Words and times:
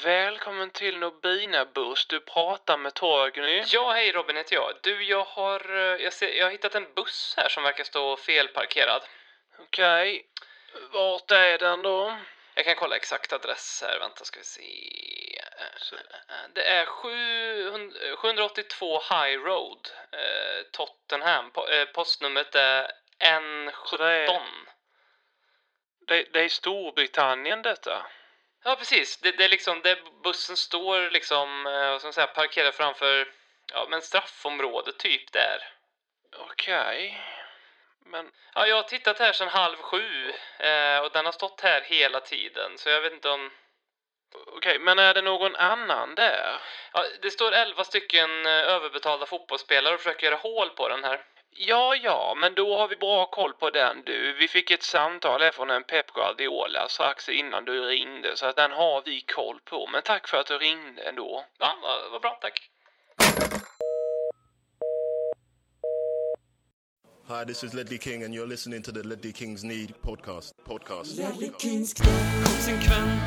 Välkommen 0.00 0.70
till 0.70 0.98
Nobina 0.98 1.64
Buss. 1.64 2.06
Du 2.06 2.20
pratar 2.20 2.76
med 2.78 2.94
Torgny. 2.94 3.64
Ja, 3.66 3.92
hej 3.92 4.12
Robin 4.12 4.36
heter 4.36 4.54
jag. 4.54 4.72
Du, 4.82 5.02
jag 5.04 5.24
har, 5.24 5.76
eh, 5.76 6.02
jag, 6.04 6.12
ser, 6.12 6.28
jag 6.28 6.46
har 6.46 6.50
hittat 6.50 6.74
en 6.74 6.94
buss 6.94 7.34
här 7.36 7.48
som 7.48 7.62
verkar 7.62 7.84
stå 7.84 8.16
felparkerad. 8.16 9.02
Okej. 9.58 10.26
Vart 10.92 11.30
är 11.30 11.58
den 11.58 11.82
då? 11.82 12.18
Jag 12.54 12.64
kan 12.64 12.74
kolla 12.74 12.96
exakt 12.96 13.32
adress 13.32 13.82
här. 13.86 13.98
Vänta, 13.98 14.24
ska 14.24 14.40
vi 14.40 14.44
se. 14.44 15.42
Det 16.54 16.64
är 16.68 16.86
700 16.86 18.16
782 18.16 19.00
High 19.00 19.38
Road, 19.44 19.88
eh, 20.12 20.62
Tottenham. 20.72 21.50
Po- 21.50 21.70
eh, 21.70 21.84
Postnumret 21.84 22.54
är 22.54 22.82
Så 23.84 23.96
det 23.96 24.04
är- 24.12 24.26
N17. 24.28 24.40
Det, 26.06 26.22
det 26.32 26.40
är 26.44 26.48
Storbritannien 26.48 27.62
detta. 27.62 28.06
Ja, 28.62 28.76
precis. 28.76 29.16
Det, 29.16 29.30
det 29.30 29.44
är 29.44 29.48
liksom, 29.48 29.80
det, 29.82 29.98
bussen 30.22 30.56
står 30.56 31.10
liksom, 31.10 31.66
eh, 31.66 31.90
vad 31.90 32.00
ska 32.00 32.06
man 32.06 32.12
säga, 32.12 32.26
parkerad 32.26 32.74
framför, 32.74 33.32
ja, 33.72 33.86
men 33.90 34.02
straffområdet 34.02 34.98
typ 34.98 35.32
där. 35.32 35.58
Okej. 36.36 37.22
Men 38.04 38.30
Ja, 38.54 38.66
jag 38.66 38.76
har 38.76 38.82
tittat 38.82 39.18
här 39.18 39.32
sedan 39.32 39.48
halv 39.48 39.76
sju 39.76 40.32
eh, 40.58 40.98
och 40.98 41.10
den 41.12 41.24
har 41.24 41.32
stått 41.32 41.60
här 41.60 41.80
hela 41.80 42.20
tiden, 42.20 42.78
så 42.78 42.88
jag 42.88 43.00
vet 43.00 43.12
inte 43.12 43.28
om... 43.28 43.50
okej, 44.56 44.78
men 44.78 44.98
är 44.98 45.14
det 45.14 45.22
någon 45.22 45.56
annan 45.56 46.14
där? 46.14 46.60
Ja, 46.92 47.04
det 47.22 47.30
står 47.30 47.52
11 47.52 47.84
stycken 47.84 48.46
eh, 48.46 48.52
överbetalda 48.52 49.26
fotbollsspelare 49.26 49.94
och 49.94 50.00
försöker 50.00 50.26
göra 50.26 50.36
hål 50.36 50.70
på 50.70 50.88
den 50.88 51.04
här. 51.04 51.24
Ja, 51.54 51.94
ja, 52.02 52.34
men 52.40 52.54
då 52.54 52.76
har 52.78 52.88
vi 52.88 52.96
bra 52.96 53.26
koll 53.26 53.52
på 53.52 53.70
den 53.70 54.02
du. 54.06 54.32
Vi 54.40 54.48
fick 54.48 54.70
ett 54.70 54.82
samtal 54.82 55.40
här 55.42 55.50
från 55.50 55.70
en 55.70 55.84
Pep 55.84 56.12
Guardiola 56.12 56.88
strax 56.88 57.28
innan 57.28 57.64
du 57.64 57.80
ringde, 57.84 58.36
så 58.36 58.46
att 58.46 58.56
den 58.56 58.70
har 58.72 59.02
vi 59.04 59.20
koll 59.20 59.60
på. 59.64 59.88
Men 59.92 60.02
tack 60.02 60.28
för 60.28 60.36
att 60.36 60.46
du 60.46 60.58
ringde 60.58 61.02
ändå. 61.02 61.44
Ja, 61.58 61.76
vad- 62.12 62.22
bra, 62.22 62.38
tack. 62.40 62.68
Hi, 67.28 67.44
this 67.46 67.64
is 67.64 67.74
Ledley 67.74 67.98
King, 67.98 68.24
and 68.24 68.34
you're 68.34 68.46
listening 68.46 68.82
to 68.82 68.92
the 68.92 69.02
Ledley 69.02 69.32
Kings 69.32 69.64
Need 69.64 69.94
podcast. 70.02 70.54
Podcast. 70.64 71.20
Konsekvent, 72.44 73.21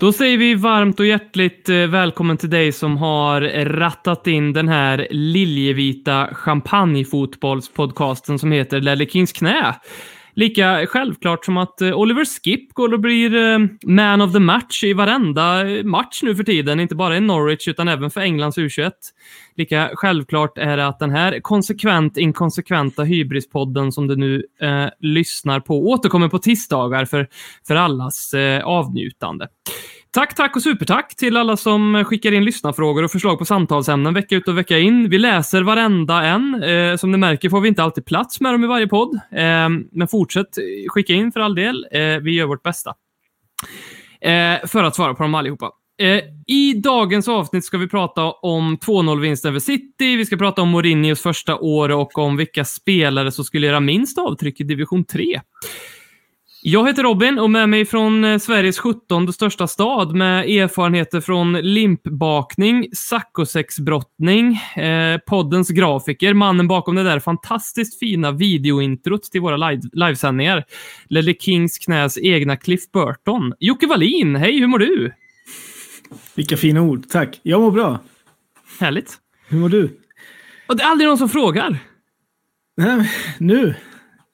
Då 0.00 0.12
säger 0.12 0.38
vi 0.38 0.54
varmt 0.54 1.00
och 1.00 1.06
hjärtligt 1.06 1.68
eh, 1.68 1.76
välkommen 1.76 2.36
till 2.36 2.50
dig 2.50 2.72
som 2.72 2.96
har 2.96 3.40
rattat 3.64 4.26
in 4.26 4.52
den 4.52 4.68
här 4.68 5.08
liljevita 5.10 6.28
champagnefotbollspodcasten 6.32 8.38
som 8.38 8.52
heter 8.52 8.80
Lelle 8.80 9.06
Kings 9.06 9.32
knä. 9.32 9.74
Lika 10.34 10.86
självklart 10.86 11.44
som 11.44 11.56
att 11.56 11.80
eh, 11.80 11.92
Oliver 11.92 12.24
Skip 12.24 12.74
går 12.74 12.92
och 12.92 13.00
blir 13.00 13.34
eh, 13.34 13.58
man 13.82 14.20
of 14.20 14.32
the 14.32 14.38
match 14.38 14.84
i 14.84 14.92
varenda 14.92 15.68
eh, 15.68 15.84
match 15.84 16.20
nu 16.22 16.36
för 16.36 16.44
tiden, 16.44 16.80
inte 16.80 16.94
bara 16.94 17.16
i 17.16 17.20
Norwich 17.20 17.68
utan 17.68 17.88
även 17.88 18.10
för 18.10 18.20
Englands 18.20 18.58
U21. 18.58 18.92
Lika 19.56 19.90
självklart 19.94 20.58
är 20.58 20.76
det 20.76 20.86
att 20.86 20.98
den 20.98 21.10
här 21.10 21.40
konsekvent 21.40 22.16
inkonsekventa 22.16 23.02
hybrispodden 23.02 23.92
som 23.92 24.06
du 24.06 24.16
nu 24.16 24.44
eh, 24.60 24.86
lyssnar 25.00 25.60
på 25.60 25.88
återkommer 25.88 26.28
på 26.28 26.38
tisdagar 26.38 27.04
för, 27.04 27.28
för 27.66 27.74
allas 27.74 28.34
eh, 28.34 28.64
avnjutande. 28.64 29.48
Tack, 30.12 30.34
tack 30.34 30.56
och 30.56 30.62
supertack 30.62 31.16
till 31.16 31.36
alla 31.36 31.56
som 31.56 32.04
skickar 32.04 32.32
in 32.32 32.44
lyssnarfrågor 32.44 33.02
och 33.02 33.10
förslag 33.10 33.38
på 33.38 33.44
samtalsämnen 33.44 34.14
vecka 34.14 34.36
ut 34.36 34.48
och 34.48 34.58
vecka 34.58 34.78
in. 34.78 35.08
Vi 35.08 35.18
läser 35.18 35.62
varenda 35.62 36.22
en. 36.22 36.62
Eh, 36.62 36.96
som 36.96 37.12
ni 37.12 37.18
märker 37.18 37.48
får 37.48 37.60
vi 37.60 37.68
inte 37.68 37.82
alltid 37.82 38.04
plats 38.04 38.40
med 38.40 38.54
dem 38.54 38.64
i 38.64 38.66
varje 38.66 38.86
podd. 38.86 39.14
Eh, 39.14 39.68
men 39.92 40.08
fortsätt 40.10 40.48
skicka 40.88 41.12
in 41.12 41.32
för 41.32 41.40
all 41.40 41.54
del. 41.54 41.86
Eh, 41.92 42.00
vi 42.00 42.30
gör 42.30 42.46
vårt 42.46 42.62
bästa. 42.62 42.94
Eh, 44.20 44.66
för 44.66 44.84
att 44.84 44.96
svara 44.96 45.14
på 45.14 45.22
dem 45.22 45.34
allihopa. 45.34 45.70
Eh, 46.00 46.20
I 46.46 46.74
dagens 46.74 47.28
avsnitt 47.28 47.64
ska 47.64 47.78
vi 47.78 47.88
prata 47.88 48.30
om 48.30 48.78
2-0-vinsten 48.78 49.52
för 49.52 49.60
City, 49.60 50.16
vi 50.16 50.26
ska 50.26 50.36
prata 50.36 50.62
om 50.62 50.68
Mourinhos 50.68 51.22
första 51.22 51.56
år 51.56 51.88
och 51.88 52.18
om 52.18 52.36
vilka 52.36 52.64
spelare 52.64 53.32
som 53.32 53.44
skulle 53.44 53.66
göra 53.66 53.80
minst 53.80 54.18
avtryck 54.18 54.60
i 54.60 54.64
division 54.64 55.04
3. 55.04 55.40
Jag 56.62 56.88
heter 56.88 57.02
Robin 57.02 57.38
och 57.38 57.50
med 57.50 57.68
mig 57.68 57.84
från 57.84 58.24
eh, 58.24 58.38
Sveriges 58.38 58.78
17 58.78 59.32
största 59.32 59.66
stad 59.66 60.14
med 60.14 60.48
erfarenheter 60.48 61.20
från 61.20 61.52
limpbakning, 61.52 62.88
saccosäcksbrottning, 62.92 64.54
eh, 64.76 65.18
poddens 65.26 65.68
grafiker, 65.68 66.34
mannen 66.34 66.68
bakom 66.68 66.94
det 66.94 67.02
där 67.02 67.20
fantastiskt 67.20 67.98
fina 67.98 68.32
videointrot 68.32 69.22
till 69.22 69.40
våra 69.40 69.70
live 69.70 69.82
livesändningar. 69.92 70.64
Ledley 71.08 71.36
Kings 71.40 71.78
knäs 71.78 72.18
egna 72.18 72.56
Cliff 72.56 72.90
Burton. 72.92 73.54
Jocke 73.58 73.86
Wallin, 73.86 74.36
hej, 74.36 74.58
hur 74.58 74.66
mår 74.66 74.78
du? 74.78 75.12
Vilka 76.34 76.56
fina 76.56 76.80
ord. 76.82 77.08
Tack. 77.08 77.40
Jag 77.42 77.60
mår 77.60 77.70
bra. 77.70 77.98
Härligt. 78.80 79.18
Hur 79.48 79.58
mår 79.58 79.68
du? 79.68 79.98
Och 80.66 80.76
det 80.76 80.82
är 80.82 80.88
aldrig 80.88 81.08
någon 81.08 81.18
som 81.18 81.28
frågar. 81.28 81.78
Nej, 82.76 83.10
nu. 83.38 83.74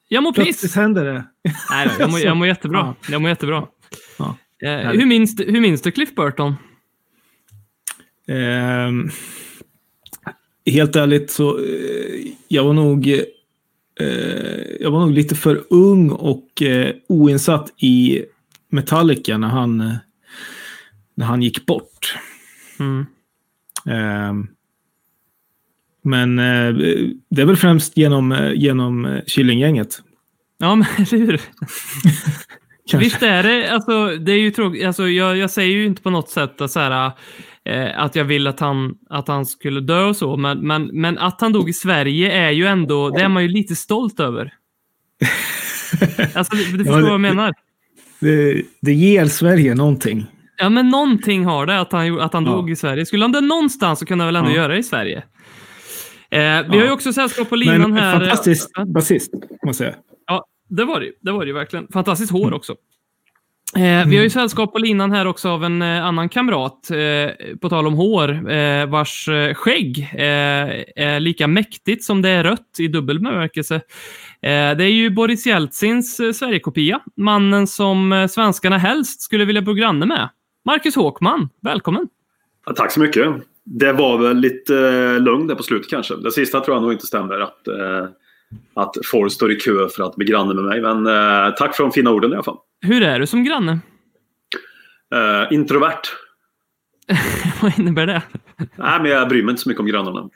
Jag 0.08 0.22
mår 0.22 0.32
Plötsligt 0.32 0.60
piss. 0.60 0.74
händer 0.74 1.04
det. 1.04 1.24
Nej, 1.70 1.88
jag, 1.98 2.10
mår, 2.10 2.20
jag 2.20 2.36
mår 2.36 2.46
jättebra. 2.46 2.94
Jag 3.10 3.22
mår 3.22 3.28
jättebra. 3.28 3.66
Ja. 4.18 4.36
Eh, 4.62 4.90
hur, 4.90 5.06
minns, 5.06 5.40
hur 5.40 5.60
minns 5.60 5.82
du 5.82 5.90
Cliff 5.90 6.14
Burton? 6.14 6.54
Ehm, 8.28 9.10
helt 10.66 10.96
ärligt 10.96 11.30
så, 11.30 11.58
eh, 11.58 12.26
jag 12.48 12.64
var 12.64 12.72
nog 12.72 13.08
eh, 14.00 14.76
jag 14.80 14.90
var 14.90 15.00
nog 15.00 15.10
lite 15.12 15.34
för 15.34 15.64
ung 15.70 16.10
och 16.10 16.62
eh, 16.62 16.94
oinsatt 17.08 17.72
i 17.76 18.24
Metallica 18.68 19.38
när 19.38 19.48
han, 19.48 19.80
eh, 19.80 19.94
när 21.14 21.26
han 21.26 21.42
gick 21.42 21.66
bort. 21.66 22.16
Mm. 22.78 23.06
Men 26.06 26.38
eh, 26.38 26.74
det 27.30 27.42
är 27.42 27.46
väl 27.46 27.56
främst 27.56 27.96
genom, 27.96 28.32
eh, 28.32 28.52
genom 28.54 29.04
eh, 29.04 29.20
Killinggänget. 29.26 30.02
Ja, 30.58 30.74
men 30.74 30.86
eller 30.98 31.26
hur? 31.26 31.40
Visst 32.98 33.22
är 33.22 33.42
det, 33.42 33.68
alltså, 33.70 34.06
det 34.16 34.32
är 34.32 34.38
ju 34.38 34.50
tråkigt. 34.50 34.86
Alltså, 34.86 35.08
jag, 35.08 35.36
jag 35.36 35.50
säger 35.50 35.72
ju 35.76 35.86
inte 35.86 36.02
på 36.02 36.10
något 36.10 36.28
sätt 36.30 36.60
att, 36.60 36.70
så 36.70 36.80
här, 36.80 37.12
eh, 37.64 38.02
att 38.02 38.16
jag 38.16 38.24
vill 38.24 38.46
att 38.46 38.60
han, 38.60 38.94
att 39.10 39.28
han 39.28 39.46
skulle 39.46 39.80
dö 39.80 40.02
och 40.04 40.16
så, 40.16 40.36
men, 40.36 40.58
men, 40.66 40.86
men 40.86 41.18
att 41.18 41.40
han 41.40 41.52
dog 41.52 41.68
i 41.68 41.72
Sverige 41.72 42.32
är 42.32 42.50
ju 42.50 42.66
ändå, 42.66 43.10
det 43.10 43.22
är 43.22 43.28
man 43.28 43.42
ju 43.42 43.48
lite 43.48 43.76
stolt 43.76 44.20
över. 44.20 44.52
Alltså, 46.34 46.56
du, 46.56 46.64
du 46.64 46.70
Ja, 46.70 46.84
förstår 46.84 46.96
det- 46.96 47.02
vad 47.02 47.12
jag 47.12 47.20
menar? 47.20 47.54
Det, 48.20 48.62
det 48.82 48.92
ger 48.92 49.24
Sverige 49.26 49.74
någonting. 49.74 50.26
Ja, 50.58 50.68
men 50.68 50.88
någonting 50.88 51.44
har 51.44 51.66
det 51.66 51.80
att 51.80 51.92
han, 51.92 52.20
att 52.20 52.32
han 52.32 52.44
Ja. 52.44 52.50
dog 52.52 52.70
i 52.70 52.76
Sverige. 52.76 53.06
Skulle 53.06 53.24
han 53.24 53.32
det 53.32 53.40
någonstans 53.40 53.98
så 53.98 54.06
kunde 54.06 54.24
han 54.24 54.28
väl 54.34 54.36
ändå 54.36 54.50
Ja. 54.50 54.56
göra 54.56 54.72
det 54.72 54.78
i 54.78 54.82
Sverige. 54.82 55.22
Eh, 56.30 56.38
vi 56.70 56.78
har 56.78 56.84
ju 56.84 56.90
också 56.90 57.12
sällskap 57.12 57.48
på 57.48 57.56
linan 57.56 57.80
Men 57.80 57.92
här. 58.02 58.14
en 58.14 58.20
fantastisk 58.20 58.70
Ja. 58.74 58.84
basist, 58.84 59.32
måste 59.34 59.84
jag 59.84 59.92
säga. 59.92 59.94
Ja, 60.26 60.46
det 60.68 60.84
var 60.84 61.00
det. 61.00 61.10
Det 61.20 61.32
var 61.32 61.40
det 61.40 61.46
ju 61.46 61.52
verkligen. 61.54 61.86
Fantastiskt 61.92 62.32
hår 62.32 62.42
Mm. 62.46 62.54
också. 62.54 62.74
Eh, 63.76 64.06
vi 64.06 64.16
har 64.16 64.22
ju 64.24 64.30
sällskap 64.30 64.72
på 64.72 64.78
linan 64.78 65.12
här 65.12 65.26
också 65.26 65.48
av 65.48 65.64
en 65.64 65.82
eh, 65.82 66.04
annan 66.04 66.28
kamrat, 66.28 66.90
eh, 66.90 67.56
på 67.60 67.68
tal 67.68 67.86
om 67.86 67.94
hår, 67.94 68.50
eh, 68.50 68.86
vars 68.86 69.28
eh, 69.28 69.54
skägg 69.54 69.98
eh, 70.12 70.22
är 70.96 71.20
lika 71.20 71.46
mäktigt 71.46 72.04
som 72.04 72.22
det 72.22 72.28
är 72.28 72.44
rött 72.44 72.76
i 72.78 72.88
dubbel 72.88 73.20
bemärkelse. 73.20 73.74
Eh, 73.74 73.80
det 74.76 74.84
är 74.84 74.92
ju 74.92 75.10
Boris 75.10 75.46
Jeltsins 75.46 76.20
eh, 76.20 76.32
Sverigekopia, 76.32 77.00
mannen 77.16 77.66
som 77.66 78.12
eh, 78.12 78.26
svenskarna 78.26 78.78
helst 78.78 79.20
skulle 79.20 79.44
vilja 79.44 79.62
bo 79.62 79.72
granne 79.72 80.06
med. 80.06 80.28
Marcus 80.64 80.94
Håkman, 80.96 81.48
välkommen! 81.62 82.08
Ja, 82.66 82.72
tack 82.72 82.92
så 82.92 83.00
mycket. 83.00 83.26
Det 83.68 83.92
var 83.92 84.18
väl 84.18 84.36
lite 84.36 84.76
eh, 84.78 85.20
lugn 85.20 85.46
där 85.46 85.54
på 85.54 85.62
slutet 85.62 85.90
kanske. 85.90 86.16
Det 86.16 86.32
sista 86.32 86.60
tror 86.60 86.76
jag 86.76 86.82
nog 86.82 86.92
inte 86.92 87.06
stämmer. 87.06 87.40
Att, 87.40 87.68
eh, 87.68 88.08
att 88.74 88.94
folk 89.04 89.32
står 89.32 89.52
i 89.52 89.56
kö 89.56 89.88
för 89.88 90.02
att 90.02 90.16
bli 90.16 90.26
granne 90.26 90.54
med 90.54 90.64
mig. 90.64 90.80
Men 90.80 91.06
eh, 91.06 91.54
tack 91.54 91.76
för 91.76 91.82
de 91.84 91.92
fina 91.92 92.10
orden 92.10 92.30
i 92.30 92.34
alla 92.34 92.42
fall. 92.42 92.58
Hur 92.80 93.02
är 93.02 93.20
du 93.20 93.26
som 93.26 93.44
granne? 93.44 93.78
Eh, 95.14 95.52
introvert. 95.52 96.00
Vad 97.62 97.78
innebär 97.78 98.06
det? 98.06 98.22
Nej, 98.76 99.02
men 99.02 99.10
jag 99.10 99.28
bryr 99.28 99.42
mig 99.42 99.50
inte 99.50 99.62
så 99.62 99.68
mycket 99.68 99.80
om 99.80 99.86
grannarna. 99.86 100.28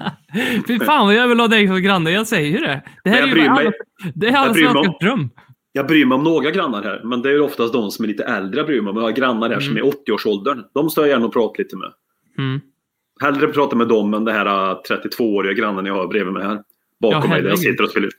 Fy 0.66 0.78
fan 0.78 1.06
vad 1.06 1.14
jag 1.14 1.28
vill 1.28 1.40
ha 1.40 1.48
dig 1.48 1.66
som 1.66 1.82
granne, 1.82 2.10
jag 2.10 2.26
säger 2.26 2.50
ju 2.50 2.58
det. 2.58 2.82
Det 3.04 3.10
här 3.10 3.22
är 3.22 3.36
ju 3.36 3.46
alla, 3.46 3.72
det 4.14 4.28
är 4.28 4.36
alla 4.36 4.54
svenskars 4.54 4.98
dröm. 5.00 5.30
Jag 5.72 5.86
bryr 5.86 6.06
mig 6.06 6.14
om 6.16 6.24
några 6.24 6.50
grannar 6.50 6.82
här. 6.82 7.00
Men 7.04 7.22
det 7.22 7.28
är 7.28 7.32
ju 7.32 7.40
oftast 7.40 7.72
de 7.72 7.90
som 7.90 8.04
är 8.04 8.08
lite 8.08 8.24
äldre 8.24 8.60
jag 8.60 8.66
bryr 8.66 8.80
mig 8.80 8.90
om. 8.90 8.96
Jag 8.96 9.02
har 9.02 9.12
grannar 9.12 9.50
här 9.50 9.60
som 9.60 9.76
är 9.76 9.82
80-årsåldern. 9.82 10.64
De 10.74 10.90
står 10.90 11.04
jag 11.04 11.10
gärna 11.10 11.26
och 11.26 11.32
pratar 11.32 11.62
lite 11.62 11.76
med. 11.76 11.92
Mm. 12.38 12.60
Hellre 13.20 13.48
prata 13.48 13.76
med 13.76 13.88
dem 13.88 14.14
än 14.14 14.24
det 14.24 14.32
här 14.32 14.46
äh, 14.46 14.78
32-åriga 14.90 15.52
grannen 15.52 15.86
jag 15.86 15.94
har 15.94 16.06
bredvid 16.06 16.32
mig 16.32 16.42
här. 16.42 16.62
Bakom 17.00 17.22
Ja, 17.22 17.28
mig 17.28 17.42
där 17.42 17.48
jag 17.48 17.58
sitter 17.58 17.84
och 17.84 17.90
spelar. 17.90 18.10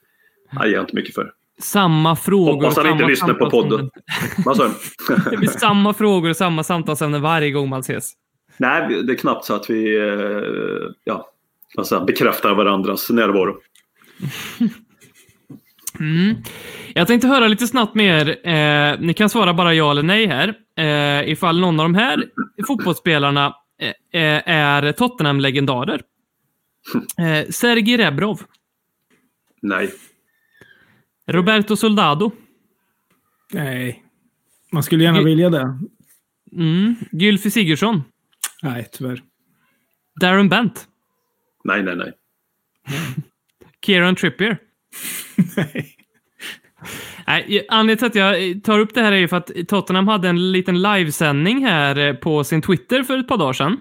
Nej, 0.51 0.61
jag 0.63 0.69
ger 0.69 0.79
inte 0.79 0.95
mycket 0.95 1.15
för. 1.15 1.31
Samma 1.59 2.15
frågor. 2.15 2.53
Hoppas 2.53 2.75
han 2.75 2.85
samma 2.85 2.95
inte 2.95 3.07
lyssnar 3.07 3.33
på 3.33 3.49
podden. 3.49 3.89
Vad 4.45 4.57
sa? 4.57 4.71
Det 5.31 5.37
blir 5.37 5.49
samma 5.49 5.93
frågor 5.93 6.29
och 6.29 6.37
samma 6.37 6.63
samtalsämnen 6.63 7.21
varje 7.21 7.51
gång 7.51 7.69
man 7.69 7.79
ses. 7.79 8.13
Nej, 8.57 9.03
det 9.03 9.13
är 9.13 9.17
knappt 9.17 9.45
så 9.45 9.55
att 9.55 9.69
vi 9.69 9.97
eh, 9.97 10.91
ja, 11.03 11.29
jag, 11.91 12.05
bekräftar 12.05 12.55
varandras 12.55 13.09
närvaro. 13.09 13.57
Mm. 15.99 16.35
Jag 16.93 17.07
tänkte 17.07 17.27
höra 17.27 17.47
lite 17.47 17.67
snabbt 17.67 17.95
med 17.95 18.27
er. 18.27 18.47
Eh, 18.47 18.99
ni 18.99 19.13
kan 19.13 19.29
svara 19.29 19.53
bara 19.53 19.73
ja 19.73 19.91
eller 19.91 20.03
nej 20.03 20.27
här. 20.27 20.53
Eh, 20.77 21.31
ifall 21.31 21.59
någon 21.59 21.79
av 21.79 21.85
de 21.85 21.95
här 21.95 22.23
fotbollsspelarna 22.67 23.55
är 24.11 24.91
Tottenham-legendarer. 24.91 26.01
Eh, 27.17 27.47
Sergej 27.49 27.97
Rebrov, 27.97 28.41
Nej. 29.61 29.93
Roberto 31.27 31.75
Soldado, 31.75 32.31
Nej. 33.51 34.03
Man 34.71 34.83
skulle 34.83 35.03
gärna 35.03 35.17
Gud. 35.17 35.25
vilja 35.27 35.49
det. 35.49 35.77
mm. 36.51 36.95
Gylfi 37.11 37.51
Sigurdsson, 37.51 38.03
Nej, 38.63 38.87
tyvärr. 38.91 39.23
Darren 40.21 40.49
Bent, 40.49 40.87
Nej, 41.63 41.83
nej, 41.83 41.95
nej. 41.95 42.13
Kieran 43.85 44.15
Trippier. 44.15 44.57
Nej. 45.57 45.95
Nej, 47.29 47.65
anledningen 47.69 47.97
till 48.11 48.21
att 48.21 48.35
jag 48.35 48.63
tar 48.63 48.79
upp 48.79 48.93
det 48.93 49.01
här 49.01 49.11
är 49.11 49.17
ju 49.17 49.27
för 49.27 49.37
att 49.37 49.51
Tottenham 49.67 50.07
hade 50.07 50.29
en 50.29 50.51
liten 50.51 50.81
livesändning 50.81 51.65
här 51.65 51.97
eh, 52.07 52.13
på 52.13 52.43
sin 52.43 52.61
Twitter 52.61 53.03
för 53.03 53.17
ett 53.17 53.27
par 53.27 53.37
dagar 53.37 53.53
sedan. 53.53 53.77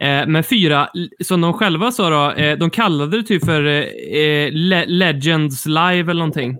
Eh, 0.00 0.26
med 0.26 0.46
fyra, 0.46 0.88
som 1.24 1.40
de 1.40 1.52
själva 1.52 1.92
sa 1.92 2.10
då, 2.10 2.42
eh, 2.42 2.58
de 2.58 2.70
kallade 2.70 3.16
det 3.16 3.22
typ 3.22 3.44
för 3.44 3.64
eh, 3.64 4.50
Le- 4.52 4.86
Legends 4.86 5.66
Live 5.66 6.00
eller 6.10 6.14
någonting. 6.14 6.56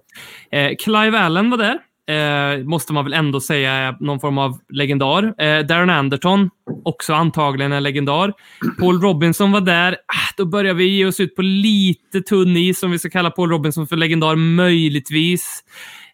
Eh, 0.53 0.71
Clive 0.85 1.19
Allen 1.19 1.51
var 1.51 1.59
där. 1.59 1.79
Eh, 2.09 2.65
måste 2.65 2.93
man 2.93 3.05
väl 3.05 3.13
ändå 3.13 3.41
säga 3.41 3.97
någon 4.01 4.21
form 4.21 4.39
av 4.39 4.59
legendar. 4.73 5.23
Eh, 5.43 5.67
Darren 5.67 5.91
Anderton, 5.91 6.51
också 6.85 7.15
antagligen 7.15 7.73
en 7.73 7.83
legendar. 7.83 8.33
Paul 8.81 9.01
Robinson 9.01 9.53
var 9.53 9.61
där. 9.61 9.93
Ah, 9.93 10.35
då 10.37 10.47
börjar 10.47 10.75
vi 10.75 10.85
ge 10.89 11.07
oss 11.07 11.21
ut 11.21 11.37
på 11.37 11.43
lite 11.43 12.21
tunn 12.21 12.57
is 12.57 12.83
om 12.83 12.91
vi 12.91 12.99
ska 12.99 13.11
kalla 13.11 13.31
Paul 13.31 13.51
Robinson 13.51 13.87
för 13.87 13.97
legendar, 13.97 14.37
möjligtvis. 14.37 15.65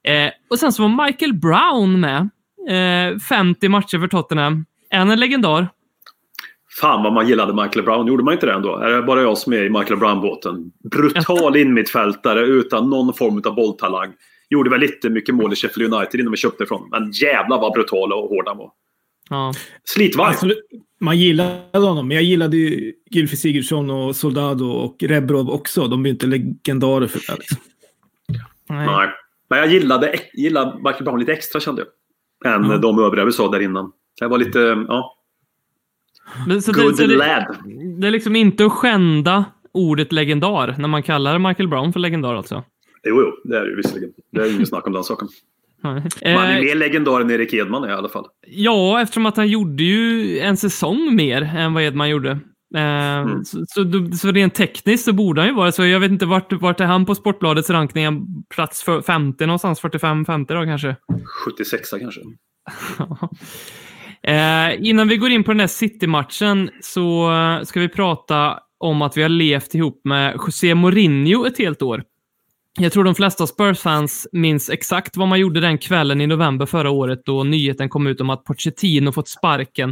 Eh, 0.04 0.30
och 0.50 0.58
sen 0.58 0.72
så 0.72 0.82
var 0.82 1.06
Michael 1.06 1.34
Brown 1.34 2.00
med. 2.00 2.28
Eh, 2.68 3.18
50 3.18 3.68
matcher 3.68 3.98
för 3.98 4.08
Tottenham. 4.08 4.64
Är 4.90 4.98
han 4.98 5.10
en 5.10 5.20
legendar? 5.20 5.68
Fan 6.80 7.02
vad 7.02 7.12
man 7.12 7.28
gillade 7.28 7.62
Michael 7.62 7.84
Brown. 7.84 8.06
Gjorde 8.06 8.22
man 8.24 8.34
inte 8.34 8.46
det 8.46 8.52
ändå? 8.52 8.76
Är 8.76 8.90
det 8.90 9.02
bara 9.02 9.22
jag 9.22 9.38
som 9.38 9.52
är 9.52 9.64
i 9.64 9.70
Michael 9.70 10.00
Brown-båten? 10.00 10.72
Brutal 10.90 11.56
inmittfältare 11.60 12.40
utan 12.40 12.90
någon 12.90 13.14
form 13.14 13.42
av 13.44 13.54
bolltalang. 13.54 14.12
Gjorde 14.50 14.70
väl 14.70 14.80
lite 14.80 15.10
mycket 15.10 15.34
mål 15.34 15.52
i 15.52 15.56
Sheffield 15.56 15.94
United 15.94 16.20
innan 16.20 16.30
vi 16.30 16.36
köpte 16.36 16.64
ifrån. 16.64 16.88
Men 16.90 17.10
jävlar 17.10 17.60
vad 17.60 17.72
brutal 17.72 18.12
och 18.12 18.28
hård 18.28 18.48
han 18.48 18.58
var. 18.58 18.70
Ja. 19.30 19.52
Slitvarm. 19.84 20.30
Absolut. 20.30 20.58
Man 21.00 21.18
gillade 21.18 21.78
honom, 21.78 22.08
men 22.08 22.14
jag 22.14 22.24
gillade 22.24 22.56
ju 22.56 22.92
Gylfi 23.10 23.36
Sigurdsson 23.36 23.90
och 23.90 24.16
Soldado 24.16 24.64
och 24.64 24.96
Rebrov 25.02 25.50
också. 25.50 25.88
De 25.88 26.00
är 26.00 26.04
ju 26.04 26.12
inte 26.12 26.26
legendarer 26.26 27.06
för 27.06 27.32
det. 27.32 27.38
Liksom. 27.38 27.58
Nej. 28.68 28.86
Nej. 28.86 29.08
Men 29.50 29.58
jag 29.58 29.68
gillade, 29.68 30.14
gillade 30.34 30.76
Michael 30.76 31.04
Brown 31.04 31.20
lite 31.20 31.32
extra 31.32 31.60
kände 31.60 31.82
jag. 32.42 32.54
Än 32.54 32.70
Ja. 32.70 32.76
de 32.78 32.98
övriga 32.98 33.24
vi 33.24 33.32
sa 33.32 33.50
där 33.50 33.60
innan. 33.60 33.92
Det 34.20 34.26
var 34.26 34.38
lite, 34.38 34.58
ja. 34.88 35.16
Men 36.46 36.62
så 36.62 36.72
Good 36.72 36.90
det, 36.90 36.96
så 36.96 37.06
det, 37.06 37.16
lad. 37.16 37.56
det 38.00 38.06
är 38.06 38.10
liksom 38.10 38.36
inte 38.36 38.66
att 38.66 38.72
skända 38.72 39.44
ordet 39.72 40.12
legendar 40.12 40.74
när 40.78 40.88
man 40.88 41.02
kallar 41.02 41.38
Michael 41.38 41.68
Brown 41.68 41.92
för 41.92 42.00
legendar 42.00 42.34
alltså. 42.34 42.64
Jo, 43.06 43.20
jo, 43.22 43.50
det 43.50 43.56
är 43.58 43.62
det 43.64 43.70
ju 43.70 43.76
visserligen. 43.76 44.10
Det 44.32 44.40
är 44.40 44.54
inget 44.54 44.68
snack 44.68 44.86
om 44.86 44.92
den 44.92 45.04
saken. 45.04 45.28
Man 45.82 45.96
är 45.96 46.56
Eh, 46.56 46.60
mer 46.64 46.74
legendar 46.74 47.20
än 47.20 47.30
Erik 47.30 47.52
Edman 47.54 47.88
i 47.90 47.92
alla 47.92 48.08
fall. 48.08 48.26
Ja, 48.46 49.00
eftersom 49.02 49.26
att 49.26 49.36
han 49.36 49.48
gjorde 49.48 49.82
ju 49.84 50.38
en 50.38 50.56
säsong 50.56 51.14
mer 51.16 51.42
än 51.42 51.74
vad 51.74 51.82
Edman 51.82 52.08
gjorde. 52.10 52.38
Eh, 52.74 53.42
så, 53.44 53.64
så, 53.68 53.84
då- 53.84 54.12
så 54.16 54.32
rent 54.32 54.54
tekniskt 54.54 55.04
så 55.04 55.12
borde 55.12 55.40
han 55.40 55.48
ju 55.48 55.54
vara 55.54 55.72
så. 55.72 55.86
Jag 55.86 56.00
vet 56.00 56.10
inte 56.10 56.26
vart, 56.26 56.52
vart 56.52 56.80
är 56.80 56.84
han 56.84 57.06
på 57.06 57.14
Sportbladets 57.14 57.70
rankning? 57.70 58.26
Plats 58.54 58.82
för 58.82 59.02
50 59.02 59.46
någonstans, 59.46 59.80
45-50 59.82 60.54
då 60.54 60.64
kanske. 60.64 60.96
76 61.46 61.90
kanske. 61.90 62.20
Eh, 64.26 64.86
innan 64.88 65.08
vi 65.08 65.16
går 65.16 65.30
in 65.30 65.44
på 65.44 65.50
den 65.50 65.60
här 65.60 65.66
City-matchen 65.66 66.70
så 66.80 67.30
ska 67.64 67.80
vi 67.80 67.88
prata 67.88 68.58
om 68.78 69.02
att 69.02 69.16
vi 69.16 69.22
har 69.22 69.28
levt 69.28 69.74
ihop 69.74 70.00
med 70.04 70.34
José 70.46 70.74
Mourinho 70.74 71.46
ett 71.46 71.58
helt 71.58 71.82
år. 71.82 72.02
Jag 72.78 72.92
tror 72.92 73.04
de 73.04 73.14
flesta 73.14 73.46
Spurs-fans 73.46 74.26
minns 74.32 74.70
exakt 74.70 75.16
vad 75.16 75.28
man 75.28 75.40
gjorde 75.40 75.60
den 75.60 75.78
kvällen 75.78 76.20
i 76.20 76.26
november 76.26 76.66
förra 76.66 76.90
året 76.90 77.22
då 77.24 77.44
nyheten 77.44 77.88
kom 77.88 78.06
ut 78.06 78.20
om 78.20 78.30
att 78.30 78.44
Pochettino 78.44 79.12
fått 79.12 79.28
sparken. 79.28 79.90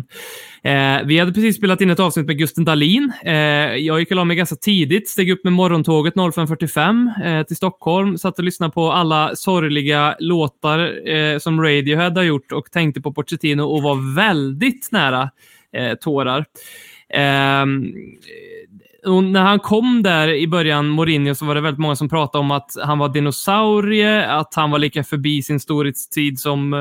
Eh, 0.64 0.98
vi 1.04 1.18
hade 1.18 1.32
precis 1.32 1.56
spelat 1.56 1.80
in 1.80 1.90
ett 1.90 2.00
avsnitt 2.00 2.26
med 2.26 2.38
Gusten 2.38 2.64
Dahlin. 2.64 3.12
Eh, 3.24 3.34
jag 3.76 4.00
gick 4.00 4.10
och 4.10 4.16
la 4.16 4.24
mig 4.24 4.36
ganska 4.36 4.56
tidigt, 4.56 5.08
steg 5.08 5.30
upp 5.30 5.44
med 5.44 5.52
morgontåget 5.52 6.14
05.45 6.14 7.24
eh, 7.24 7.46
till 7.46 7.56
Stockholm, 7.56 8.18
satt 8.18 8.38
och 8.38 8.44
lyssnade 8.44 8.72
på 8.72 8.92
alla 8.92 9.36
sorgliga 9.36 10.16
låtar 10.18 11.08
eh, 11.08 11.38
som 11.38 11.62
Radiohead 11.62 12.12
har 12.14 12.22
gjort 12.22 12.52
och 12.52 12.70
tänkte 12.70 13.00
på 13.00 13.12
Pochettino 13.12 13.62
och 13.62 13.82
var 13.82 14.14
väldigt 14.14 14.88
nära 14.92 15.30
eh, 15.76 15.94
tårar. 15.94 16.44
Ehm, 17.14 17.92
och 19.06 19.24
när 19.24 19.42
han 19.42 19.58
kom 19.58 20.02
där 20.02 20.28
i 20.28 20.48
början, 20.48 20.88
Mourinho, 20.88 21.34
så 21.34 21.44
var 21.44 21.54
det 21.54 21.60
väldigt 21.60 21.80
många 21.80 21.96
som 21.96 22.08
pratade 22.08 22.40
om 22.40 22.50
att 22.50 22.70
han 22.82 22.98
var 22.98 23.08
dinosaurie, 23.08 24.26
att 24.26 24.54
han 24.54 24.70
var 24.70 24.78
lika 24.78 25.04
förbi 25.04 25.42
sin 25.42 25.60
storhetstid 25.60 26.38
som 26.40 26.74
eh, 26.74 26.80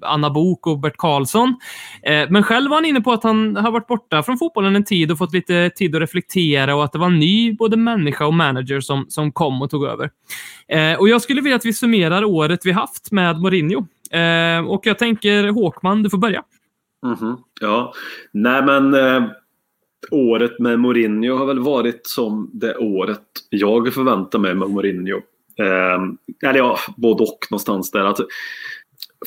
Anna 0.00 0.30
Bok 0.30 0.66
och 0.66 0.78
Bert 0.78 0.96
Karlsson. 0.96 1.56
Eh, 2.02 2.30
men 2.30 2.42
själv 2.42 2.70
var 2.70 2.76
han 2.76 2.84
inne 2.84 3.00
på 3.00 3.12
att 3.12 3.22
han 3.22 3.56
har 3.56 3.70
varit 3.70 3.86
borta 3.86 4.22
från 4.22 4.38
fotbollen 4.38 4.76
en 4.76 4.84
tid 4.84 5.12
och 5.12 5.18
fått 5.18 5.32
lite 5.32 5.70
tid 5.70 5.94
att 5.94 6.00
reflektera 6.00 6.74
och 6.74 6.84
att 6.84 6.92
det 6.92 6.98
var 6.98 7.06
en 7.06 7.18
ny 7.18 7.52
både 7.52 7.76
människa 7.76 8.26
och 8.26 8.34
manager 8.34 8.80
som, 8.80 9.06
som 9.08 9.32
kom 9.32 9.62
och 9.62 9.70
tog 9.70 9.84
över. 9.84 10.10
Eh, 10.68 10.98
och 10.98 11.08
jag 11.08 11.22
skulle 11.22 11.40
vilja 11.40 11.56
att 11.56 11.66
vi 11.66 11.72
summerar 11.72 12.24
året 12.24 12.60
vi 12.64 12.72
haft 12.72 13.12
med 13.12 13.40
Mourinho. 13.40 13.86
Eh, 14.10 14.66
och 14.66 14.86
jag 14.86 14.98
tänker 14.98 15.48
Håkman, 15.48 16.02
du 16.02 16.10
får 16.10 16.18
börja. 16.18 16.42
Mhm, 17.06 17.36
Ja, 17.60 17.92
nej 18.32 18.62
men 18.62 18.94
eh, 18.94 19.22
året 20.10 20.58
med 20.58 20.80
Mourinho 20.80 21.36
har 21.36 21.46
väl 21.46 21.58
varit 21.58 22.06
som 22.06 22.50
det 22.52 22.76
året 22.76 23.20
jag 23.50 23.94
förväntar 23.94 24.38
mig 24.38 24.54
med 24.54 24.70
Mourinho. 24.70 25.16
Eh, 25.58 26.48
eller 26.48 26.58
ja, 26.58 26.78
både 26.96 27.22
och 27.22 27.38
någonstans 27.50 27.90
där. 27.90 28.04
Att, 28.04 28.18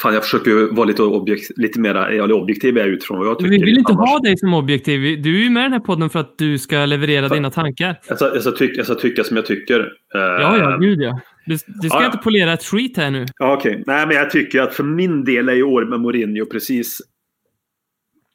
fan, 0.01 0.13
jag 0.13 0.23
försöker 0.23 0.51
ju 0.51 0.67
vara 0.67 0.85
lite, 0.85 1.03
objekt, 1.03 1.57
lite 1.57 1.79
mer 1.79 2.31
objektiv 2.31 2.77
är 2.77 2.81
jag 2.81 2.89
utifrån 2.89 3.19
vad 3.19 3.27
jag 3.27 3.39
tycker. 3.39 3.51
Vi 3.51 3.63
vill 3.63 3.77
inte 3.77 3.93
annars. 3.93 4.09
ha 4.09 4.19
dig 4.19 4.37
som 4.37 4.53
objektiv. 4.53 5.21
Du 5.21 5.39
är 5.39 5.43
ju 5.43 5.49
med 5.49 5.61
i 5.61 5.63
den 5.63 5.73
här 5.73 5.79
podden 5.79 6.09
för 6.09 6.19
att 6.19 6.37
du 6.37 6.57
ska 6.57 6.85
leverera 6.85 7.29
dina 7.29 7.51
tankar. 7.51 7.99
Jag 8.07 8.17
ska, 8.17 8.33
jag, 8.33 8.41
ska 8.41 8.51
tycka, 8.51 8.73
jag 8.77 8.85
ska 8.85 8.95
tycka 8.95 9.23
som 9.23 9.37
jag 9.37 9.45
tycker. 9.45 9.79
Eh, 10.15 10.21
Ja, 10.21 10.57
ja, 10.57 10.77
gud 10.77 11.01
ja. 11.01 11.19
Du, 11.45 11.57
du 11.67 11.89
ska 11.89 11.99
Ja, 11.99 12.05
inte 12.05 12.17
polera 12.17 12.53
ett 12.53 12.63
skit 12.63 12.97
här 12.97 13.11
nu. 13.11 13.25
Ja, 13.39 13.53
Okej, 13.53 13.83
nej 13.87 14.07
men 14.07 14.15
jag 14.15 14.31
tycker 14.31 14.61
att 14.61 14.73
för 14.73 14.83
min 14.83 15.23
del 15.23 15.49
är 15.49 15.53
ju 15.53 15.63
året 15.63 15.89
med 15.89 15.99
Mourinho 15.99 16.45
precis 16.45 17.01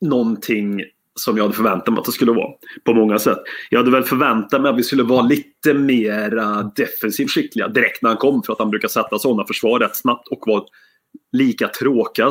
någonting 0.01 0.83
som 1.21 1.37
jag 1.37 1.45
hade 1.45 1.57
förväntat 1.57 1.95
mig 1.95 1.99
att 1.99 2.07
det 2.07 2.12
skulle 2.12 2.33
vara. 2.33 2.50
På 2.85 2.95
många 2.95 3.19
sätt. 3.19 3.39
Jag 3.71 3.79
hade 3.79 3.91
väl 3.91 4.03
förväntat 4.03 4.62
mig 4.62 4.71
att 4.71 4.79
vi 4.79 4.83
skulle 4.83 5.03
vara 5.03 5.23
lite 5.23 5.75
mer 5.75 6.65
defensivt 6.77 7.31
skickliga 7.31 7.69
direkt 7.69 8.03
när 8.03 8.11
han 8.11 8.17
kom. 8.17 8.43
För 8.43 8.53
att 8.53 8.59
han 8.59 8.71
brukar 8.71 8.89
sätta 8.89 9.19
sådana 9.19 9.47
försvar 9.47 9.79
rätt 9.79 9.97
snabbt 9.97 10.29
och 10.29 10.43
vara 10.47 10.62
lika 11.33 11.69
tråkiga 11.69 12.31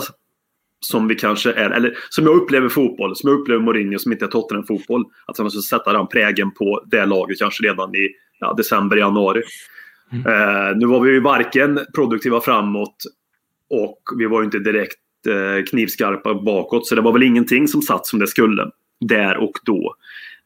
som 0.80 1.08
vi 1.08 1.16
kanske 1.16 1.52
är. 1.54 1.70
Eller 1.70 1.98
som 2.10 2.26
jag 2.26 2.36
upplever 2.36 2.70
fotboll. 2.70 3.16
Som 3.16 3.30
jag 3.30 3.40
upplever 3.40 3.62
Mourinho 3.62 4.00
som 4.00 4.12
inte 4.12 4.26
är 4.26 4.30
Tottenham-fotboll. 4.30 5.04
Att 5.26 5.38
han 5.38 5.44
måste 5.44 5.62
sätta 5.62 5.94
den 5.94 6.08
prägen 6.08 6.52
på 6.52 6.84
det 6.86 7.06
laget 7.06 7.40
kanske 7.40 7.64
redan 7.64 7.96
i 7.96 8.10
ja, 8.40 8.54
december, 8.54 8.98
januari. 8.98 9.42
Eh, 10.12 10.78
nu 10.78 10.86
var 10.86 11.00
vi 11.00 11.12
ju 11.12 11.20
varken 11.20 11.80
produktiva 11.96 12.42
framåt 12.42 12.96
och 13.70 14.02
vi 14.18 14.26
var 14.26 14.42
ju 14.42 14.46
inte 14.46 14.60
direkt 14.60 15.00
eh, 15.28 15.64
knivskarpa 15.70 16.34
bakåt. 16.34 16.88
Så 16.88 16.96
det 16.96 17.02
var 17.02 17.14
väl 17.14 17.24
ingenting 17.24 17.68
som 17.68 17.82
satt 17.82 18.08
som 18.08 18.20
det 18.20 18.28
skulle 18.28 18.72
där 19.00 19.38
och 19.38 19.54
då. 19.66 19.96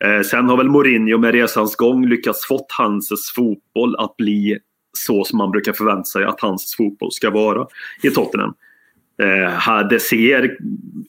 Eh, 0.05 0.21
sen 0.21 0.49
har 0.49 0.57
väl 0.57 0.69
Mourinho 0.69 1.17
med 1.17 1.31
resans 1.31 1.75
gång 1.75 2.07
lyckats 2.07 2.47
fått 2.47 2.71
hans 2.77 3.33
fotboll 3.35 3.95
att 3.95 4.17
bli 4.17 4.57
så 4.97 5.23
som 5.23 5.37
man 5.37 5.51
brukar 5.51 5.73
förvänta 5.73 6.03
sig 6.03 6.25
att 6.25 6.41
hans 6.41 6.75
fotboll 6.77 7.11
ska 7.11 7.29
vara 7.29 7.67
i 8.03 8.09
Tottenham. 8.09 8.53
Eh, 9.21 9.87
det 9.89 9.99
ser, 9.99 10.57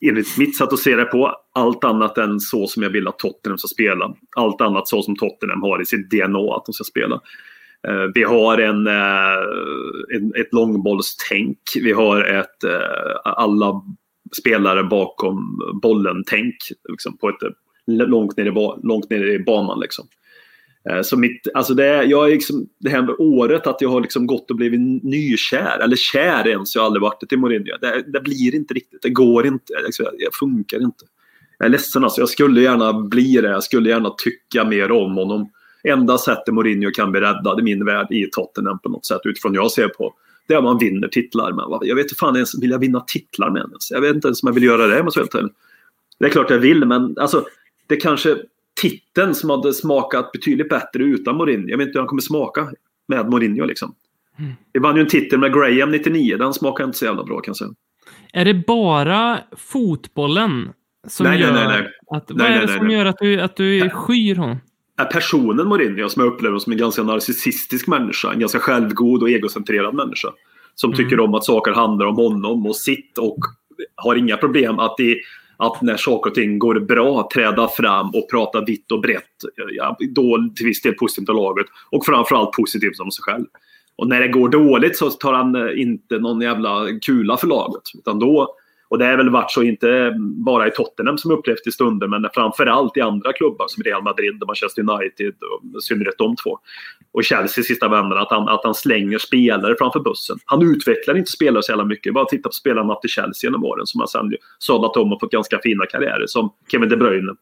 enligt 0.01 0.39
mitt 0.39 0.57
sätt 0.57 0.73
att 0.73 0.79
se 0.79 0.97
det 0.97 1.05
på, 1.05 1.37
allt 1.55 1.85
annat 1.85 2.19
än 2.19 2.41
så 2.41 2.67
som 2.67 2.83
jag 2.83 2.91
vill 2.91 3.09
att 3.09 3.19
Tottenham 3.19 3.59
ska 3.59 3.69
spela. 3.69 4.15
Allt 4.37 4.61
annat 4.61 4.89
så 4.89 5.03
som 5.03 5.17
Tottenham 5.17 5.63
har 5.63 5.83
i 5.83 5.87
sitt 5.87 6.11
DNA 6.11 6.57
att 6.57 6.67
de 6.67 6.73
ska 6.73 6.85
spela. 6.85 7.21
Eh, 7.89 8.11
Vi 8.15 8.23
har 8.23 8.59
en, 8.59 8.87
eh, 8.87 10.17
en, 10.17 10.33
ett 10.41 10.53
långbollstänk. 10.53 11.59
Vi 11.83 11.93
har 11.93 12.21
ett 12.21 12.65
eh, 12.65 13.17
alla 13.25 13.83
spelare 14.35 14.85
bakom 14.85 15.61
bollen-tänk. 15.83 16.57
Liksom 16.89 17.17
på 17.17 17.29
ett 17.29 17.43
eh, 17.43 17.51
långt 17.87 18.37
ner 18.37 18.47
i, 18.47 18.51
långt 18.83 19.11
ner 19.11 19.27
i 19.27 19.39
banan. 19.39 19.81
Liksom. 19.81 20.07
Eh, 20.91 21.03
så 21.03 21.19
mitt, 21.19 21.49
alltså 21.55 21.75
det, 21.75 21.87
är, 21.87 22.03
jag 22.03 22.29
är 22.29 22.33
liksom, 22.33 22.69
det 22.81 22.91
här 22.91 23.03
med 23.03 23.15
året 23.19 23.67
att 23.67 23.81
jag 23.81 23.89
har 23.89 24.01
liksom 24.01 24.27
gått 24.27 24.51
och 24.51 24.57
blivit 24.57 25.05
nykär, 25.05 25.79
eller 25.83 25.97
kär 25.97 26.49
ens, 26.49 26.75
jag 26.75 26.83
har 26.83 26.87
aldrig 26.87 27.03
varit 27.03 27.21
det 27.21 27.27
till 27.27 27.39
Mourinho. 27.39 27.79
Det, 27.81 28.05
det 28.07 28.21
blir 28.21 28.55
inte 28.55 28.75
riktigt, 28.75 29.03
det 29.03 29.11
går 29.11 29.47
inte, 29.47 29.73
alltså, 29.87 30.03
liksom, 30.03 30.19
det 30.19 30.37
funkar 30.39 30.83
inte. 30.83 31.05
Jag 31.59 31.67
är 31.67 31.71
ledsen 31.71 32.05
alltså, 32.05 32.21
jag 32.21 32.29
skulle 32.29 32.61
gärna 32.61 32.93
bli 32.93 33.35
det, 33.35 33.49
jag 33.49 33.65
skulle 33.65 33.89
gärna 33.91 34.11
tycka 34.11 34.65
mer 34.65 34.93
om 34.93 35.17
honom. 35.17 35.51
Enda 35.89 36.19
sättet 36.19 36.55
Mourinho 36.55 36.91
kan 36.91 37.11
bli 37.11 37.21
räddad 37.21 37.61
i 37.61 37.63
min 37.63 37.85
värld 37.85 38.07
i 38.11 38.29
Tottenham 38.33 38.79
på 38.79 38.89
något 38.89 39.07
sätt, 39.07 39.21
utifrån 39.25 39.55
jag 39.55 39.71
ser 39.71 39.89
på. 39.89 40.15
Det 40.49 40.55
är 40.55 40.59
om 40.59 40.65
man 40.65 40.79
vinner 40.79 41.09
titlar. 41.09 41.53
Men 41.53 41.71
vad- 41.71 41.87
jag 41.87 41.97
vet 41.97 42.05
inte 42.05 42.15
fan 42.15 42.37
ens, 42.37 42.63
vill 42.63 42.71
jag 42.71 42.79
vinna 42.79 43.01
titlar 43.01 43.51
med 43.51 43.61
ens? 43.61 43.91
Jag 43.91 44.01
vet 44.01 44.15
inte 44.15 44.29
ens 44.29 44.43
om 44.43 44.47
jag 44.47 44.55
vill 44.55 44.63
göra 44.65 44.87
det. 44.87 45.01
om 45.01 45.09
jag. 45.15 45.51
Det 46.19 46.27
är 46.27 46.31
klart 46.31 46.51
jag 46.51 46.59
vill, 46.59 46.85
men 46.85 47.19
alltså, 47.19 47.45
det 47.87 47.97
kanske 47.97 48.37
titeln 48.81 49.35
som 49.35 49.51
hade 49.51 49.73
smakat 49.75 50.33
betydligt 50.33 50.69
bättre 50.69 51.05
utan 51.05 51.37
Mourinho. 51.37 51.69
Jag 51.69 51.79
vet 51.79 51.87
inte 51.87 51.97
hur 51.99 52.01
han 52.01 52.09
kommer 52.09 52.23
smaka 52.23 52.69
med 53.09 53.31
Mourinho. 53.31 53.65
Liksom. 53.65 53.95
Mm. 54.39 54.53
Vi 54.73 54.81
vann 54.81 54.97
ju 54.97 55.01
en 55.03 55.09
titel 55.09 55.39
med 55.39 55.53
Graham 55.55 55.91
99. 55.91 56.37
Den 56.37 56.55
smakar 56.55 56.85
inte 56.85 56.99
så 56.99 57.05
jävla 57.05 57.25
bra 57.25 57.41
kan 57.41 57.51
jag 57.51 57.57
säga. 57.57 57.71
Är 58.33 58.45
det 58.45 58.55
bara 58.67 59.39
fotbollen 59.57 60.69
som 61.09 61.25
Nej, 61.27 61.39
nej, 61.39 61.47
gör 61.47 61.53
nej, 61.55 61.67
nej. 61.67 61.89
att... 62.17 62.31
Vad 62.31 62.39
Nej, 62.39 62.47
är 62.47 62.51
nej, 62.51 62.61
det 62.61 62.67
nej, 62.67 62.77
som 62.79 62.87
nej. 62.87 62.97
gör 62.97 63.05
att 63.07 63.17
du, 63.19 63.41
att 63.41 63.57
du 63.57 63.91
skyr 63.91 64.35
honom? 64.37 64.57
Är 64.97 65.05
personen 65.05 65.69
Mourinho 65.69 66.09
som 66.09 66.25
jag 66.25 66.33
upplever 66.33 66.59
som 66.59 66.73
en 66.73 66.79
ganska 66.79 67.03
narcissistisk 67.03 67.87
människa. 67.87 68.33
En 68.33 68.39
ganska 68.39 68.59
självgod 68.59 69.23
och 69.23 69.31
egocentrerad 69.31 69.95
människa. 69.95 70.29
Som 70.75 70.93
Mm. 70.93 71.05
tycker 71.05 71.21
om 71.21 71.35
att 71.35 71.45
saker 71.45 71.73
handlar 71.73 72.07
om 72.07 72.17
honom 72.17 72.67
och 72.67 72.77
sitt 72.77 73.19
och 73.19 73.39
har 73.97 74.17
inga 74.17 74.37
problem 74.37 74.79
att, 74.79 74.97
det, 74.97 75.21
att 75.57 75.83
när 75.83 75.97
saker 75.97 76.31
och 76.31 76.35
ting 76.35 76.59
går 76.59 76.81
bra 76.81 77.29
träda 77.35 77.69
fram 77.69 78.07
och 78.09 78.31
prata 78.31 78.65
vitt 78.65 78.93
och 78.93 79.01
brett. 79.01 79.31
Ja, 79.77 79.97
då 80.15 80.51
till 80.57 80.67
viss 80.67 80.83
del 80.83 80.95
positivt 80.95 81.29
om 81.29 81.37
laget 81.37 81.67
och 81.91 82.07
framförallt 82.07 82.53
positivt 82.53 83.01
om 83.01 83.11
sig 83.11 83.23
själv. 83.23 83.45
Och 83.97 84.09
när 84.09 84.21
det 84.21 84.29
går 84.29 84.49
dåligt 84.49 84.97
så 84.97 85.11
tar 85.11 85.33
han 85.33 85.79
inte 85.79 86.19
någon 86.19 86.41
jävla 86.41 86.87
kula 87.07 87.37
för 87.37 87.47
laget. 87.47 87.83
Utan 87.99 88.19
då, 88.19 88.55
och 88.89 88.99
det 88.99 89.05
har 89.05 89.17
väl 89.17 89.31
varit 89.31 89.51
så 89.51 89.63
inte 89.63 90.15
bara 90.19 90.69
i 90.69 90.71
Tottenham 90.71 91.19
som 91.19 91.31
upplevt 91.31 91.67
i 91.67 91.71
stunder 91.71 92.09
men 92.09 92.27
framförallt 92.35 92.97
i 92.97 93.01
andra 93.01 93.33
klubbar 93.33 93.67
som 93.69 93.83
Real 93.83 94.03
Madrid 94.03 94.43
och 94.43 94.47
Manchester 94.47 94.83
United. 94.83 95.35
Och 95.53 95.79
i 95.79 95.83
synnerhet 95.83 96.15
de 96.19 96.37
två. 96.37 96.59
Och 97.13 97.25
Chelsea 97.25 97.63
i 97.63 97.65
sista 97.65 97.89
vändan 97.89 98.19
att 98.19 98.31
han, 98.31 98.49
att 98.49 98.65
han 98.65 98.75
slänger 98.75 99.19
spelare 99.19 99.75
framför 99.79 100.01
bussen. 100.01 100.39
Han 100.45 100.63
utvecklar 100.63 101.17
inte 101.17 101.31
spelare 101.31 101.63
så 101.63 101.73
jävla 101.73 101.85
mycket. 101.85 102.15
Bara 102.15 102.25
titta 102.25 102.49
på 102.49 102.53
spelarna 102.53 102.95
till 102.95 103.11
Chelsea 103.11 103.49
genom 103.49 103.65
åren 103.65 103.87
som 103.87 104.01
har 104.01 104.07
sen 104.07 104.33
sadlat 104.59 104.97
om 104.97 105.13
och 105.13 105.21
fått 105.21 105.33
ganska 105.33 105.61
fina 105.63 105.87
karriärer. 105.87 106.27
Som 106.27 106.53
Kevin 106.71 106.89
De 106.89 106.97
Bruyne. 106.97 107.33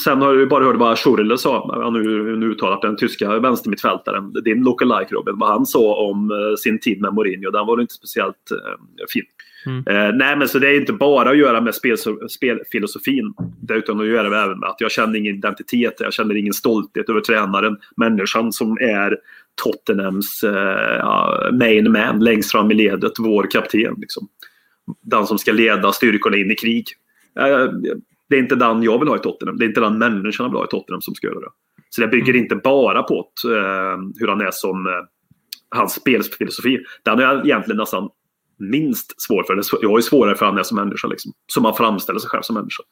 Sen 0.00 0.22
har 0.22 0.34
jag 0.34 0.48
bara 0.48 0.64
hört 0.64 0.76
vad 0.76 0.98
Schurrle 0.98 1.38
sa, 1.38 1.82
han 1.82 1.92
nu 2.40 2.46
uttalat 2.46 2.82
den 2.82 2.96
tyska 2.96 3.38
vänstermittfältaren, 3.38 4.32
din 4.32 4.62
lookalike 4.62 5.14
Robin, 5.14 5.38
vad 5.38 5.48
han 5.48 5.66
sa 5.66 5.94
om 5.94 6.30
eh, 6.30 6.56
sin 6.58 6.80
tid 6.80 7.00
med 7.00 7.14
Mourinho. 7.14 7.50
Den 7.50 7.66
var 7.66 7.80
inte 7.80 7.94
speciellt 7.94 8.50
eh, 8.50 9.04
fin. 9.14 9.24
Mm. 9.66 9.84
Eh, 9.86 10.16
nej 10.16 10.36
men 10.36 10.48
så 10.48 10.58
det 10.58 10.68
är 10.68 10.80
inte 10.80 10.92
bara 10.92 11.30
att 11.30 11.38
göra 11.38 11.60
med 11.60 11.74
spel, 11.74 11.96
spelfilosofin. 12.28 13.34
Det 13.60 13.74
utan 13.74 14.00
att 14.00 14.06
göra 14.06 14.44
även 14.44 14.58
med 14.58 14.68
att 14.68 14.80
jag 14.80 14.90
känner 14.90 15.18
ingen 15.18 15.36
identitet, 15.36 15.94
jag 15.98 16.12
känner 16.12 16.36
ingen 16.36 16.52
stolthet 16.52 17.10
över 17.10 17.20
tränaren, 17.20 17.76
människan 17.96 18.52
som 18.52 18.72
är 18.80 19.16
Tottenhams 19.62 20.44
eh, 20.44 21.52
main 21.52 21.92
man 21.92 22.24
längst 22.24 22.52
fram 22.52 22.70
i 22.70 22.74
ledet, 22.74 23.12
vår 23.18 23.50
kapten. 23.50 23.94
Liksom. 23.98 24.28
Den 25.02 25.26
som 25.26 25.38
ska 25.38 25.52
leda 25.52 25.92
styrkorna 25.92 26.36
in 26.36 26.50
i 26.50 26.54
krig. 26.54 26.84
Eh, 27.38 27.68
det 28.28 28.36
är 28.36 28.40
inte 28.40 28.56
den 28.56 28.82
jag 28.82 28.98
vill 28.98 29.08
ha 29.08 29.16
i 29.16 29.20
Tottenham. 29.20 29.56
Det 29.56 29.64
är 29.64 29.68
inte 29.68 29.80
den 29.80 29.98
människan 29.98 30.44
jag 30.44 30.50
vill 30.50 30.58
ha 30.58 30.64
i 30.64 30.68
Tottenham 30.68 31.00
som 31.00 31.14
ska 31.14 31.26
göra 31.26 31.40
det. 31.40 31.50
Så 31.90 32.00
det 32.00 32.08
bygger 32.08 32.36
inte 32.36 32.56
bara 32.56 33.02
på 33.02 33.20
att, 33.20 33.44
eh, 33.44 33.98
hur 34.18 34.28
han 34.28 34.40
är 34.40 34.50
som 34.50 34.86
eh, 34.86 34.92
hans 35.70 35.94
spelfilosofi. 35.94 36.78
Den 37.04 37.18
är 37.18 37.22
jag 37.22 37.46
egentligen 37.46 37.78
nästan 37.78 38.08
minst 38.58 39.22
svår 39.22 39.42
för. 39.42 39.60
Jag 39.82 39.98
är 39.98 40.00
svårare 40.00 40.34
för 40.34 40.46
han 40.46 40.58
är 40.58 40.62
som 40.62 40.76
människa. 40.76 41.08
Liksom. 41.08 41.32
Som 41.46 41.64
han 41.64 41.74
framställer 41.74 42.18
sig 42.18 42.30
själv 42.30 42.42
som 42.42 42.54
människa. 42.54 42.82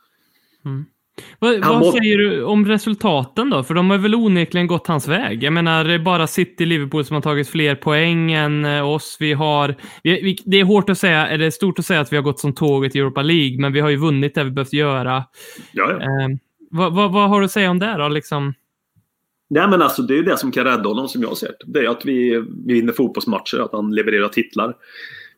Vad, 1.38 1.64
vad 1.64 1.94
säger 1.94 2.18
du 2.18 2.42
om 2.42 2.66
resultaten 2.66 3.50
då? 3.50 3.62
För 3.62 3.74
de 3.74 3.90
har 3.90 3.98
väl 3.98 4.14
onekligen 4.14 4.66
gått 4.66 4.86
hans 4.86 5.08
väg. 5.08 5.42
Jag 5.42 5.52
menar, 5.52 5.84
det 5.84 5.94
är 5.94 5.98
bara 5.98 6.26
City 6.26 6.66
Liverpool 6.66 7.04
som 7.04 7.14
har 7.14 7.20
tagit 7.20 7.48
fler 7.48 7.74
poäng 7.74 8.32
än 8.32 8.64
eh, 8.64 8.88
oss. 8.88 9.16
Vi 9.20 9.32
har... 9.32 9.74
Vi, 10.02 10.22
vi, 10.22 10.38
det 10.44 10.60
är 10.60 10.64
hårt 10.64 10.90
att 10.90 10.98
säga, 10.98 11.26
eller 11.26 11.50
stort 11.50 11.78
att 11.78 11.86
säga 11.86 12.00
att 12.00 12.12
vi 12.12 12.16
har 12.16 12.22
gått 12.22 12.40
som 12.40 12.52
tåget 12.52 12.96
i 12.96 12.98
Europa 12.98 13.22
League, 13.22 13.60
men 13.60 13.72
vi 13.72 13.80
har 13.80 13.90
ju 13.90 13.96
vunnit 13.96 14.34
det 14.34 14.44
vi 14.44 14.50
behövt 14.50 14.72
göra. 14.72 15.24
Ja, 15.72 15.90
ja. 15.90 15.96
Eh, 15.96 16.28
vad, 16.70 16.94
vad, 16.94 17.12
vad 17.12 17.28
har 17.28 17.40
du 17.40 17.44
att 17.44 17.52
säga 17.52 17.70
om 17.70 17.78
det 17.78 17.96
då? 17.98 18.08
Liksom? 18.08 18.54
Nej 19.50 19.68
men 19.68 19.82
alltså 19.82 20.02
det 20.02 20.14
är 20.14 20.16
ju 20.16 20.22
det 20.22 20.38
som 20.38 20.52
kan 20.52 20.64
rädda 20.64 20.88
honom 20.88 21.08
som 21.08 21.22
jag 21.22 21.36
ser 21.36 21.48
det. 21.48 21.72
Det 21.72 21.86
är 21.86 21.90
att 21.90 22.04
vi, 22.04 22.44
vi 22.66 22.74
vinner 22.74 22.92
fotbollsmatcher, 22.92 23.64
att 23.64 23.72
han 23.72 23.94
levererar 23.94 24.28
titlar. 24.28 24.74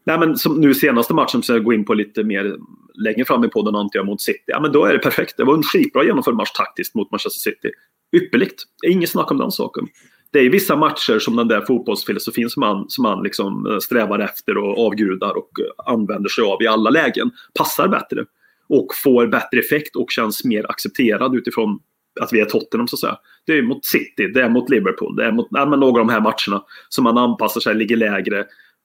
Nej 0.09 0.19
men 0.19 0.37
som 0.37 0.61
nu 0.61 0.75
senaste 0.75 1.15
matchen, 1.15 1.43
som 1.43 1.55
jag 1.55 1.65
går 1.65 1.75
in 1.75 1.85
på 1.85 1.95
lite 1.95 2.25
mer 2.25 2.57
längre 2.95 3.25
fram 3.25 3.45
i 3.45 3.49
podden 3.49 3.75
antar 3.75 3.99
jag 3.99 4.07
mot 4.07 4.21
City. 4.21 4.45
Ja 4.47 4.61
men 4.61 4.73
då 4.73 4.85
är 4.85 4.93
det 4.93 4.99
perfekt. 4.99 5.37
Det 5.37 5.45
var 5.45 5.55
en 5.55 5.63
skitbra 5.63 6.05
genomförd 6.05 6.35
match 6.35 6.51
taktiskt 6.51 6.95
mot 6.95 7.11
Manchester 7.11 7.51
City. 7.51 7.71
Ypperligt. 8.17 8.63
Inget 8.87 9.11
snack 9.11 9.31
om 9.31 9.39
den 9.39 9.51
saken. 9.51 9.89
Det 10.33 10.39
är 10.39 10.51
vissa 10.51 10.77
matcher 10.77 11.19
som 11.19 11.37
den 11.37 11.49
där 11.49 11.61
fotbollsfilosofin 11.61 12.51
som 12.51 12.61
man, 12.61 12.85
som 12.89 13.03
man 13.03 13.23
liksom 13.23 13.67
eh, 13.67 13.79
strävar 13.79 14.19
efter 14.19 14.57
och 14.57 14.87
avgudar 14.87 15.37
och 15.37 15.51
eh, 15.61 15.93
använder 15.93 16.29
sig 16.29 16.45
av 16.45 16.63
i 16.63 16.67
alla 16.67 16.91
lägen 16.91 17.31
passar 17.59 17.89
bättre. 17.89 18.25
Och 18.69 18.87
får 19.03 19.27
bättre 19.27 19.59
effekt 19.59 19.97
och 19.97 20.11
känns 20.11 20.45
mer 20.45 20.71
accepterad 20.71 21.35
utifrån 21.35 21.79
att 22.21 22.33
vi 22.33 22.41
är 22.41 22.45
Tottenham 22.45 22.89
så 22.89 22.97
att 22.97 23.01
säga. 23.01 23.17
Det 23.47 23.53
är 23.53 23.63
mot 23.63 23.85
City, 23.85 24.29
det 24.35 24.41
är 24.41 24.49
mot 24.49 24.71
Liverpool, 24.71 25.17
det 25.17 25.25
är 25.25 25.33
mot 25.33 25.49
ja, 25.51 25.67
men 25.67 25.81
några 25.81 26.01
av 26.01 26.07
de 26.07 26.13
här 26.13 26.21
matcherna 26.21 26.65
som 26.89 27.05
man 27.05 27.19
anpassar 27.19 27.61
sig, 27.61 27.75
ligger 27.75 27.97
lägre, 27.97 28.45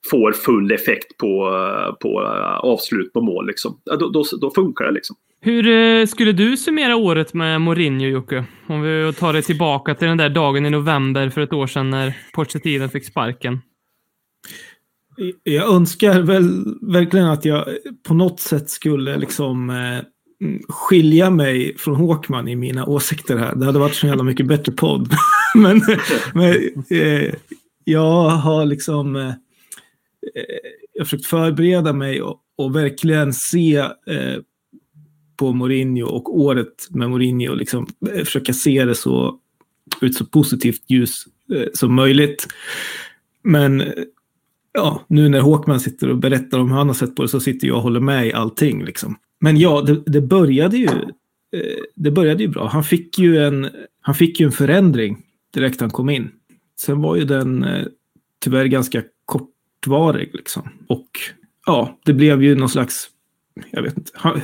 får 0.10 0.32
full 0.32 0.72
effekt 0.72 1.18
på, 1.18 1.50
på 2.02 2.24
eh, 2.24 2.56
avslut 2.56 3.14
på 3.14 3.22
mål. 3.22 3.48
Liksom. 3.48 3.80
Då, 4.00 4.10
då, 4.10 4.24
då 4.42 4.52
funkar 4.52 4.86
det 4.86 4.92
liksom. 4.92 5.16
Hur 5.42 5.68
eh, 5.68 6.06
skulle 6.06 6.32
du 6.32 6.58
summera 6.58 6.96
året 6.96 7.34
med 7.34 7.62
Mourinho, 7.62 8.08
Jocke? 8.08 8.46
Om 8.68 8.82
vi 8.82 9.14
tar 9.14 9.34
det 9.34 9.42
tillbaka 9.42 9.96
till 9.96 10.08
den 10.08 10.18
där 10.18 10.30
dagen 10.30 10.66
i 10.66 10.70
november 10.70 11.30
för 11.30 11.42
ett 11.42 11.54
år 11.54 11.68
sedan 11.68 11.90
när 11.90 12.18
Pochettino 12.34 12.88
fick 12.88 13.06
sparken. 13.06 13.62
Jag 15.44 15.74
önskar 15.74 16.22
väl 16.22 16.64
verkligen 16.82 17.28
att 17.28 17.46
jag 17.46 17.66
på 18.08 18.14
något 18.14 18.40
sätt 18.40 18.70
skulle 18.70 19.18
liksom 19.18 19.70
eh, 19.70 20.46
mm, 20.48 20.62
skilja 20.70 21.30
mig 21.30 21.78
från 21.78 21.96
Håkman 21.96 22.48
i 22.48 22.56
mina 22.56 22.86
åsikter 22.86 23.38
här. 23.38 23.56
Det 23.56 23.66
hade 23.66 23.80
varit 23.80 23.96
så 23.96 24.08
jävla 24.08 24.24
mycket 24.24 24.48
bättre 24.48 24.72
podd. 24.72 25.14
men 25.56 25.82
men 26.34 26.54
eh, 26.90 27.34
jag 27.84 28.30
har 28.30 28.66
liksom 28.66 29.16
eh, 29.16 29.34
Eh, 30.36 30.44
jag 30.94 31.02
har 31.02 31.06
försökt 31.06 31.26
förbereda 31.26 31.94
mig 31.94 32.22
och, 32.22 32.40
och 32.56 32.76
verkligen 32.76 33.34
se 33.34 33.78
eh, 33.78 34.40
på 35.36 35.54
Mourinho 35.54 36.08
och 36.08 36.40
året 36.40 36.88
med 36.90 37.10
Mourinho. 37.10 37.54
Liksom, 37.54 37.88
eh, 38.12 38.24
försöka 38.24 38.54
se 38.54 38.86
det 38.86 38.96
så 38.96 39.40
ut 40.02 40.16
så 40.16 40.26
positivt 40.26 40.82
ljus 40.88 41.26
eh, 41.54 41.68
som 41.74 41.96
möjligt. 41.96 42.48
Men 43.44 43.82
eh, 43.82 43.94
ja, 44.74 45.06
nu 45.08 45.30
när 45.30 45.42
Håkman 45.42 45.80
sitter 45.80 46.10
och 46.10 46.18
berättar 46.18 46.60
om 46.60 46.72
hur 46.72 46.78
han 46.78 46.88
har 46.88 46.94
sett 46.94 47.16
på 47.16 47.22
det 47.22 47.28
så 47.28 47.40
sitter 47.40 47.68
jag 47.68 47.78
och 47.78 47.84
håller 47.84 48.00
med 48.00 48.28
i 48.28 48.34
allting. 48.34 48.86
Liksom. 48.86 49.16
Men 49.40 49.58
ja, 49.58 49.82
det, 49.82 50.04
det 50.06 50.22
började 50.22 50.78
ju 50.78 50.88
eh, 50.88 51.84
det 51.96 52.12
började 52.12 52.44
ju 52.44 52.50
bra. 52.50 52.68
Han 52.68 52.84
fick 52.84 53.20
ju 53.20 53.38
en, 53.38 53.70
han 54.02 54.16
fick 54.16 54.40
ju 54.40 54.46
en 54.46 54.52
förändring 54.52 55.18
direkt 55.54 55.82
han 55.82 55.90
kom 55.90 56.10
in. 56.10 56.32
Sen 56.80 57.02
var 57.02 57.16
ju 57.16 57.24
den 57.24 57.64
eh, 57.64 57.86
tyvärr 58.40 58.66
ganska 58.66 59.04
kortvarig. 59.84 60.30
Liksom. 60.34 60.70
Och 60.88 61.08
ja, 61.66 62.00
det 62.06 62.14
blev 62.14 62.44
ju 62.44 62.56
någon 62.56 62.70
slags, 62.70 63.10
jag 63.72 63.82
vet 63.82 63.98
inte. 63.98 64.12
Han, 64.14 64.42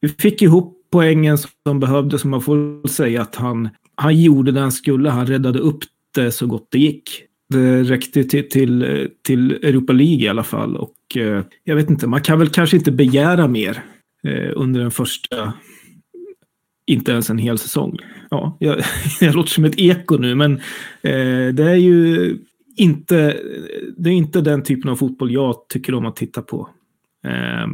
vi 0.00 0.08
fick 0.08 0.42
ihop 0.42 0.76
poängen 0.92 1.38
som 1.38 1.80
behövdes, 1.80 2.20
som 2.20 2.30
man 2.30 2.40
får 2.40 2.88
säga 2.88 3.22
att 3.22 3.36
han, 3.36 3.68
han 3.94 4.20
gjorde 4.20 4.52
det 4.52 4.60
han 4.60 4.72
skulle. 4.72 5.10
Han 5.10 5.26
räddade 5.26 5.58
upp 5.58 5.80
det 6.14 6.32
så 6.32 6.46
gott 6.46 6.68
det 6.70 6.78
gick. 6.78 7.24
Det 7.48 7.82
räckte 7.82 8.24
till, 8.24 8.48
till, 8.48 9.08
till 9.22 9.52
Europa 9.52 9.92
League 9.92 10.24
i 10.24 10.28
alla 10.28 10.44
fall. 10.44 10.76
Och 10.76 11.16
eh, 11.16 11.44
jag 11.64 11.76
vet 11.76 11.90
inte, 11.90 12.06
man 12.06 12.22
kan 12.22 12.38
väl 12.38 12.48
kanske 12.48 12.76
inte 12.76 12.92
begära 12.92 13.48
mer 13.48 13.82
eh, 14.22 14.52
under 14.54 14.80
den 14.80 14.90
första, 14.90 15.52
inte 16.86 17.12
ens 17.12 17.30
en 17.30 17.38
hel 17.38 17.58
säsong. 17.58 17.98
Ja, 18.30 18.56
jag, 18.60 18.82
jag 19.20 19.34
låter 19.34 19.50
som 19.50 19.64
ett 19.64 19.78
eko 19.78 20.16
nu, 20.16 20.34
men 20.34 20.52
eh, 21.02 21.54
det 21.54 21.70
är 21.70 21.76
ju 21.76 22.36
inte, 22.80 23.40
det 23.96 24.10
är 24.10 24.14
inte 24.14 24.40
den 24.40 24.62
typen 24.62 24.90
av 24.90 24.96
fotboll 24.96 25.32
jag 25.32 25.68
tycker 25.68 25.94
om 25.94 26.06
att 26.06 26.16
titta 26.16 26.42
på. 26.42 26.68
Eh, 27.24 27.66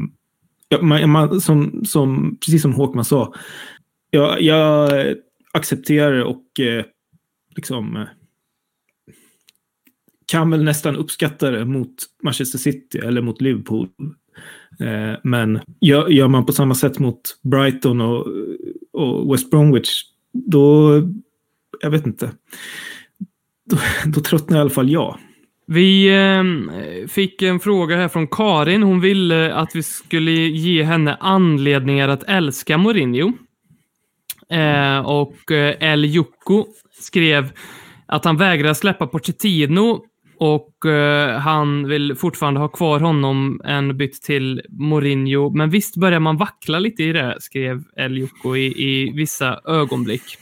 man, 0.82 1.10
man, 1.10 1.40
som, 1.40 1.84
som, 1.84 2.38
precis 2.40 2.62
som 2.62 2.74
Håkman 2.74 3.04
sa, 3.04 3.34
jag, 4.10 4.42
jag 4.42 4.92
accepterar 5.52 6.24
och 6.24 6.60
eh, 6.60 6.84
liksom 7.56 7.96
eh, 7.96 8.06
kan 10.26 10.50
väl 10.50 10.64
nästan 10.64 10.96
uppskatta 10.96 11.50
det 11.50 11.64
mot 11.64 11.94
Manchester 12.22 12.58
City 12.58 12.98
eller 12.98 13.22
mot 13.22 13.40
Liverpool. 13.40 13.88
Eh, 14.80 15.18
men 15.22 15.60
gör, 15.80 16.08
gör, 16.08 16.28
man 16.28 16.46
på 16.46 16.52
samma 16.52 16.74
sätt 16.74 16.98
mot 16.98 17.20
Brighton 17.42 18.00
och, 18.00 18.26
och 18.92 19.34
West 19.34 19.50
Bromwich, 19.50 20.02
då... 20.32 20.92
Jag 21.80 21.90
vet 21.90 22.06
inte. 22.06 22.30
Då, 23.70 23.76
då 24.06 24.20
tröttnar 24.20 24.58
i 24.58 24.60
alla 24.60 24.70
fall 24.70 24.90
jag. 24.90 25.18
Vi 25.66 26.08
eh, 26.08 27.08
fick 27.08 27.42
en 27.42 27.60
fråga 27.60 27.96
här 27.96 28.08
från 28.08 28.26
Karin. 28.26 28.82
Hon 28.82 29.00
ville 29.00 29.54
att 29.54 29.76
vi 29.76 29.82
skulle 29.82 30.30
ge 30.30 30.82
henne 30.82 31.16
anledningar 31.20 32.08
att 32.08 32.22
älska 32.22 32.78
Mourinho. 32.78 33.32
Eh, 34.50 34.98
och 34.98 35.52
eh, 35.52 35.92
El 35.92 36.14
Jocko 36.14 36.66
skrev 37.00 37.52
att 38.06 38.24
han 38.24 38.36
vägrar 38.36 38.74
släppa 38.74 39.06
Pochettino 39.06 40.00
och 40.38 40.86
eh, 40.86 41.38
han 41.38 41.88
vill 41.88 42.14
fortfarande 42.16 42.60
ha 42.60 42.68
kvar 42.68 43.00
honom 43.00 43.60
än 43.64 43.96
bytt 43.96 44.22
till 44.22 44.62
Mourinho. 44.68 45.50
Men 45.50 45.70
visst 45.70 45.96
börjar 45.96 46.20
man 46.20 46.36
vackla 46.36 46.78
lite 46.78 47.02
i 47.02 47.12
det, 47.12 47.36
skrev 47.40 47.82
El 47.96 48.18
Jocko 48.18 48.56
i, 48.56 48.66
i 48.66 49.12
vissa 49.12 49.60
ögonblick. 49.64 50.38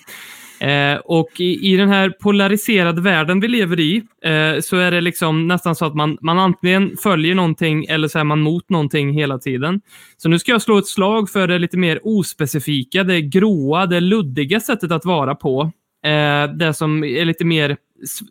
Eh, 0.61 0.97
och 0.97 1.41
i, 1.41 1.73
i, 1.73 1.77
den 1.77 1.89
här 1.89 2.11
polariserade 2.11 3.01
världen 3.01 3.41
vi 3.41 3.49
lever 3.49 3.81
i 3.81 3.97
eh, 4.25 4.61
så 4.61 4.77
är 4.77 4.91
det 4.91 5.01
liksom 5.01 5.49
nästan 5.49 5.75
så 5.75 5.85
att 5.85 5.95
man, 5.95 6.19
man 6.21 6.39
antingen 6.39 6.97
följer 6.97 7.35
någonting 7.35 7.85
eller 7.85 8.09
så 8.09 8.19
är 8.19 8.25
man 8.25 8.41
mot 8.41 8.69
någonting 8.69 9.13
hela 9.13 9.39
tiden. 9.39 9.81
Så 10.17 10.29
nu 10.29 10.39
ska 10.39 10.53
jag 10.53 10.63
slå 10.63 10.79
ett 10.79 10.87
slag 10.87 11.31
för 11.31 11.49
det 11.49 11.59
lite 11.59 11.77
mer 11.77 12.01
ospecifika, 12.03 13.05
det 13.05 13.21
gråa, 13.21 13.87
det 13.87 14.01
luddiga 14.01 14.61
sättet 14.61 14.93
att 14.93 15.05
vara 15.05 15.35
på. 15.35 15.73
Eh, 16.05 16.53
det 16.57 16.75
som 16.75 17.05
är 17.05 17.25
lite 17.25 17.45
mer 17.45 17.77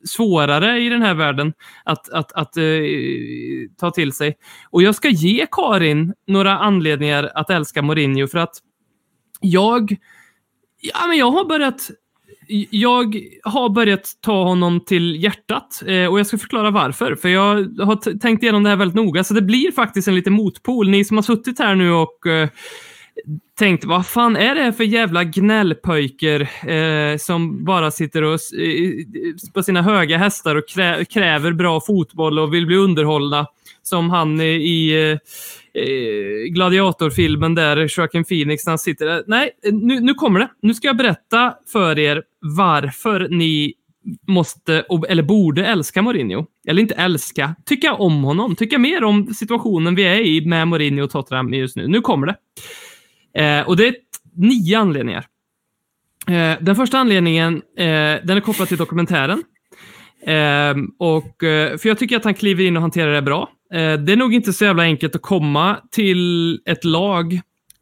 svårare 0.03 0.79
i 0.79 0.89
den 0.89 1.01
här 1.01 1.13
världen 1.13 1.53
att, 1.85 2.09
att, 2.09 2.31
att 2.31 2.57
eh, 2.57 2.63
ta 3.79 3.91
till 3.91 4.13
sig. 4.13 4.37
Och 4.69 4.83
jag 4.83 4.95
ska 4.95 5.09
ge 5.09 5.47
Karin 5.51 6.13
några 6.27 6.57
anledningar 6.57 7.31
att 7.35 7.49
älska 7.49 7.81
Mourinho 7.81 8.27
för 8.27 8.37
att 8.37 8.55
jag, 9.41 9.95
ja, 10.81 11.07
men 11.07 11.17
jag 11.17 11.31
har 11.31 11.45
börjat 11.45 11.89
jag 12.69 13.21
har 13.43 13.69
börjat 13.69 14.11
ta 14.21 14.43
honom 14.43 14.79
till 14.85 15.23
hjärtat 15.23 15.83
eh, 15.87 16.05
och 16.05 16.19
jag 16.19 16.27
ska 16.27 16.37
förklara 16.37 16.71
varför. 16.71 17.15
För 17.15 17.29
jag 17.29 17.55
har 17.79 18.19
tänkt 18.19 18.43
igenom 18.43 18.63
det 18.63 18.69
här 18.69 18.75
väldigt 18.75 18.95
noga, 18.95 19.23
så 19.23 19.33
det 19.33 19.41
blir 19.41 19.71
faktiskt 19.71 20.07
en 20.07 20.15
liten 20.15 20.33
motpol. 20.33 20.89
Ni 20.89 21.05
som 21.05 21.17
har 21.17 21.21
suttit 21.21 21.59
här 21.59 21.75
nu 21.75 21.91
och 21.91 22.27
eh, 22.27 22.49
tänkt, 23.59 23.85
vad 23.85 24.07
fan 24.07 24.35
är 24.35 24.55
det 24.55 24.61
här 24.61 24.71
för 24.71 24.83
jävla 24.83 25.23
gnällpojker 25.23 26.49
eh, 26.69 27.17
som 27.17 27.65
bara 27.65 27.91
sitter 27.91 28.23
och, 28.23 28.33
eh, 28.33 29.51
på 29.53 29.63
sina 29.63 29.81
höga 29.81 30.17
hästar 30.17 30.55
och 30.55 30.67
krä, 30.67 31.05
kräver 31.05 31.51
bra 31.51 31.81
fotboll 31.81 32.39
och 32.39 32.53
vill 32.53 32.65
bli 32.65 32.75
underhållna? 32.75 33.47
Som 33.83 34.09
han 34.09 34.41
i 34.41 35.09
eh, 35.11 35.19
Eh, 35.75 36.51
gladiatorfilmen 36.53 37.55
där, 37.55 37.87
Joaquin 37.97 38.23
Phoenix, 38.23 38.65
när 38.65 38.71
han 38.71 38.79
sitter 38.79 39.05
där. 39.05 39.23
Nej, 39.27 39.49
nu, 39.71 39.99
nu 39.99 40.13
kommer 40.13 40.39
det. 40.39 40.49
Nu 40.61 40.73
ska 40.73 40.87
jag 40.87 40.97
berätta 40.97 41.53
för 41.71 41.99
er 41.99 42.23
varför 42.39 43.27
ni 43.29 43.73
måste, 44.27 44.85
eller 45.09 45.23
borde 45.23 45.65
älska 45.65 46.01
Mourinho. 46.01 46.45
Eller 46.67 46.81
inte 46.81 46.95
älska, 46.95 47.55
tycka 47.65 47.93
om 47.93 48.23
honom. 48.23 48.55
Tycka 48.55 48.77
mer 48.77 49.03
om 49.03 49.33
situationen 49.33 49.95
vi 49.95 50.03
är 50.03 50.19
i 50.19 50.45
med 50.45 50.67
Mourinho 50.67 51.03
och 51.03 51.09
Tottenham 51.09 51.53
just 51.53 51.75
nu. 51.75 51.87
Nu 51.87 52.01
kommer 52.01 52.27
det. 52.27 52.35
Eh, 53.43 53.67
och 53.67 53.77
det 53.77 53.87
är 53.87 53.95
nio 54.35 54.79
anledningar. 54.79 55.25
Eh, 56.27 56.57
den 56.61 56.75
första 56.75 56.97
anledningen, 56.97 57.55
eh, 57.77 57.85
den 58.23 58.29
är 58.29 58.39
kopplad 58.39 58.67
till 58.67 58.77
dokumentären. 58.77 59.43
Eh, 60.25 60.75
och, 60.99 61.43
eh, 61.43 61.77
för 61.77 61.89
jag 61.89 61.99
tycker 61.99 62.17
att 62.17 62.23
han 62.23 62.33
kliver 62.33 62.63
in 62.63 62.75
och 62.75 62.81
hanterar 62.81 63.13
det 63.13 63.21
bra. 63.21 63.49
Eh, 63.73 63.99
det 63.99 64.11
är 64.11 64.17
nog 64.17 64.33
inte 64.33 64.53
så 64.53 64.65
jävla 64.65 64.83
enkelt 64.83 65.15
att 65.15 65.21
komma 65.21 65.77
till 65.91 66.59
ett 66.65 66.83
lag 66.83 67.33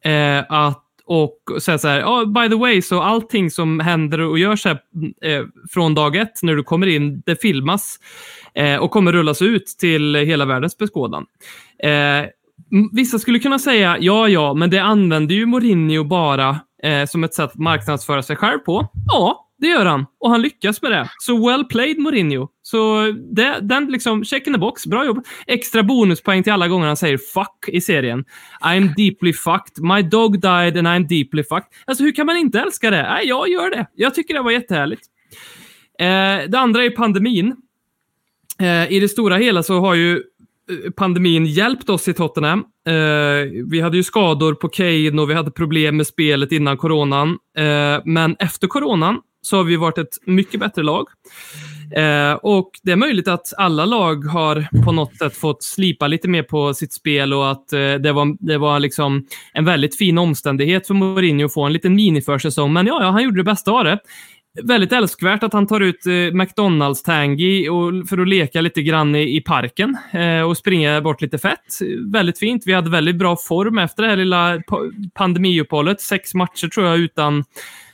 eh, 0.06 0.44
att 0.50 0.88
och 1.06 1.62
säga 1.62 1.78
så 1.78 1.88
här, 1.88 2.04
oh, 2.04 2.26
by 2.26 2.50
the 2.50 2.56
way, 2.56 2.82
så 2.82 3.02
allting 3.02 3.52
som 3.52 3.80
händer 3.80 4.22
och 4.22 4.40
görs 4.40 4.66
här 4.66 4.80
eh, 5.22 5.46
från 5.70 5.96
dag 5.96 6.16
ett 6.16 6.44
när 6.44 6.56
du 6.56 6.64
kommer 6.64 6.88
in, 6.88 7.22
det 7.26 7.42
filmas 7.42 8.00
eh, 8.56 8.76
och 8.76 8.92
kommer 8.92 9.12
rullas 9.14 9.42
ut 9.42 9.66
till 9.66 10.16
hela 10.16 10.46
världens 10.46 10.78
beskådan. 10.78 11.26
Eh, 11.84 12.30
vissa 12.92 13.20
skulle 13.20 13.40
kunna 13.40 13.60
säga, 13.60 13.98
ja, 14.00 14.28
ja, 14.28 14.54
men 14.54 14.70
det 14.70 14.80
använder 14.80 15.36
ju 15.36 15.46
Mourinho 15.46 16.04
bara 16.04 16.60
eh, 16.84 17.06
som 17.06 17.24
ett 17.24 17.34
sätt 17.34 17.46
att 17.46 17.58
marknadsföra 17.58 18.24
sig 18.24 18.36
själv 18.36 18.60
på. 18.60 18.88
Ja, 19.08 19.48
det 19.62 19.68
gör 19.68 19.86
han. 19.86 20.06
Och 20.20 20.30
han 20.30 20.42
lyckas 20.42 20.82
med 20.82 20.92
det. 20.92 21.10
Så 21.20 21.48
well 21.48 21.66
played 21.66 22.00
Mourinho. 22.00 22.48
Så 22.62 23.12
det, 23.36 23.60
den 23.62 23.86
liksom, 23.86 24.24
check 24.24 24.48
in 24.48 24.54
the 24.54 24.60
box. 24.60 24.86
Bra 24.86 25.06
jobb. 25.06 25.26
Extra 25.48 25.84
bonuspoäng 25.84 26.44
till 26.44 26.54
alla 26.54 26.68
gånger 26.68 26.88
han 26.88 26.98
säger 26.98 27.18
fuck 27.18 27.68
i 27.68 27.82
serien. 27.82 28.26
I'm 28.62 28.96
deeply 28.96 29.34
fucked. 29.34 29.84
My 29.84 30.02
dog 30.02 30.42
died 30.42 30.78
and 30.78 30.88
I'm 30.88 31.08
deeply 31.08 31.44
fucked. 31.44 31.68
Alltså 31.86 32.04
hur 32.04 32.12
kan 32.12 32.26
man 32.26 32.38
inte 32.38 32.60
älska 32.60 32.90
det? 32.92 33.02
Nej, 33.02 33.28
jag 33.28 33.50
gör 33.50 33.70
det. 33.70 33.86
Jag 33.96 34.16
tycker 34.16 34.34
det 34.34 34.42
var 34.42 34.52
jättehärligt. 34.52 35.02
Eh, 36.00 36.50
det 36.50 36.60
andra 36.60 36.84
är 36.84 36.90
pandemin. 36.90 37.56
Eh, 38.60 38.92
I 38.92 39.00
det 39.00 39.10
stora 39.10 39.38
hela 39.38 39.64
så 39.64 39.80
har 39.80 39.96
ju 39.96 40.16
eh, 40.16 40.92
pandemin 40.96 41.46
hjälpt 41.46 41.90
oss 41.90 42.08
i 42.08 42.14
Tottenham. 42.14 42.66
Eh, 42.88 42.94
vi 43.70 43.82
hade 43.82 43.98
ju 43.98 44.04
skador 44.04 44.54
på 44.54 44.70
Kane 44.70 45.22
och 45.22 45.30
vi 45.30 45.34
hade 45.34 45.52
problem 45.52 45.98
med 45.98 46.08
spelet 46.08 46.52
innan 46.52 46.78
coronan. 46.78 47.38
Eh, 47.58 48.02
men 48.06 48.36
efter 48.40 48.68
coronan 48.68 49.22
så 49.42 49.58
har 49.58 49.64
vi 49.64 49.76
varit 49.76 49.98
ett 49.98 50.18
mycket 50.26 50.60
bättre 50.60 50.84
lag. 50.84 51.08
Eh, 51.96 52.34
och 52.34 52.72
det 52.84 52.92
är 52.92 52.96
möjligt 52.96 53.28
att 53.28 53.54
alla 53.58 53.86
lag 53.86 54.26
har 54.26 54.84
på 54.86 54.92
något 54.92 55.18
sätt 55.18 55.38
fått 55.38 55.64
slipa 55.64 56.08
lite 56.08 56.28
mer 56.28 56.44
på 56.44 56.74
sitt 56.74 56.94
spel 56.94 57.34
och 57.34 57.52
att 57.52 57.74
eh, 57.74 57.94
det 57.94 58.12
var, 58.12 58.46
det 58.46 58.58
var 58.58 58.80
liksom 58.80 59.26
en 59.54 59.66
väldigt 59.66 59.98
fin 59.98 60.18
omständighet 60.18 60.88
för 60.88 60.94
Mourinho 60.94 61.46
att 61.46 61.54
få 61.54 61.64
en 61.64 61.74
liten 61.74 61.96
miniförsäsong. 61.96 62.74
Men 62.74 62.88
ja, 62.88 63.04
ja, 63.04 63.10
han 63.10 63.24
gjorde 63.24 63.40
det 63.40 63.44
bästa 63.44 63.72
av 63.72 63.84
det. 63.84 64.00
Väldigt 64.64 64.92
älskvärt 64.92 65.44
att 65.44 65.54
han 65.54 65.68
tar 65.68 65.80
ut 65.82 66.06
eh, 66.06 66.34
McDonalds 66.34 67.04
Tangy 67.04 67.66
för 68.10 68.18
att 68.22 68.28
leka 68.28 68.62
lite 68.62 68.82
grann 68.82 69.16
i, 69.16 69.38
i 69.38 69.42
parken 69.42 69.98
eh, 70.12 70.42
och 70.42 70.58
springa 70.58 71.02
bort 71.02 71.22
lite 71.22 71.38
fett. 71.38 71.80
Väldigt 72.14 72.40
fint. 72.40 72.64
Vi 72.66 72.74
hade 72.74 72.90
väldigt 72.90 73.16
bra 73.16 73.38
form 73.38 73.78
efter 73.78 74.04
det 74.04 74.10
här 74.10 74.16
lilla 74.16 74.62
pandemiuppehållet. 75.14 76.02
Sex 76.02 76.34
matcher 76.34 76.68
tror 76.68 76.86
jag 76.86 77.00
utan 77.00 77.44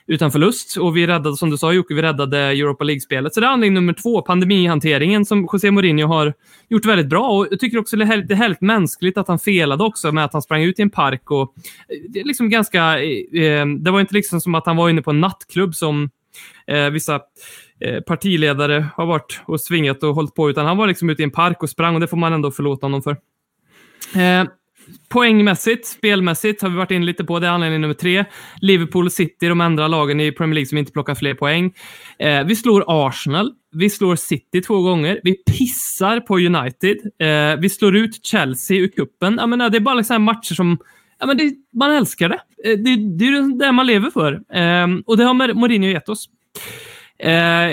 utan 0.07 0.31
förlust. 0.31 0.77
Och 0.77 0.97
vi 0.97 1.07
räddade, 1.07 1.37
som 1.37 1.49
du 1.49 1.57
sa 1.57 1.73
Jocke, 1.73 1.93
vi 1.93 2.01
räddade 2.01 2.37
Europa 2.39 2.83
League-spelet. 2.83 3.33
Så 3.33 3.39
det 3.39 3.45
är 3.45 3.51
anledning 3.51 3.73
nummer 3.73 3.93
två, 3.93 4.21
pandemihanteringen, 4.21 5.25
som 5.25 5.49
José 5.53 5.71
Mourinho 5.71 6.07
har 6.07 6.33
gjort 6.69 6.85
väldigt 6.85 7.07
bra. 7.07 7.29
Och 7.29 7.47
jag 7.51 7.59
tycker 7.59 7.77
också 7.77 7.97
det 7.97 8.03
är 8.03 8.35
helt 8.35 8.61
mänskligt 8.61 9.17
att 9.17 9.27
han 9.27 9.39
felade 9.39 9.83
också 9.83 10.11
med 10.11 10.25
att 10.25 10.33
han 10.33 10.41
sprang 10.41 10.63
ut 10.63 10.79
i 10.79 10.81
en 10.81 10.89
park. 10.89 11.31
Och 11.31 11.41
eh, 11.41 12.09
det, 12.09 12.19
är 12.19 12.23
liksom 12.23 12.49
ganska, 12.49 12.99
eh, 12.99 13.43
eh, 13.43 13.65
det 13.65 13.91
var 13.91 13.99
inte 13.99 14.13
liksom 14.13 14.41
som 14.41 14.55
att 14.55 14.65
han 14.65 14.75
var 14.75 14.89
inne 14.89 15.01
på 15.01 15.09
en 15.09 15.21
nattklubb 15.21 15.75
som 15.75 16.09
eh, 16.67 16.89
vissa 16.89 17.19
eh, 17.79 18.01
partiledare 18.01 18.85
har 18.95 19.05
varit 19.05 19.41
och 19.45 19.61
svingat 19.61 20.03
och 20.03 20.15
hållit 20.15 20.35
på, 20.35 20.49
utan 20.49 20.65
han 20.65 20.77
var 20.77 20.87
liksom 20.87 21.09
ute 21.09 21.21
i 21.21 21.23
en 21.23 21.31
park 21.31 21.63
och 21.63 21.69
sprang 21.69 21.95
och 21.95 22.01
det 22.01 22.07
får 22.07 22.17
man 22.17 22.33
ändå 22.33 22.51
förlåta 22.51 22.85
honom 22.85 23.01
för. 23.01 23.11
Eh, 24.21 24.47
Poängmässigt, 25.09 25.87
spelmässigt 25.87 26.61
har 26.61 26.69
vi 26.69 26.75
varit 26.75 26.91
inne 26.91 27.05
lite 27.05 27.23
på. 27.23 27.39
Det 27.39 27.47
är 27.47 27.51
anledning 27.51 27.81
nummer 27.81 27.93
tre. 27.93 28.25
Liverpool 28.61 29.05
och 29.05 29.11
City, 29.11 29.47
de 29.47 29.61
andra 29.61 29.87
lagen 29.87 30.19
i 30.19 30.31
Premier 30.31 30.53
League 30.53 30.65
som 30.65 30.77
inte 30.77 30.91
plockar 30.91 31.15
fler 31.15 31.33
poäng. 31.33 31.73
Eh, 32.19 32.43
vi 32.43 32.55
slår 32.55 32.83
Arsenal. 32.87 33.53
Vi 33.71 33.89
slår 33.89 34.15
City 34.15 34.61
två 34.61 34.81
gånger. 34.81 35.19
Vi 35.23 35.35
pissar 35.51 36.19
på 36.19 36.37
United. 36.37 36.97
Eh, 37.19 37.59
vi 37.61 37.69
slår 37.69 37.95
ut 37.95 38.25
Chelsea 38.25 38.77
ur 38.77 38.87
cupen. 38.87 39.37
Jag 39.39 39.49
menar, 39.49 39.69
det 39.69 39.77
är 39.77 39.81
bara 39.81 39.95
liksom 39.95 40.23
matcher 40.23 40.53
som 40.53 40.77
Ja, 41.19 41.25
men 41.25 41.37
det, 41.37 41.53
man 41.73 41.91
älskar 41.91 42.29
det. 42.29 42.39
Eh, 42.63 42.77
det. 42.77 42.95
Det 42.95 43.25
är 43.25 43.59
det 43.59 43.71
man 43.71 43.87
lever 43.87 44.09
för. 44.09 44.33
Eh, 44.33 44.87
och 45.05 45.17
det 45.17 45.23
har 45.23 45.53
Mourinho 45.53 45.87
gett 45.89 46.09
oss. 46.09 46.29
Eh, 47.19 47.71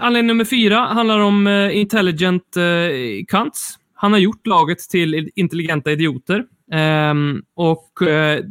anledning 0.00 0.26
nummer 0.26 0.44
fyra 0.44 0.78
handlar 0.78 1.18
om 1.18 1.46
eh, 1.46 1.76
intelligent 1.76 2.56
eh, 2.56 3.24
cunts. 3.28 3.78
Han 3.94 4.12
har 4.12 4.18
gjort 4.18 4.46
laget 4.46 4.78
till 4.78 5.30
intelligenta 5.34 5.92
idioter. 5.92 6.44
Um, 6.72 7.42
och 7.54 7.88
uh, 8.02 8.44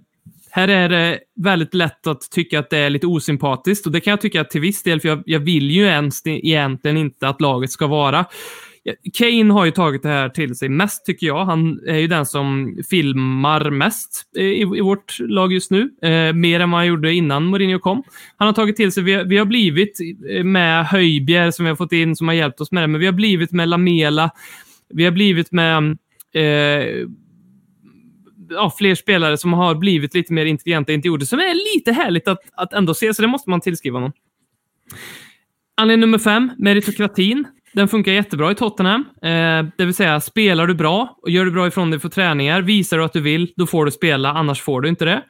här 0.52 0.68
är 0.68 0.90
det 0.90 1.20
väldigt 1.36 1.74
lätt 1.74 2.08
att 2.08 2.22
tycka 2.32 2.60
att 2.60 2.70
det 2.70 2.78
är 2.78 2.90
lite 2.90 3.08
osympatiskt 3.08 3.86
och 3.86 3.92
det 3.92 4.00
kan 4.00 4.12
jag 4.12 4.22
tycka 4.22 4.44
till 4.44 4.62
viss 4.62 4.84
del, 4.84 5.02
för 5.02 5.08
jag, 5.08 5.24
jag 5.26 5.40
vill 5.40 5.72
ju 5.72 5.84
ens 5.84 6.22
egentligen 6.26 6.98
inte 6.98 7.28
att 7.28 7.42
laget 7.42 7.72
ska 7.72 7.88
vara. 7.88 8.26
Kane 9.14 9.54
har 9.54 9.66
ju 9.66 9.72
tagit 9.72 10.04
det 10.04 10.10
här 10.10 10.30
till 10.30 10.56
sig 10.56 10.70
mest, 10.70 11.06
tycker 11.06 11.28
jag. 11.28 11.46
Han 11.46 11.80
är 11.88 11.98
ju 11.98 12.08
den 12.08 12.26
som 12.26 12.78
filmar 12.90 13.70
mest 13.70 14.24
eh, 14.38 14.44
i, 14.44 14.62
i 14.62 14.82
vårt 14.82 15.20
lag 15.20 15.54
just 15.54 15.72
nu. 15.72 15.90
Eh, 16.02 16.34
mer 16.34 16.60
än 16.60 16.72
vad 16.72 16.80
han 16.80 16.88
gjorde 16.88 17.14
innan 17.14 17.44
Mourinho 17.44 17.80
kom. 17.80 18.04
Han 18.38 18.46
har 18.46 18.54
tagit 18.54 18.76
till 18.76 18.92
sig, 18.92 19.04
vi 19.04 19.14
har, 19.14 19.24
vi 19.24 19.38
har 19.38 19.46
blivit 19.46 20.00
eh, 20.30 20.44
med 20.44 20.86
Höjbjer 20.86 21.52
som 21.52 21.66
vi 21.66 21.70
har 21.70 21.76
fått 21.76 21.92
in, 21.92 22.16
som 22.16 22.28
har 22.28 22.36
hjälpt 22.36 22.62
oss 22.62 22.72
med 22.72 22.84
det, 22.84 22.88
men 22.88 23.00
vi 23.00 23.06
har 23.06 23.14
blivit 23.14 23.52
med 23.52 23.70
Lamela. 23.70 24.32
Vi 24.94 25.04
har 25.04 25.12
blivit 25.12 25.52
med 25.52 25.98
eh, 26.34 27.08
ja, 28.52 28.72
fler 28.78 28.96
spelare 28.96 29.38
som 29.38 29.54
har 29.54 29.76
blivit 29.76 30.14
lite 30.14 30.34
mer 30.34 30.46
intelligenta 30.46 30.94
intervjuer, 30.94 31.26
som 31.26 31.40
är 31.40 31.76
lite 31.76 31.92
härligt 31.92 32.28
att, 32.28 32.40
att 32.52 32.74
ändå 32.74 32.94
se, 32.94 33.14
så 33.14 33.22
det 33.22 33.28
måste 33.28 33.50
man 33.50 33.62
tillskriva 33.62 34.00
någon. 34.00 34.12
Anledning 35.78 36.02
nummer 36.02 36.18
fem, 36.18 36.52
meritokratin 36.58 37.48
den 37.74 37.88
funkar 37.88 38.12
jättebra 38.12 38.52
i 38.52 38.56
Tottenham. 38.56 39.06
Eh, 39.24 39.66
det 39.78 39.86
vill 39.86 39.94
säga, 39.94 40.20
spelar 40.20 40.68
du 40.68 40.74
bra 40.74 41.20
och 41.22 41.30
gör 41.30 41.46
du 41.46 41.52
bra 41.52 41.68
ifrån 41.68 41.92
dig 41.92 42.00
för 42.00 42.10
träningar, 42.10 42.62
visar 42.62 42.98
du 42.98 43.04
att 43.04 43.14
du 43.14 43.22
vill, 43.22 43.54
då 43.56 43.68
får 43.68 43.86
du 43.86 43.92
spela, 43.92 44.30
annars 44.30 44.62
får 44.62 44.82
du 44.82 44.90
inte 44.90 45.06
det. 45.06 45.22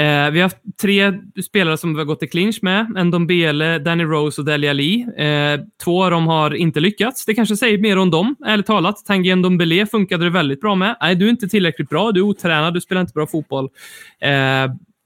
Eh, 0.00 0.30
vi 0.30 0.40
har 0.40 0.42
haft 0.42 0.56
tre 0.82 1.12
spelare 1.44 1.76
som 1.76 1.94
vi 1.94 1.98
har 1.98 2.04
gått 2.04 2.22
i 2.22 2.28
clinch 2.28 2.58
med. 2.62 2.92
En 2.96 3.10
Dombele, 3.10 3.78
Danny 3.78 4.04
Rose 4.04 4.40
och 4.40 4.44
Delia 4.44 4.72
Lee. 4.72 5.24
Eh, 5.26 5.60
två 5.84 6.04
av 6.04 6.10
dem 6.10 6.26
har 6.26 6.54
inte 6.54 6.80
lyckats. 6.80 7.24
Det 7.24 7.34
kanske 7.34 7.56
säger 7.56 7.78
mer 7.78 7.98
om 7.98 8.10
dem, 8.10 8.36
ärligt 8.46 8.66
talat. 8.66 9.04
Tanguy 9.06 9.34
Ndombele 9.34 9.86
funkade 9.86 10.24
det 10.24 10.30
väldigt 10.30 10.60
bra 10.60 10.74
med. 10.74 10.96
Nej, 11.00 11.14
du 11.14 11.26
är 11.26 11.30
inte 11.30 11.48
tillräckligt 11.48 11.88
bra, 11.88 12.12
du 12.12 12.20
är 12.20 12.24
otränad, 12.24 12.74
du 12.74 12.80
spelar 12.80 13.00
inte 13.00 13.12
bra 13.12 13.26
fotboll. 13.26 13.68
Eh, 14.20 14.30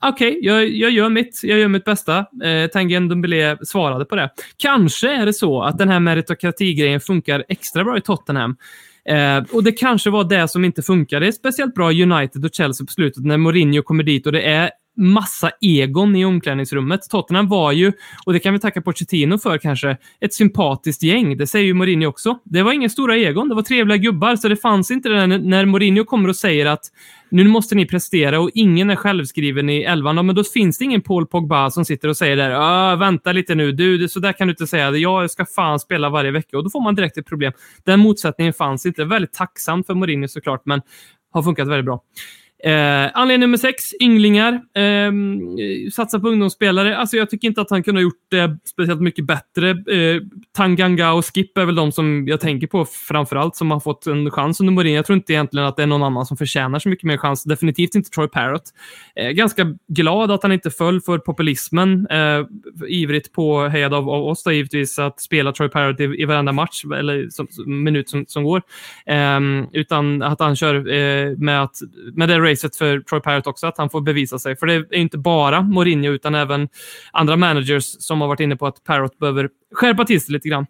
Okej, 0.03 0.29
okay, 0.29 0.41
jag, 0.43 0.69
jag, 0.69 0.91
gör 0.91 1.09
mitt. 1.09 1.41
Jag 1.43 1.59
gör 1.59 1.69
mitt 1.69 1.85
bästa. 1.85 2.19
Eh, 2.19 2.67
Tanguy 2.73 3.01
Ndombele 3.01 3.59
svarade 3.63 4.05
på 4.05 4.17
det. 4.17 4.31
Kanske 4.57 5.13
är 5.15 5.27
det 5.27 5.33
så 5.33 5.63
att 5.63 5.79
den 5.79 5.89
här 5.89 6.01
meritokratigrejen 6.01 7.01
funkar 7.01 7.45
extra 7.49 7.85
bra 7.85 7.99
i 7.99 8.01
Tottenham. 8.01 8.57
Eh, 9.09 9.45
och 9.53 9.65
det 9.65 9.73
kanske 9.73 10.11
var 10.11 10.25
det 10.25 10.49
som 10.49 10.65
inte 10.65 10.83
funkade 10.83 11.33
speciellt 11.33 11.75
bra 11.75 11.93
i 11.93 12.03
United 12.03 12.45
och 12.45 12.51
Chelsea 12.55 12.87
på 12.87 12.93
slutet 12.93 13.25
när 13.25 13.37
Mourinho 13.37 13.83
kommer 13.83 14.03
dit 14.03 14.27
och 14.27 14.33
det 14.33 14.43
är 14.43 14.71
massa 14.99 15.51
egon 15.61 16.17
i 16.17 16.25
omklädningsrummet. 16.25 17.01
Tottenham 17.11 17.49
var 17.49 17.73
ju, 17.73 17.93
och 18.27 18.33
det 18.33 18.39
kan 18.39 18.53
vi 18.53 18.61
tacka 18.61 18.83
Pochettino 18.83 19.39
för 19.39 19.59
kanske, 19.59 19.97
ett 20.21 20.35
sympatiskt 20.35 21.03
gäng. 21.03 21.37
Det 21.37 21.47
säger 21.47 21.67
ju 21.67 21.75
Mourinho 21.75 22.09
också. 22.09 22.39
Det 22.45 22.63
var 22.63 22.73
inga 22.73 22.89
stora 22.89 23.17
egon, 23.17 23.49
det 23.49 23.55
var 23.55 23.63
trevliga 23.63 23.97
gubbar, 23.97 24.37
så 24.37 24.49
det 24.49 24.57
fanns 24.57 24.91
inte 24.91 25.09
det 25.09 25.27
när 25.27 25.65
Mourinho 25.65 26.05
kommer 26.05 26.29
och 26.29 26.37
säger 26.37 26.67
att 26.67 26.85
nu 27.31 27.49
måste 27.49 27.75
ni 27.75 27.87
prestera 27.87 28.41
och 28.41 28.51
ingen 28.55 28.91
är 28.91 28.97
självskriven 28.97 29.71
i 29.71 29.83
elvan. 29.83 30.27
men 30.27 30.35
då 30.35 30.45
finns 30.45 30.79
det 30.79 30.85
ingen 30.85 31.03
Paul 31.03 31.27
Pogba 31.27 31.71
som 31.71 31.85
sitter 31.85 32.09
och 32.09 32.17
säger 32.17 32.37
där, 32.37 32.93
äh, 32.93 32.99
vänta 32.99 33.33
lite 33.33 33.55
nu, 33.55 33.73
du, 33.73 34.09
så 34.09 34.21
där 34.21 34.33
kan 34.33 34.47
du 34.47 34.53
inte 34.53 34.67
säga. 34.67 34.91
Jag 34.91 35.31
ska 35.31 35.47
fan 35.47 35.79
spela 35.79 36.11
varje 36.11 36.31
vecka 36.31 36.57
och 36.57 36.65
då 36.65 36.71
får 36.71 36.81
man 36.81 36.95
direkt 36.95 37.19
ett 37.19 37.27
problem. 37.27 37.53
Den 37.85 38.01
motsättningen 38.01 38.55
fanns 38.55 38.87
inte. 38.87 39.05
Väldigt 39.05 39.33
tacksamt 39.33 39.87
för 39.87 39.95
Mourinho 39.95 40.29
såklart, 40.29 40.63
men 40.65 40.81
har 41.31 41.43
funkat 41.43 41.69
väldigt 41.69 41.85
bra. 41.85 42.01
Eh, 42.65 43.11
anledning 43.15 43.41
nummer 43.41 43.57
sex, 43.57 43.85
ynglingar. 44.01 44.53
Eh, 44.53 45.13
satsa 45.93 46.21
på 46.21 46.29
ungdomsspelare. 46.29 46.97
Alltså, 46.97 47.17
jag 47.17 47.31
tycker 47.31 47.49
inte 47.49 47.61
att 47.61 47.71
han 47.71 47.83
kunde 47.83 48.01
ha 48.01 48.03
gjort 48.03 48.27
det 48.31 48.59
speciellt 48.65 49.01
mycket 49.01 49.27
bättre. 49.27 49.71
Eh, 49.71 50.23
Tanganga 50.57 51.13
och 51.13 51.25
Skip 51.35 51.59
är 51.59 51.65
väl 51.65 51.75
de 51.75 51.93
som 51.93 52.29
jag 52.29 52.41
tänker 52.41 52.67
på 52.67 52.85
framförallt 52.85 53.57
som 53.57 53.71
har 53.71 53.81
fått 53.81 54.07
en 54.07 54.31
chans 54.31 54.61
under 54.61 54.73
Mourinho. 54.73 54.97
Jag 54.97 55.07
tror 55.07 55.17
inte 55.17 55.33
egentligen 55.33 55.67
att 55.67 55.77
det 55.77 55.83
är 55.83 55.87
någon 55.87 56.03
annan 56.03 56.27
som 56.27 56.37
förtjänar 56.37 56.79
så 56.79 56.89
mycket 56.89 57.05
mer 57.05 57.17
chans. 57.17 57.45
Definitivt 57.45 57.95
inte 57.95 58.11
Troy 58.11 58.29
Parrott. 58.29 58.73
Eh, 59.17 59.31
ganska 59.31 59.75
glad 59.89 60.31
att 60.31 60.43
han 60.43 60.53
inte 60.53 60.71
föll 60.71 61.01
för 61.01 61.19
populismen. 61.19 62.07
Eh, 62.11 62.47
ivrigt 62.89 63.33
påhejad 63.33 63.95
av, 63.95 64.11
av 64.11 64.25
oss 64.25 64.43
då, 64.43 64.53
givetvis 64.53 64.99
att 64.99 65.21
spela 65.21 65.53
Troy 65.53 65.69
Parrott 65.69 66.01
i, 66.01 66.05
i 66.05 66.25
varenda 66.25 66.53
match 66.53 66.85
eller 66.85 67.29
som, 67.31 67.49
minut 67.85 68.09
som, 68.09 68.25
som 68.29 68.45
går. 68.45 68.63
Ehm, 69.07 69.67
utan 69.73 70.23
att 70.23 70.41
han 70.41 70.57
kör 70.57 70.75
eh, 70.75 71.37
med, 71.37 71.63
att, 71.63 71.77
med 72.13 72.29
det 72.29 72.48
racet 72.51 72.77
för 72.77 73.01
Troy 73.01 73.21
Parrott 73.21 73.47
också, 73.47 73.67
att 73.67 73.79
han 73.79 73.91
får 73.91 74.01
bevisa 74.01 74.39
sig. 74.39 74.57
För 74.57 74.67
det 74.67 74.75
är 74.75 74.95
inte 74.95 75.19
bara 75.19 75.63
Mourinho, 75.63 76.13
utan 76.13 76.35
även 76.35 76.69
andra 77.13 77.37
managers 77.37 77.85
som 77.85 78.21
har 78.21 78.29
varit 78.29 78.41
inne 78.41 78.57
på 78.57 78.67
att 78.67 78.85
Parrott 78.85 79.19
behöver 79.19 79.49
skärpa 79.75 80.05
till 80.05 80.21
sig 80.21 80.33
lite 80.33 80.49
grann. 80.49 80.67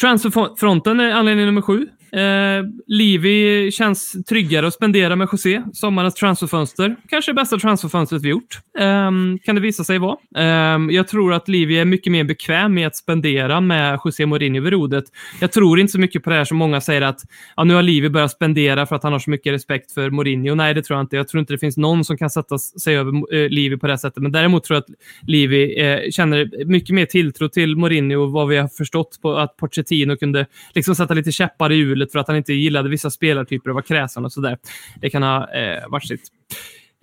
Transferfronten 0.00 1.00
är 1.00 1.12
anledning 1.12 1.46
nummer 1.46 1.62
sju. 1.62 1.88
Eh, 2.16 2.64
Livi 2.86 3.70
känns 3.72 4.24
tryggare 4.28 4.66
att 4.66 4.74
spendera 4.74 5.16
med 5.16 5.28
José. 5.32 5.62
Sommarens 5.72 6.14
transferfönster. 6.14 6.96
Kanske 7.08 7.32
det 7.32 7.34
bästa 7.34 7.58
transferfönstret 7.58 8.22
vi 8.22 8.28
gjort. 8.28 8.58
Eh, 8.78 9.10
kan 9.44 9.54
det 9.54 9.60
visa 9.60 9.84
sig 9.84 9.98
vara. 9.98 10.16
Eh, 10.36 10.80
jag 10.90 11.08
tror 11.08 11.32
att 11.34 11.48
Livi 11.48 11.78
är 11.78 11.84
mycket 11.84 12.12
mer 12.12 12.24
bekväm 12.24 12.74
med 12.74 12.86
att 12.86 12.96
spendera 12.96 13.60
med 13.60 13.98
José 14.04 14.26
Mourinho 14.26 14.60
vid 14.62 14.72
rodret. 14.72 15.04
Jag 15.40 15.52
tror 15.52 15.80
inte 15.80 15.92
så 15.92 16.00
mycket 16.00 16.22
på 16.24 16.30
det 16.30 16.36
här 16.36 16.44
som 16.44 16.56
många 16.56 16.80
säger 16.80 17.02
att 17.02 17.20
ja, 17.56 17.64
nu 17.64 17.74
har 17.74 17.82
Livi 17.82 18.08
börjat 18.08 18.30
spendera 18.30 18.86
för 18.86 18.96
att 18.96 19.02
han 19.02 19.12
har 19.12 19.20
så 19.20 19.30
mycket 19.30 19.52
respekt 19.52 19.92
för 19.92 20.10
Mourinho. 20.10 20.54
Nej, 20.54 20.74
det 20.74 20.82
tror 20.82 20.96
jag 20.98 21.04
inte. 21.04 21.16
Jag 21.16 21.28
tror 21.28 21.40
inte 21.40 21.52
det 21.52 21.58
finns 21.58 21.76
någon 21.76 22.04
som 22.04 22.18
kan 22.18 22.30
sätta 22.30 22.58
sig 22.58 22.96
över 22.96 23.34
eh, 23.34 23.48
Livi 23.48 23.76
på 23.76 23.86
det 23.86 23.98
sättet. 23.98 24.22
Men 24.22 24.32
däremot 24.32 24.64
tror 24.64 24.74
jag 24.74 24.80
att 24.80 25.28
Livi 25.28 25.80
eh, 25.80 26.10
känner 26.10 26.64
mycket 26.66 26.94
mer 26.94 27.06
tilltro 27.06 27.48
till 27.48 27.76
Mourinho 27.76 28.22
och 28.22 28.32
vad 28.32 28.48
vi 28.48 28.56
har 28.56 28.68
förstått 28.68 29.18
på 29.22 29.36
att 29.36 29.56
Pochettino 29.56 30.16
kunde 30.16 30.46
liksom 30.74 30.94
sätta 30.94 31.14
lite 31.14 31.32
käppar 31.32 31.72
i 31.72 31.74
hjulet 31.74 32.01
hjulet 32.02 32.12
för 32.12 32.18
att 32.18 32.28
han 32.28 32.36
inte 32.36 32.52
gillade 32.52 32.88
vissa 32.88 33.10
spelartyper 33.10 33.70
och 33.70 33.74
var 33.74 33.82
kräsen 33.82 34.24
och 34.24 34.32
sådär. 34.32 34.58
Det 35.00 35.10
kan 35.10 35.22
ha 35.22 35.52
eh, 35.52 35.88
varit 35.88 36.06
sitt. 36.06 36.22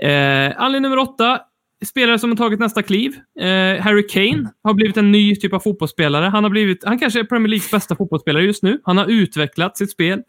Eh, 0.01 0.62
anledning 0.62 0.81
nummer 0.81 0.97
åtta. 0.97 1.41
Spelare 1.85 2.19
som 2.19 2.29
har 2.29 2.38
tagit 2.38 2.59
nästa 2.59 2.81
kliv. 2.81 3.15
Eh, 3.39 3.81
Harry 3.81 4.07
Kane 4.07 4.51
har 4.63 4.73
blivit 4.73 4.97
en 4.97 5.12
ny 5.12 5.35
typ 5.35 5.53
av 5.53 5.59
fotbollsspelare. 5.59 6.25
Han, 6.25 6.43
har 6.43 6.51
blivit, 6.51 6.83
han 6.83 6.99
kanske 6.99 7.19
är 7.19 7.23
Premier 7.23 7.47
Leagues 7.47 7.71
bästa 7.71 7.95
fotbollsspelare 7.95 8.43
just 8.43 8.63
nu. 8.63 8.79
Han 8.83 8.97
har 8.97 9.05
utvecklat 9.05 9.77
sitt 9.77 9.91
spel. 9.91 10.19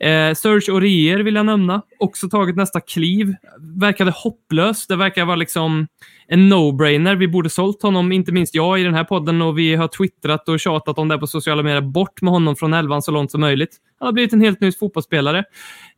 Eh, 0.00 0.34
Serge 0.34 0.72
Aurier 0.72 1.18
vill 1.18 1.34
jag 1.34 1.46
nämna. 1.46 1.82
Också 1.98 2.28
tagit 2.28 2.56
nästa 2.56 2.80
kliv. 2.80 3.34
Verkade 3.80 4.10
hopplös. 4.10 4.86
Det 4.86 4.96
verkar 4.96 5.24
vara 5.24 5.36
liksom 5.36 5.86
en 6.28 6.52
no-brainer. 6.52 7.16
Vi 7.16 7.28
borde 7.28 7.50
sålt 7.50 7.82
honom, 7.82 8.12
inte 8.12 8.32
minst 8.32 8.54
jag 8.54 8.80
i 8.80 8.84
den 8.84 8.94
här 8.94 9.04
podden 9.04 9.42
och 9.42 9.58
vi 9.58 9.74
har 9.74 9.88
twittrat 9.88 10.48
och 10.48 10.60
tjatat 10.60 10.98
om 10.98 11.08
det 11.08 11.18
på 11.18 11.26
sociala 11.26 11.62
medier. 11.62 11.80
Bort 11.80 12.22
med 12.22 12.32
honom 12.32 12.56
från 12.56 12.74
elvan 12.74 13.02
så 13.02 13.10
långt 13.10 13.30
som 13.30 13.40
möjligt. 13.40 13.76
Han 13.98 14.06
har 14.06 14.12
blivit 14.12 14.32
en 14.32 14.40
helt 14.40 14.60
ny 14.60 14.72
fotbollsspelare. 14.72 15.44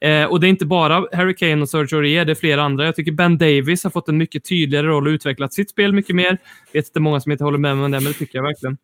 Eh, 0.01 0.25
och 0.25 0.41
det 0.41 0.47
är 0.47 0.49
inte 0.49 0.67
bara 0.67 1.07
Harry 1.13 1.35
Kane 1.35 1.63
och 1.63 1.69
Sergio 1.69 1.97
Aurier, 1.97 2.25
det 2.25 2.33
är 2.33 2.35
flera 2.35 2.63
andra. 2.63 2.85
Jag 2.85 2.97
tycker 2.97 3.13
Ben 3.13 3.39
Davis 3.39 3.85
har 3.85 3.91
fått 3.91 4.09
en 4.09 4.19
mycket 4.19 4.45
tydligare 4.45 4.87
roll 4.87 5.07
och 5.07 5.11
utvecklat 5.11 5.53
sitt 5.53 5.71
spel 5.71 5.93
mycket 5.93 6.17
mer. 6.17 6.39
Jag 6.73 6.81
vet 6.81 6.87
inte 6.87 7.01
många 7.01 7.21
som 7.21 7.33
inte 7.33 7.45
håller 7.45 7.59
med 7.59 7.77
mig 7.77 7.85
om 7.85 7.91
det, 7.91 8.01
men 8.01 8.13
det 8.13 8.19
tycker 8.19 8.39
jag 8.39 8.43
verkligen. 8.43 8.77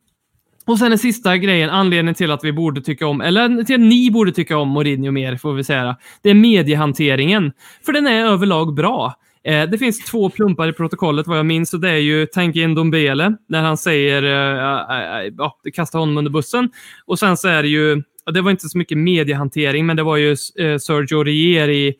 Och 0.66 0.78
sen 0.78 0.90
den 0.90 0.98
sista 0.98 1.36
grejen, 1.36 1.70
anledningen 1.70 2.14
till 2.14 2.30
att 2.30 2.44
vi 2.44 2.52
borde 2.52 2.80
tycka 2.80 3.06
om, 3.06 3.20
eller 3.20 3.64
till 3.64 3.74
att 3.74 3.80
ni 3.80 4.10
borde 4.10 4.32
tycka 4.32 4.58
om 4.58 4.68
Mourinho 4.68 5.10
mer, 5.10 5.36
får 5.36 5.52
vi 5.52 5.64
säga. 5.64 5.96
Det 6.22 6.30
är 6.30 6.34
mediehanteringen. 6.34 7.52
För 7.86 7.92
den 7.92 8.06
är 8.06 8.24
överlag 8.24 8.74
bra. 8.74 9.14
Eh, 9.44 9.68
det 9.68 9.78
finns 9.78 10.04
två 10.04 10.30
plumpar 10.30 10.68
i 10.68 10.72
protokollet 10.72 11.26
vad 11.26 11.38
jag 11.38 11.46
minns 11.46 11.74
och 11.74 11.80
det 11.80 11.90
är 11.90 11.96
ju 11.96 12.26
Tanguy 12.26 12.66
Ndombele 12.66 13.36
när 13.48 13.62
han 13.62 13.76
säger, 13.76 14.22
eh, 14.22 14.98
eh, 14.98 15.26
eh 15.26 15.32
ja, 15.38 15.60
kasta 15.74 15.98
honom 15.98 16.18
under 16.18 16.30
bussen. 16.30 16.70
Och 17.06 17.18
sen 17.18 17.36
så 17.36 17.48
är 17.48 17.62
det 17.62 17.68
ju, 17.68 18.02
det 18.32 18.40
var 18.40 18.50
inte 18.50 18.68
så 18.68 18.78
mycket 18.78 18.98
mediehantering, 18.98 19.86
men 19.86 19.96
det 19.96 20.02
var 20.02 20.16
ju 20.16 20.30
eh, 20.30 20.78
Sergio 20.78 21.24
Rier 21.24 21.94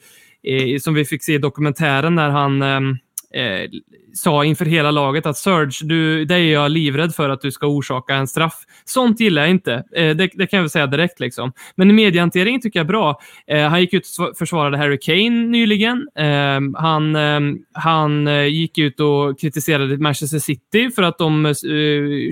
som 0.79 0.95
vi 0.95 1.05
fick 1.05 1.23
se 1.23 1.35
i 1.35 1.39
dokumentären 1.39 2.15
när 2.15 2.31
han 2.31 2.63
ehm, 2.63 2.97
eh, 3.37 3.71
sa 4.15 4.45
inför 4.45 4.65
hela 4.65 4.91
laget 4.91 5.27
att 5.27 5.37
Serge, 5.37 5.71
du, 5.83 6.25
det 6.25 6.35
är 6.35 6.53
jag 6.53 6.71
livrädd 6.71 7.15
för 7.15 7.31
att 7.31 7.41
du 7.41 7.53
ska 7.53 7.67
orsaka 7.67 8.15
en 8.15 8.29
straff. 8.29 8.55
Sånt 8.85 9.21
gillar 9.21 9.43
jag 9.43 9.51
inte. 9.51 9.75
Eh, 9.75 10.17
det, 10.17 10.31
det, 10.35 10.47
kan 10.47 10.57
jag 10.57 10.63
väl 10.63 10.71
säga 10.71 10.87
direkt. 10.87 11.21
Liksom. 11.21 11.53
Men 11.75 11.95
mediehanteringen 11.95 12.61
tycker 12.61 12.79
jag 12.79 12.85
är 12.85 12.89
bra. 12.89 13.21
Eh, 13.47 13.69
han 13.69 13.81
gick 13.81 13.95
ut 13.95 14.07
och 14.19 14.37
försvarade 14.37 14.79
Harry 14.79 14.99
Kane 14.99 15.47
nyligen. 15.47 16.09
Eh, 16.19 16.81
han, 16.81 17.17
ehm, 17.17 17.59
han 17.73 18.29
eh, 18.29 18.47
gick 18.47 18.79
ut 18.79 19.01
och 19.01 19.41
kritiserade 19.41 19.99
Manchester 19.99 20.39
City 20.39 20.91
för 20.91 21.03
att 21.03 21.19
de 21.19 21.47
eh, 21.47 21.53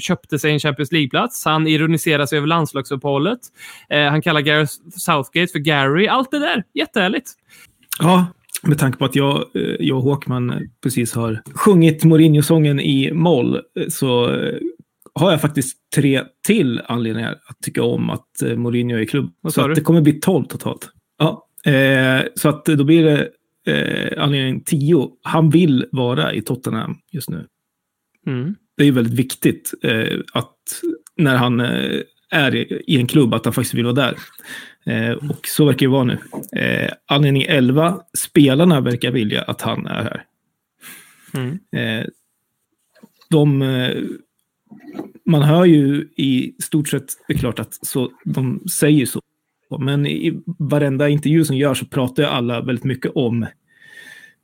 köpte 0.00 0.38
sig 0.38 0.52
en 0.52 0.60
Champions 0.60 0.92
League-plats. 0.92 1.44
Han 1.44 1.66
ironiserade 1.66 2.26
sig 2.26 2.38
över 2.38 2.46
landslagsuppehållet. 2.46 3.40
Eh, 3.90 4.04
han 4.04 4.22
kallar 4.22 4.40
Gareth 4.40 4.72
Southgate 4.96 5.52
för 5.52 5.58
Gary. 5.58 6.06
Allt 6.06 6.30
det 6.30 6.38
där, 6.38 6.64
jättehärligt. 6.74 7.30
Ja, 7.98 8.26
med 8.66 8.78
tanke 8.78 8.98
på 8.98 9.04
att 9.04 9.16
jag, 9.16 9.36
eh, 9.54 9.76
jag 9.80 9.98
och 9.98 10.04
Håkman 10.04 10.68
precis 10.82 11.14
har 11.14 11.42
sjungit 11.54 12.04
Mourinho-sången 12.04 12.80
i 12.80 13.12
moll 13.12 13.60
så 13.88 14.30
eh, 14.30 14.58
har 15.14 15.30
jag 15.30 15.40
faktiskt 15.40 15.78
tre 15.94 16.22
till 16.46 16.80
anledningar 16.86 17.32
att 17.46 17.60
tycka 17.62 17.82
om 17.82 18.10
att 18.10 18.42
eh, 18.42 18.56
Mourinho 18.56 18.96
är 18.96 19.00
i 19.00 19.06
klubb. 19.06 19.30
Så 19.48 19.60
att 19.60 19.74
det 19.74 19.80
kommer 19.80 20.00
bli 20.00 20.20
tolv 20.20 20.44
totalt. 20.44 20.88
Ja, 21.18 21.48
eh, 21.72 22.22
så 22.34 22.48
att 22.48 22.64
då 22.64 22.84
blir 22.84 23.04
det 23.04 23.28
eh, 23.72 24.22
anledning 24.22 24.60
tio. 24.64 25.08
Han 25.22 25.50
vill 25.50 25.86
vara 25.92 26.32
i 26.32 26.42
Tottenham 26.42 26.96
just 27.12 27.30
nu. 27.30 27.46
Mm. 28.26 28.54
Det 28.76 28.84
är 28.84 28.92
väldigt 28.92 29.18
viktigt 29.18 29.74
eh, 29.82 30.18
att 30.32 30.56
när 31.16 31.36
han 31.36 31.60
är 32.30 32.54
i 32.90 32.96
en 32.96 33.06
klubb 33.06 33.34
att 33.34 33.44
han 33.44 33.54
faktiskt 33.54 33.74
vill 33.74 33.84
vara 33.84 33.94
där. 33.94 34.16
Eh, 34.86 35.10
och 35.10 35.46
så 35.46 35.64
verkar 35.64 35.86
det 35.86 35.92
vara 35.92 36.04
nu. 36.04 36.18
Eh, 36.56 36.90
anledning 37.06 37.42
11, 37.42 38.00
spelarna 38.18 38.80
verkar 38.80 39.10
vilja 39.10 39.42
att 39.42 39.60
han 39.60 39.86
är 39.86 40.02
här. 40.02 40.24
Mm. 41.34 41.58
Eh, 41.72 42.06
de, 43.30 43.62
eh, 43.62 44.02
man 45.26 45.42
hör 45.42 45.64
ju 45.64 46.08
i 46.16 46.54
stort 46.62 46.88
sett, 46.88 47.06
det 47.28 47.34
är 47.34 47.38
klart 47.38 47.58
att 47.58 47.86
så, 47.86 48.12
de 48.24 48.68
säger 48.68 49.06
så. 49.06 49.20
Men 49.78 50.06
i 50.06 50.42
varenda 50.58 51.08
intervju 51.08 51.44
som 51.44 51.56
görs 51.56 51.78
så 51.78 51.86
pratar 51.86 52.22
ju 52.22 52.28
alla 52.28 52.60
väldigt 52.60 52.84
mycket 52.84 53.12
om 53.14 53.42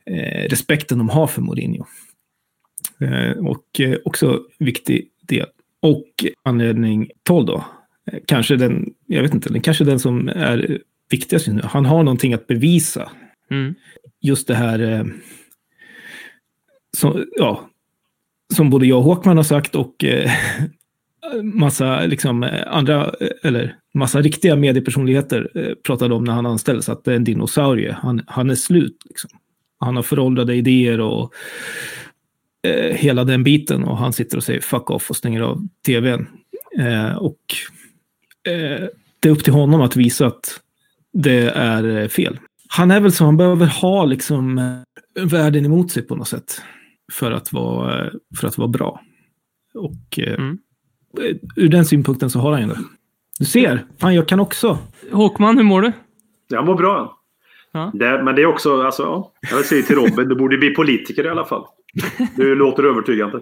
eh, 0.06 0.48
respekten 0.48 0.98
de 0.98 1.08
har 1.08 1.26
för 1.26 1.42
Mourinho. 1.42 1.86
Eh, 3.00 3.46
och 3.46 3.80
också 4.04 4.42
viktig 4.58 5.08
del. 5.22 5.46
Och 5.82 6.24
anledning 6.42 7.10
12 7.22 7.46
då, 7.46 7.64
kanske 8.26 8.56
den, 8.56 8.94
jag 9.12 9.22
vet 9.22 9.34
inte, 9.34 9.60
kanske 9.60 9.84
den 9.84 9.98
som 9.98 10.28
är 10.28 10.78
viktigast 11.10 11.48
nu. 11.48 11.62
Han 11.64 11.86
har 11.86 12.02
någonting 12.02 12.34
att 12.34 12.46
bevisa. 12.46 13.10
Mm. 13.50 13.74
Just 14.20 14.46
det 14.46 14.54
här 14.54 14.78
eh, 14.78 15.04
som, 16.96 17.24
ja, 17.36 17.70
som 18.54 18.70
både 18.70 18.86
jag 18.86 18.98
och 18.98 19.04
Håkman 19.04 19.36
har 19.36 19.44
sagt 19.44 19.74
och 19.74 20.04
eh, 20.04 20.30
massa 21.42 22.00
liksom, 22.00 22.42
eh, 22.42 22.62
andra, 22.66 23.14
eller 23.42 23.76
massa 23.94 24.20
riktiga 24.20 24.56
mediepersonligheter 24.56 25.50
eh, 25.54 25.74
pratade 25.74 26.14
om 26.14 26.24
när 26.24 26.32
han 26.32 26.46
anställdes, 26.46 26.88
att 26.88 27.04
det 27.04 27.12
är 27.12 27.16
en 27.16 27.24
dinosaurie. 27.24 27.96
Han, 28.02 28.22
han 28.26 28.50
är 28.50 28.54
slut. 28.54 28.96
Liksom. 29.04 29.30
Han 29.78 29.96
har 29.96 30.02
föråldrade 30.02 30.54
idéer 30.54 31.00
och 31.00 31.34
eh, 32.66 32.96
hela 32.96 33.24
den 33.24 33.44
biten. 33.44 33.84
Och 33.84 33.98
han 33.98 34.12
sitter 34.12 34.36
och 34.36 34.44
säger 34.44 34.60
fuck 34.60 34.90
off 34.90 35.10
och 35.10 35.16
stänger 35.16 35.40
av 35.40 35.68
tvn. 35.86 36.26
Och 37.18 37.40
det 39.20 39.28
är 39.28 39.32
upp 39.32 39.44
till 39.44 39.52
honom 39.52 39.80
att 39.80 39.96
visa 39.96 40.26
att 40.26 40.60
det 41.12 41.50
är 41.50 41.98
eh, 42.02 42.08
fel. 42.08 42.38
Han 42.68 42.90
är 42.90 43.00
väl 43.00 43.12
så, 43.12 43.24
han 43.24 43.36
behöver 43.36 43.66
ha 43.66 44.04
liksom 44.04 44.58
eh, 44.58 45.24
världen 45.24 45.64
emot 45.64 45.90
sig 45.90 46.02
på 46.02 46.16
något 46.16 46.28
sätt. 46.28 46.62
För 47.12 47.30
att 47.32 47.52
vara, 47.52 48.04
eh, 48.06 48.10
för 48.40 48.48
att 48.48 48.58
vara 48.58 48.68
bra. 48.68 49.00
Och 49.74 50.18
Mm. 50.18 50.58
eh, 51.20 51.36
ur 51.56 51.68
den 51.68 51.84
synpunkten 51.84 52.30
så 52.30 52.38
har 52.38 52.52
han 52.52 52.60
ju 52.60 52.66
det. 52.68 52.78
Du 53.38 53.44
ser, 53.44 53.84
fan 54.00 54.14
jag 54.14 54.28
kan 54.28 54.40
också. 54.40 54.78
Håkman, 55.12 55.56
hur 55.56 55.64
mår 55.64 55.82
du? 55.82 55.92
Jag 56.48 56.66
mår 56.66 56.74
bra. 56.74 57.16
Ja. 57.72 57.90
Det, 57.94 58.22
men 58.22 58.34
det 58.34 58.42
är 58.42 58.46
också, 58.46 58.82
alltså, 58.82 59.02
ja, 59.02 59.32
jag 59.50 59.56
vill 59.56 59.66
säga 59.66 59.82
till 59.82 59.96
Robin, 59.96 60.28
du 60.28 60.34
borde 60.36 60.58
bli 60.58 60.70
politiker 60.74 61.24
i 61.26 61.28
alla 61.28 61.44
fall. 61.44 61.64
Du 62.36 62.54
låter 62.54 62.82
övertygande. 62.84 63.40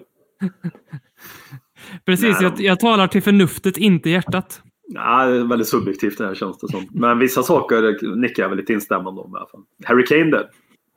Precis, 2.05 2.41
jag, 2.41 2.53
jag 2.61 2.79
talar 2.79 3.07
till 3.07 3.21
förnuftet, 3.21 3.77
inte 3.77 4.09
hjärtat. 4.09 4.61
Är 4.97 5.47
väldigt 5.47 5.67
subjektivt 5.67 6.17
det 6.17 6.25
här 6.27 6.35
känns 6.35 6.57
det 6.59 6.67
som. 6.67 6.87
Men 6.91 7.19
vissa 7.19 7.43
saker 7.43 8.15
nickar 8.15 8.43
jag 8.43 8.49
väl 8.49 8.57
lite 8.57 8.73
instämmande 8.73 9.21
om 9.21 9.31
i 9.35 9.37
alla 9.37 9.47
fall. 9.47 9.63
Harry 9.85 10.05
Kane 10.05 10.23
där. 10.31 10.49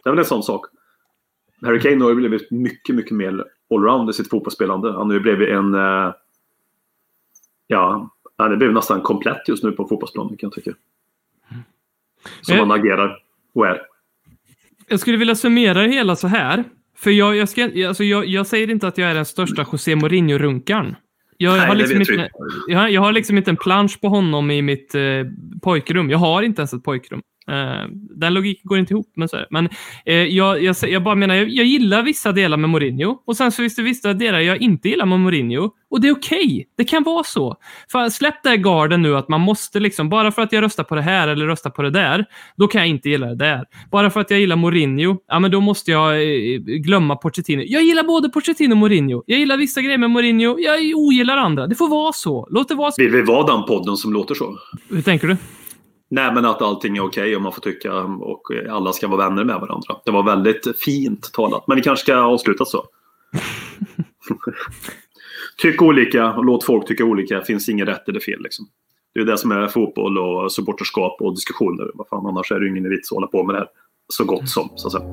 Det 0.04 0.08
är 0.08 0.10
väl 0.10 0.18
en 0.18 0.24
sån 0.24 0.42
sak. 0.42 0.66
Harry 1.62 1.80
Kane 1.80 2.02
har 2.04 2.10
ju 2.10 2.16
blivit 2.16 2.50
mycket, 2.50 2.94
mycket 2.94 3.12
mer 3.16 3.44
allround 3.74 4.10
i 4.10 4.12
sitt 4.12 4.30
fotbollsspelande. 4.30 4.92
Han 4.92 5.06
har 5.06 5.12
ju 5.14 5.20
blivit 5.20 5.48
en... 5.48 5.74
eh, 5.74 6.12
Ja, 7.66 8.10
han 8.36 8.50
har 8.50 8.56
blivit 8.56 8.74
nästan 8.74 9.00
komplett 9.00 9.48
just 9.48 9.64
nu 9.64 9.72
på 9.72 9.88
fotbollsplanen 9.88 10.36
kan 10.36 10.46
jag 10.46 10.52
tycka. 10.52 10.76
Som 12.40 12.58
han 12.58 12.70
agerar 12.70 13.18
och 13.54 13.66
är. 13.66 13.82
Jag 14.88 15.00
skulle 15.00 15.16
vilja 15.16 15.34
summera 15.34 15.82
det 15.82 15.88
hela 15.88 16.16
så 16.16 16.26
här. 16.26 16.64
För 16.96 17.10
jag, 17.10 17.36
jag, 17.36 17.48
ska, 17.48 17.64
alltså 17.88 18.04
jag, 18.04 18.26
jag 18.26 18.46
säger 18.46 18.70
inte 18.70 18.88
att 18.88 18.98
jag 18.98 19.10
är 19.10 19.14
den 19.14 19.24
största 19.24 19.66
José 19.72 19.94
Mourinho-runkaren. 19.96 20.96
Jag, 21.42 21.56
Nej, 21.56 21.66
har 21.66 21.74
liksom 21.74 22.00
inte, 22.00 22.30
jag, 22.68 22.90
jag 22.90 23.00
har 23.00 23.12
liksom 23.12 23.38
inte 23.38 23.50
en 23.50 23.56
plansch 23.56 24.00
på 24.00 24.08
honom 24.08 24.50
i 24.50 24.62
mitt 24.62 24.94
eh, 24.94 25.02
pojkrum. 25.62 26.10
Jag 26.10 26.18
har 26.18 26.42
inte 26.42 26.62
ens 26.62 26.72
ett 26.72 26.84
pojkrum. 26.84 27.20
Eh, 27.52 27.86
den 27.92 28.34
logiken 28.34 28.62
går 28.64 28.78
inte 28.78 28.94
ihop, 28.94 29.12
men 29.16 29.28
så. 29.28 29.44
Men 29.50 29.68
eh, 30.06 30.14
jag, 30.14 30.62
jag, 30.62 30.76
jag 30.82 31.02
bara 31.02 31.14
menar, 31.14 31.34
jag, 31.34 31.48
jag 31.48 31.66
gillar 31.66 32.02
vissa 32.02 32.32
delar 32.32 32.56
med 32.56 32.70
Mourinho 32.70 33.18
och 33.26 33.36
sen 33.36 33.52
så 33.52 33.56
finns 33.62 33.74
det 33.74 33.82
vissa 33.82 34.12
delar 34.12 34.40
jag 34.40 34.62
inte 34.62 34.88
gillar 34.88 35.06
med 35.06 35.20
Mourinho. 35.20 35.70
Och 35.90 36.00
det 36.00 36.08
är 36.08 36.12
okej. 36.12 36.68
Det 36.76 36.84
kan 36.84 37.02
vara 37.02 37.24
så. 37.24 37.56
För 37.92 38.08
släpp 38.08 38.42
det 38.42 38.56
garden 38.56 39.02
nu 39.02 39.16
att 39.16 39.28
man 39.28 39.40
måste 39.40 39.80
liksom, 39.80 40.08
bara 40.08 40.32
för 40.32 40.42
att 40.42 40.52
jag 40.52 40.62
röstar 40.62 40.84
på 40.84 40.94
det 40.94 41.02
här 41.02 41.28
eller 41.28 41.46
röstar 41.46 41.70
på 41.70 41.82
det 41.82 41.90
där, 41.90 42.24
då 42.56 42.68
kan 42.68 42.80
jag 42.80 42.88
inte 42.88 43.08
gilla 43.08 43.26
det 43.26 43.34
där. 43.34 43.64
Bara 43.90 44.10
för 44.10 44.20
att 44.20 44.30
jag 44.30 44.40
gillar 44.40 44.56
Mourinho, 44.56 45.16
ja 45.28 45.38
men 45.38 45.50
då 45.50 45.60
måste 45.60 45.90
jag 45.90 46.14
eh, 46.14 46.58
glömma 46.58 47.16
Pochettino. 47.16 47.62
Jag 47.62 47.82
gillar 47.82 48.02
både 48.02 48.28
Pochettino 48.28 48.72
och 48.72 48.78
Mourinho. 48.78 49.22
Jag 49.26 49.38
gillar 49.38 49.56
vissa 49.56 49.80
grejer 49.80 49.98
med 49.98 50.10
Mourinho, 50.10 50.58
jag 50.58 50.80
ogillar 50.94 51.36
andra. 51.36 51.66
Det 51.66 51.74
får 51.74 51.88
vara 51.88 52.12
så. 52.12 52.48
Låt 52.50 52.68
det 52.68 52.74
vara 52.74 52.92
så. 52.92 53.02
Vill 53.02 53.12
vi 53.12 53.22
vara 53.22 53.56
den 53.56 53.64
podden 53.66 53.96
som 53.96 54.12
låter 54.12 54.34
så? 54.34 54.58
Hur 54.88 55.02
tänker 55.02 55.28
du? 55.28 55.36
Nej, 56.14 56.34
men 56.34 56.44
att 56.44 56.62
allting 56.62 56.96
är 56.96 57.04
okej 57.04 57.36
och 57.36 57.42
man 57.42 57.52
får 57.52 57.60
tycka 57.60 57.94
och 58.02 58.42
alla 58.70 58.92
ska 58.92 59.08
vara 59.08 59.28
vänner 59.28 59.44
med 59.44 59.60
varandra. 59.60 59.96
Det 60.04 60.10
var 60.10 60.22
väldigt 60.22 60.78
fint 60.78 61.32
talat. 61.32 61.66
Men 61.66 61.76
vi 61.76 61.82
kanske 61.82 62.02
ska 62.02 62.16
avsluta 62.16 62.64
så. 62.64 62.84
Tyck 65.62 65.82
olika 65.82 66.32
och 66.32 66.44
låt 66.44 66.64
folk 66.64 66.86
tycka 66.86 67.04
olika. 67.04 67.38
Det 67.38 67.44
finns 67.44 67.68
inget 67.68 67.88
rätt 67.88 68.08
eller 68.08 68.20
fel. 68.20 68.42
Liksom. 68.42 68.66
Det 69.14 69.20
är 69.20 69.24
det 69.24 69.38
som 69.38 69.52
är 69.52 69.68
fotboll 69.68 70.18
och 70.18 70.52
supporterskap 70.52 71.20
och 71.20 71.34
diskussioner. 71.34 71.90
Vad 71.94 72.08
fan, 72.08 72.26
annars 72.26 72.52
är 72.52 72.60
det 72.60 72.68
ingen 72.68 72.90
vits 72.90 73.12
att 73.12 73.16
hålla 73.16 73.26
på 73.26 73.44
med 73.44 73.54
det 73.54 73.58
här. 73.58 73.68
Så 74.08 74.24
gott 74.24 74.48
som, 74.48 74.70
så 74.76 74.86
att 74.86 74.92
säga. 74.92 75.04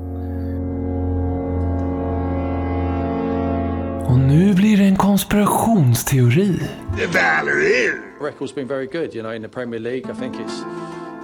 Och 4.10 4.20
nu 4.20 4.54
blir 4.54 4.78
det 4.78 4.84
en 4.84 4.98
konspirationsteori. 4.98 6.60
Record's 8.20 8.52
been 8.52 8.68
very 8.68 8.88
good, 8.88 9.14
you 9.14 9.24
know, 9.24 9.32
in 9.32 9.42
the 9.42 9.50
Premier 9.50 9.80
League. 9.80 10.10
I 10.10 10.14
think 10.14 10.36
it's 10.40 10.62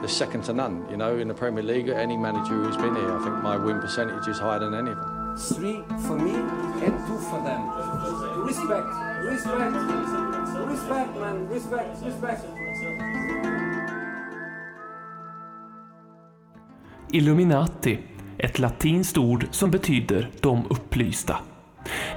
the 0.02 0.08
second 0.08 0.44
to 0.46 0.54
none, 0.54 0.86
you 0.90 0.98
know, 0.98 1.18
in 1.18 1.28
the 1.28 1.34
Premier 1.34 1.64
League. 1.64 1.90
Any 1.90 2.18
manager 2.18 2.54
who's 2.54 2.78
been 2.78 2.96
here, 2.96 3.12
I 3.12 3.24
think 3.24 3.44
my 3.44 3.58
win 3.58 3.80
percentage 3.80 4.28
is 4.28 4.40
higher 4.40 4.60
than 4.60 4.74
any 4.74 4.92
of 4.92 4.98
them. 4.98 5.38
Three 5.38 5.84
for 6.08 6.16
me 6.16 6.36
and 6.86 6.94
two 7.08 7.18
for 7.30 7.42
them. 7.44 7.62
Respect, 8.46 8.88
respect, 9.24 9.76
respect, 10.68 11.20
man, 11.20 11.48
respect, 11.50 12.04
respect. 12.06 12.46
Illuminati, 17.12 18.00
ett 18.38 18.60
latinskt 18.60 19.18
ord 19.18 19.48
som 19.52 19.72
betyder 19.72 20.30
de 20.40 20.66
upplysta. 20.70 21.38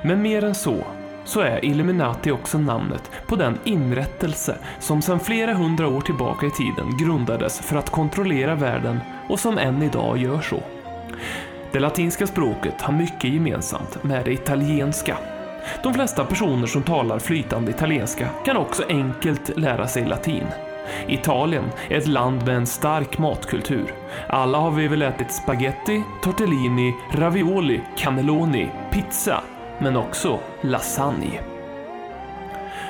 Men 0.05 0.23
mer 0.23 0.45
än 0.45 0.55
så, 0.55 0.85
så 1.29 1.41
är 1.41 1.65
Illuminati 1.65 2.31
också 2.31 2.59
namnet 2.59 3.11
på 3.27 3.37
den 3.37 3.59
inrättelse 3.65 4.59
som 4.79 5.03
sedan 5.03 5.21
flera 5.21 5.55
hundra 5.55 5.89
år 5.89 6.01
tillbaka 6.01 6.47
i 6.47 6.51
tiden 6.51 6.97
grundades 7.01 7.61
för 7.61 7.77
att 7.77 7.91
kontrollera 7.91 8.55
världen 8.55 9.01
och 9.29 9.41
som 9.41 9.59
än 9.59 9.83
idag 9.83 10.19
gör 10.19 10.41
så. 10.41 10.63
Det 11.73 11.79
latinska 11.79 12.27
språket 12.27 12.83
har 12.83 12.93
mycket 12.93 13.33
gemensamt 13.33 14.05
med 14.05 14.25
det 14.25 14.33
italienska. 14.33 15.19
De 15.83 15.95
flesta 15.95 16.25
personer 16.25 16.67
som 16.67 16.83
talar 16.83 17.19
flytande 17.19 17.71
italienska 17.71 18.29
kan 18.45 18.57
också 18.57 18.83
enkelt 18.89 19.59
lära 19.59 19.89
sig 19.89 20.05
latin. 20.07 20.47
Italien 21.09 21.65
är 21.89 21.99
ett 21.99 22.07
land 22.07 22.47
med 22.47 22.57
en 22.57 22.67
stark 22.67 23.19
matkultur. 23.19 23.95
Alla 24.29 24.59
har 24.59 24.71
vi 24.71 24.89
väl 24.89 25.03
ätit 25.03 25.33
spaghetti, 25.33 26.03
tortellini, 26.23 26.95
ravioli, 27.13 27.81
cannelloni, 27.97 28.71
pizza, 28.91 29.43
men 29.79 29.97
också 29.97 30.39
lasagne. 30.61 31.41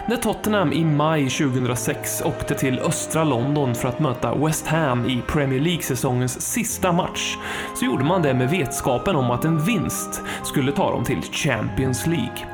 När 0.08 0.16
Tottenham 0.16 0.72
i 0.72 0.84
maj 0.84 1.30
2006 1.30 2.22
åkte 2.24 2.54
till 2.54 2.78
östra 2.78 3.24
London 3.24 3.74
för 3.74 3.88
att 3.88 4.00
möta 4.00 4.34
West 4.34 4.66
Ham 4.66 5.06
i 5.06 5.22
Premier 5.26 5.60
League-säsongens 5.60 6.40
sista 6.40 6.92
match 6.92 7.36
så 7.74 7.84
gjorde 7.84 8.04
man 8.04 8.22
det 8.22 8.34
med 8.34 8.50
vetskapen 8.50 9.16
om 9.16 9.30
att 9.30 9.44
en 9.44 9.64
vinst 9.64 10.22
skulle 10.44 10.72
ta 10.72 10.90
dem 10.90 11.04
till 11.04 11.22
Champions 11.22 12.06
League. 12.06 12.46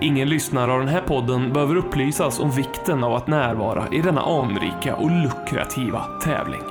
Ingen 0.00 0.28
lyssnare 0.28 0.72
av 0.72 0.78
den 0.78 0.88
här 0.88 1.00
podden 1.00 1.52
behöver 1.52 1.76
upplysas 1.76 2.40
om 2.40 2.50
vikten 2.50 3.04
av 3.04 3.14
att 3.14 3.26
närvara 3.26 3.88
i 3.92 4.02
denna 4.02 4.20
anrika 4.22 4.96
och 4.96 5.10
lukrativa 5.10 6.04
tävling. 6.22 6.62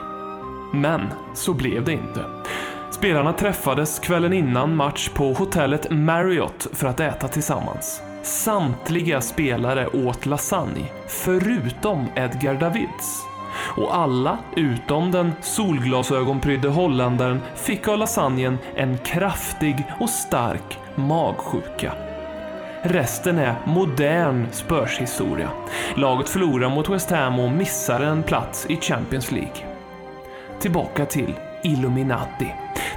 Men 0.74 1.02
så 1.34 1.54
blev 1.54 1.86
det 1.86 1.94
inte. 1.94 2.26
Spelarna 2.92 3.34
träffades 3.34 4.00
kvällen 4.00 4.34
innan 4.34 4.76
match 4.76 5.10
på 5.10 5.34
hotellet 5.34 5.92
Marriott 5.92 6.68
för 6.74 6.88
att 6.88 7.00
äta 7.00 7.28
tillsammans. 7.28 8.02
Samtliga 8.24 9.22
spelare 9.22 9.88
åt 9.88 10.26
lasagne, 10.26 10.86
förutom 11.08 12.08
Edgar 12.16 12.54
Davids. 12.54 13.22
Och 13.78 13.96
alla, 13.96 14.38
utom 14.56 15.12
den 15.12 15.32
solglasögonprydde 15.42 16.68
holländaren, 16.68 17.40
fick 17.56 17.88
av 17.88 17.98
lasagnen 17.98 18.58
en 18.76 18.98
kraftig 18.98 19.84
och 20.00 20.10
stark 20.10 20.80
magsjuka. 20.96 21.94
Resten 22.82 23.40
är 23.40 23.56
modern 23.66 24.48
spörshistoria. 24.52 25.50
Laget 25.96 26.30
förlorar 26.30 26.70
mot 26.70 26.90
West 26.90 27.12
Ham 27.12 27.40
och 27.40 27.52
missar 27.52 28.02
en 28.02 28.24
plats 28.24 28.66
i 28.70 28.78
Champions 28.78 29.32
League. 29.32 29.66
Tillbaka 30.60 31.06
till 31.06 31.34
Illuminati. 31.64 32.54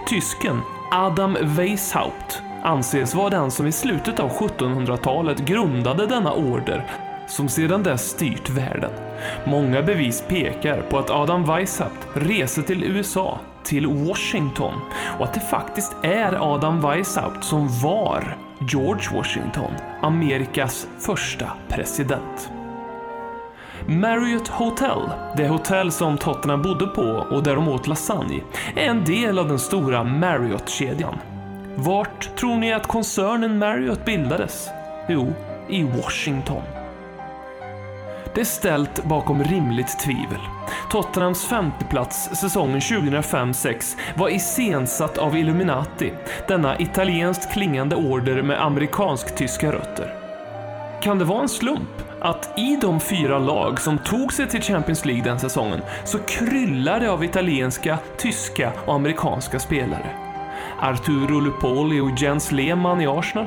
Tysken 0.08 0.60
Adam 0.90 1.36
Weishaupt 1.40 2.42
anses 2.62 3.14
vara 3.14 3.30
den 3.30 3.50
som 3.50 3.66
i 3.66 3.72
slutet 3.72 4.20
av 4.20 4.30
1700-talet 4.30 5.38
grundade 5.38 6.06
denna 6.06 6.32
order 6.32 6.84
som 7.26 7.48
sedan 7.48 7.82
dess 7.82 8.10
styrt 8.10 8.50
världen. 8.50 8.90
Många 9.44 9.82
bevis 9.82 10.24
pekar 10.28 10.82
på 10.82 10.98
att 10.98 11.10
Adam 11.10 11.44
Weishaupt 11.44 12.08
reser 12.14 12.62
till 12.62 12.84
USA, 12.84 13.40
till 13.64 13.86
Washington 13.86 14.74
och 15.18 15.24
att 15.24 15.34
det 15.34 15.40
faktiskt 15.40 15.96
är 16.02 16.54
Adam 16.54 16.80
Weishaupt 16.80 17.44
som 17.44 17.68
var 17.82 18.36
George 18.70 19.16
Washington, 19.16 19.72
Amerikas 20.02 20.88
första 20.98 21.52
president. 21.68 22.50
Marriott 23.86 24.48
Hotel, 24.48 25.10
det 25.36 25.48
hotell 25.48 25.92
som 25.92 26.18
Tottenham 26.18 26.62
bodde 26.62 26.86
på 26.86 27.02
och 27.02 27.42
där 27.42 27.54
de 27.54 27.68
åt 27.68 27.86
lasagne, 27.86 28.40
är 28.76 28.84
en 28.84 29.04
del 29.04 29.38
av 29.38 29.48
den 29.48 29.58
stora 29.58 30.04
Marriott-kedjan. 30.04 31.18
Vart 31.76 32.36
tror 32.36 32.56
ni 32.56 32.72
att 32.72 32.86
koncernen 32.86 33.58
Marriott 33.58 34.04
bildades? 34.04 34.68
Jo, 35.08 35.32
i 35.68 35.82
Washington. 35.82 36.62
Det 38.34 38.40
är 38.40 38.44
ställt 38.44 39.04
bakom 39.04 39.44
rimligt 39.44 39.98
tvivel. 39.98 40.40
Tottenhams 40.90 41.46
femteplats 41.46 42.30
säsongen 42.40 42.80
2005-06 42.80 43.96
var 44.16 44.28
iscensatt 44.28 45.18
av 45.18 45.36
Illuminati, 45.36 46.12
denna 46.48 46.78
italienskt 46.78 47.52
klingande 47.52 47.96
order 47.96 48.42
med 48.42 48.62
amerikansk-tyska 48.64 49.72
rötter. 49.72 50.14
Kan 51.02 51.18
det 51.18 51.24
vara 51.24 51.42
en 51.42 51.48
slump 51.48 52.13
att 52.24 52.58
i 52.58 52.76
de 52.80 53.00
fyra 53.00 53.38
lag 53.38 53.80
som 53.80 53.98
tog 53.98 54.32
sig 54.32 54.48
till 54.48 54.62
Champions 54.62 55.04
League 55.04 55.24
den 55.24 55.38
säsongen 55.38 55.80
så 56.04 56.18
kryllar 56.18 57.00
det 57.00 57.10
av 57.10 57.24
italienska, 57.24 57.98
tyska 58.16 58.72
och 58.86 58.94
amerikanska 58.94 59.58
spelare. 59.58 60.10
Arturo 60.80 61.40
Lupoli 61.40 62.00
och 62.00 62.18
Jens 62.18 62.52
Lehmann 62.52 63.00
i 63.00 63.06
Arsenal, 63.06 63.46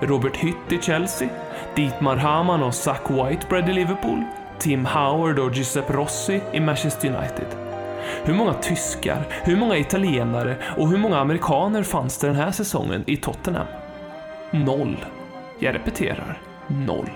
Robert 0.00 0.36
Hytt 0.36 0.72
i 0.72 0.78
Chelsea, 0.82 1.28
Dietmar 1.74 2.16
Hamann 2.16 2.62
och 2.62 2.74
Zach 2.74 3.10
Whitebread 3.10 3.68
i 3.68 3.72
Liverpool, 3.72 4.24
Tim 4.58 4.86
Howard 4.86 5.38
och 5.38 5.54
Giuseppe 5.54 5.92
Rossi 5.92 6.40
i 6.52 6.60
Manchester 6.60 7.08
United. 7.08 7.46
Hur 8.24 8.34
många 8.34 8.54
tyskar, 8.54 9.26
hur 9.42 9.56
många 9.56 9.76
italienare 9.76 10.56
och 10.76 10.88
hur 10.88 10.98
många 10.98 11.18
amerikaner 11.18 11.82
fanns 11.82 12.18
det 12.18 12.26
den 12.26 12.36
här 12.36 12.50
säsongen 12.50 13.04
i 13.06 13.16
Tottenham? 13.16 13.66
Noll. 14.50 15.04
Jag 15.58 15.74
repeterar, 15.74 16.38
noll. 16.66 17.10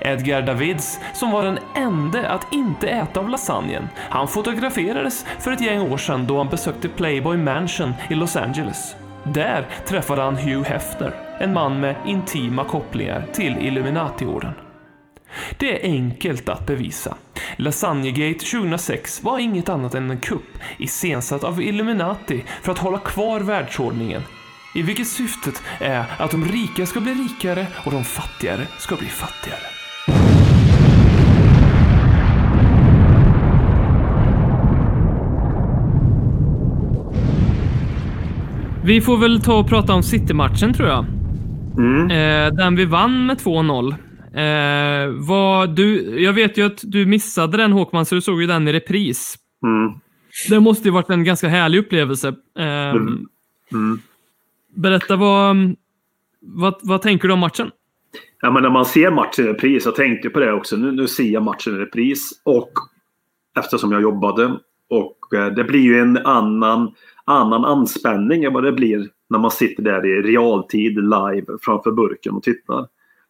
Edgar 0.00 0.42
Davids, 0.42 1.00
som 1.12 1.30
var 1.30 1.44
den 1.44 1.58
enda 1.74 2.28
att 2.28 2.52
inte 2.52 2.88
äta 2.88 3.20
av 3.20 3.28
lasagnen, 3.28 3.88
han 3.96 4.28
fotograferades 4.28 5.26
för 5.40 5.52
ett 5.52 5.60
gäng 5.60 5.80
år 5.92 5.96
sedan 5.96 6.26
då 6.26 6.38
han 6.38 6.48
besökte 6.48 6.88
Playboy 6.88 7.36
Mansion 7.36 7.92
i 8.10 8.14
Los 8.14 8.36
Angeles. 8.36 8.96
Där 9.24 9.66
träffade 9.86 10.22
han 10.22 10.36
Hugh 10.36 10.62
Hefner, 10.68 11.14
en 11.40 11.52
man 11.52 11.80
med 11.80 11.96
intima 12.06 12.64
kopplingar 12.64 13.24
till 13.32 13.56
Illuminati-orden. 13.58 14.52
Det 15.58 15.80
är 15.80 15.90
enkelt 15.90 16.48
att 16.48 16.66
bevisa. 16.66 17.16
Lasagnegate 17.56 18.38
2006 18.38 19.22
var 19.22 19.38
inget 19.38 19.68
annat 19.68 19.94
än 19.94 20.10
en 20.10 20.20
kupp 20.20 20.58
iscensatt 20.78 21.44
av 21.44 21.62
Illuminati 21.62 22.44
för 22.62 22.72
att 22.72 22.78
hålla 22.78 22.98
kvar 22.98 23.40
världsordningen. 23.40 24.22
I 24.74 24.82
vilket 24.82 25.08
syftet 25.08 25.62
är 25.78 26.04
att 26.18 26.30
de 26.30 26.44
rika 26.44 26.86
ska 26.86 27.00
bli 27.00 27.14
rikare 27.14 27.66
och 27.84 27.92
de 27.92 28.04
fattigare 28.04 28.66
ska 28.78 28.96
bli 28.96 29.06
fattigare. 29.06 29.66
Vi 38.84 39.00
får 39.00 39.16
väl 39.16 39.40
ta 39.40 39.58
och 39.58 39.68
prata 39.68 39.92
om 39.92 40.02
City-matchen 40.02 40.74
tror 40.74 40.88
jag. 40.88 41.04
Eh, 42.10 42.52
den 42.54 42.76
vi 42.76 42.84
vann 42.84 43.26
med 43.26 43.38
2-0. 43.38 43.94
Eh, 44.34 45.26
vad 45.28 45.76
du, 45.76 46.20
jag 46.20 46.32
vet 46.32 46.58
ju 46.58 46.66
att 46.66 46.80
du 46.82 47.06
missade 47.06 47.56
den 47.56 47.72
Håkman, 47.72 48.06
så 48.06 48.14
du 48.14 48.20
såg 48.20 48.40
ju 48.40 48.46
den 48.46 48.68
i 48.68 48.72
repris. 48.72 49.36
Mm. 49.64 49.92
Det 50.48 50.60
måste 50.60 50.88
ju 50.88 50.92
varit 50.92 51.10
en 51.10 51.24
ganska 51.24 51.48
härlig 51.48 51.78
upplevelse. 51.78 52.28
Eh, 52.58 52.94
Mm. 53.74 53.98
Berätta 54.74 55.16
vad, 55.16 55.56
vad, 56.40 56.74
vad 56.82 57.02
tänker 57.02 57.28
du 57.28 57.34
om 57.34 57.40
matchen? 57.40 57.70
Ja, 58.40 58.50
men 58.50 58.62
när 58.62 58.70
man 58.70 58.84
ser 58.84 59.10
matchen 59.10 59.44
i 59.44 59.48
repris, 59.48 59.84
jag 59.84 59.94
tänkte 59.94 60.30
på 60.30 60.40
det 60.40 60.52
också, 60.52 60.76
nu, 60.76 60.92
nu 60.92 61.06
ser 61.06 61.30
jag 61.30 61.42
matchen 61.42 61.76
i 61.76 61.78
repris 61.78 62.30
och 62.44 62.70
eftersom 63.58 63.92
jag 63.92 64.02
jobbade 64.02 64.58
och 64.88 65.34
eh, 65.34 65.46
det 65.46 65.64
blir 65.64 65.80
ju 65.80 65.98
en 65.98 66.16
annan, 66.16 66.94
annan 67.24 67.64
anspänning 67.64 68.44
än 68.44 68.52
vad 68.52 68.64
det 68.64 68.72
blir 68.72 69.08
när 69.30 69.38
man 69.38 69.50
sitter 69.50 69.82
där 69.82 70.06
i 70.06 70.22
realtid 70.22 70.94
live 70.94 71.46
framför 71.62 71.92
burken 71.92 72.34
och 72.34 72.42
tittar. 72.42 72.86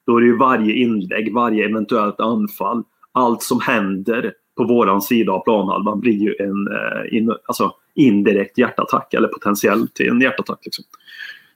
Då 0.06 0.16
är 0.16 0.20
det 0.20 0.26
ju 0.26 0.36
varje 0.36 0.74
inlägg, 0.74 1.34
varje 1.34 1.68
eventuellt 1.68 2.20
anfall, 2.20 2.82
allt 3.12 3.42
som 3.42 3.60
händer 3.60 4.32
på 4.56 4.64
våran 4.64 5.02
sida 5.02 5.32
av 5.32 5.44
planhalvan 5.44 6.00
blir 6.00 6.18
ju 6.18 6.34
en 6.38 6.68
eh, 6.68 7.16
in, 7.16 7.34
alltså 7.46 7.72
indirekt 7.94 8.58
hjärtattack 8.58 9.14
eller 9.14 9.28
potentiell 9.28 9.88
till 9.88 10.08
en 10.08 10.20
hjärtattack. 10.20 10.58
Liksom. 10.64 10.84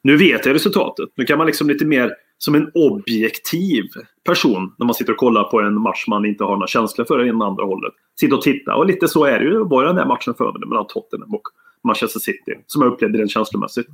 Nu 0.03 0.17
vet 0.17 0.47
jag 0.47 0.55
resultatet. 0.55 1.09
Nu 1.15 1.25
kan 1.25 1.39
man 1.39 1.47
liksom 1.47 1.69
lite 1.69 1.85
mer 1.87 2.13
som 2.39 2.55
en 2.55 2.71
objektiv 2.75 3.85
person 4.25 4.75
när 4.79 4.87
man 4.87 4.95
sitter 4.95 5.13
och 5.13 5.19
kollar 5.19 5.45
på 5.45 5.61
en 5.61 5.81
match 5.81 6.05
man 6.09 6.25
inte 6.25 6.45
har 6.45 6.51
några 6.51 6.67
känslor 6.67 7.05
för 7.05 7.25
i 7.25 7.27
den 7.27 7.43
andra 7.43 7.65
hållet. 7.65 7.93
Sitta 8.21 8.35
och 8.35 8.43
titta. 8.43 8.75
Och 8.75 8.87
lite 8.87 9.09
så 9.09 9.25
är 9.25 9.39
det 9.39 9.45
ju. 9.45 9.65
Var 9.65 9.85
den 9.85 9.97
där 9.97 10.07
matchen 10.07 10.35
för 10.35 10.53
mig 10.53 10.69
mellan 10.69 10.87
Tottenham 10.87 11.35
och 11.35 11.43
Manchester 11.85 12.21
City. 12.21 12.55
Som 12.67 12.83
jag 12.83 12.93
upplevde 12.93 13.19
den 13.19 13.29
känslomässigt. 13.29 13.87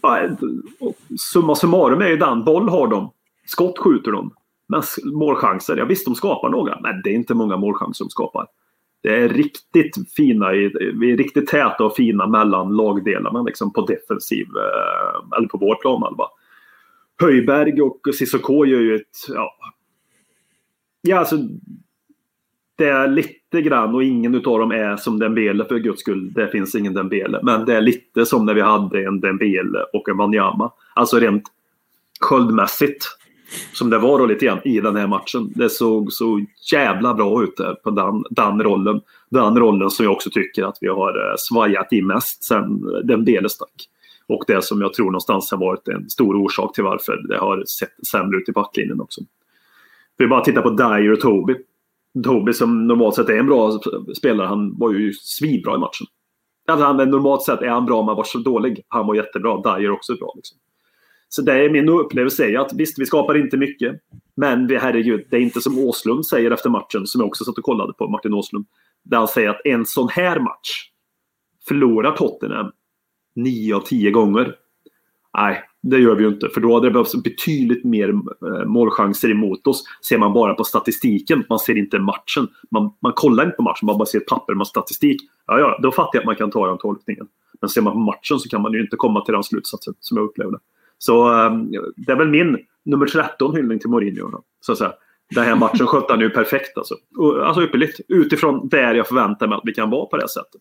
Ja, 0.00 0.28
summa 1.18 1.54
summarum 1.54 2.00
är 2.00 2.08
ju 2.08 2.16
den. 2.16 2.44
Boll 2.44 2.68
har 2.68 2.88
de. 2.88 3.10
Skott 3.46 3.78
skjuter 3.78 4.12
de. 4.12 4.34
Men 4.68 4.82
målchanser, 5.04 5.76
ja 5.76 5.84
visst 5.84 6.04
de 6.04 6.14
skapar 6.14 6.48
några. 6.48 6.80
Men 6.80 7.02
det 7.02 7.10
är 7.10 7.14
inte 7.14 7.34
många 7.34 7.56
målchanser 7.56 8.04
de 8.04 8.10
skapar. 8.10 8.46
Det 9.02 9.16
är 9.16 9.28
riktigt 9.28 10.12
fina, 10.16 10.50
vi 11.00 11.12
är 11.12 11.16
riktigt 11.16 11.46
täta 11.46 11.84
och 11.84 11.96
fina 11.96 12.26
mellan 12.26 12.76
lagdelarna 12.76 13.42
liksom 13.42 13.72
på 13.72 13.86
defensiv, 13.86 14.46
eh, 14.56 15.38
eller 15.38 15.48
på 15.48 15.58
vår 15.58 15.74
planhalva. 15.74 16.24
Höjberg 17.20 17.82
och 17.82 18.00
Cissoko 18.14 18.64
gör 18.64 18.80
ju 18.80 18.96
ett, 18.96 19.28
ja. 19.28 19.54
Ja 21.02 21.18
alltså. 21.18 21.36
Det 22.76 22.88
är 22.88 23.08
lite 23.08 23.62
grann 23.62 23.94
och 23.94 24.04
ingen 24.04 24.34
utav 24.34 24.58
dem 24.58 24.72
är 24.72 24.96
som 24.96 25.18
Dembele 25.18 25.64
för 25.64 25.78
guds 25.78 26.00
skull. 26.00 26.32
Det 26.32 26.48
finns 26.48 26.74
ingen 26.74 26.94
Dembele. 26.94 27.40
Men 27.42 27.64
det 27.64 27.76
är 27.76 27.80
lite 27.80 28.26
som 28.26 28.46
när 28.46 28.54
vi 28.54 28.60
hade 28.60 29.04
en 29.04 29.20
Dembele 29.20 29.78
och 29.92 30.08
en 30.08 30.16
Wanyama. 30.16 30.72
Alltså 30.94 31.18
rent 31.18 31.42
sköldmässigt. 32.20 33.06
Som 33.72 33.90
det 33.90 33.98
var 33.98 34.18
då 34.18 34.26
lite 34.26 34.44
grann 34.44 34.60
i 34.64 34.80
den 34.80 34.96
här 34.96 35.06
matchen. 35.06 35.52
Det 35.54 35.70
såg 35.70 36.12
så 36.12 36.44
jävla 36.72 37.14
bra 37.14 37.42
ut 37.42 37.56
där 37.56 37.74
på 37.74 37.90
den, 37.90 38.24
den 38.30 38.62
rollen. 38.62 39.00
Den 39.30 39.58
rollen 39.58 39.90
som 39.90 40.04
jag 40.04 40.12
också 40.12 40.30
tycker 40.30 40.64
att 40.64 40.78
vi 40.80 40.88
har 40.88 41.30
eh, 41.30 41.34
svajat 41.38 41.92
i 41.92 42.02
mest 42.02 42.44
sen 42.44 42.64
eh, 42.64 43.06
Dembele 43.06 43.48
stack. 43.48 43.88
Och 44.26 44.44
det 44.46 44.64
som 44.64 44.80
jag 44.80 44.94
tror 44.94 45.06
någonstans 45.06 45.50
har 45.50 45.58
varit 45.58 45.88
en 45.88 46.10
stor 46.10 46.36
orsak 46.36 46.74
till 46.74 46.84
varför 46.84 47.28
det 47.28 47.38
har 47.38 47.64
sett 47.64 48.06
sämre 48.10 48.38
ut 48.38 48.48
i 48.48 48.52
backlinjen 48.52 49.00
också. 49.00 49.20
Vi 50.16 50.26
bara 50.26 50.44
titta 50.44 50.62
på 50.62 50.70
Dyer 50.70 51.12
och 51.12 51.20
Toby. 51.20 51.54
Toby 52.24 52.52
som 52.52 52.86
normalt 52.86 53.14
sett 53.14 53.28
är 53.28 53.38
en 53.38 53.46
bra 53.46 53.80
spelare, 54.16 54.46
han 54.46 54.78
var 54.78 54.92
ju 54.92 55.12
svinbra 55.12 55.74
i 55.74 55.78
matchen. 55.78 56.06
Alltså 56.68 56.86
han, 56.86 56.96
normalt 56.96 57.42
sett 57.42 57.62
är 57.62 57.68
han 57.68 57.86
bra, 57.86 58.02
men 58.02 58.16
var 58.16 58.24
så 58.24 58.38
dålig. 58.38 58.84
Han 58.88 59.06
var 59.06 59.14
jättebra. 59.14 59.76
Dyer 59.76 59.90
också 59.90 60.14
bra. 60.14 60.32
Liksom. 60.36 60.58
Så 61.32 61.42
det 61.42 61.52
är 61.52 61.70
min 61.70 61.88
upplevelse 61.88 62.44
är 62.44 62.58
att 62.58 62.72
visst, 62.72 62.98
vi 62.98 63.06
skapar 63.06 63.36
inte 63.36 63.56
mycket. 63.56 64.00
Men 64.36 64.66
vi, 64.66 64.78
herregud, 64.78 65.26
det 65.30 65.36
är 65.36 65.40
inte 65.40 65.60
som 65.60 65.78
Åslund 65.78 66.26
säger 66.26 66.50
efter 66.50 66.70
matchen, 66.70 67.06
som 67.06 67.20
jag 67.20 67.28
också 67.28 67.44
satt 67.44 67.58
och 67.58 67.64
kollade 67.64 67.92
på, 67.92 68.08
Martin 68.08 68.34
Åslund. 68.34 68.66
Där 69.02 69.18
han 69.18 69.28
säger 69.28 69.48
att 69.48 69.60
en 69.64 69.86
sån 69.86 70.08
här 70.08 70.40
match 70.40 70.90
förlorar 71.68 72.16
Tottenham 72.16 72.72
9 73.34 73.74
av 73.74 73.80
10 73.80 74.10
gånger. 74.10 74.54
Nej, 75.38 75.62
det 75.82 75.98
gör 75.98 76.14
vi 76.14 76.22
ju 76.22 76.28
inte. 76.28 76.48
För 76.48 76.60
då 76.60 76.74
hade 76.74 76.86
det 76.86 76.90
behövts 76.90 77.22
betydligt 77.22 77.84
mer 77.84 78.08
eh, 78.08 78.66
målchanser 78.66 79.30
emot 79.30 79.66
oss. 79.66 79.84
Ser 80.08 80.18
man 80.18 80.32
bara 80.32 80.54
på 80.54 80.64
statistiken, 80.64 81.44
man 81.48 81.58
ser 81.58 81.78
inte 81.78 81.98
matchen. 81.98 82.48
Man, 82.70 82.92
man 83.00 83.12
kollar 83.12 83.44
inte 83.44 83.56
på 83.56 83.62
matchen, 83.62 83.86
man 83.86 83.98
bara 83.98 84.06
ser 84.06 84.18
ett 84.18 84.26
papper 84.26 84.54
med 84.54 84.66
statistik. 84.66 85.20
Ja, 85.46 85.58
ja, 85.58 85.78
då 85.82 85.92
fattar 85.92 86.10
jag 86.12 86.20
att 86.20 86.26
man 86.26 86.36
kan 86.36 86.50
ta 86.50 86.66
den 86.66 86.78
tolkningen. 86.78 87.26
Men 87.60 87.68
ser 87.70 87.82
man 87.82 87.92
på 87.92 87.98
matchen 87.98 88.38
så 88.38 88.48
kan 88.48 88.62
man 88.62 88.72
ju 88.72 88.80
inte 88.80 88.96
komma 88.96 89.24
till 89.24 89.34
den 89.34 89.42
slutsatsen 89.42 89.94
som 90.00 90.16
jag 90.16 90.24
upplevde. 90.24 90.58
Så 91.02 91.44
eh, 91.44 91.52
det 91.96 92.12
är 92.12 92.16
väl 92.16 92.28
min 92.28 92.58
nummer 92.84 93.06
13 93.06 93.56
hyllning 93.56 93.78
till 93.78 93.90
Mourinho. 93.90 94.30
Då, 94.30 94.42
så 94.60 94.72
att 94.72 94.78
säga. 94.78 94.92
Den 95.34 95.44
här 95.44 95.56
matchen 95.56 95.86
skötte 95.86 96.12
han 96.12 96.20
ju 96.20 96.30
perfekt 96.30 96.78
alltså. 96.78 96.94
Och, 97.16 97.46
Alltså 97.46 97.62
ypperligt. 97.62 98.00
Utifrån 98.08 98.68
där 98.68 98.94
jag 98.94 99.06
förväntar 99.08 99.48
mig 99.48 99.56
att 99.56 99.62
vi 99.64 99.74
kan 99.74 99.90
vara 99.90 100.06
på 100.06 100.16
det 100.16 100.28
sättet. 100.28 100.60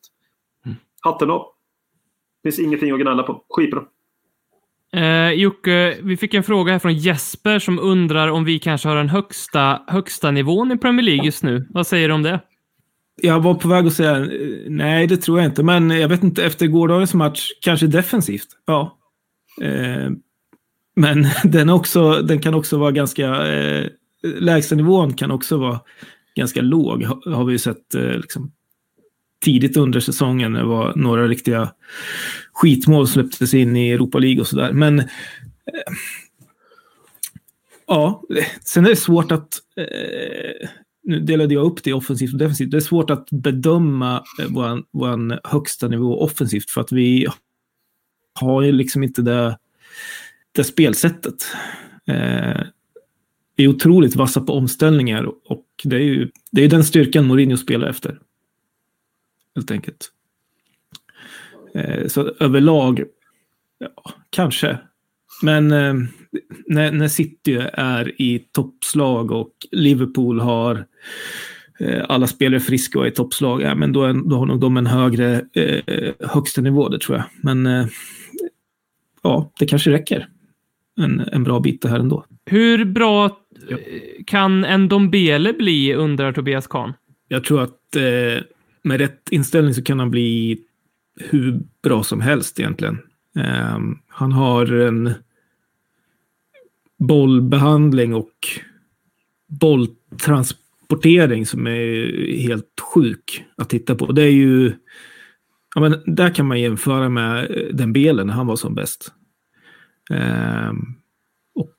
Hatten 1.02 1.30
av. 1.30 1.46
Finns 2.44 2.60
ingenting 2.60 2.92
att 2.92 3.00
gnälla 3.00 3.24
på. 3.24 3.44
Skitbra. 3.50 3.84
Eh, 4.94 5.32
Jocke, 5.32 5.98
vi 6.02 6.18
fick 6.18 6.34
en 6.34 6.44
fråga 6.44 6.72
här 6.72 6.80
från 6.80 6.94
Jesper 6.94 7.60
som 7.60 7.80
undrar 7.80 8.28
om 8.28 8.44
vi 8.44 8.60
kanske 8.60 8.88
har 8.88 8.96
den 8.96 9.10
högsta, 9.10 9.82
högsta 9.88 10.32
nivån 10.32 10.72
i 10.72 10.78
Premier 10.78 11.06
League 11.06 11.26
just 11.26 11.44
nu. 11.44 11.68
Vad 11.70 11.88
säger 11.88 12.08
du 12.08 12.14
om 12.14 12.24
det? 12.24 12.40
Jag 13.22 13.40
var 13.40 13.56
på 13.56 13.68
väg 13.68 13.88
att 13.88 13.94
säga 13.94 14.28
nej, 14.68 15.08
det 15.08 15.18
tror 15.18 15.40
jag 15.40 15.46
inte. 15.46 15.64
Men 15.64 15.90
jag 15.90 16.10
vet 16.10 16.24
inte, 16.24 16.44
efter 16.44 16.68
gårdagens 16.68 17.14
match, 17.14 17.50
kanske 17.62 17.88
defensivt. 17.88 18.48
Ja. 18.66 18.98
Eh, 19.62 20.10
men 21.00 21.28
den, 21.52 21.70
också, 21.70 22.22
den 22.22 22.42
kan 22.42 22.54
också 22.54 22.78
vara 22.78 22.92
ganska... 22.92 23.48
Eh, 23.48 23.88
lägstanivån 24.24 25.14
kan 25.14 25.32
också 25.32 25.58
vara 25.58 25.80
ganska 26.36 26.62
låg, 26.62 27.04
har, 27.04 27.32
har 27.32 27.46
vi 27.46 27.52
ju 27.52 27.60
sett 27.60 27.96
eh, 27.96 28.02
liksom, 28.02 28.52
tidigt 29.46 29.78
under 29.78 30.00
säsongen. 30.00 30.54
Det 30.54 30.64
var 30.64 30.94
några 30.96 31.28
riktiga 31.28 31.72
skitmål 32.54 33.08
som 33.08 33.14
släpptes 33.14 33.54
in 33.54 33.76
i 33.76 33.92
Europa 33.92 34.18
League 34.18 34.42
och 34.42 34.48
sådär. 34.48 34.72
Men 34.72 35.00
eh, 35.00 35.06
ja, 37.88 38.24
sen 38.66 38.86
är 38.86 38.90
det 38.90 38.96
svårt 38.96 39.32
att 39.32 39.50
eh, 39.78 40.70
nu 41.04 41.20
delade 41.20 41.54
jag 41.54 41.66
upp 41.66 41.84
det 41.84 41.94
offensivt 41.94 42.34
och 42.34 42.40
defensivt. 42.40 42.72
Det 42.72 42.78
är 42.78 42.82
svårt 42.82 43.10
att 43.10 43.30
bedöma 43.32 44.24
eh, 44.40 44.46
vår, 44.50 44.84
vår 44.92 45.48
högsta 45.48 45.88
nivå 45.88 46.22
offensivt 46.22 46.70
för 46.70 46.82
att 46.82 46.92
vi 46.92 47.28
har 48.40 48.62
ju 48.62 48.72
liksom 48.72 49.04
inte 49.04 49.22
det, 49.22 49.58
det 50.52 50.64
spelsättet. 50.64 51.46
Eh, 52.08 52.62
vi 53.56 53.64
är 53.64 53.68
otroligt 53.68 54.16
vassa 54.16 54.42
på 54.42 54.54
omställningar 54.54 55.32
och 55.46 55.66
det 55.84 55.96
är 55.96 56.00
ju 56.00 56.32
det 56.52 56.64
är 56.64 56.68
den 56.68 56.84
styrkan 56.84 57.28
Mourinho 57.28 57.58
spelar 57.58 57.88
efter. 57.88 58.20
Helt 59.56 59.72
enkelt. 59.72 60.12
Eh, 61.74 62.08
så 62.08 62.34
överlag, 62.40 63.04
ja, 63.78 64.14
kanske. 64.30 64.78
Men 65.42 65.72
eh, 65.72 65.94
när, 66.68 66.92
när 66.92 67.08
City 67.08 67.56
är 67.74 68.22
i 68.22 68.40
toppslag 68.40 69.32
och 69.32 69.54
Liverpool 69.72 70.40
har 70.40 70.86
eh, 71.80 72.06
alla 72.10 72.28
spelare 72.28 72.60
friska 72.60 73.00
och 73.00 73.06
är 73.06 73.10
i 73.10 73.14
toppslag, 73.14 73.62
ja, 73.62 73.76
men 73.76 73.94
då, 73.94 74.04
är, 74.04 74.30
då 74.30 74.38
har 74.38 74.46
nog 74.46 74.60
de 74.60 74.78
en 74.78 74.88
högre 74.88 75.46
eh, 75.54 76.14
högsta 76.20 76.62
nivå, 76.62 76.90
det 76.90 77.00
tror 77.00 77.18
jag. 77.18 77.26
Men 77.44 77.66
eh, 77.66 77.88
ja, 79.22 79.52
det 79.60 79.66
kanske 79.66 79.92
räcker 79.92 80.30
en, 81.00 81.20
en 81.20 81.44
bra 81.44 81.60
bit 81.60 81.82
det 81.82 81.90
här 81.90 82.00
ändå. 82.00 82.26
Hur 82.46 82.86
bra 82.86 83.26
eh, 83.70 83.78
kan 84.26 84.66
en 84.66 84.88
Dombele 84.88 85.54
bli, 85.54 85.94
undrar 85.94 86.34
Tobias 86.34 86.68
Kahn? 86.68 86.94
Jag 87.28 87.44
tror 87.44 87.62
att 87.62 87.96
eh, 87.96 88.44
med 88.82 89.00
rätt 89.00 89.30
inställning 89.32 89.74
så 89.74 89.84
kan 89.84 90.00
han 90.00 90.12
bli 90.12 90.60
hur 91.20 91.60
bra 91.84 92.04
som 92.04 92.22
helst 92.22 92.60
egentligen. 92.60 92.98
Eh, 93.38 93.80
han 94.08 94.32
har 94.32 94.74
en 94.74 95.14
bollbehandling 97.00 98.14
och 98.14 98.34
bolltransportering 99.48 101.46
som 101.46 101.68
är 101.68 102.38
helt 102.38 102.80
sjuk 102.94 103.44
att 103.58 103.70
titta 103.70 103.96
på. 103.96 104.12
Det 104.12 104.24
är 104.24 104.32
ju... 104.32 104.74
Ja, 105.76 105.82
men 105.82 106.16
där 106.16 106.30
kan 106.36 106.46
man 106.46 106.62
jämföra 106.62 107.10
med 107.10 107.52
den 107.74 107.94
belen 107.94 108.28
när 108.28 108.34
han 108.34 108.48
var 108.48 108.56
som 108.56 108.76
bäst. 108.76 109.14
Eh, 110.10 110.74
och 111.56 111.76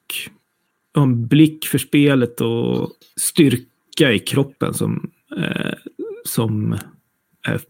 en 0.96 1.26
blick 1.26 1.66
för 1.66 1.78
spelet 1.78 2.40
och 2.40 2.90
styrka 3.16 4.12
i 4.12 4.18
kroppen 4.18 4.74
som, 4.74 5.10
eh, 5.36 5.74
som 6.24 6.72
är 7.42 7.60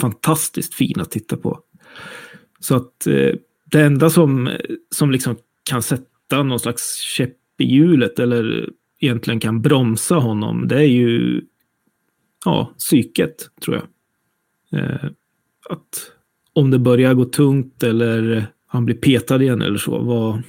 fantastiskt 0.00 0.74
fin 0.74 1.00
att 1.00 1.10
titta 1.10 1.36
på. 1.36 1.60
Så 2.60 2.76
att 2.76 3.06
eh, 3.06 3.34
det 3.64 3.82
enda 3.82 4.10
som, 4.10 4.50
som 4.90 5.10
liksom 5.10 5.36
kan 5.70 5.82
sätta 5.82 6.42
någon 6.42 6.60
slags 6.60 7.00
käpp 7.00 7.36
i 7.58 7.64
hjulet 7.64 8.18
eller 8.18 8.70
egentligen 9.00 9.40
kan 9.40 9.62
bromsa 9.62 10.14
honom, 10.14 10.68
det 10.68 10.76
är 10.76 10.88
ju 10.88 11.42
ja, 12.44 12.74
psyket, 12.78 13.50
tror 13.62 13.76
jag. 13.76 13.86
Eh, 14.80 15.10
att 15.70 16.12
om 16.52 16.70
det 16.70 16.78
börjar 16.78 17.14
gå 17.14 17.24
tungt 17.24 17.82
eller 17.82 18.46
han 18.68 18.84
blir 18.84 18.96
petad 18.96 19.42
igen 19.42 19.62
eller 19.62 19.78
så, 19.78 19.98
vad, 19.98 20.42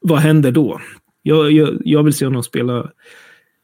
vad 0.00 0.18
händer 0.18 0.52
då? 0.52 0.80
Jag, 1.22 1.52
jag, 1.52 1.82
jag 1.84 2.02
vill 2.02 2.14
se 2.14 2.24
honom 2.24 2.42
spela 2.42 2.90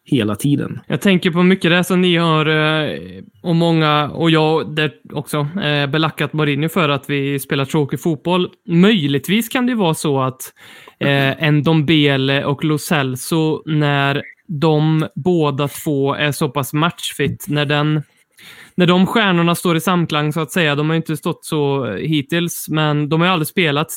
hela 0.05 0.37
tiden. 0.37 0.81
Jag 0.87 1.01
tänker 1.01 1.31
på 1.31 1.43
mycket 1.43 1.71
det 1.71 1.85
som 1.85 2.01
ni 2.01 2.17
har 2.17 2.47
eh, 2.47 2.99
och 3.43 3.57
många, 3.57 4.11
och 4.11 4.31
jag 4.31 4.75
där 4.75 4.93
också, 5.13 5.49
eh, 5.63 5.87
belackat 5.87 6.33
Mourinho 6.33 6.69
för 6.69 6.89
att 6.89 7.11
vi 7.11 7.39
spelar 7.39 7.65
tråkig 7.65 8.01
fotboll. 8.01 8.49
Möjligtvis 8.69 9.49
kan 9.49 9.67
det 9.67 9.75
vara 9.75 9.95
så 9.95 10.21
att 10.21 10.53
eh, 11.01 11.43
en 11.43 11.63
Dombele 11.63 12.45
och 12.45 12.65
Lo 12.65 12.79
Celso, 12.79 13.63
när 13.67 14.23
de 14.49 15.07
båda 15.15 15.69
två 15.69 16.15
är 16.15 16.33
så 16.33 16.49
pass 16.49 16.73
matchfit, 16.73 17.47
när 17.49 17.67
den 17.67 18.03
när 18.79 18.87
de 18.87 19.07
stjärnorna 19.07 19.55
står 19.55 19.77
i 19.77 19.81
samklang 19.81 20.33
så 20.33 20.41
att 20.41 20.51
säga, 20.51 20.75
de 20.75 20.89
har 20.89 20.97
inte 20.97 21.17
stått 21.17 21.45
så 21.45 21.87
eh, 21.87 21.95
hittills, 21.95 22.69
men 22.69 23.09
de 23.09 23.21
har 23.21 23.29
aldrig 23.29 23.47
spelat 23.47 23.89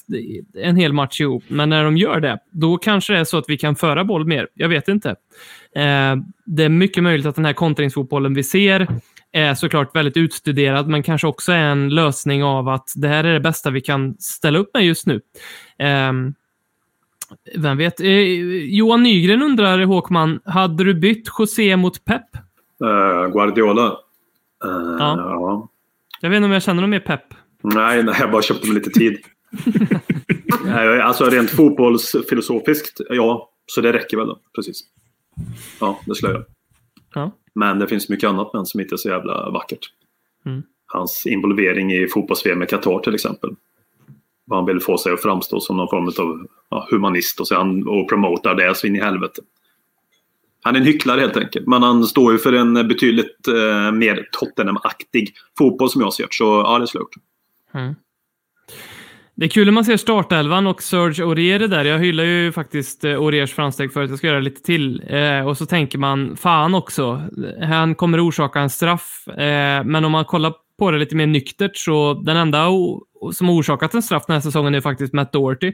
en 0.53 0.75
hel 0.75 0.93
match 0.93 1.21
ihop. 1.21 1.43
Men 1.47 1.69
när 1.69 1.84
de 1.84 1.97
gör 1.97 2.19
det, 2.19 2.39
då 2.51 2.77
kanske 2.77 3.13
det 3.13 3.19
är 3.19 3.23
så 3.23 3.38
att 3.38 3.45
vi 3.47 3.57
kan 3.57 3.75
föra 3.75 4.03
boll 4.03 4.25
mer. 4.25 4.47
Jag 4.53 4.69
vet 4.69 4.88
inte. 4.88 5.09
Eh, 5.75 6.15
det 6.45 6.63
är 6.63 6.69
mycket 6.69 7.03
möjligt 7.03 7.25
att 7.25 7.36
den 7.36 7.45
här 7.45 7.53
kontringsfotbollen 7.53 8.34
vi 8.34 8.43
ser 8.43 8.88
är 9.32 9.53
såklart 9.53 9.95
väldigt 9.95 10.17
utstuderad, 10.17 10.88
men 10.88 11.03
kanske 11.03 11.27
också 11.27 11.51
är 11.51 11.63
en 11.63 11.89
lösning 11.89 12.43
av 12.43 12.69
att 12.69 12.93
det 12.95 13.07
här 13.07 13.23
är 13.23 13.34
det 13.34 13.39
bästa 13.39 13.69
vi 13.69 13.82
kan 13.82 14.15
ställa 14.19 14.59
upp 14.59 14.69
med 14.73 14.86
just 14.86 15.07
nu. 15.07 15.21
Eh, 15.79 16.11
vem 17.57 17.77
vet? 17.77 18.01
Eh, 18.01 18.09
Johan 18.65 19.03
Nygren 19.03 19.43
undrar, 19.43 19.84
Håkman, 19.84 20.39
hade 20.45 20.84
du 20.84 20.93
bytt 20.93 21.27
José 21.39 21.77
mot 21.77 22.05
Pep? 22.05 22.36
Eh, 22.84 23.32
Guardiola. 23.32 23.97
Uh, 24.66 24.95
ja. 24.99 25.16
ja. 25.18 25.70
Jag 26.22 26.30
vet 26.30 26.38
inte 26.38 26.45
om 26.45 26.51
jag 26.51 26.64
känner 26.64 26.82
någon 26.82 26.89
mer 26.89 26.99
pepp. 26.99 27.34
Nej, 27.62 28.03
nej 28.03 28.16
jag 28.20 28.32
bara 28.32 28.41
köpte 28.41 28.68
mig 28.68 28.76
lite 28.76 28.89
tid. 28.89 29.18
alltså 31.03 31.26
rent 31.26 31.49
fotbollsfilosofiskt, 31.49 33.01
ja. 33.09 33.49
Så 33.66 33.82
det 33.82 33.93
räcker 33.93 34.18
väl 34.18 34.28
då. 34.28 34.39
Precis. 34.55 34.82
Ja, 35.80 35.99
det 36.05 36.16
skulle 36.16 36.34
jag. 36.34 36.45
Ja. 37.14 37.32
Men 37.53 37.80
det 37.80 37.88
finns 37.88 38.09
mycket 38.09 38.30
annat 38.30 38.53
men 38.53 38.66
som 38.66 38.80
inte 38.80 38.95
är 38.95 38.97
så 38.97 39.09
jävla 39.09 39.49
vackert. 39.49 39.86
Mm. 40.45 40.64
Hans 40.86 41.26
involvering 41.26 41.93
i 41.93 42.07
fotbolls-VM 42.07 42.59
med 42.59 42.70
Qatar 42.70 42.99
till 42.99 43.16
exempel. 43.16 43.55
Vad 44.45 44.59
han 44.59 44.66
vill 44.66 44.80
få 44.80 44.97
sig 44.97 45.14
att 45.14 45.22
framstå 45.22 45.59
som 45.59 45.78
någon 45.78 45.89
form 45.89 46.07
av 46.07 46.47
ja, 46.70 46.88
humanist 46.91 47.39
och, 47.39 47.47
så 47.47 47.55
han, 47.55 47.88
och 47.88 48.09
promotar 48.09 48.55
det 48.55 48.76
så 48.76 48.88
in 48.88 48.95
i 48.95 48.99
helvete. 48.99 49.41
Han 50.62 50.76
är 50.76 50.80
en 50.80 50.86
hycklare 50.86 51.22
helt 51.22 51.38
enkelt. 51.38 51.68
Men 51.68 51.84
han 51.84 52.03
står 52.03 52.32
ju 52.32 52.38
för 52.38 52.53
en 52.53 52.74
betydligt 52.74 53.47
eh, 53.47 53.91
mer 53.91 54.28
Tottenham-aktig 54.32 55.34
fotboll 55.57 55.89
som 55.89 56.01
jag 56.01 56.14
ser 56.14 56.28
Så 56.32 56.43
ja, 56.43 56.80
det 56.80 56.84
är 56.84 56.89
jag. 56.93 57.07
Mm. 57.84 57.95
Det 59.36 59.45
är 59.45 59.49
kul 59.49 59.66
när 59.66 59.72
man 59.72 59.86
ser 59.86 59.97
startelvan 59.97 60.68
och 60.68 60.82
Serge 60.82 61.24
Aurier 61.24 61.59
där. 61.59 61.86
Jag 61.86 61.99
hyllar 61.99 62.24
ju 62.24 62.51
faktiskt 62.51 63.03
eh, 63.03 63.16
Auriers 63.16 63.53
framsteg 63.53 63.93
för 63.93 64.03
att 64.03 64.09
jag 64.09 64.18
ska 64.18 64.28
göra 64.28 64.39
lite 64.39 64.62
till. 64.62 65.03
Eh, 65.07 65.47
och 65.47 65.57
så 65.57 65.66
tänker 65.66 65.97
man, 65.97 66.38
fan 66.38 66.76
också, 66.76 67.22
han 67.62 67.95
kommer 67.95 68.28
orsaka 68.28 68.59
en 68.59 68.70
straff. 68.70 69.28
Eh, 69.28 69.84
men 69.84 70.05
om 70.05 70.12
man 70.12 70.26
kollar 70.26 70.53
på 70.80 70.91
det 70.91 70.97
lite 70.97 71.16
mer 71.16 71.28
nyktert 71.28 71.78
så 71.78 72.14
den 72.14 72.38
enda 72.38 72.68
som 73.34 73.47
har 73.47 73.55
orsakat 73.55 73.93
en 73.93 74.03
straff 74.03 74.24
den 74.28 74.34
här 74.34 74.41
säsongen 74.41 74.76
är 74.76 74.82
faktiskt 74.82 75.13
Matt 75.13 75.34
Doherty. 75.34 75.74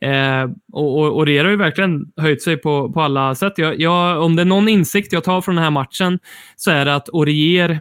Eh, 0.00 0.44
och, 0.72 0.98
och, 0.98 1.16
och 1.16 1.26
har 1.26 1.50
ju 1.50 1.56
verkligen 1.56 2.04
höjt 2.16 2.42
sig 2.42 2.56
på, 2.56 2.92
på 2.92 3.00
alla 3.00 3.34
sätt. 3.34 3.52
Jag, 3.56 3.80
jag, 3.80 4.22
om 4.22 4.36
det 4.36 4.42
är 4.42 4.46
någon 4.46 4.68
insikt 4.68 5.12
jag 5.12 5.24
tar 5.24 5.40
från 5.40 5.54
den 5.54 5.64
här 5.64 5.70
matchen 5.70 6.18
så 6.56 6.70
är 6.70 6.84
det 6.84 6.94
att 6.94 7.08
Orier 7.08 7.80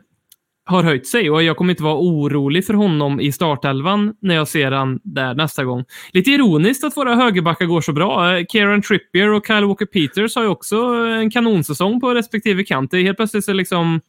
har 0.66 0.84
höjt 0.84 1.08
sig 1.08 1.32
och 1.32 1.44
jag 1.44 1.58
kommer 1.58 1.72
inte 1.72 1.84
vara 1.84 1.98
orolig 1.98 2.66
för 2.66 2.74
honom 2.74 3.20
i 3.20 3.32
startelvan 3.32 4.14
när 4.22 4.36
jag 4.36 4.48
ser 4.48 4.72
han 4.72 5.00
där 5.04 5.34
nästa 5.34 5.64
gång. 5.64 5.86
Lite 6.14 6.32
ironiskt 6.32 6.84
att 6.84 6.98
våra 6.98 7.16
högerbackar 7.16 7.66
går 7.66 7.82
så 7.82 7.94
bra. 7.94 8.38
Eh, 8.38 8.46
Kieran 8.46 8.82
Trippier 8.82 9.34
och 9.34 9.48
Kyle 9.48 9.66
Walker-Peters 9.66 10.36
har 10.36 10.44
ju 10.44 10.50
också 10.50 10.78
en 11.22 11.32
kanonsäsong 11.32 12.02
på 12.02 12.14
respektive 12.14 12.64
kant. 12.64 12.92
Det 12.92 12.98
är 12.98 13.04
helt 13.04 13.18
plötsligt 13.18 13.46
så 13.46 13.54
liksom 13.54 14.02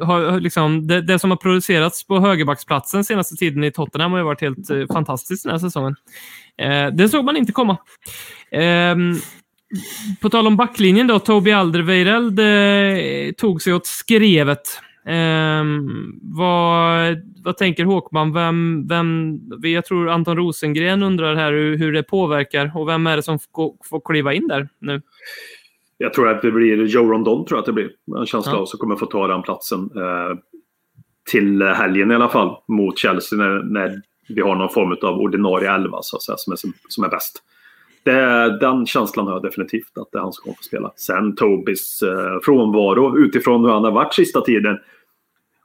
har, 0.00 0.40
liksom, 0.40 0.86
det, 0.86 1.00
det, 1.00 1.18
som 1.18 1.30
har 1.30 1.36
producerats 1.36 2.06
på 2.06 2.20
högerbacksplatsen 2.20 3.04
senaste 3.04 3.36
tiden 3.36 3.64
i 3.64 3.72
Tottenham 3.72 4.12
har 4.12 4.18
ju 4.18 4.24
varit 4.24 4.40
helt 4.40 4.70
eh, 4.70 4.86
fantastiskt 4.92 5.42
den 5.42 5.52
här 5.52 5.58
säsongen. 5.58 5.96
Eh, 6.58 6.86
det 6.86 7.08
såg 7.08 7.24
man 7.24 7.36
inte 7.36 7.52
komma. 7.52 7.76
Eh, 8.50 8.96
på 10.20 10.30
tal 10.30 10.46
om 10.46 10.56
backlinjen 10.56 11.06
då, 11.06 11.18
Toby 11.18 11.50
Alderweireld 11.50 12.40
eh, 12.40 13.32
tog 13.32 13.62
sig 13.62 13.74
åt 13.74 13.86
skrevet. 13.86 14.80
Eh, 15.06 15.64
vad, 16.22 17.22
vad 17.44 17.56
tänker 17.56 17.84
Håkman? 17.84 18.32
Vem, 18.32 18.86
vem, 18.88 19.40
jag 19.62 19.84
tror 19.84 20.08
Anton 20.08 20.36
Rosengren 20.36 21.02
undrar 21.02 21.34
här 21.34 21.52
hur, 21.52 21.78
hur 21.78 21.92
det 21.92 22.02
påverkar 22.02 22.76
och 22.76 22.88
vem 22.88 23.06
är 23.06 23.16
det 23.16 23.22
som 23.22 23.38
får, 23.38 23.74
får 23.84 24.00
kliva 24.04 24.34
in 24.34 24.48
där 24.48 24.68
nu? 24.78 25.02
Jag 26.04 26.14
tror 26.14 26.28
att 26.28 26.42
det 26.42 26.50
blir 26.50 26.84
Joe 26.86 27.12
Rondon, 27.12 27.46
tror 27.46 27.56
jag 27.56 27.60
att 27.60 27.66
det 27.66 27.72
blir. 27.72 27.90
En 28.18 28.26
känsla 28.26 28.52
ja. 28.52 28.58
av 28.58 28.66
som 28.66 28.78
kommer 28.78 28.96
få 28.96 29.06
ta 29.06 29.26
den 29.26 29.42
platsen. 29.42 29.90
Eh, 29.96 30.38
till 31.30 31.62
helgen 31.62 32.10
i 32.10 32.14
alla 32.14 32.28
fall, 32.28 32.56
mot 32.68 32.98
Chelsea 32.98 33.38
när, 33.38 33.62
när 33.62 34.02
vi 34.28 34.40
har 34.40 34.54
någon 34.54 34.68
form 34.68 34.96
av 35.02 35.20
ordinarie 35.20 35.74
elva 35.74 35.98
så 36.02 36.16
att 36.16 36.22
säga, 36.22 36.36
som, 36.36 36.52
är, 36.52 36.58
som 36.88 37.04
är 37.04 37.08
bäst. 37.08 37.42
Det, 38.02 38.58
den 38.60 38.86
känslan 38.86 39.26
har 39.26 39.32
jag 39.32 39.42
definitivt, 39.42 39.98
att 39.98 40.08
det 40.12 40.18
är 40.18 40.22
han 40.22 40.32
som 40.32 40.42
kommer 40.42 40.56
få 40.56 40.62
spela. 40.62 40.92
Sen 40.96 41.36
Tobis 41.36 42.02
eh, 42.02 42.38
frånvaro 42.44 43.18
utifrån 43.18 43.64
hur 43.64 43.72
han 43.72 43.84
har 43.84 43.92
varit 43.92 44.14
sista 44.14 44.40
tiden. 44.40 44.78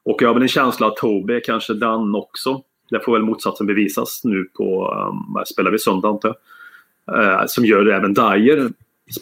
Och 0.04 0.22
jag 0.22 0.30
har 0.30 0.34
väl 0.34 0.44
en 0.44 0.50
känsla 0.50 0.88
att 0.88 0.96
Toby 0.96 1.34
är 1.34 1.44
kanske 1.46 1.74
den 1.74 2.16
också. 2.16 2.62
Det 2.90 3.00
får 3.00 3.14
väl 3.14 3.22
motsatsen 3.22 3.68
bevisas 3.68 4.22
nu 4.24 4.44
på, 4.58 4.94
um, 4.94 5.46
spelar 5.46 5.72
vi 5.72 5.80
söndag 5.80 6.10
antar 6.10 6.36
jag. 7.06 7.24
Eh, 7.24 7.44
som 7.48 7.66
gör 7.66 7.86
även 7.86 8.14
Dyer 8.14 8.70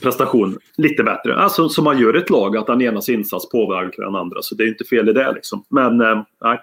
prestation 0.02 0.58
lite 0.78 1.04
bättre. 1.04 1.36
Alltså 1.36 1.70
som 1.70 1.84
man 1.84 2.00
gör 2.00 2.14
ett 2.14 2.30
lag, 2.30 2.58
att 2.58 2.68
den 2.68 2.82
enas 2.82 3.10
insats 3.10 3.50
påverkar 3.50 4.04
den 4.04 4.16
andra. 4.16 4.42
Så 4.42 4.56
det 4.56 4.64
är 4.64 4.68
inte 4.68 4.84
fel 4.84 5.10
i 5.10 5.14
det 5.14 5.32
liksom. 5.36 5.64
Men 5.70 6.02
eh, 6.02 6.24
nej. 6.44 6.60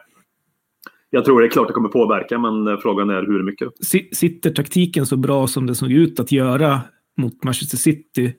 Jag 1.11 1.25
tror 1.25 1.41
det 1.41 1.47
är 1.47 1.51
klart 1.51 1.68
det 1.68 1.75
kommer 1.75 1.89
påverka, 1.89 2.39
men 2.39 2.68
eh, 2.68 2.79
frågan 2.79 3.11
är 3.11 3.22
hur 3.22 3.43
mycket. 3.43 3.68
Sitter 4.12 4.51
taktiken 4.51 5.07
så 5.07 5.16
bra 5.16 5.47
som 5.47 5.66
det 5.66 5.75
såg 5.75 5.93
ut 5.93 6.20
att 6.20 6.33
göra 6.33 6.81
mot 7.16 7.45
Manchester 7.45 7.77
City 7.77 8.33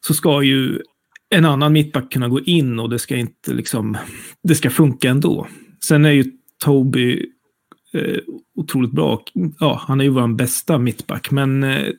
så 0.00 0.14
ska 0.14 0.42
ju 0.42 0.80
en 1.30 1.44
annan 1.44 1.72
mittback 1.72 2.12
kunna 2.12 2.28
gå 2.28 2.40
in 2.40 2.78
och 2.78 2.90
det 2.90 2.98
ska 2.98 3.16
inte 3.16 3.54
liksom, 3.54 3.96
det 4.42 4.54
ska 4.54 4.70
funka 4.70 5.10
ändå. 5.10 5.46
Sen 5.84 6.04
är 6.04 6.10
ju 6.10 6.24
Toby 6.64 7.26
eh, 7.92 8.18
otroligt 8.54 8.92
bra. 8.92 9.24
Ja, 9.60 9.82
han 9.86 10.00
är 10.00 10.04
ju 10.04 10.10
vår 10.10 10.28
bästa 10.28 10.78
mittback, 10.78 11.30
men 11.30 11.64
eh, 11.64 11.92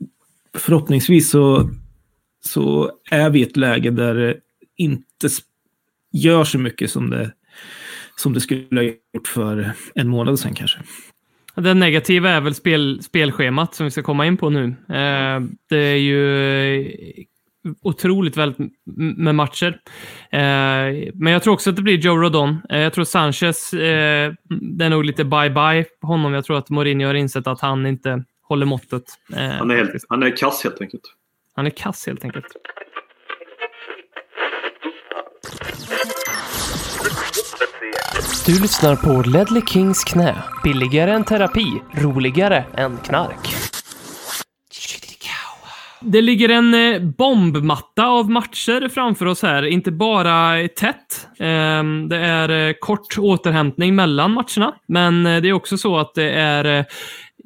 förhoppningsvis 0.58 1.30
så 1.30 1.70
så 2.48 2.92
är 3.12 3.30
vi 3.30 3.40
i 3.40 3.44
ett 3.44 3.58
läge 3.58 3.92
där 3.92 4.16
det 4.16 4.38
inte 4.78 5.30
gör 6.12 6.44
så 6.44 6.60
mycket 6.60 6.92
som 6.92 7.10
det, 7.10 7.32
som 8.16 8.34
det 8.34 8.42
skulle 8.42 8.82
ha 8.82 8.84
gjort 8.84 9.28
för 9.28 9.72
en 9.96 10.08
månad 10.08 10.40
sedan 10.40 10.54
kanske. 10.54 10.80
Det 11.56 11.74
negativa 11.74 12.30
är 12.30 12.42
väl 12.42 12.56
spel, 12.56 13.04
spelschemat 13.04 13.76
som 13.76 13.84
vi 13.84 13.92
ska 13.92 14.04
komma 14.04 14.26
in 14.26 14.38
på 14.38 14.50
nu. 14.50 14.66
Eh, 14.90 15.42
det 15.70 15.78
är 15.78 15.98
ju 15.98 16.94
otroligt 17.82 18.38
väldigt 18.38 18.58
med 19.18 19.36
matcher. 19.36 19.80
Eh, 20.32 21.12
men 21.14 21.34
jag 21.34 21.44
tror 21.44 21.54
också 21.54 21.70
att 21.70 21.76
det 21.76 21.82
blir 21.82 21.98
Joe 21.98 22.18
Rodon. 22.18 22.58
Eh, 22.70 22.80
jag 22.80 22.94
tror 22.94 23.06
Sanchez, 23.06 23.74
eh, 23.74 24.34
det 24.78 24.86
är 24.86 24.90
nog 24.90 25.06
lite 25.06 25.24
bye-bye 25.24 25.86
på 26.02 26.08
honom. 26.08 26.34
Jag 26.34 26.46
tror 26.46 26.58
att 26.58 26.70
Mourinho 26.70 27.08
har 27.08 27.14
insett 27.14 27.48
att 27.48 27.62
han 27.62 27.86
inte 27.86 28.24
håller 28.42 28.66
måttet. 28.66 29.04
Eh, 29.34 29.50
Han 29.50 29.72
är, 29.72 29.76
helt, 29.76 30.06
han 30.10 30.24
är 30.24 30.38
kass 30.38 30.64
helt 30.64 30.82
enkelt. 30.82 31.04
Han 31.56 31.66
är 31.66 31.70
kass 31.70 32.08
helt 32.08 32.24
enkelt. 32.26 32.46
Du 38.46 38.62
lyssnar 38.62 38.96
på 38.96 39.30
Ledley 39.30 39.62
Kings 39.62 40.04
knä. 40.04 40.36
Billigare 40.64 41.12
än 41.12 41.24
terapi, 41.24 41.82
roligare 41.94 42.66
än 42.78 42.98
knark. 42.98 43.56
Det 46.08 46.22
ligger 46.22 46.50
en 46.50 46.74
eh, 46.74 47.02
bombmatta 47.02 48.06
av 48.06 48.30
matcher 48.30 48.90
framför 48.90 49.26
oss 49.26 49.42
här. 49.42 49.66
Inte 49.66 49.92
bara 49.92 50.68
tätt. 50.68 51.28
Ehm, 51.40 52.10
det 52.10 52.18
är 52.18 52.50
eh, 52.50 52.74
kort 52.80 53.18
återhämtning 53.18 53.96
mellan 53.96 54.32
matcherna, 54.32 54.76
men 54.88 55.26
eh, 55.26 55.42
det 55.42 55.50
är 55.50 55.54
också 55.54 55.78
så 55.78 55.98
att 55.98 56.14
det 56.16 56.30
är 56.30 56.86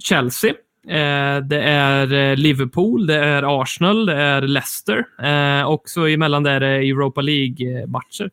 Chelsea. 0.03 0.53
Eh, 0.89 1.37
det 1.43 1.61
är 1.61 2.13
eh, 2.13 2.35
Liverpool, 2.35 3.07
det 3.07 3.15
är 3.15 3.61
Arsenal, 3.61 4.05
det 4.05 4.15
är 4.15 4.41
Leicester 4.41 5.05
eh, 5.23 5.63
och 5.63 5.83
så 5.85 6.05
emellan 6.05 6.43
där 6.43 6.61
är 6.61 6.79
det 6.79 6.89
Europa 6.89 7.21
League-matcher. 7.21 8.29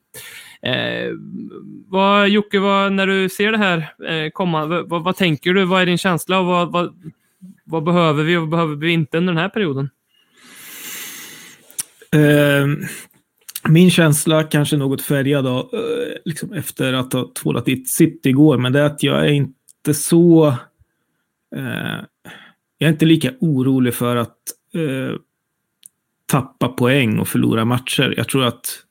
Eh, 0.62 1.12
vad, 1.88 2.28
Jocke, 2.28 2.58
vad, 2.58 2.92
när 2.92 3.06
du 3.06 3.28
ser 3.28 3.52
det 3.52 3.58
här 3.58 3.78
eh, 4.08 4.30
komma, 4.32 4.66
vad, 4.66 5.04
vad, 5.04 5.16
tänker 5.16 5.54
du? 5.54 5.64
Vad 5.64 5.82
är 5.82 5.86
din 5.86 5.98
känsla? 5.98 6.40
Och 6.40 6.46
vad, 6.46 6.72
vad, 6.72 6.94
vad 7.64 7.84
behöver 7.84 8.24
vi 8.24 8.36
och 8.36 8.40
vad 8.40 8.50
behöver 8.50 8.76
vi 8.76 8.92
inte 8.92 9.18
under 9.18 9.32
den 9.32 9.42
här 9.42 9.48
perioden? 9.48 9.90
Eh, 12.12 12.88
min 13.68 13.90
känsla 13.90 14.44
kanske 14.44 14.76
något 14.76 15.02
färgad 15.02 15.46
av, 15.46 15.58
eh, 15.58 16.16
liksom 16.24 16.52
efter 16.52 16.92
att 16.92 17.12
ha 17.12 17.32
tvålat 17.42 17.68
i 17.68 17.84
City 17.84 18.28
igår, 18.28 18.58
men 18.58 18.72
det 18.72 18.80
är 18.80 18.84
att 18.84 19.02
jag 19.02 19.26
är 19.26 19.32
inte 19.32 19.94
så... 19.94 20.54
Jag 22.78 22.88
är 22.88 22.92
inte 22.92 23.06
lika 23.06 23.32
orolig 23.40 23.94
för 23.94 24.16
att 24.16 24.36
eh, 24.74 25.16
tappa 26.26 26.68
poäng 26.68 27.18
och 27.18 27.28
förlora 27.28 27.64
matcher. 27.64 28.14
Jag 28.16 28.28
tror 28.28 28.44
att 28.44 28.82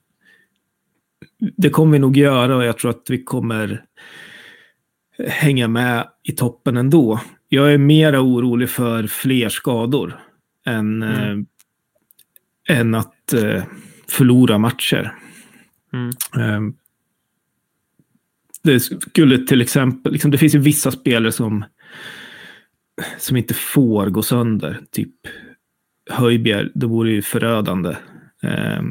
det 1.57 1.69
kommer 1.69 1.91
vi 1.91 1.99
nog 1.99 2.17
göra 2.17 2.55
och 2.55 2.65
jag 2.65 2.77
tror 2.77 2.91
att 2.91 3.05
vi 3.09 3.23
kommer 3.23 3.85
hänga 5.27 5.67
med 5.67 6.07
i 6.23 6.31
toppen 6.31 6.77
ändå. 6.77 7.21
Jag 7.49 7.73
är 7.73 7.77
mera 7.77 8.21
orolig 8.21 8.69
för 8.69 9.07
fler 9.07 9.49
skador 9.49 10.19
än, 10.65 11.03
eh, 11.03 11.37
än 12.69 12.95
att 12.95 13.33
eh, 13.33 13.63
förlora 14.07 14.57
matcher. 14.57 15.13
Mm. 15.93 16.09
Eh, 16.37 16.73
det 18.63 18.79
skulle 18.79 19.37
till 19.37 19.61
exempel, 19.61 20.11
liksom, 20.11 20.31
det 20.31 20.37
finns 20.37 20.55
ju 20.55 20.59
vissa 20.59 20.91
spelare 20.91 21.31
som, 21.31 21.65
som 23.17 23.37
inte 23.37 23.53
får 23.53 24.09
gå 24.09 24.21
sönder. 24.21 24.81
Typ 24.91 25.13
Höjbjerg, 26.09 26.69
det 26.75 26.85
vore 26.85 27.11
ju 27.11 27.21
förödande. 27.21 27.89
Eh, 28.43 28.81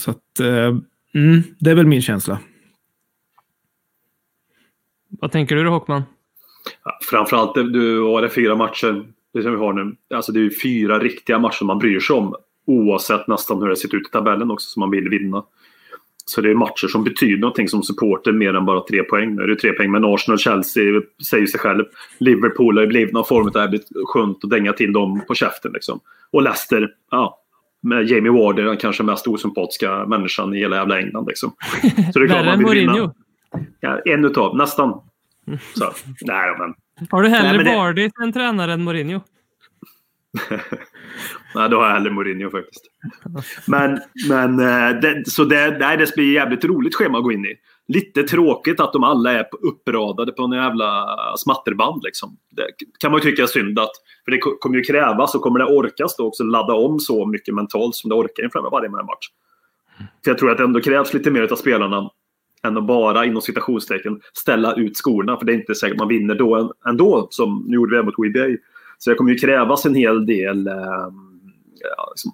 så 0.00 0.10
att, 0.10 0.40
eh, 0.40 0.76
mm, 1.14 1.42
det 1.58 1.70
är 1.70 1.74
väl 1.74 1.86
min 1.86 2.02
känsla. 2.02 2.38
Vad 5.08 5.32
tänker 5.32 5.56
du 5.56 5.64
då, 5.64 5.70
Håkman? 5.70 6.02
Ja, 6.84 6.98
Framförallt, 7.02 7.54
du 7.54 8.02
har 8.02 8.22
det 8.22 8.30
fyra 8.30 8.56
matcher 8.56 9.04
det 9.32 9.42
som 9.42 9.52
vi 9.52 9.58
har 9.58 9.72
nu. 9.72 9.96
Alltså 10.14 10.32
det 10.32 10.40
är 10.40 10.42
ju 10.42 10.50
fyra 10.62 10.98
riktiga 10.98 11.38
matcher 11.38 11.64
man 11.64 11.78
bryr 11.78 12.00
sig 12.00 12.16
om. 12.16 12.34
Oavsett 12.66 13.28
nästan 13.28 13.62
hur 13.62 13.68
det 13.68 13.76
ser 13.76 13.94
ut 13.94 14.08
i 14.08 14.10
tabellen 14.10 14.50
också, 14.50 14.70
som 14.70 14.80
man 14.80 14.90
vill 14.90 15.08
vinna. 15.08 15.44
Så 16.30 16.40
det 16.40 16.50
är 16.50 16.54
matcher 16.54 16.86
som 16.88 17.04
betyder 17.04 17.38
någonting 17.38 17.68
som 17.68 17.82
supporter 17.82 18.32
mer 18.32 18.54
än 18.54 18.64
bara 18.64 18.80
tre 18.80 19.02
poäng. 19.02 19.34
Nu 19.34 19.42
är 19.42 19.46
det 19.46 19.56
tre 19.56 19.72
poäng, 19.72 19.90
men 19.90 20.04
Arsenal 20.04 20.34
och 20.34 20.40
Chelsea 20.40 21.00
säger 21.30 21.46
sig 21.46 21.60
själv. 21.60 21.84
Liverpool 22.18 22.76
har 22.76 22.82
ju 22.82 22.88
blivit 22.88 23.12
någon 23.14 23.24
form 23.24 23.46
av 23.46 23.52
det 23.52 23.60
här 23.60 23.68
blivit 23.68 23.88
skönt 24.06 24.44
att 24.44 24.50
dänga 24.50 24.72
till 24.72 24.92
dem 24.92 25.20
på 25.28 25.34
käften. 25.34 25.72
Liksom. 25.72 26.00
Och 26.32 26.42
Leicester, 26.42 26.88
ja. 27.10 27.36
Med 27.82 28.10
Jamie 28.10 28.32
Ward 28.32 28.58
är 28.58 28.62
den 28.64 28.76
kanske 28.76 29.02
mest 29.02 29.26
osympatiska 29.26 30.06
människan 30.06 30.54
i 30.54 30.58
hela 30.58 30.76
jävla 30.76 30.98
England. 31.00 31.26
Liksom. 31.28 31.52
Så 32.12 32.18
det 32.18 32.24
är 32.24 32.28
klart 32.28 32.44
man 32.46 32.58
vill 32.58 32.78
vinna. 32.78 33.12
Ja, 33.80 33.98
en 34.04 34.24
utav, 34.24 34.56
nästan. 34.56 35.00
Så, 35.74 35.92
nej, 36.20 36.50
men 36.58 36.74
Har 37.10 37.22
du 37.22 37.28
hellre 37.28 37.56
men 37.56 37.66
det- 37.66 37.76
Vardy 37.76 38.10
än 38.24 38.32
tränare 38.32 38.72
än 38.72 38.82
Mourinho? 38.84 39.20
Nej, 41.54 41.68
då 41.70 41.76
har 41.76 41.86
jag 41.86 41.94
hellre 41.94 42.10
Mourinho 42.10 42.50
faktiskt. 42.50 42.84
Men, 43.66 44.00
men 44.28 44.60
eh, 44.60 45.00
det, 45.00 45.30
så 45.30 45.44
det, 45.44 45.78
nej, 45.78 45.96
det 45.96 46.14
blir 46.14 46.32
jävligt 46.32 46.64
roligt 46.64 46.94
schema 46.94 47.18
att 47.18 47.24
gå 47.24 47.32
in 47.32 47.46
i. 47.46 47.54
Lite 47.88 48.22
tråkigt 48.22 48.80
att 48.80 48.92
de 48.92 49.04
alla 49.04 49.32
är 49.32 49.46
uppradade 49.62 50.32
på 50.32 50.42
en 50.42 50.52
jävla 50.52 51.06
smatterband. 51.36 52.02
Liksom. 52.04 52.36
Det 52.50 52.66
kan 53.00 53.10
man 53.10 53.20
ju 53.20 53.30
tycka 53.30 53.42
är 53.42 53.46
synd 53.46 53.78
att, 53.78 53.90
för 54.24 54.30
det 54.30 54.38
kommer 54.38 54.76
ju 54.76 54.82
krävas 54.82 55.34
och 55.34 55.42
kommer 55.42 55.58
det 55.58 55.64
orkas 55.64 56.16
då 56.16 56.26
också 56.26 56.44
ladda 56.44 56.74
om 56.74 57.00
så 57.00 57.26
mycket 57.26 57.54
mentalt 57.54 57.94
som 57.94 58.08
det 58.08 58.14
orkar 58.14 58.44
inför 58.44 58.70
varje 58.70 58.88
match. 58.88 59.28
För 60.24 60.30
jag 60.30 60.38
tror 60.38 60.50
att 60.50 60.58
det 60.58 60.64
ändå 60.64 60.80
krävs 60.80 61.14
lite 61.14 61.30
mer 61.30 61.52
av 61.52 61.56
spelarna 61.56 62.10
än 62.62 62.76
att 62.76 62.86
bara 62.86 63.24
inom 63.24 63.42
citationstecken 63.42 64.20
ställa 64.32 64.74
ut 64.74 64.96
skorna. 64.96 65.36
För 65.36 65.44
det 65.44 65.52
är 65.52 65.56
inte 65.56 65.74
säkert 65.74 65.98
man 65.98 66.08
vinner 66.08 66.34
då 66.34 66.72
ändå, 66.88 67.28
som 67.30 67.64
nu 67.66 67.74
gjorde 67.74 67.96
vi 67.96 68.02
mot 68.02 68.14
WBA. 68.18 68.56
Så 69.02 69.10
det 69.10 69.16
kommer 69.16 69.30
ju 69.30 69.38
krävas 69.38 69.86
en 69.86 69.94
hel 69.94 70.26
del 70.26 70.66
eh, 70.66 71.08
ja, 71.80 72.08
liksom, 72.10 72.32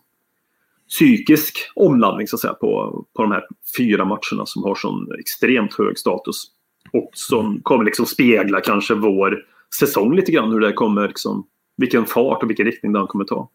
psykisk 0.88 1.58
omladdning 1.74 2.26
så 2.26 2.36
att 2.36 2.40
säga, 2.40 2.54
på, 2.54 3.04
på 3.16 3.22
de 3.22 3.32
här 3.32 3.42
fyra 3.76 4.04
matcherna 4.04 4.46
som 4.46 4.62
har 4.62 4.74
sån 4.74 5.08
extremt 5.20 5.74
hög 5.74 5.98
status. 5.98 6.44
Och 6.92 7.10
som 7.12 7.60
kommer 7.62 7.84
liksom 7.84 8.06
spegla 8.06 8.60
kanske 8.60 8.94
vår 8.94 9.38
säsong 9.78 10.16
lite 10.16 10.32
grann. 10.32 10.52
Hur 10.52 10.60
det 10.60 10.72
kommer, 10.72 11.08
liksom, 11.08 11.46
vilken 11.76 12.06
fart 12.06 12.42
och 12.42 12.50
vilken 12.50 12.66
riktning 12.66 12.92
den 12.92 13.06
kommer 13.06 13.24
ta. 13.24 13.50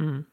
Mm. 0.00 0.24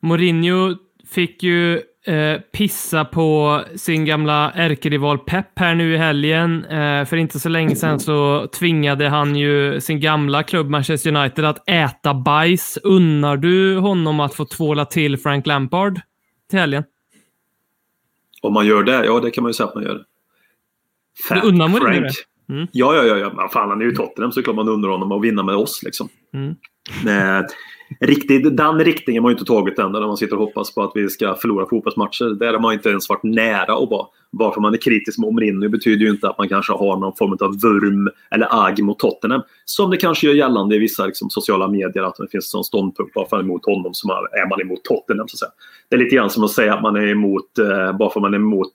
Mourinho 0.00 0.74
fick 1.08 1.42
ju 1.42 1.82
eh, 2.06 2.40
pissa 2.40 3.04
på 3.04 3.60
sin 3.76 4.04
gamla 4.04 4.50
ärkerival 4.52 5.18
Pep 5.18 5.58
här 5.58 5.74
nu 5.74 5.94
i 5.94 5.96
helgen. 5.96 6.64
Eh, 6.64 7.04
för 7.04 7.16
inte 7.16 7.40
så 7.40 7.48
länge 7.48 7.76
sedan 7.76 8.00
så 8.00 8.46
tvingade 8.58 9.08
han 9.08 9.36
ju 9.36 9.80
sin 9.80 10.00
gamla 10.00 10.42
klubb 10.42 10.70
Manchester 10.70 11.16
United 11.16 11.44
att 11.44 11.68
äta 11.68 12.14
bajs. 12.14 12.78
Unnar 12.82 13.36
du 13.36 13.76
honom 13.78 14.20
att 14.20 14.34
få 14.34 14.44
tvåla 14.44 14.84
till 14.84 15.16
Frank 15.18 15.46
Lampard 15.46 16.00
till 16.50 16.58
helgen? 16.58 16.84
Om 18.42 18.52
man 18.52 18.66
gör 18.66 18.82
det, 18.82 19.04
ja 19.04 19.20
det 19.20 19.30
kan 19.30 19.42
man 19.42 19.48
ju 19.48 19.54
säga 19.54 19.66
att 19.68 19.74
man 19.74 19.84
gör. 19.84 20.04
Fat 21.28 21.42
Du 21.42 21.48
unnar 21.48 21.68
Frank. 21.68 22.02
det? 22.48 22.54
Mm. 22.54 22.68
Ja, 22.72 22.94
ja, 22.96 23.04
ja. 23.04 23.16
ja. 23.16 23.32
Men 23.36 23.48
fan, 23.48 23.68
han 23.68 23.80
är 23.80 23.84
ju 23.84 23.92
Tottenham 23.92 24.32
så 24.32 24.42
klart 24.42 24.56
man 24.56 24.68
undrar 24.68 24.90
honom 24.90 25.12
att 25.12 25.22
vinna 25.22 25.42
med 25.42 25.54
oss. 25.54 25.82
Liksom. 25.82 26.08
Mm. 26.34 26.50
Eh, 27.06 27.44
riktigt, 28.00 28.56
den 28.56 28.84
riktningen 28.84 29.20
har 29.20 29.22
man 29.22 29.30
ju 29.30 29.38
inte 29.38 29.44
tagit 29.44 29.78
än, 29.78 29.92
där 29.92 30.00
man 30.00 30.16
sitter 30.16 30.36
och 30.36 30.46
hoppas 30.46 30.74
på 30.74 30.82
att 30.82 30.92
vi 30.94 31.08
ska 31.08 31.34
förlora 31.34 31.66
fotbollsmatcher. 31.66 32.34
Där 32.34 32.52
har 32.52 32.60
man 32.60 32.72
inte 32.72 32.88
ens 32.88 33.08
varit 33.08 33.22
nära 33.22 33.72
att 33.72 33.90
vara. 33.90 34.06
Bara 34.32 34.54
för 34.54 34.60
man 34.60 34.74
är 34.74 34.78
kritisk 34.78 35.18
mot 35.18 35.34
Mourinho 35.34 35.68
betyder 35.68 36.04
ju 36.04 36.10
inte 36.10 36.28
att 36.28 36.38
man 36.38 36.48
kanske 36.48 36.72
har 36.72 36.96
någon 36.96 37.16
form 37.16 37.36
av 37.40 37.60
vurm 37.60 38.10
eller 38.30 38.66
agg 38.66 38.82
mot 38.82 38.98
Tottenham. 38.98 39.42
Som 39.64 39.90
det 39.90 39.96
kanske 39.96 40.26
gör 40.26 40.34
gällande 40.34 40.76
i 40.76 40.78
vissa 40.78 41.06
liksom, 41.06 41.30
sociala 41.30 41.68
medier 41.68 42.02
att 42.02 42.16
det 42.16 42.28
finns 42.30 42.44
en 42.44 42.48
sån 42.48 42.64
ståndpunkt. 42.64 43.14
Bara 43.14 43.28
för 43.28 43.36
att 43.36 43.40
man 43.40 43.40
är 43.40 43.44
emot 43.44 43.66
honom 43.66 43.94
så 43.94 44.08
är 44.12 44.48
man 44.48 44.60
emot 44.60 44.84
Tottenham. 44.84 45.28
Så 45.28 45.34
att 45.34 45.38
säga. 45.38 45.50
Det 45.88 45.96
är 45.96 46.00
lite 46.00 46.16
grann 46.16 46.30
som 46.30 46.44
att 46.44 46.50
säga 46.50 46.74
att 46.74 46.82
man 46.82 46.96
är 46.96 47.06
emot, 47.06 47.58
eh, 47.58 47.96
bara 47.96 48.10
för 48.10 48.20
att 48.20 48.22
man 48.22 48.34
är 48.34 48.38
emot 48.38 48.72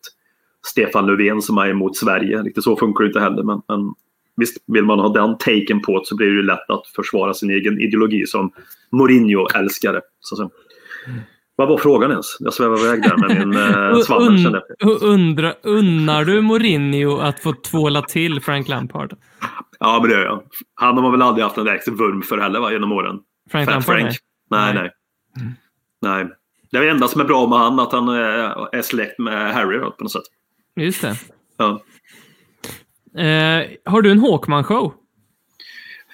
Stefan 0.67 1.05
Löfven 1.05 1.41
som 1.41 1.57
är 1.57 1.69
emot 1.69 1.97
Sverige. 1.97 2.41
Riktigt 2.41 2.63
så 2.63 2.75
funkar 2.75 3.03
det 3.03 3.07
inte 3.07 3.19
heller. 3.19 3.43
Men, 3.43 3.61
men 3.67 3.93
visst, 4.37 4.57
vill 4.67 4.85
man 4.85 4.99
ha 4.99 5.09
den 5.09 5.37
taken 5.37 5.81
på 5.81 5.99
det 5.99 6.05
så 6.05 6.15
blir 6.15 6.27
det 6.27 6.33
ju 6.33 6.43
lätt 6.43 6.69
att 6.69 6.87
försvara 6.95 7.33
sin 7.33 7.49
egen 7.49 7.81
ideologi 7.81 8.25
som 8.25 8.51
Mourinho-älskare. 8.91 10.01
Vad 11.55 11.67
var 11.67 11.77
frågan 11.77 12.11
ens? 12.11 12.37
Jag 12.39 12.53
svävar 12.53 12.85
iväg 12.85 13.03
där 13.03 13.17
med 13.17 13.47
min 13.47 13.57
eh, 13.57 13.99
svammel. 14.05 14.27
Un, 14.27 14.43
kände 14.43 14.61
jag. 14.79 14.89
un, 14.89 14.97
undra, 15.01 15.53
unnar 15.63 16.25
du 16.25 16.41
Mourinho 16.41 17.17
att 17.17 17.39
få 17.39 17.53
tvåla 17.53 18.01
till 18.01 18.41
Frank 18.41 18.67
Lampard? 18.67 19.17
Ja, 19.79 19.99
men 20.01 20.09
det 20.09 20.15
gör 20.15 20.25
jag. 20.25 20.43
Han 20.75 20.97
har 20.97 21.11
väl 21.11 21.21
aldrig 21.21 21.43
haft 21.43 21.57
en 21.57 21.65
direkt 21.65 21.87
vurm 21.87 22.21
för 22.21 22.37
heller 22.37 22.59
va, 22.59 22.71
genom 22.71 22.91
åren. 22.91 23.19
Frank 23.51 23.65
Fat 23.65 23.73
Lampard? 23.73 24.01
Frank. 24.01 24.15
Nej, 24.49 24.73
Nej. 24.73 24.91
nej. 25.35 25.53
nej. 26.01 26.27
Det 26.71 26.77
är 26.77 26.81
det 26.81 26.89
enda 26.89 27.07
som 27.07 27.21
är 27.21 27.25
bra 27.25 27.47
med 27.47 27.59
han, 27.59 27.79
att 27.79 27.91
han 27.91 28.07
är, 28.09 28.75
är 28.75 28.81
släkt 28.81 29.19
med 29.19 29.53
Harry 29.53 29.77
då, 29.77 29.91
på 29.91 30.03
något 30.03 30.11
sätt. 30.11 30.23
Just 30.75 31.01
det. 31.01 31.15
Ja. 31.57 31.81
Eh, 33.17 33.65
har 33.85 34.01
du 34.01 34.11
en 34.11 34.19
Håkman-show? 34.19 34.93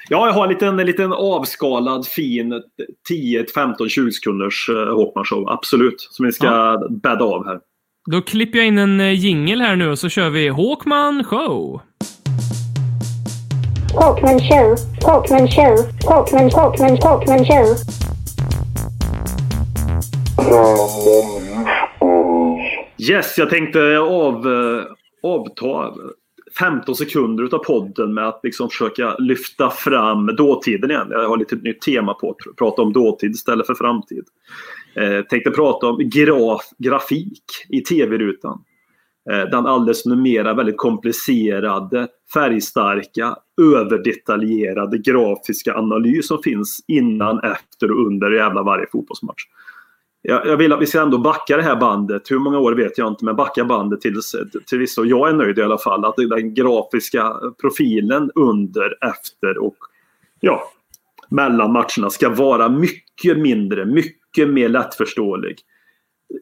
Ja, 0.10 0.28
jag 0.28 0.34
har 0.34 0.44
en 0.44 0.50
liten, 0.50 0.80
en 0.80 0.86
liten 0.86 1.14
avskalad 1.14 2.08
fin 2.08 2.62
10, 3.08 3.46
15, 3.56 3.90
20 3.90 4.12
sekunders 4.12 4.70
uh, 4.70 4.96
Håkman 4.96 5.26
show. 5.26 5.50
Absolut. 5.50 6.02
Som 6.12 6.26
vi 6.26 6.32
ska 6.32 6.80
bädda 6.90 7.26
av 7.26 7.46
här. 7.46 7.60
Då 8.12 8.22
klipper 8.22 8.60
jag 8.60 8.68
in 8.68 8.78
en 8.78 9.00
uh, 9.00 9.14
jingel 9.14 9.62
här 9.62 9.76
nu 9.76 9.90
och 9.90 10.00
så 10.00 10.10
kör 10.10 10.30
vi 10.30 10.48
Håkman 10.48 11.24
show. 11.24 11.82
Talkman 13.94 14.40
show. 14.40 14.76
Talkman 15.02 15.48
show. 15.48 15.78
Talkman, 16.02 16.50
Talkman, 16.50 16.98
Talkman 16.98 17.46
show. 17.46 17.78
Yes, 23.10 23.38
jag 23.38 23.50
tänkte 23.50 23.98
av, 24.00 24.48
eh, 24.48 24.84
avta 25.24 25.94
15 26.60 26.96
sekunder 26.96 27.44
utav 27.44 27.60
podden 27.60 28.14
med 28.14 28.28
att 28.28 28.40
liksom 28.44 28.70
försöka 28.70 29.16
lyfta 29.18 29.70
fram 29.70 30.26
dåtiden 30.26 30.92
igen. 30.92 31.08
Jag 31.10 31.30
har 31.30 31.38
lite 31.38 31.56
nytt 31.56 31.82
tema 31.82 32.14
på 32.14 32.30
att 32.30 32.56
prata 32.58 32.82
om 32.82 32.94
dåtid 32.94 33.32
istället 33.32 33.68
för 33.68 33.76
framtid. 33.76 34.24
Eh, 34.96 35.22
tänkte 35.22 35.52
prata 35.52 35.88
om 35.88 36.10
graf, 36.10 36.62
grafik 36.78 37.44
i 37.70 37.82
tv-rutan. 37.82 38.64
Eh, 39.32 39.50
den 39.50 39.66
alldeles 39.66 40.06
numera 40.06 40.54
väldigt 40.54 40.78
komplicerade, 40.78 42.08
färgstarka, 42.34 43.36
överdetaljerade 43.62 44.98
grafiska 44.98 45.76
analys 45.76 46.28
som 46.28 46.44
finns 46.44 46.80
innan, 46.88 47.40
efter 47.40 47.92
och 47.92 48.08
under 48.08 48.32
jävla 48.32 48.64
varje 48.64 48.86
fotbollsmatch. 48.92 49.44
Jag, 50.26 50.48
jag 50.48 50.58
vill 50.58 50.74
att 50.74 50.82
vi 50.82 50.86
ska 50.86 51.02
ändå 51.02 51.18
backa 51.18 51.58
det 51.58 51.64
här 51.64 51.76
bandet. 51.76 52.32
Hur 52.32 52.40
många 52.40 52.60
år 52.60 52.74
vet 52.74 52.98
jag 52.98 53.08
inte, 53.08 53.26
men 53.26 53.36
backa 53.36 53.66
bandet 53.66 54.02
tills, 54.02 54.36
till 54.66 54.80
vissa. 54.80 55.02
Och 55.02 55.08
jag 55.08 55.30
är 55.30 55.34
nöjd 55.34 55.60
i 55.60 55.62
alla 55.62 55.78
fall 55.78 56.06
att 56.06 56.16
den 56.16 56.54
grafiska 56.54 57.34
profilen 57.62 58.32
under, 58.36 58.98
efter 59.02 59.58
och 59.58 59.76
ja, 60.40 60.64
mellan 61.30 61.72
matcherna 61.72 62.10
ska 62.10 62.30
vara 62.30 62.70
mycket 62.70 63.38
mindre, 63.38 63.86
mycket 63.86 64.50
mer 64.50 64.70
lättförståelig. 64.70 65.56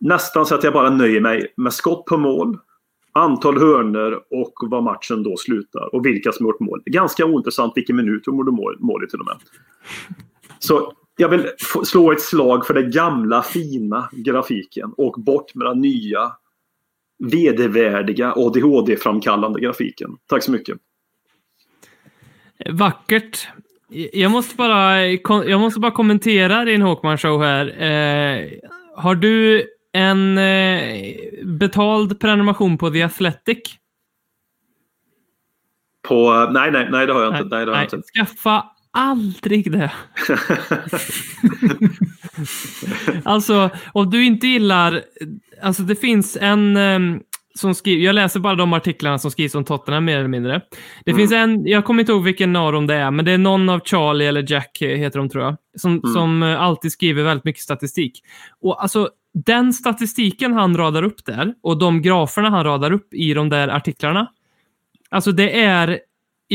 Nästan 0.01 0.45
så 0.45 0.55
att 0.55 0.63
jag 0.63 0.73
bara 0.73 0.89
nöjer 0.89 1.21
mig 1.21 1.53
med 1.57 1.73
skott 1.73 2.05
på 2.05 2.17
mål, 2.17 2.57
antal 3.13 3.59
hörner 3.59 4.13
och 4.13 4.53
var 4.61 4.81
matchen 4.81 5.23
då 5.23 5.37
slutar 5.37 5.95
och 5.95 6.05
vilka 6.05 6.31
som 6.31 6.45
gjort 6.45 6.59
mål. 6.59 6.81
Ganska 6.85 7.25
ointressant 7.25 7.73
vilken 7.75 7.95
minut 7.95 8.23
de 8.25 8.35
gjorde 8.37 8.51
mål, 8.51 8.77
mål 8.79 9.03
i 9.03 9.07
till 9.07 9.19
och 9.19 9.25
med. 9.25 9.37
Så 10.59 10.93
jag 11.21 11.29
vill 11.29 11.47
slå 11.83 12.11
ett 12.11 12.21
slag 12.21 12.67
för 12.67 12.73
den 12.73 12.91
gamla 12.91 13.43
fina 13.43 14.09
grafiken 14.11 14.93
och 14.97 15.13
bort 15.13 15.55
med 15.55 15.67
den 15.67 15.81
nya 15.81 16.31
vedervärdiga 17.19 18.33
ADHD-framkallande 18.35 19.59
grafiken. 19.59 20.17
Tack 20.27 20.43
så 20.43 20.51
mycket. 20.51 20.77
Vackert. 22.69 23.47
Jag 24.13 24.31
måste 24.31 24.55
bara, 24.55 25.07
jag 25.45 25.59
måste 25.59 25.79
bara 25.79 25.91
kommentera 25.91 26.65
din 26.65 26.81
Hawkman 26.81 27.17
show 27.17 27.41
här. 27.41 27.65
Eh, 27.65 28.49
har 28.95 29.15
du 29.15 29.65
en 29.91 30.37
eh, 30.37 31.15
betald 31.43 32.19
prenumeration 32.19 32.77
på 32.77 32.89
The 32.89 33.03
Athletic? 33.03 33.59
På, 36.01 36.49
nej, 36.51 36.71
nej, 36.71 36.87
nej, 36.91 37.07
det 37.07 37.13
har 37.13 37.23
jag 37.23 37.33
inte. 37.33 37.55
Nej, 37.55 37.65
det 37.65 37.71
har 37.71 37.77
jag 37.77 37.85
inte. 37.85 38.01
Skaffa 38.01 38.70
aldrig 38.91 39.71
det. 39.71 39.91
alltså, 43.23 43.69
om 43.93 44.09
du 44.09 44.25
inte 44.25 44.47
gillar... 44.47 45.01
Alltså 45.61 45.83
det 45.83 45.95
finns 45.95 46.37
en 46.41 46.77
ehm, 46.77 47.19
som 47.55 47.75
skriver... 47.75 48.03
Jag 48.05 48.15
läser 48.15 48.39
bara 48.39 48.55
de 48.55 48.73
artiklarna 48.73 49.19
som 49.19 49.31
skrivs 49.31 49.55
om 49.55 49.63
Tottenham 49.65 50.05
mer 50.05 50.17
eller 50.17 50.27
mindre. 50.27 50.61
Det 51.05 51.11
Mm. 51.11 51.19
finns 51.19 51.31
en, 51.31 51.65
jag 51.67 51.85
kommer 51.85 51.99
inte 51.99 52.11
ihåg 52.11 52.23
vilken 52.23 52.55
av 52.55 52.71
dem 52.73 52.87
det 52.87 52.95
är, 52.95 53.11
men 53.11 53.25
det 53.25 53.31
är 53.31 53.37
någon 53.37 53.69
av 53.69 53.79
Charlie 53.85 54.25
eller 54.27 54.51
Jack 54.51 54.77
heter 54.81 55.19
de 55.19 55.29
tror 55.29 55.43
jag, 55.43 55.55
som, 55.77 55.91
Mm. 55.91 56.13
som 56.13 56.43
eh, 56.43 56.61
alltid 56.61 56.91
skriver 56.91 57.23
väldigt 57.23 57.45
mycket 57.45 57.61
statistik. 57.61 58.23
Och 58.61 58.81
alltså, 58.81 59.09
den 59.33 59.73
statistiken 59.73 60.53
han 60.53 60.77
radar 60.77 61.03
upp 61.03 61.25
där 61.25 61.53
och 61.63 61.77
de 61.79 62.01
graferna 62.01 62.49
han 62.49 62.63
radar 62.63 62.91
upp 62.91 63.13
i 63.13 63.33
de 63.33 63.49
där 63.49 63.67
artiklarna. 63.67 64.27
Alltså 65.09 65.31
det 65.31 65.59
är 65.61 65.99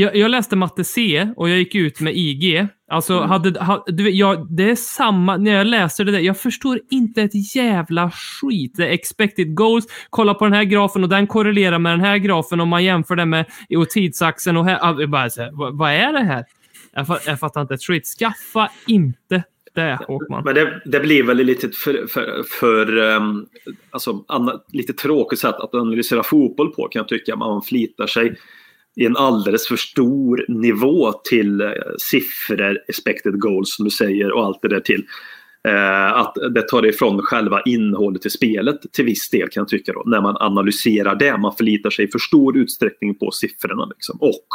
jag, 0.00 0.16
jag 0.16 0.30
läste 0.30 0.56
matte 0.56 0.84
C 0.84 1.28
och 1.36 1.48
jag 1.48 1.58
gick 1.58 1.74
ut 1.74 2.00
med 2.00 2.16
IG. 2.16 2.66
Alltså, 2.90 3.20
hade, 3.20 3.60
ha, 3.60 3.84
du, 3.86 4.10
jag, 4.10 4.56
det 4.56 4.70
är 4.70 4.74
samma, 4.74 5.36
när 5.36 5.54
jag 5.54 5.66
läser 5.66 6.04
det 6.04 6.12
där, 6.12 6.18
jag 6.18 6.38
förstår 6.38 6.80
inte 6.90 7.22
ett 7.22 7.56
jävla 7.56 8.10
skit. 8.10 8.72
Det 8.76 8.86
är 8.86 8.90
expected 8.90 9.54
goals, 9.54 9.86
kolla 10.10 10.34
på 10.34 10.44
den 10.44 10.54
här 10.54 10.64
grafen 10.64 11.02
och 11.02 11.08
den 11.08 11.26
korrelerar 11.26 11.78
med 11.78 11.92
den 11.92 12.00
här 12.00 12.18
grafen 12.18 12.60
och 12.60 12.68
man 12.68 12.84
jämför 12.84 13.16
det 13.16 13.26
med 13.26 13.46
och 13.76 13.90
tidsaxeln 13.90 14.56
och 14.56 14.64
här, 14.64 15.06
bara 15.06 15.30
så 15.30 15.42
här, 15.42 15.50
vad, 15.52 15.78
vad 15.78 15.90
är 15.90 16.12
det 16.12 16.24
här? 16.24 16.44
Jag, 16.92 17.06
fa- 17.06 17.20
jag 17.26 17.40
fattar 17.40 17.60
inte 17.60 17.74
ett 17.74 17.82
skit. 17.82 18.06
Skaffa 18.06 18.70
inte 18.86 19.42
det, 19.74 19.98
Håkman. 20.08 20.42
Men 20.44 20.54
det, 20.54 20.82
det 20.84 21.00
blir 21.00 21.22
väl 21.22 21.36
lite 21.36 21.68
för, 21.68 22.06
för, 22.06 22.42
för 22.60 22.96
um, 22.98 23.46
alltså, 23.90 24.24
anna, 24.28 24.60
lite 24.72 24.92
tråkigt 24.92 25.38
sätt 25.38 25.54
att 25.54 25.74
analysera 25.74 26.22
fotboll 26.22 26.74
på 26.74 26.88
kan 26.88 27.00
jag 27.00 27.08
tycka. 27.08 27.36
Man 27.36 27.62
flitar 27.62 28.06
sig 28.06 28.36
i 28.96 29.06
en 29.06 29.16
alldeles 29.16 29.68
för 29.68 29.76
stor 29.76 30.44
nivå 30.48 31.12
till 31.12 31.60
eh, 31.60 31.68
siffror, 32.10 32.78
expected 32.88 33.40
goals 33.40 33.76
som 33.76 33.84
du 33.84 33.90
säger 33.90 34.32
och 34.32 34.44
allt 34.44 34.62
det 34.62 34.68
där 34.68 34.80
till. 34.80 35.04
Eh, 35.68 36.12
att 36.12 36.34
det 36.54 36.62
tar 36.62 36.86
ifrån 36.86 37.22
själva 37.22 37.62
innehållet 37.62 38.26
i 38.26 38.30
spelet 38.30 38.92
till 38.92 39.04
viss 39.04 39.30
del 39.30 39.48
kan 39.48 39.60
jag 39.60 39.68
tycka 39.68 39.92
då, 39.92 40.02
när 40.06 40.20
man 40.20 40.36
analyserar 40.40 41.14
det. 41.14 41.38
Man 41.38 41.56
förlitar 41.56 41.90
sig 41.90 42.04
i 42.04 42.08
för 42.08 42.18
stor 42.18 42.56
utsträckning 42.56 43.14
på 43.18 43.30
siffrorna. 43.30 43.86
Liksom. 43.86 44.18
Och, 44.20 44.46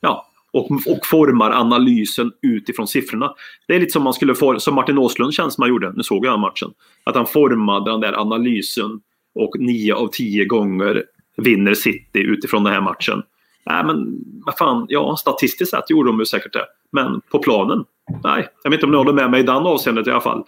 ja, 0.00 0.26
och, 0.52 0.70
och 0.70 1.06
formar 1.06 1.50
analysen 1.50 2.32
utifrån 2.42 2.88
siffrorna. 2.88 3.34
Det 3.68 3.74
är 3.74 3.80
lite 3.80 3.92
som 3.92 4.02
man 4.02 4.14
skulle 4.14 4.34
få, 4.34 4.60
som 4.60 4.74
Martin 4.74 4.98
Åslund 4.98 5.34
känns 5.34 5.54
som 5.54 5.62
han 5.62 5.68
gjorde, 5.68 5.92
nu 5.92 6.02
såg 6.02 6.26
jag 6.26 6.32
den 6.32 6.40
matchen. 6.40 6.70
Att 7.04 7.14
han 7.14 7.26
formade 7.26 7.90
den 7.90 8.00
där 8.00 8.20
analysen 8.20 9.00
och 9.34 9.58
nio 9.58 9.94
av 9.94 10.08
tio 10.12 10.44
gånger 10.44 11.04
vinner 11.36 11.74
City 11.74 12.18
utifrån 12.18 12.64
den 12.64 12.72
här 12.72 12.80
matchen. 12.80 13.22
Nej 13.70 13.84
men 13.84 14.18
vad 14.46 14.58
fan, 14.58 14.86
ja 14.88 15.16
statistiskt 15.16 15.70
sett 15.70 15.90
gjorde 15.90 16.08
de 16.08 16.18
ju 16.18 16.26
säkert 16.26 16.52
det. 16.52 16.64
Men 16.92 17.20
på 17.20 17.38
planen, 17.38 17.84
nej. 18.24 18.48
Jag 18.62 18.70
vet 18.70 18.78
inte 18.78 18.86
om 18.86 18.90
ni 18.92 18.96
håller 18.96 19.12
med 19.12 19.30
mig 19.30 19.40
i 19.40 19.42
den 19.42 19.56
avseendet 19.56 20.06
i 20.06 20.10
alla 20.10 20.20
fall. 20.20 20.44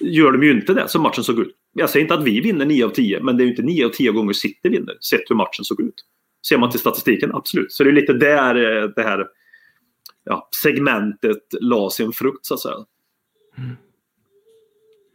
Gör 0.00 0.32
de 0.32 0.42
ju 0.42 0.50
inte 0.50 0.74
det 0.74 0.88
som 0.88 1.02
matchen 1.02 1.24
såg 1.24 1.38
ut. 1.38 1.56
Jag 1.72 1.90
säger 1.90 2.04
inte 2.04 2.14
att 2.14 2.24
vi 2.24 2.40
vinner 2.40 2.66
9 2.66 2.84
av 2.84 2.90
10, 2.90 3.20
men 3.20 3.36
det 3.36 3.42
är 3.42 3.44
ju 3.44 3.50
inte 3.50 3.62
9 3.62 3.86
av 3.86 3.90
10 3.90 4.12
gånger 4.12 4.32
City 4.32 4.68
vinner, 4.68 4.98
sett 5.10 5.30
hur 5.30 5.36
matchen 5.36 5.64
såg 5.64 5.80
ut. 5.80 5.94
Ser 6.48 6.58
man 6.58 6.70
till 6.70 6.80
statistiken, 6.80 7.34
absolut. 7.34 7.72
Så 7.72 7.84
det 7.84 7.90
är 7.90 7.94
lite 7.94 8.12
där 8.12 8.82
eh, 8.82 8.88
det 8.96 9.02
här 9.02 9.26
ja, 10.24 10.48
segmentet 10.62 11.42
la 11.60 11.90
sin 11.90 12.12
frukt 12.12 12.46
så 12.46 12.54
att 12.54 12.60
säga. 12.60 12.76
Mm. 13.58 13.76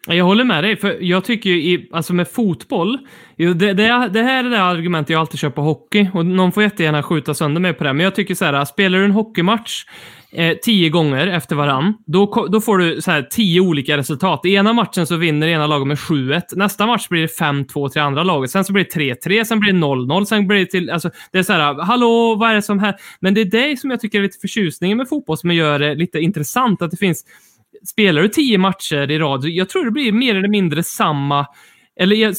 Jag 0.08 0.26
håller 0.26 0.44
med 0.44 0.64
dig, 0.64 0.78
för 0.78 0.98
jag 1.02 1.24
tycker 1.24 1.50
ju 1.50 1.56
i, 1.56 1.90
alltså 1.92 2.14
med 2.14 2.28
fotboll, 2.28 2.98
det, 3.38 3.54
det, 3.54 3.74
det 4.14 4.22
här 4.22 4.44
är 4.44 4.50
det 4.50 4.62
argumentet 4.62 5.10
jag 5.10 5.20
alltid 5.20 5.40
kör 5.40 5.50
på 5.50 5.62
hockey 5.62 6.10
och 6.14 6.26
någon 6.26 6.52
får 6.52 6.64
jättegärna 6.64 7.04
skjuta 7.04 7.34
sönder 7.34 7.62
mig 7.62 7.74
på 7.74 7.84
det, 7.84 7.94
men 7.94 8.04
jag 8.04 8.16
tycker 8.16 8.36
så 8.36 8.46
här, 8.46 8.66
spelar 8.66 9.00
du 9.00 9.06
en 9.06 9.12
hockeymatch 9.12 9.86
eh, 10.32 10.58
tio 10.58 10.90
gånger 10.90 11.28
efter 11.28 11.56
varann, 11.56 11.94
då, 12.06 12.48
då 12.52 12.62
får 12.62 12.78
du 12.78 13.02
så 13.02 13.12
här 13.12 13.22
tio 13.22 13.62
olika 13.62 13.98
resultat. 13.98 14.42
I 14.46 14.56
ena 14.56 14.74
matchen 14.74 15.08
så 15.08 15.16
vinner 15.16 15.48
ena 15.48 15.68
laget 15.68 15.88
med 15.88 15.98
7-1, 15.98 16.42
nästa 16.56 16.86
match 16.88 17.08
blir 17.08 17.22
det 17.22 17.40
5-2 17.40 17.90
till 17.90 18.02
andra 18.02 18.24
laget, 18.24 18.52
sen 18.52 18.66
så 18.66 18.74
blir 18.74 18.88
det 18.94 19.16
3-3, 19.30 19.44
sen 19.44 19.60
blir 19.60 19.74
det 19.74 19.80
0-0, 19.80 20.26
sen 20.26 20.48
blir 20.48 20.60
det 20.60 20.66
till, 20.66 20.90
alltså 20.90 21.10
det 21.32 21.40
är 21.40 21.44
så 21.44 21.54
här, 21.54 21.84
hallå, 21.84 22.36
vad 22.36 22.50
är 22.50 22.56
det 22.56 22.62
som 22.62 22.80
här? 22.80 22.96
Men 23.20 23.34
det 23.34 23.42
är 23.42 23.46
det 23.46 23.80
som 23.80 23.92
jag 23.92 24.00
tycker 24.00 24.20
är 24.20 24.24
lite 24.24 24.40
förtjusningen 24.42 24.98
med 24.98 25.10
fotboll 25.10 25.38
som 25.38 25.52
gör 25.52 25.80
det 25.80 25.96
lite 25.96 26.20
intressant, 26.20 26.82
att 26.82 26.92
det 26.92 26.98
finns 26.98 27.26
spelar 27.86 28.22
du 28.22 28.30
tio 28.30 28.58
matcher 28.58 29.12
i 29.12 29.20
rad, 29.20 29.46
jag 29.46 29.70
tror 29.70 29.86
det 29.86 29.92
blir 29.92 30.12
mer 30.12 30.36
eller 30.36 30.48
mindre 30.48 30.84
samma 30.84 31.48
eller 32.00 32.34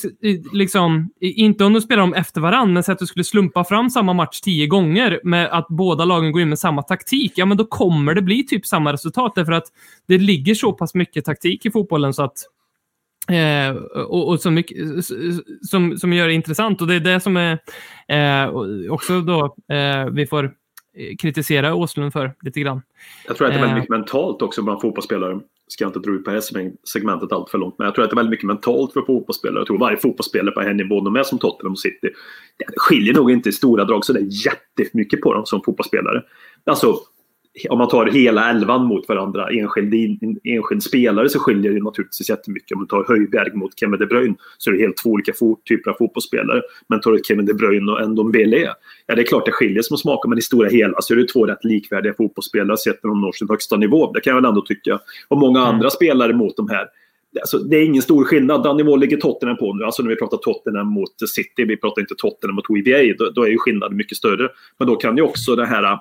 liksom, 0.57 1.11
inte 1.21 1.65
om 1.65 1.73
du 1.73 1.81
spelar 1.81 2.01
dem 2.01 2.15
efter 2.15 2.41
varandra, 2.41 2.73
men 2.75 2.83
så 2.83 2.93
att 2.93 2.99
du 2.99 3.07
skulle 3.07 3.25
slumpa 3.25 3.65
fram 3.65 3.91
samma 3.91 4.13
match 4.13 4.41
tio 4.41 4.67
gånger 4.67 5.21
med 5.25 5.47
att 5.47 5.67
båda 5.69 6.05
lagen 6.05 6.33
går 6.33 6.43
in 6.43 6.49
med 6.49 6.59
samma 6.59 6.83
taktik, 6.83 7.33
ja 7.37 7.47
men 7.47 7.57
då 7.57 7.65
kommer 7.65 8.15
det 8.15 8.23
bli 8.23 8.47
typ 8.47 8.67
samma 8.67 8.93
resultat 8.93 9.33
därför 9.35 9.53
att 9.53 9.67
det 10.09 10.19
ligger 10.19 10.55
så 10.55 10.73
pass 10.73 10.95
mycket 10.95 11.25
taktik 11.25 11.67
i 11.67 11.71
fotbollen 11.71 12.15
så 12.15 12.23
att 12.23 12.37
Eh, 13.29 13.77
och, 14.07 14.29
och 14.29 14.41
så 14.41 14.51
mycket, 14.51 14.77
som, 15.71 15.99
som 15.99 16.13
gör 16.13 16.27
det 16.27 16.35
intressant. 16.35 16.81
Och 16.81 16.87
det 16.87 16.95
är 16.95 17.01
det 17.01 17.21
som 17.21 17.37
är 17.37 17.59
eh, 18.09 18.51
också 18.91 19.21
då 19.21 19.57
eh, 19.75 20.07
vi 20.13 20.27
får 20.27 20.53
kritisera 21.19 21.75
Åslund 21.75 22.13
för 22.13 22.35
lite 22.43 22.61
grann. 22.61 22.83
Jag 23.27 23.37
tror 23.37 23.47
att 23.47 23.53
det 23.53 23.59
är 23.59 23.61
väldigt 23.61 23.73
Eh. 23.77 23.81
mycket 23.81 23.91
mentalt 23.91 24.43
också 24.43 24.63
bland 24.63 24.81
fotbollsspelare. 24.81 25.41
Ska 25.69 25.85
jag 25.85 25.89
inte 25.89 25.99
dra 25.99 26.11
ut 26.11 26.25
på 26.25 26.31
det 26.31 26.37
här 26.37 26.71
segmentet 26.85 27.33
allt 27.33 27.51
för 27.51 27.59
långt. 27.59 27.75
Men 27.79 27.85
jag 27.85 27.95
tror 27.95 28.05
att 28.05 28.11
det 28.11 28.15
är 28.15 28.17
väldigt 28.17 28.31
mycket 28.31 28.47
mentalt 28.47 28.93
för 28.93 29.03
fotbollsspelare. 29.03 29.61
Jag 29.61 29.67
tror 29.67 29.79
varje 29.79 29.97
fotbollsspelare 29.97 30.55
på 30.55 30.61
den 30.61 30.77
nivån 30.77 31.05
de 31.05 31.17
är 31.17 31.23
som 31.23 31.39
Tottenham 31.39 31.73
och 31.73 31.79
City. 31.79 32.09
Det 32.59 32.65
skiljer 32.77 33.15
nog 33.15 33.31
inte 33.31 33.49
i 33.49 33.53
stora 33.53 33.85
drag 33.85 34.05
så 34.05 34.13
det 34.13 34.21
är 34.21 34.47
jättemycket 34.47 35.21
på 35.21 35.35
dem 35.35 35.47
som 35.47 35.63
fotbollsspelare. 35.65 36.23
Alltså 36.65 36.97
om 37.71 37.79
man 37.79 37.89
tar 37.89 38.07
hela 38.07 38.51
elvan 38.51 38.87
mot 38.87 39.09
varandra, 39.09 39.49
enskild, 39.51 39.95
enskild 40.45 40.83
spelare, 40.83 41.29
så 41.29 41.39
skiljer 41.39 41.73
det 41.73 41.83
naturligtvis 41.83 42.29
jättemycket. 42.29 42.77
Om 42.77 42.81
du 42.81 42.87
tar 42.87 43.05
Höjberg 43.09 43.53
mot 43.55 43.79
Kevin 43.79 43.99
De 43.99 44.07
Bruyne 44.07 44.35
så 44.59 44.71
är 44.71 44.75
det 44.75 44.81
helt 44.81 44.97
två 44.97 45.11
olika 45.11 45.33
typer 45.69 45.91
av 45.91 45.95
fotbollsspelare. 45.95 46.63
Men 46.89 47.01
tar 47.01 47.13
du 47.13 47.21
Kevin 47.25 47.47
De 47.47 47.55
Bruyne 47.55 47.93
och 47.93 48.11
Ndombele, 48.11 48.57
ja 49.07 49.15
det 49.15 49.21
är 49.21 49.27
klart 49.27 49.47
det 49.47 49.53
skiljer 49.53 49.83
som 49.83 49.99
smakar, 49.99 50.29
men 50.29 50.39
i 50.39 50.43
stora 50.43 50.69
hela 50.69 51.01
så 51.01 51.15
är 51.15 51.19
det 51.19 51.29
två 51.29 51.47
rätt 51.47 51.65
likvärdiga 51.65 52.15
fotbollsspelare 52.15 52.77
sett 52.77 53.05
när 53.05 53.11
de 53.11 53.21
når 53.21 53.33
sin 53.33 53.49
högsta 53.49 53.77
nivå. 53.77 54.13
Det 54.13 54.21
kan 54.21 54.31
jag 54.31 54.43
väl 54.43 54.49
ändå 54.49 54.61
tycka. 54.61 54.99
Och 55.29 55.39
många 55.39 55.61
andra 55.61 55.91
spelare 55.91 56.33
mot 56.33 56.57
de 56.57 56.69
här. 56.69 56.87
Alltså, 57.41 57.59
det 57.59 57.77
är 57.77 57.85
ingen 57.85 58.03
stor 58.03 58.25
skillnad. 58.25 58.63
Den 58.63 58.77
nivån 58.77 59.01
ligger 59.01 59.17
Tottenham 59.17 59.57
på 59.57 59.75
nu. 59.75 59.85
Alltså 59.85 60.03
när 60.03 60.11
vi 60.11 60.17
pratar 60.17 60.37
Tottenham 60.37 60.87
mot 60.87 61.29
City, 61.29 61.65
vi 61.65 61.77
pratar 61.77 62.03
inte 62.03 62.15
Tottenham 62.19 62.55
mot 62.55 62.65
WBA, 62.71 63.15
då, 63.19 63.31
då 63.31 63.43
är 63.43 63.49
ju 63.49 63.59
skillnaden 63.59 63.97
mycket 63.97 64.19
större. 64.19 64.49
Men 64.79 64.89
då 64.89 64.97
kan 64.97 65.17
ju 65.17 65.23
också 65.23 65.57
det 65.57 65.67
här 65.67 65.99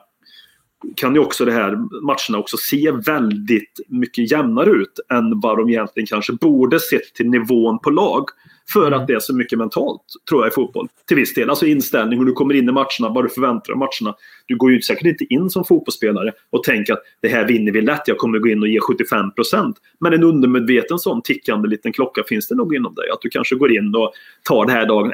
kan 0.95 1.15
ju 1.15 1.19
också 1.19 1.45
det 1.45 1.51
här 1.51 1.71
matcherna 2.01 2.39
också 2.39 2.57
se 2.57 2.91
väldigt 2.91 3.79
mycket 3.87 4.31
jämnare 4.31 4.69
ut 4.69 4.99
än 5.09 5.39
vad 5.39 5.57
de 5.57 5.69
egentligen 5.69 6.07
kanske 6.07 6.33
borde 6.33 6.79
sett 6.79 7.13
till 7.13 7.29
nivån 7.29 7.79
på 7.79 7.89
lag. 7.89 8.25
För 8.73 8.91
att 8.91 9.07
det 9.07 9.13
är 9.13 9.19
så 9.19 9.35
mycket 9.35 9.59
mentalt, 9.59 10.01
tror 10.29 10.41
jag, 10.43 10.51
i 10.51 10.53
fotboll. 10.53 10.87
Till 11.07 11.17
viss 11.17 11.33
del. 11.33 11.49
Alltså 11.49 11.65
inställning, 11.65 12.19
hur 12.19 12.25
du 12.25 12.31
kommer 12.31 12.53
in 12.53 12.69
i 12.69 12.71
matcherna, 12.71 13.09
vad 13.09 13.25
du 13.25 13.29
förväntar 13.29 13.65
dig 13.65 13.73
av 13.73 13.77
matcherna. 13.77 14.15
Du 14.45 14.57
går 14.57 14.71
ju 14.71 14.81
säkert 14.81 15.05
inte 15.05 15.33
in 15.33 15.49
som 15.49 15.65
fotbollsspelare 15.65 16.31
och 16.49 16.63
tänker 16.63 16.93
att 16.93 17.01
det 17.21 17.27
här 17.27 17.47
vinner 17.47 17.71
vi 17.71 17.81
lätt, 17.81 18.01
jag 18.07 18.17
kommer 18.17 18.39
gå 18.39 18.47
in 18.47 18.61
och 18.61 18.67
ge 18.67 18.79
75 18.79 19.31
procent. 19.31 19.77
Men 19.99 20.13
en 20.13 20.23
undermedveten 20.23 20.99
sån 20.99 21.21
tickande 21.21 21.67
liten 21.67 21.93
klocka 21.93 22.23
finns 22.27 22.47
det 22.47 22.55
nog 22.55 22.75
inom 22.75 22.95
dig. 22.95 23.09
Att 23.09 23.21
du 23.21 23.29
kanske 23.29 23.55
går 23.55 23.71
in 23.71 23.95
och 23.95 24.13
tar 24.43 24.65
det 24.65 24.71
här 24.71 24.85
dagen. 24.87 25.11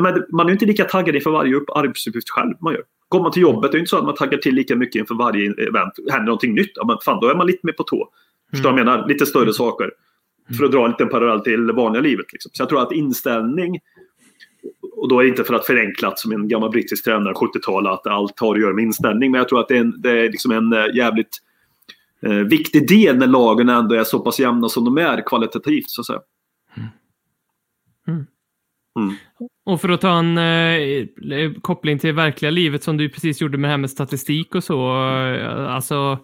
Men 0.00 0.24
man 0.32 0.46
är 0.46 0.50
ju 0.50 0.52
inte 0.52 0.66
lika 0.66 0.84
taggad 0.84 1.14
inför 1.14 1.30
varje 1.30 1.54
upp- 1.54 1.70
arbetsuppgift 1.74 2.30
själv 2.30 2.54
man 2.60 2.74
gör. 2.74 2.82
Går 3.12 3.22
man 3.22 3.32
till 3.32 3.42
jobbet, 3.42 3.72
det 3.72 3.78
är 3.78 3.78
inte 3.78 3.90
så 3.90 3.98
att 3.98 4.04
man 4.04 4.14
taggar 4.14 4.38
till 4.38 4.54
lika 4.54 4.76
mycket 4.76 5.00
inför 5.00 5.14
varje 5.14 5.52
event. 5.68 5.92
Händer 6.10 6.26
någonting 6.26 6.54
nytt, 6.54 6.72
ja, 6.74 6.86
men 6.86 6.96
fan, 7.04 7.20
då 7.20 7.28
är 7.28 7.34
man 7.34 7.46
lite 7.46 7.66
mer 7.66 7.72
på 7.72 7.82
tå. 7.82 8.08
Förstår 8.50 8.70
du 8.70 8.74
vad 8.74 8.80
jag 8.80 8.86
menar? 8.86 9.08
Lite 9.08 9.26
större 9.26 9.52
saker. 9.52 9.90
För 10.56 10.64
att 10.64 10.72
dra 10.72 10.84
en 10.84 10.90
liten 10.90 11.08
parallell 11.08 11.40
till 11.40 11.66
det 11.66 11.72
vanliga 11.72 12.02
livet. 12.02 12.32
Liksom. 12.32 12.50
Så 12.54 12.62
jag 12.62 12.68
tror 12.68 12.82
att 12.82 12.92
inställning, 12.92 13.80
och 14.92 15.08
då 15.08 15.18
är 15.18 15.22
det 15.22 15.28
inte 15.28 15.44
för 15.44 15.54
att 15.54 15.66
förenklat 15.66 16.18
som 16.18 16.32
en 16.32 16.48
gammal 16.48 16.70
brittisk 16.70 17.04
tränare 17.04 17.34
70-tal 17.34 17.86
att 17.86 18.06
allt 18.06 18.40
har 18.40 18.54
att 18.54 18.60
göra 18.60 18.74
med 18.74 18.84
inställning. 18.84 19.30
Men 19.30 19.38
jag 19.38 19.48
tror 19.48 19.60
att 19.60 19.68
det 19.68 19.76
är, 19.76 19.80
en, 19.80 20.00
det 20.00 20.10
är 20.10 20.30
liksom 20.30 20.50
en 20.50 20.72
eh, 20.72 20.96
jävligt 20.96 21.38
eh, 22.22 22.32
viktig 22.32 22.88
del 22.88 23.18
när 23.18 23.26
lagen 23.26 23.68
ändå 23.68 23.94
är 23.94 24.04
så 24.04 24.20
pass 24.20 24.40
jämna 24.40 24.68
som 24.68 24.84
de 24.84 24.98
är 24.98 25.26
kvalitativt. 25.26 25.90
Så 25.90 26.00
att 26.00 26.06
säga. 26.06 26.20
Mm. 28.08 28.26
Och 29.66 29.80
för 29.80 29.88
att 29.88 30.00
ta 30.00 30.18
en 30.18 30.38
eh, 30.38 31.52
koppling 31.60 31.98
till 31.98 32.12
verkliga 32.12 32.50
livet 32.50 32.82
som 32.82 32.96
du 32.96 33.08
precis 33.08 33.40
gjorde 33.40 33.58
med 33.58 33.68
det 33.68 33.72
här 33.72 33.78
med 33.78 33.90
statistik 33.90 34.54
och 34.54 34.64
så. 34.64 35.06
Eh, 35.08 35.74
alltså, 35.74 36.18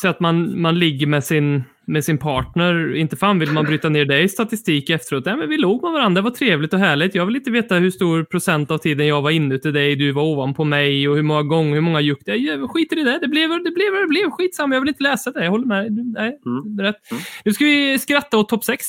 så 0.00 0.08
att 0.08 0.20
man, 0.20 0.60
man 0.60 0.78
ligger 0.78 1.06
med 1.06 1.24
sin, 1.24 1.64
med 1.86 2.04
sin 2.04 2.18
partner. 2.18 2.96
Inte 2.96 3.16
fan 3.16 3.38
vill 3.38 3.52
man 3.52 3.64
bryta 3.64 3.88
ner 3.88 4.04
det 4.04 4.22
i 4.22 4.28
statistik 4.28 4.90
efteråt. 4.90 5.24
Nej, 5.24 5.36
men 5.36 5.48
vi 5.48 5.56
låg 5.56 5.82
med 5.82 5.92
varandra, 5.92 6.20
det 6.20 6.24
var 6.24 6.30
trevligt 6.30 6.72
och 6.72 6.78
härligt. 6.78 7.14
Jag 7.14 7.26
vill 7.26 7.36
inte 7.36 7.50
veta 7.50 7.74
hur 7.74 7.90
stor 7.90 8.24
procent 8.24 8.70
av 8.70 8.78
tiden 8.78 9.06
jag 9.06 9.22
var 9.22 9.30
inuti 9.30 9.70
dig, 9.70 9.96
du 9.96 10.12
var 10.12 10.22
ovanpå 10.22 10.64
mig 10.64 11.08
och 11.08 11.16
hur 11.16 11.22
många 11.22 11.42
gånger, 11.42 11.74
hur 11.74 11.80
många 11.80 12.00
juck. 12.00 12.18
Jag 12.24 12.70
skiter 12.70 12.98
i 12.98 13.02
det. 13.02 13.18
Det 13.18 13.28
blev 13.28 13.48
det 13.48 13.70
blev, 13.70 13.92
det 14.02 14.08
blev. 14.08 14.30
Skitsamma, 14.30 14.74
jag 14.74 14.80
vill 14.80 14.88
inte 14.88 15.02
läsa 15.02 15.30
det. 15.30 15.44
Jag 15.44 15.50
håller 15.50 15.66
med. 15.66 15.92
Nej, 15.92 16.38
är 16.78 16.82
rätt. 16.82 16.96
Nu 17.44 17.52
ska 17.52 17.64
vi 17.64 17.98
skratta 17.98 18.38
åt 18.38 18.48
topp 18.48 18.64
6. 18.64 18.86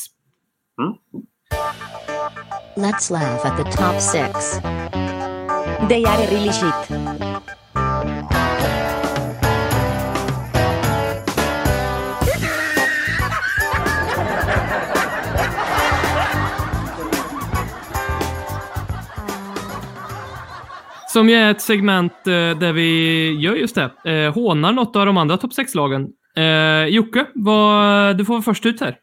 Let's 2.80 3.12
laugh 3.12 3.46
at 3.46 3.58
the 3.58 3.64
top 3.64 4.00
six. 4.00 4.60
They 5.90 6.06
are 6.06 6.28
really 6.32 6.52
shit. 6.52 7.00
Som 21.08 21.30
ju 21.30 21.36
är 21.36 21.52
ett 21.52 21.62
segment 21.62 22.12
eh, 22.12 22.32
där 22.32 22.74
vi 22.74 23.32
gör 23.40 23.56
just 23.56 23.76
det. 23.76 24.12
Eh, 24.12 24.34
hånar 24.34 24.72
något 24.72 24.96
av 24.96 25.06
de 25.06 25.18
andra 25.18 25.38
topp 25.38 25.52
6-lagen. 25.52 26.08
Eh, 26.36 26.86
Jocke, 26.86 27.26
vad, 27.36 28.18
du 28.18 28.26
får 28.26 28.34
vara 28.34 28.42
först 28.42 28.66
ut 28.66 28.82
här. 28.82 28.98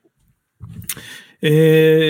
Eh, 1.41 1.53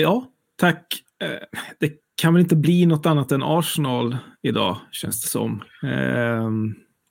ja, 0.01 0.31
tack. 0.55 1.03
Eh, 1.21 1.59
det 1.79 1.91
kan 2.15 2.33
väl 2.33 2.41
inte 2.41 2.55
bli 2.55 2.85
något 2.85 3.05
annat 3.05 3.31
än 3.31 3.43
Arsenal 3.43 4.17
idag, 4.41 4.77
känns 4.91 5.21
det 5.21 5.27
som. 5.27 5.63
Eh, 5.83 6.49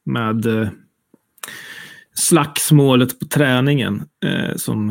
med 0.05 0.47
eh, 0.47 0.69
slagsmålet 2.15 3.19
på 3.19 3.27
träningen. 3.27 4.09
Eh, 4.25 4.57
som, 4.57 4.91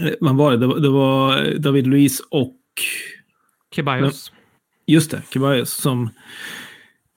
eh, 0.00 0.12
vad 0.20 0.36
var 0.36 0.50
det? 0.50 0.56
Det 0.56 0.66
var, 0.66 0.80
det 0.80 0.88
var 0.88 1.58
David 1.58 1.86
Luiz 1.86 2.20
och... 2.30 2.56
Ceballos. 3.74 4.32
Just 4.86 5.10
det, 5.10 5.22
Ceballos. 5.32 5.70
Som, 5.70 6.10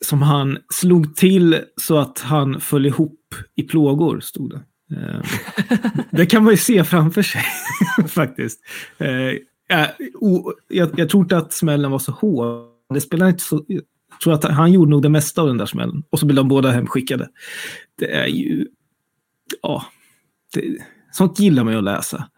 som 0.06 0.22
han 0.22 0.58
slog 0.74 1.16
till 1.16 1.60
så 1.76 1.98
att 1.98 2.20
han 2.20 2.62
föll 2.62 2.86
ihop 2.86 3.36
i 3.56 3.64
plågor, 3.64 4.20
stod 4.20 4.50
det. 4.50 4.62
Eh, 4.94 5.22
det 6.12 6.26
kan 6.26 6.44
man 6.44 6.54
ju 6.54 6.58
se 6.58 6.84
framför 6.84 7.22
sig, 7.22 7.44
faktiskt. 8.08 8.60
Eh, 8.98 9.34
jag, 9.68 9.90
o- 10.14 10.54
jag, 10.68 11.10
tror 11.10 11.24
inte 11.24 11.38
att 11.38 11.54
smällen 11.54 11.92
var 11.92 12.00
så 12.00 12.12
hård. 12.12 12.68
Det 12.94 13.02
spelar 13.02 13.30
inte 13.30 13.44
så... 13.44 13.66
Jag 13.68 14.20
tror 14.24 14.34
att 14.34 14.44
han 14.44 14.72
gjorde 14.72 14.92
nog 14.92 15.02
det 15.02 15.10
mesta 15.10 15.42
av 15.42 15.48
den 15.48 15.58
där 15.58 15.66
smällen. 15.66 16.04
Och 16.10 16.20
så 16.20 16.26
blev 16.26 16.36
de 16.36 16.48
båda 16.48 16.72
hemskickade. 16.72 17.30
Det 17.98 18.12
är 18.12 18.28
ju... 18.28 18.68
Ja. 19.62 19.86
Det, 20.54 20.78
sånt 21.12 21.40
gillar 21.40 21.64
man 21.64 21.74
ju 21.74 21.80
att 21.80 21.86
läsa. 21.86 22.30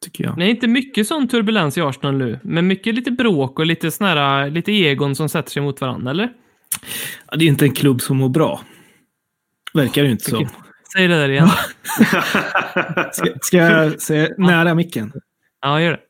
Tycker 0.00 0.24
jag. 0.24 0.36
Det 0.36 0.44
är 0.44 0.48
inte 0.48 0.66
mycket 0.66 1.06
sån 1.06 1.28
turbulens 1.28 1.78
i 1.78 1.80
Arsenal 1.80 2.16
nu, 2.16 2.40
men 2.42 2.66
mycket 2.66 2.94
lite 2.94 3.10
bråk 3.10 3.58
och 3.58 3.66
lite 3.66 3.90
sån 3.90 4.06
här, 4.06 4.50
lite 4.50 4.72
egon 4.72 5.14
som 5.14 5.28
sätter 5.28 5.50
sig 5.50 5.62
mot 5.62 5.80
varandra, 5.80 6.10
eller? 6.10 6.32
Ja, 7.30 7.36
det 7.36 7.44
är 7.44 7.48
inte 7.48 7.64
en 7.64 7.72
klubb 7.72 8.00
som 8.00 8.16
mår 8.16 8.28
bra. 8.28 8.60
Verkar 9.74 10.02
det 10.02 10.06
ju 10.06 10.12
inte 10.12 10.30
som. 10.30 10.48
Säg 10.92 11.08
det 11.08 11.14
där 11.14 11.28
igen. 11.28 11.48
Ska, 13.12 13.26
ska 13.42 13.56
jag 13.56 14.00
säga 14.00 14.28
nära 14.38 14.74
micken? 14.74 15.12
Ja, 15.60 15.80
gör 15.80 15.90
det. 15.90 16.00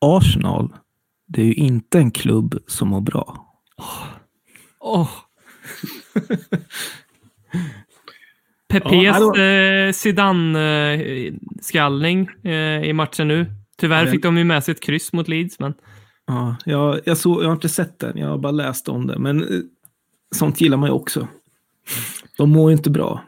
Arsenal, 0.00 0.72
det 1.26 1.42
är 1.42 1.46
ju 1.46 1.54
inte 1.54 1.98
en 1.98 2.10
klubb 2.10 2.58
som 2.66 2.88
mår 2.88 3.00
bra. 3.00 3.46
Åh. 4.80 5.08
Pepes 8.68 8.92
Ja, 8.92 9.38
eh, 9.38 9.92
Zidane-skallning 9.92 12.28
eh, 12.44 12.82
i 12.82 12.92
matchen 12.92 13.28
nu. 13.28 13.46
Tyvärr 13.76 14.06
fick 14.06 14.22
de 14.22 14.38
ju 14.38 14.44
med 14.44 14.64
sig 14.64 14.72
ett 14.72 14.82
kryss 14.82 15.12
mot 15.12 15.28
Leeds, 15.28 15.58
men 15.58 15.74
Ja, 16.26 16.56
jag, 16.64 17.00
jag, 17.04 17.18
såg, 17.18 17.42
jag 17.42 17.46
har 17.46 17.52
inte 17.52 17.68
sett 17.68 17.98
den, 17.98 18.18
jag 18.18 18.28
har 18.28 18.38
bara 18.38 18.52
läst 18.52 18.88
om 18.88 19.06
det. 19.06 19.18
Men 19.18 19.42
eh, 19.42 19.48
sånt 20.34 20.60
gillar 20.60 20.76
man 20.76 20.88
ju 20.88 20.92
också. 20.92 21.28
De 22.36 22.50
mår 22.50 22.70
ju 22.70 22.76
inte 22.76 22.90
bra. 22.90 23.22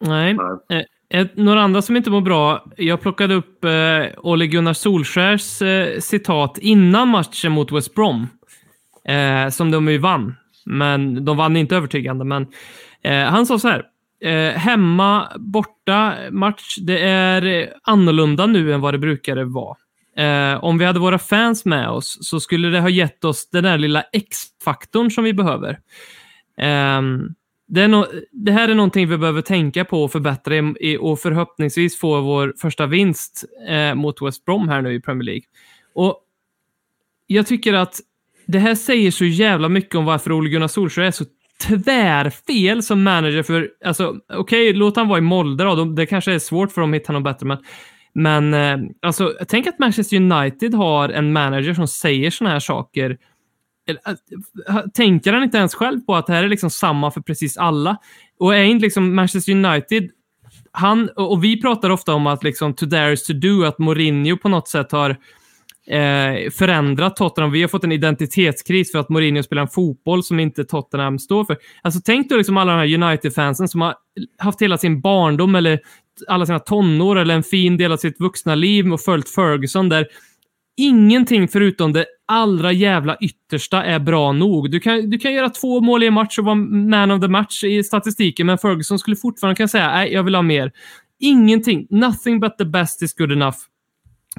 Nej. 0.00 0.36
Eh, 0.70 1.20
ett, 1.20 1.36
några 1.36 1.62
andra 1.62 1.82
som 1.82 1.96
inte 1.96 2.10
mår 2.10 2.20
bra. 2.20 2.64
Jag 2.76 3.00
plockade 3.00 3.34
upp 3.34 3.64
eh, 3.64 4.04
Ole 4.16 4.46
Gunnar 4.46 4.72
Solskjärs 4.72 5.62
eh, 5.62 5.98
citat 6.00 6.58
innan 6.58 7.08
matchen 7.08 7.52
mot 7.52 7.72
West 7.72 7.94
Brom. 7.94 8.28
Eh, 9.08 9.48
som 9.48 9.70
de 9.70 9.88
ju 9.88 9.98
vann. 9.98 10.34
Men 10.64 11.24
de 11.24 11.36
vann 11.36 11.56
inte 11.56 11.76
övertygande. 11.76 12.24
Men 12.24 12.46
eh, 13.02 13.24
han 13.24 13.46
sa 13.46 13.58
så 13.58 13.68
här. 13.68 13.84
Eh, 14.24 14.58
hemma, 14.58 15.28
borta 15.36 16.14
match. 16.30 16.76
Det 16.80 16.98
är 17.00 17.46
eh, 17.46 17.68
annorlunda 17.82 18.46
nu 18.46 18.72
än 18.72 18.80
vad 18.80 18.94
det 18.94 18.98
brukade 18.98 19.44
vara. 19.44 19.76
Eh, 20.16 20.64
om 20.64 20.78
vi 20.78 20.84
hade 20.84 20.98
våra 20.98 21.18
fans 21.18 21.64
med 21.64 21.88
oss 21.88 22.18
så 22.20 22.40
skulle 22.40 22.68
det 22.68 22.80
ha 22.80 22.88
gett 22.88 23.24
oss 23.24 23.50
den 23.50 23.64
där 23.64 23.78
lilla 23.78 24.02
X-faktorn 24.12 25.10
som 25.10 25.24
vi 25.24 25.32
behöver. 25.32 25.78
Ehm, 26.58 27.28
det, 27.70 27.88
no 27.88 28.06
det 28.32 28.52
här 28.52 28.68
är 28.68 28.74
någonting 28.74 29.08
vi 29.08 29.18
behöver 29.18 29.42
tänka 29.42 29.84
på 29.84 30.02
och 30.04 30.12
förbättra 30.12 30.56
i, 30.56 30.98
och 31.00 31.20
förhoppningsvis 31.20 31.98
få 31.98 32.20
vår 32.20 32.54
första 32.58 32.86
vinst 32.86 33.44
eh, 33.68 33.94
mot 33.94 34.22
West 34.22 34.44
Brom 34.44 34.68
här 34.68 34.82
nu 34.82 34.94
i 34.94 35.00
Premier 35.00 35.24
League. 35.24 35.42
Och 35.94 36.20
jag 37.26 37.46
tycker 37.46 37.74
att 37.74 38.00
det 38.46 38.58
här 38.58 38.74
säger 38.74 39.10
så 39.10 39.24
jävla 39.24 39.68
mycket 39.68 39.94
om 39.94 40.04
varför 40.04 40.32
Ole 40.32 40.50
Gunnar 40.50 40.68
Solskjaer 40.68 41.06
är 41.06 41.10
så 41.10 41.24
tvärfel 41.68 42.82
som 42.82 43.02
manager 43.02 43.42
för, 43.42 43.70
alltså 43.84 44.16
okej, 44.32 44.72
låt 44.72 44.96
han 44.96 45.08
vara 45.08 45.18
i 45.18 45.22
Molde 45.22 45.64
då. 45.64 45.74
De, 45.74 45.94
det 45.94 46.06
kanske 46.06 46.32
är 46.32 46.38
svårt 46.38 46.72
för 46.72 46.80
dem 46.80 46.90
att 46.90 46.96
hitta 46.96 47.12
någon 47.12 47.22
bättre, 47.22 47.46
men 47.46 47.58
men 48.12 48.54
eh, 48.54 48.78
alltså, 49.02 49.34
tänk 49.48 49.66
att 49.66 49.78
Manchester 49.78 50.16
United 50.16 50.74
har 50.74 51.08
en 51.08 51.32
manager 51.32 51.74
som 51.74 51.88
säger 51.88 52.30
såna 52.30 52.50
här 52.50 52.60
saker. 52.60 53.18
Äh, 53.90 54.78
tänker 54.94 55.32
han 55.32 55.42
inte 55.42 55.58
ens 55.58 55.74
själv 55.74 56.00
på 56.00 56.14
att 56.14 56.26
det 56.26 56.32
här 56.32 56.44
är 56.44 56.48
liksom 56.48 56.70
samma 56.70 57.10
för 57.10 57.20
precis 57.20 57.56
alla? 57.56 57.96
Och 58.38 58.54
är 58.54 58.62
inte 58.62 58.84
liksom 58.84 59.14
Manchester 59.14 59.52
United 59.52 60.10
han, 60.72 61.08
och 61.08 61.44
vi 61.44 61.60
pratar 61.60 61.90
ofta 61.90 62.14
om 62.14 62.26
att 62.26 62.44
liksom 62.44 62.74
to 62.74 62.86
dare 62.86 63.12
is 63.12 63.26
to 63.26 63.32
do, 63.32 63.64
att 63.64 63.78
Mourinho 63.78 64.36
på 64.36 64.48
något 64.48 64.68
sätt 64.68 64.92
har 64.92 65.10
eh, 65.86 66.50
förändrat 66.50 67.16
Tottenham. 67.16 67.50
Vi 67.50 67.60
har 67.60 67.68
fått 67.68 67.84
en 67.84 67.92
identitetskris 67.92 68.92
för 68.92 68.98
att 68.98 69.08
Mourinho 69.08 69.42
spelar 69.42 69.62
en 69.62 69.68
fotboll 69.68 70.24
som 70.24 70.40
inte 70.40 70.64
Tottenham 70.64 71.18
står 71.18 71.44
för. 71.44 71.56
Alltså 71.82 72.00
tänk 72.04 72.28
då 72.28 72.36
liksom 72.36 72.56
alla 72.56 72.72
de 72.72 72.78
här 72.78 73.08
United-fansen 73.08 73.68
som 73.68 73.80
har 73.80 73.94
haft 74.38 74.62
hela 74.62 74.78
sin 74.78 75.00
barndom 75.00 75.54
eller 75.54 75.80
alla 76.28 76.46
sina 76.46 76.58
tonår 76.58 77.16
eller 77.18 77.34
en 77.34 77.42
fin 77.42 77.76
del 77.76 77.92
av 77.92 77.96
sitt 77.96 78.20
vuxna 78.20 78.54
liv 78.54 78.92
och 78.92 79.00
följt 79.00 79.28
Ferguson 79.28 79.88
där 79.88 80.06
ingenting 80.76 81.48
förutom 81.48 81.92
det 81.92 82.06
allra 82.26 82.72
jävla 82.72 83.16
yttersta 83.16 83.84
är 83.84 83.98
bra 83.98 84.32
nog. 84.32 84.70
Du 84.70 84.80
kan, 84.80 85.10
du 85.10 85.18
kan 85.18 85.32
göra 85.32 85.50
två 85.50 85.80
mål 85.80 86.02
i 86.02 86.06
en 86.06 86.14
match 86.14 86.38
och 86.38 86.44
vara 86.44 86.54
man 86.54 87.10
of 87.10 87.20
the 87.20 87.28
match 87.28 87.64
i 87.64 87.84
statistiken, 87.84 88.46
men 88.46 88.58
Ferguson 88.58 88.98
skulle 88.98 89.16
fortfarande 89.16 89.56
kunna 89.56 89.68
säga 89.68 89.88
nej, 89.88 90.12
jag 90.12 90.22
vill 90.22 90.34
ha 90.34 90.42
mer. 90.42 90.72
Ingenting. 91.20 91.86
Nothing 91.90 92.40
but 92.40 92.58
the 92.58 92.64
best 92.64 93.02
is 93.02 93.14
good 93.14 93.32
enough 93.32 93.56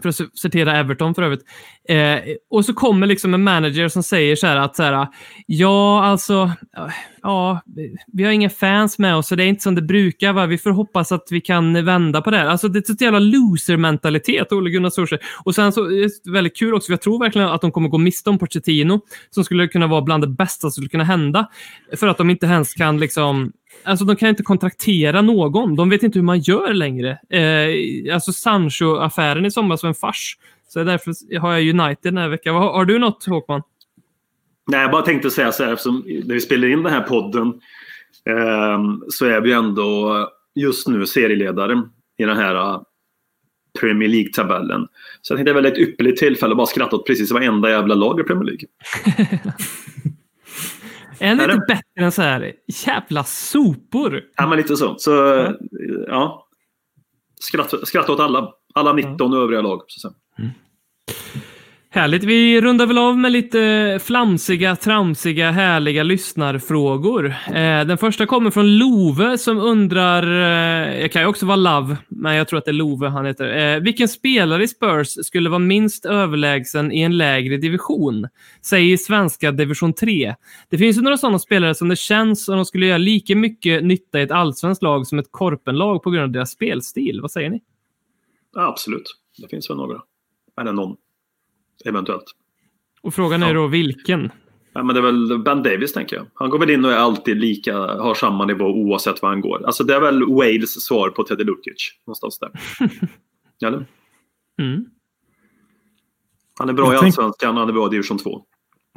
för 0.01 0.09
att 0.09 0.39
citera 0.39 0.77
Everton 0.77 1.15
för 1.15 1.21
övrigt. 1.21 1.45
Eh, 1.89 2.19
och 2.49 2.65
så 2.65 2.73
kommer 2.73 3.07
liksom 3.07 3.33
en 3.33 3.43
manager 3.43 3.87
som 3.87 4.03
säger 4.03 4.35
så 4.35 4.47
här 4.47 4.57
att 4.57 4.75
så 4.75 4.83
här, 4.83 5.07
ja, 5.45 6.03
alltså, 6.03 6.51
eh, 6.77 6.87
ja, 7.21 7.61
vi 8.13 8.23
har 8.23 8.31
inga 8.31 8.49
fans 8.49 8.99
med 8.99 9.15
oss 9.15 9.27
så 9.27 9.35
det 9.35 9.43
är 9.43 9.47
inte 9.47 9.63
som 9.63 9.75
det 9.75 9.81
brukar 9.81 10.33
vara. 10.33 10.45
Vi 10.45 10.57
får 10.57 10.69
hoppas 10.69 11.11
att 11.11 11.27
vi 11.31 11.41
kan 11.41 11.85
vända 11.85 12.21
på 12.21 12.31
det 12.31 12.37
här. 12.37 12.45
Alltså 12.45 12.67
det 12.67 12.89
är 12.89 12.93
ett 12.93 13.01
jävla 13.01 13.19
loser-mentalitet, 13.19 14.51
Ole 14.51 14.69
Gunnar 14.69 14.89
Solskjaer. 14.89 15.23
Och 15.43 15.55
sen 15.55 15.71
så 15.71 15.85
är 15.85 16.09
det 16.23 16.31
väldigt 16.31 16.57
kul 16.57 16.73
också, 16.73 16.85
för 16.85 16.93
jag 16.93 17.01
tror 17.01 17.19
verkligen 17.19 17.47
att 17.47 17.61
de 17.61 17.71
kommer 17.71 17.89
gå 17.89 17.97
miste 17.97 18.29
om 18.29 18.39
Pochettino, 18.39 19.01
som 19.29 19.43
skulle 19.43 19.67
kunna 19.67 19.87
vara 19.87 20.01
bland 20.01 20.23
det 20.23 20.27
bästa 20.27 20.61
som 20.61 20.71
skulle 20.71 20.89
kunna 20.89 21.03
hända. 21.03 21.47
För 21.95 22.07
att 22.07 22.17
de 22.17 22.29
inte 22.29 22.45
ens 22.45 22.73
kan 22.73 22.99
liksom 22.99 23.51
Alltså 23.83 24.05
de 24.05 24.15
kan 24.15 24.29
inte 24.29 24.43
kontraktera 24.43 25.21
någon. 25.21 25.75
De 25.75 25.89
vet 25.89 26.03
inte 26.03 26.19
hur 26.19 26.23
man 26.23 26.39
gör 26.39 26.73
längre. 26.73 27.09
Eh, 27.29 28.13
alltså 28.13 28.31
Sancho-affären 28.31 29.45
i 29.45 29.51
somras 29.51 29.83
var 29.83 29.87
en 29.87 29.95
fars. 29.95 30.37
Så 30.67 30.83
därför 30.83 31.39
har 31.39 31.53
jag 31.53 31.79
United 31.79 32.13
den 32.13 32.17
här 32.17 32.29
veckan. 32.29 32.55
Har, 32.55 32.73
har 32.73 32.85
du 32.85 32.99
något 32.99 33.25
Håkman? 33.25 33.61
Nej, 34.67 34.81
jag 34.81 34.91
bara 34.91 35.01
tänkte 35.01 35.31
säga 35.31 35.51
så 35.51 35.63
här, 35.63 35.73
eftersom 35.73 36.03
när 36.05 36.33
vi 36.33 36.41
spelar 36.41 36.67
in 36.67 36.83
den 36.83 36.93
här 36.93 37.01
podden 37.01 37.47
eh, 38.25 38.79
så 39.09 39.25
är 39.25 39.41
vi 39.41 39.51
ändå 39.51 40.15
just 40.55 40.87
nu 40.87 41.05
serieledare 41.05 41.83
i 42.17 42.23
den 42.23 42.37
här 42.37 42.55
uh, 42.55 42.81
Premier 43.79 44.09
League-tabellen. 44.09 44.87
Så 45.21 45.33
jag 45.33 45.37
tänkte 45.37 45.53
det 45.53 45.59
är 45.59 45.61
väl 45.61 45.71
ett 45.71 45.77
ypperligt 45.77 46.19
tillfälle 46.19 46.51
att 46.51 46.57
bara 46.57 46.67
skratta 46.67 46.95
åt 46.95 47.07
precis 47.07 47.31
varenda 47.31 47.69
jävla 47.69 47.95
lag 47.95 48.19
i 48.19 48.23
Premier 48.23 48.45
League. 48.45 48.65
Är 51.19 51.35
ni 51.35 51.43
inte 51.43 51.65
bättre 51.67 52.05
än 52.05 52.11
så 52.11 52.21
här 52.21 52.53
jävla 52.85 53.23
sopor? 53.23 54.21
Ja, 54.35 54.47
men 54.47 54.57
lite 54.57 54.77
så. 54.77 54.95
Så 54.97 55.11
ja, 55.11 55.53
ja. 56.07 56.47
Skratta, 57.39 57.85
skratta 57.85 58.11
åt 58.11 58.19
alla. 58.19 58.53
Alla 58.73 58.93
19 58.93 59.31
ja. 59.31 59.39
övriga 59.39 59.61
lag. 59.61 59.81
Så 59.87 60.13
mm. 60.39 60.51
Härligt. 61.93 62.23
Vi 62.23 62.61
rundar 62.61 62.85
väl 62.85 62.97
av 62.97 63.17
med 63.17 63.31
lite 63.31 63.99
flamsiga, 64.03 64.75
tramsiga, 64.75 65.51
härliga 65.51 66.03
lyssnarfrågor. 66.03 67.25
Eh, 67.47 67.85
den 67.85 67.97
första 67.97 68.25
kommer 68.25 68.51
från 68.51 68.77
Love 68.77 69.37
som 69.37 69.57
undrar, 69.57 70.23
eh, 70.23 71.01
jag 71.01 71.11
kan 71.11 71.21
ju 71.21 71.27
också 71.27 71.45
vara 71.45 71.55
Love, 71.55 71.97
men 72.07 72.35
jag 72.35 72.47
tror 72.47 72.59
att 72.59 72.65
det 72.65 72.71
är 72.71 72.73
Love 72.73 73.07
han 73.07 73.25
heter. 73.25 73.75
Eh, 73.75 73.79
vilken 73.79 74.07
spelare 74.07 74.63
i 74.63 74.67
Spurs 74.67 75.07
skulle 75.25 75.49
vara 75.49 75.59
minst 75.59 76.05
överlägsen 76.05 76.91
i 76.91 77.01
en 77.01 77.17
lägre 77.17 77.57
division? 77.57 78.27
Säg 78.61 78.91
i 78.91 78.97
svenska 78.97 79.51
division 79.51 79.93
3. 79.93 80.35
Det 80.69 80.77
finns 80.77 80.97
ju 80.97 81.01
några 81.01 81.17
sådana 81.17 81.39
spelare 81.39 81.75
som 81.75 81.89
det 81.89 81.95
känns 81.95 82.45
som 82.45 82.55
de 82.55 82.65
skulle 82.65 82.85
göra 82.85 82.97
lika 82.97 83.35
mycket 83.35 83.83
nytta 83.83 84.19
i 84.19 84.23
ett 84.23 84.31
allsvenskt 84.31 84.83
lag 84.83 85.07
som 85.07 85.19
ett 85.19 85.31
korpenlag 85.31 86.03
på 86.03 86.11
grund 86.11 86.23
av 86.23 86.31
deras 86.31 86.51
spelstil. 86.51 87.19
Vad 87.21 87.31
säger 87.31 87.49
ni? 87.49 87.61
Ja, 88.55 88.67
absolut. 88.67 89.17
Det 89.37 89.47
finns 89.47 89.69
väl 89.69 89.77
några. 89.77 90.01
Eller 90.61 90.73
någon. 90.73 90.97
Eventuellt. 91.85 92.25
Och 93.01 93.13
frågan 93.13 93.43
är 93.43 93.47
ja. 93.47 93.53
då 93.53 93.67
vilken? 93.67 94.31
Ja, 94.73 94.83
men 94.83 94.95
det 94.95 94.99
är 94.99 95.03
väl 95.03 95.39
Ben 95.39 95.63
Davis 95.63 95.93
tänker 95.93 96.15
jag. 96.15 96.25
Han 96.33 96.49
går 96.49 96.59
väl 96.59 96.69
in 96.69 96.85
och 96.85 96.91
är 96.91 96.97
alltid 96.97 97.37
lika, 97.37 97.77
har 97.77 98.13
samma 98.13 98.45
nivå 98.45 98.65
oavsett 98.65 99.21
var 99.21 99.29
han 99.29 99.41
går. 99.41 99.65
Alltså 99.65 99.83
det 99.83 99.95
är 99.95 100.01
väl 100.01 100.25
Wales 100.25 100.85
svar 100.85 101.09
på 101.09 101.23
Teddy 101.23 101.43
Lukic. 101.43 101.91
Någonstans 102.07 102.39
där. 102.39 102.51
Eller? 103.67 103.85
Mm. 104.61 104.85
Han 106.59 106.69
är 106.69 106.73
bra 106.73 106.85
jag 106.85 106.95
i 106.95 106.99
tänk... 106.99 107.07
Allsvenskan, 107.07 107.57
han 107.57 107.69
är 107.69 107.73
bra 107.73 107.87
i 107.87 107.89
division 107.89 108.17
2. 108.17 108.45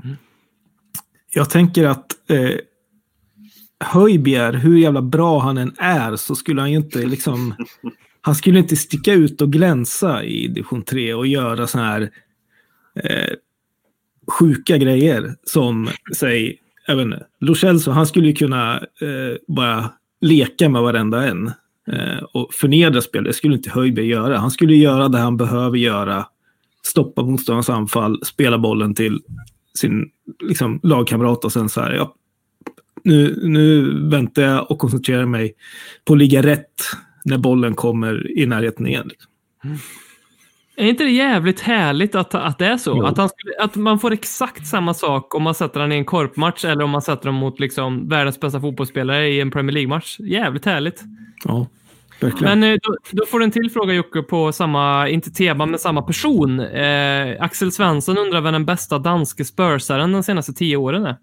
Mm. 0.05 0.17
Jag 1.31 1.51
tänker 1.51 1.85
att 1.85 2.31
eh, 2.31 2.59
Höjbjer, 3.81 4.53
hur 4.53 4.79
jävla 4.79 5.03
bra 5.03 5.39
han 5.39 5.59
än 5.59 5.75
är, 5.79 6.17
så 6.17 6.35
skulle 6.35 6.61
han 6.61 6.71
ju 6.71 6.77
inte 6.77 7.07
liksom... 7.07 7.55
han 8.21 8.35
skulle 8.35 8.59
inte 8.59 8.77
sticka 8.77 9.13
ut 9.13 9.41
och 9.41 9.53
glänsa 9.53 10.25
i 10.25 10.49
division 10.49 10.83
3 10.83 11.15
och 11.15 11.27
göra 11.27 11.67
så 11.67 11.79
här 11.79 12.11
eh, 13.03 13.35
sjuka 14.27 14.77
grejer 14.77 15.35
som, 15.45 15.89
säg, 16.17 16.59
jag 16.87 16.97
vet 16.97 17.05
inte, 17.05 17.27
Lo 17.41 17.55
Celso, 17.55 17.91
han 17.91 18.07
skulle 18.07 18.27
ju 18.27 18.35
kunna 18.35 18.77
eh, 18.77 19.37
bara 19.49 19.91
leka 20.21 20.69
med 20.69 20.83
varenda 20.83 21.27
en 21.27 21.47
eh, 21.93 22.23
och 22.33 22.55
förnedra 22.55 23.01
spel. 23.01 23.25
Det 23.25 23.33
skulle 23.33 23.55
inte 23.57 23.71
Höjberg 23.71 24.07
göra. 24.07 24.39
Han 24.39 24.51
skulle 24.51 24.75
göra 24.75 25.09
det 25.09 25.19
han 25.19 25.37
behöver 25.37 25.79
göra. 25.79 26.27
Stoppa 26.83 27.23
motståndarens 27.23 27.71
anfall, 27.71 28.25
spela 28.25 28.59
bollen 28.59 28.95
till 28.95 29.21
sin 29.79 30.11
liksom, 30.43 30.81
lagkamrat 30.83 31.45
och 31.45 31.53
sen 31.53 31.69
så 31.69 31.81
här, 31.81 31.93
ja, 31.93 32.15
nu, 33.05 33.41
nu 33.43 33.91
väntar 34.09 34.43
jag 34.43 34.71
och 34.71 34.79
koncentrerar 34.79 35.27
mig 35.27 35.55
på 36.05 36.13
att 36.13 36.19
ligga 36.19 36.43
rätt 36.43 36.83
när 37.25 37.39
bollen 37.39 37.75
kommer 37.75 38.39
i 38.39 38.47
närheten 38.47 38.87
igen. 38.87 39.11
Mm. 39.65 39.77
Är 40.77 40.87
inte 40.87 41.05
det 41.05 41.11
jävligt 41.11 41.61
härligt 41.61 42.15
att, 42.15 42.35
att 42.35 42.59
det 42.59 42.67
är 42.67 42.77
så? 42.77 43.03
Att, 43.07 43.19
han 43.19 43.29
skulle, 43.29 43.53
att 43.61 43.75
man 43.77 43.99
får 43.99 44.13
exakt 44.13 44.67
samma 44.67 44.95
sak 44.95 45.35
om 45.35 45.43
man 45.43 45.55
sätter 45.55 45.81
honom 45.81 45.93
i 45.93 45.99
en 45.99 46.05
korpmatch 46.05 46.65
eller 46.65 46.85
om 46.85 46.91
man 46.91 47.03
sätter 47.03 47.27
honom 47.27 47.41
mot 47.41 47.61
liksom 47.61 48.09
världens 48.09 48.41
bästa 48.41 48.61
fotbollsspelare 48.61 49.29
i 49.29 49.41
en 49.41 49.51
Premier 49.51 49.73
League-match. 49.73 50.17
Jävligt 50.21 50.65
härligt. 50.65 51.03
Ja, 51.45 51.67
verkligen. 52.21 52.61
Men 52.61 52.73
eh, 52.73 52.79
då, 52.83 52.97
då, 53.11 53.27
får 53.27 53.39
du 53.39 53.45
en 53.45 53.51
till 53.51 53.71
fråga 53.71 53.95
Jocke 53.95 54.23
på 54.23 54.53
samma, 54.53 55.09
inte 55.09 55.31
tema, 55.31 55.67
men 55.67 55.79
samma 55.79 56.03
person. 56.03 56.61
Eh, 56.61 57.37
Axel 57.41 57.73
Svensson 57.73 58.19
undrar 58.19 58.41
vem 58.41 58.53
den 58.53 58.65
bästa 58.65 58.99
danske 58.99 59.45
spursaren 59.45 60.13
de 60.13 60.23
senaste 60.23 60.53
tio 60.53 60.77
åren 60.77 61.07
är. 61.07 61.17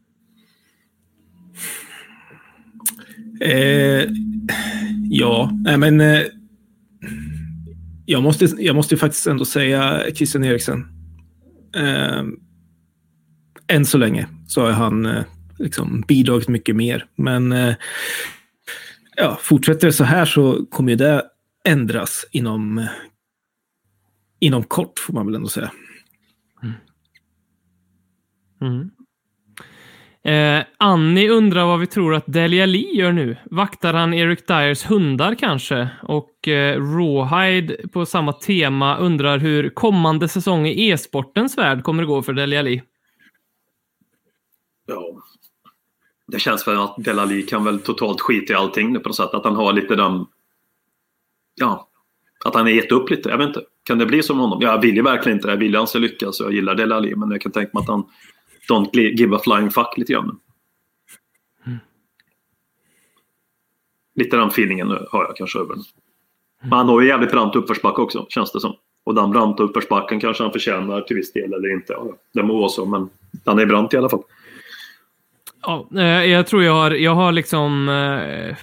Eh, 3.41 4.07
ja, 5.09 5.51
men... 5.77 6.01
Eh 6.01 6.21
jag 8.11 8.23
måste, 8.23 8.45
jag 8.45 8.75
måste 8.75 8.97
faktiskt 8.97 9.27
ändå 9.27 9.45
säga 9.45 10.03
Christian 10.15 10.43
Eriksen. 10.43 10.87
Eh, 11.75 12.23
än 13.67 13.85
så 13.85 13.97
länge 13.97 14.27
så 14.47 14.61
har 14.61 14.71
han 14.71 15.05
eh, 15.05 15.23
liksom 15.59 16.01
bidragit 16.07 16.47
mycket 16.47 16.75
mer. 16.75 17.05
Men 17.15 17.51
eh, 17.51 17.75
ja, 19.15 19.37
fortsätter 19.41 19.87
det 19.87 19.93
så 19.93 20.03
här 20.03 20.25
så 20.25 20.65
kommer 20.65 20.89
ju 20.89 20.95
det 20.95 21.25
ändras 21.65 22.25
inom, 22.31 22.87
inom 24.39 24.63
kort 24.63 24.99
får 24.99 25.13
man 25.13 25.25
väl 25.25 25.35
ändå 25.35 25.47
säga. 25.47 25.71
Mm. 26.63 26.73
Mm. 28.61 28.91
Eh, 30.23 30.63
Annie 30.77 31.29
undrar 31.29 31.65
vad 31.65 31.79
vi 31.79 31.87
tror 31.87 32.15
att 32.15 32.23
Delia 32.27 32.65
Lee 32.65 32.95
gör 32.95 33.11
nu. 33.11 33.37
Vaktar 33.45 33.93
han 33.93 34.13
Eric 34.13 34.47
Dyers 34.47 34.83
hundar 34.83 35.35
kanske? 35.35 35.89
Och 36.03 36.47
eh, 36.47 36.81
Rawhide 36.81 37.87
på 37.87 38.05
samma 38.05 38.33
tema 38.33 38.97
undrar 38.97 39.37
hur 39.37 39.69
kommande 39.69 40.27
säsong 40.27 40.67
i 40.67 40.89
e-sportens 40.89 41.57
värld 41.57 41.83
kommer 41.83 42.03
att 42.03 42.09
gå 42.09 42.21
för 42.21 42.33
Delia 42.33 42.61
Lee? 42.61 42.83
Ja, 44.87 45.21
det 46.27 46.39
känns 46.39 46.67
väl 46.67 46.77
att 46.77 46.95
Delia 46.97 47.25
Lee 47.25 47.41
kan 47.41 47.63
väl 47.63 47.79
totalt 47.79 48.21
skita 48.21 48.53
i 48.53 48.55
allting 48.55 48.93
nu 48.93 48.99
på 48.99 49.09
något 49.09 49.15
sätt. 49.15 49.33
Att 49.33 49.45
han 49.45 49.55
har 49.55 49.73
lite 49.73 49.95
den... 49.95 50.25
Ja, 51.55 51.89
att 52.45 52.55
han 52.55 52.63
har 52.63 52.69
gett 52.69 52.91
upp 52.91 53.09
lite. 53.09 53.29
Jag 53.29 53.37
vet 53.37 53.47
inte. 53.47 53.61
Kan 53.83 53.97
det 53.97 54.05
bli 54.05 54.23
som 54.23 54.39
honom? 54.39 54.61
Jag 54.61 54.81
vill 54.81 54.95
ju 54.95 55.01
verkligen 55.01 55.37
inte 55.37 55.47
det. 55.47 55.53
Jag 55.53 55.59
vill 55.59 55.75
han 55.75 55.87
ska 55.87 55.99
lyckas 55.99 56.39
och 56.39 56.45
jag 56.45 56.53
gillar 56.53 56.75
Delia 56.75 56.99
Lee. 56.99 57.15
Men 57.15 57.31
jag 57.31 57.41
kan 57.41 57.51
tänka 57.51 57.69
mig 57.73 57.81
att 57.81 57.87
han 57.89 58.05
don't 58.69 58.89
give 58.93 59.35
a 59.35 59.39
flying 59.43 59.69
fuck 59.69 59.97
lite 59.97 60.13
grann. 60.13 60.39
Mm. 61.65 61.79
Lite 64.15 64.37
den 64.37 64.47
feelingen 64.47 64.87
har 64.87 65.25
jag 65.25 65.35
kanske 65.35 65.59
över 65.59 65.75
Men 66.61 66.71
han 66.71 66.89
har 66.89 67.01
ju 67.01 67.07
jävligt 67.07 67.31
brant 67.31 67.55
uppförsbacke 67.55 68.01
också, 68.01 68.25
känns 68.29 68.51
det 68.51 68.59
som. 68.59 68.75
Och 69.03 69.15
den 69.15 69.31
branta 69.31 69.63
uppförsbacken 69.63 70.19
kanske 70.19 70.43
han 70.43 70.51
förtjänar 70.51 71.01
till 71.01 71.15
viss 71.15 71.33
del 71.33 71.53
eller 71.53 71.73
inte. 71.73 71.95
det 72.33 72.43
må 72.43 72.59
vara 72.59 72.69
så, 72.69 72.85
men 72.85 73.09
den 73.31 73.59
är 73.59 73.65
brant 73.65 73.93
i 73.93 73.97
alla 73.97 74.09
fall. 74.09 74.23
Ja, 75.61 75.87
eh, 75.95 76.25
jag 76.25 76.47
tror 76.47 76.63
jag 76.63 76.73
har, 76.73 76.91
jag 76.91 77.15
har 77.15 77.31
liksom... 77.31 77.89
Eh, 77.89 78.55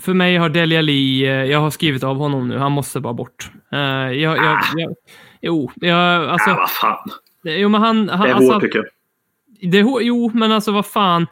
för 0.00 0.14
mig 0.14 0.36
har 0.36 0.48
Delia 0.48 0.80
Lee, 0.80 1.30
eh, 1.30 1.50
jag 1.50 1.58
har 1.58 1.70
skrivit 1.70 2.04
av 2.04 2.16
honom 2.16 2.48
nu. 2.48 2.58
Han 2.58 2.72
måste 2.72 3.00
bara 3.00 3.12
bort. 3.12 3.50
Jag, 3.70 4.16
jag, 4.16 4.36
jag, 4.36 4.58
jag 4.74 4.94
jo, 5.40 5.70
jag, 5.74 6.24
alltså... 6.24 6.50
Ja, 6.50 6.56
vad 6.56 6.70
fan. 6.70 7.10
Jo, 7.42 7.68
men 7.68 7.82
han, 7.82 8.08
han, 8.08 8.20
det 8.20 8.28
är 8.30 8.34
hårt 8.34 8.42
alltså, 8.42 8.60
tycker 8.60 8.78
jag. 8.78 8.86
Det, 9.62 9.78
jo, 10.00 10.30
men 10.34 10.52
alltså 10.52 10.72
vad 10.72 10.86
fan. 10.86 11.26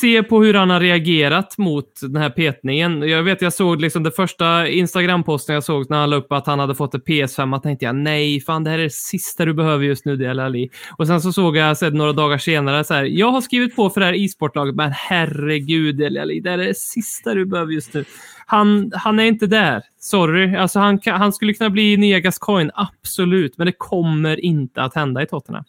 Se 0.00 0.22
på 0.22 0.42
hur 0.42 0.54
han 0.54 0.70
har 0.70 0.80
reagerat 0.80 1.58
mot 1.58 2.00
den 2.02 2.22
här 2.22 2.30
petningen. 2.30 3.08
Jag 3.08 3.22
vet, 3.22 3.42
jag 3.42 3.52
såg 3.52 3.80
liksom 3.80 4.02
det 4.02 4.10
första 4.10 4.68
Instagram-posten 4.68 5.54
jag 5.54 5.64
såg 5.64 5.90
när 5.90 6.00
han 6.00 6.10
la 6.10 6.16
upp 6.16 6.32
att 6.32 6.46
han 6.46 6.58
hade 6.58 6.74
fått 6.74 6.94
ett 6.94 7.06
PS5. 7.06 7.52
Jag 7.52 7.62
tänkte 7.62 7.84
jag, 7.84 7.94
nej, 7.96 8.40
fan 8.40 8.64
det 8.64 8.70
här 8.70 8.78
är 8.78 8.82
det 8.82 8.92
sista 8.92 9.44
du 9.44 9.54
behöver 9.54 9.84
just 9.84 10.04
nu, 10.04 10.16
Dele 10.16 10.44
Ali. 10.44 10.70
Och 10.98 11.06
sen 11.06 11.20
så 11.20 11.32
såg 11.32 11.56
jag 11.56 11.78
sen 11.78 11.94
några 11.94 12.12
dagar 12.12 12.38
senare 12.38 12.84
så 12.84 12.94
här, 12.94 13.04
jag 13.04 13.30
har 13.30 13.40
skrivit 13.40 13.76
på 13.76 13.90
för 13.90 14.00
det 14.00 14.06
här 14.06 14.14
e-sportlaget, 14.14 14.74
men 14.74 14.92
herregud 14.92 15.96
Dele 15.96 16.22
Ali, 16.22 16.40
det 16.40 16.50
här 16.50 16.58
är 16.58 16.66
det 16.66 16.76
sista 16.76 17.34
du 17.34 17.46
behöver 17.46 17.72
just 17.72 17.94
nu. 17.94 18.04
Han, 18.46 18.92
han 18.94 19.20
är 19.20 19.24
inte 19.24 19.46
där. 19.46 19.82
Sorry. 19.98 20.56
Alltså 20.56 20.78
han, 20.78 21.00
han 21.06 21.32
skulle 21.32 21.54
kunna 21.54 21.70
bli 21.70 21.96
nya 21.96 22.20
Gascoigne, 22.20 22.70
absolut, 22.74 23.58
men 23.58 23.66
det 23.66 23.74
kommer 23.78 24.44
inte 24.44 24.82
att 24.82 24.94
hända 24.94 25.22
i 25.22 25.26
Tottenham. 25.26 25.64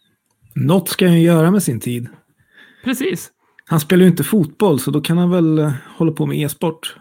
Något 0.55 0.89
ska 0.89 1.07
han 1.07 1.21
göra 1.21 1.51
med 1.51 1.63
sin 1.63 1.79
tid. 1.79 2.07
Precis. 2.83 3.31
Han 3.65 3.79
spelar 3.79 4.01
ju 4.01 4.09
inte 4.09 4.23
fotboll, 4.23 4.79
så 4.79 4.91
då 4.91 5.01
kan 5.01 5.17
han 5.17 5.29
väl 5.29 5.59
eh, 5.59 5.71
hålla 5.97 6.11
på 6.11 6.25
med 6.25 6.37
e-sport. 6.37 6.95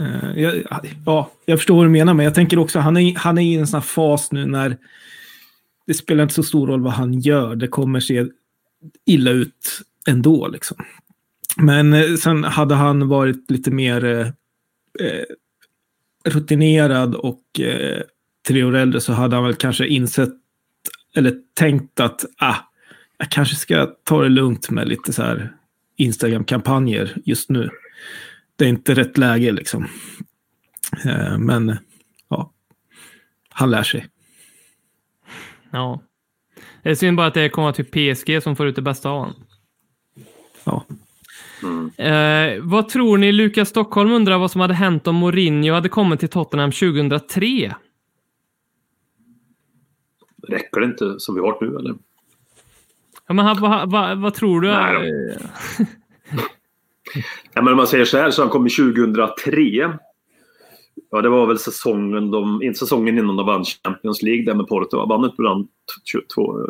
Eh, 0.00 0.40
jag, 0.40 0.62
ja, 1.06 1.30
jag 1.44 1.58
förstår 1.58 1.76
vad 1.76 1.84
du 1.84 1.90
menar, 1.90 2.14
men 2.14 2.24
jag 2.24 2.34
tänker 2.34 2.58
också 2.58 2.78
han 2.78 2.96
är, 2.96 3.14
han 3.16 3.38
är 3.38 3.42
i 3.42 3.54
en 3.54 3.66
sån 3.66 3.80
här 3.80 3.86
fas 3.86 4.32
nu 4.32 4.46
när 4.46 4.76
det 5.86 5.94
spelar 5.94 6.22
inte 6.22 6.34
så 6.34 6.42
stor 6.42 6.66
roll 6.66 6.82
vad 6.82 6.92
han 6.92 7.20
gör. 7.20 7.56
Det 7.56 7.68
kommer 7.68 8.00
se 8.00 8.26
illa 9.06 9.30
ut 9.30 9.82
ändå. 10.06 10.48
Liksom. 10.48 10.76
Men 11.56 11.92
eh, 11.92 12.14
sen 12.14 12.44
hade 12.44 12.74
han 12.74 13.08
varit 13.08 13.50
lite 13.50 13.70
mer 13.70 14.04
eh, 15.00 15.24
rutinerad 16.24 17.14
och 17.14 17.60
eh, 17.60 18.02
tre 18.48 18.64
år 18.64 18.76
äldre 18.76 19.00
så 19.00 19.12
hade 19.12 19.36
han 19.36 19.44
väl 19.44 19.54
kanske 19.54 19.86
insett 19.86 20.34
eller 21.16 21.34
tänkt 21.54 22.00
att 22.00 22.24
ah, 22.38 22.56
jag 23.18 23.30
kanske 23.30 23.56
ska 23.56 23.86
ta 24.04 24.22
det 24.22 24.28
lugnt 24.28 24.70
med 24.70 24.88
lite 24.88 25.12
så 25.12 25.22
här 25.22 25.52
Instagram-kampanjer 25.96 27.16
just 27.24 27.50
nu. 27.50 27.70
Det 28.56 28.64
är 28.64 28.68
inte 28.68 28.94
rätt 28.94 29.18
läge 29.18 29.52
liksom. 29.52 29.88
Eh, 31.04 31.38
men 31.38 31.78
ja, 32.28 32.52
han 33.48 33.70
lär 33.70 33.82
sig. 33.82 34.06
Ja. 35.70 36.00
Det 36.82 36.90
är 36.90 36.94
synd 36.94 37.16
bara 37.16 37.26
att 37.26 37.34
det 37.34 37.48
kommer 37.48 37.72
till 37.72 37.84
PSG 37.84 38.42
som 38.42 38.56
får 38.56 38.66
ut 38.66 38.76
det 38.76 38.82
bästa 38.82 39.10
av 39.10 39.18
honom. 39.18 39.46
Ja. 40.64 40.84
Eh, 42.04 42.62
vad 42.62 42.88
tror 42.88 43.18
ni? 43.18 43.32
Lukas 43.32 43.68
Stockholm 43.68 44.12
undrar 44.12 44.38
vad 44.38 44.50
som 44.50 44.60
hade 44.60 44.74
hänt 44.74 45.06
om 45.06 45.16
Mourinho 45.16 45.74
hade 45.74 45.88
kommit 45.88 46.20
till 46.20 46.28
Tottenham 46.28 46.72
2003. 46.72 47.74
Räcker 50.48 50.80
det 50.80 50.86
inte 50.86 51.20
som 51.20 51.34
vi 51.34 51.40
har 51.40 51.58
nu 51.60 51.76
eller? 51.76 51.94
Ja, 53.26 53.34
men 53.34 53.44
han, 53.44 53.60
vad, 53.60 53.90
vad, 53.90 54.18
vad 54.18 54.34
tror 54.34 54.60
du? 54.60 54.68
Nej 54.68 55.38
Ja, 57.54 57.62
men 57.62 57.72
om 57.72 57.76
man 57.76 57.86
säger 57.86 58.04
så 58.04 58.18
här 58.18 58.30
så 58.30 58.42
han 58.42 58.50
kom 58.50 58.66
i 58.66 58.70
2003. 58.70 59.98
Ja, 61.10 61.22
det 61.22 61.28
var 61.28 61.46
väl 61.46 61.58
säsongen, 61.58 62.30
de, 62.30 62.62
inte 62.62 62.78
säsongen 62.78 63.18
innan 63.18 63.36
de 63.36 63.46
vann 63.46 63.64
Champions 63.64 64.22
League 64.22 64.44
där 64.44 64.54
med 64.54 64.68
Porto. 64.68 65.06
Vann 65.06 65.24
inte 65.24 65.36
bland 65.36 65.68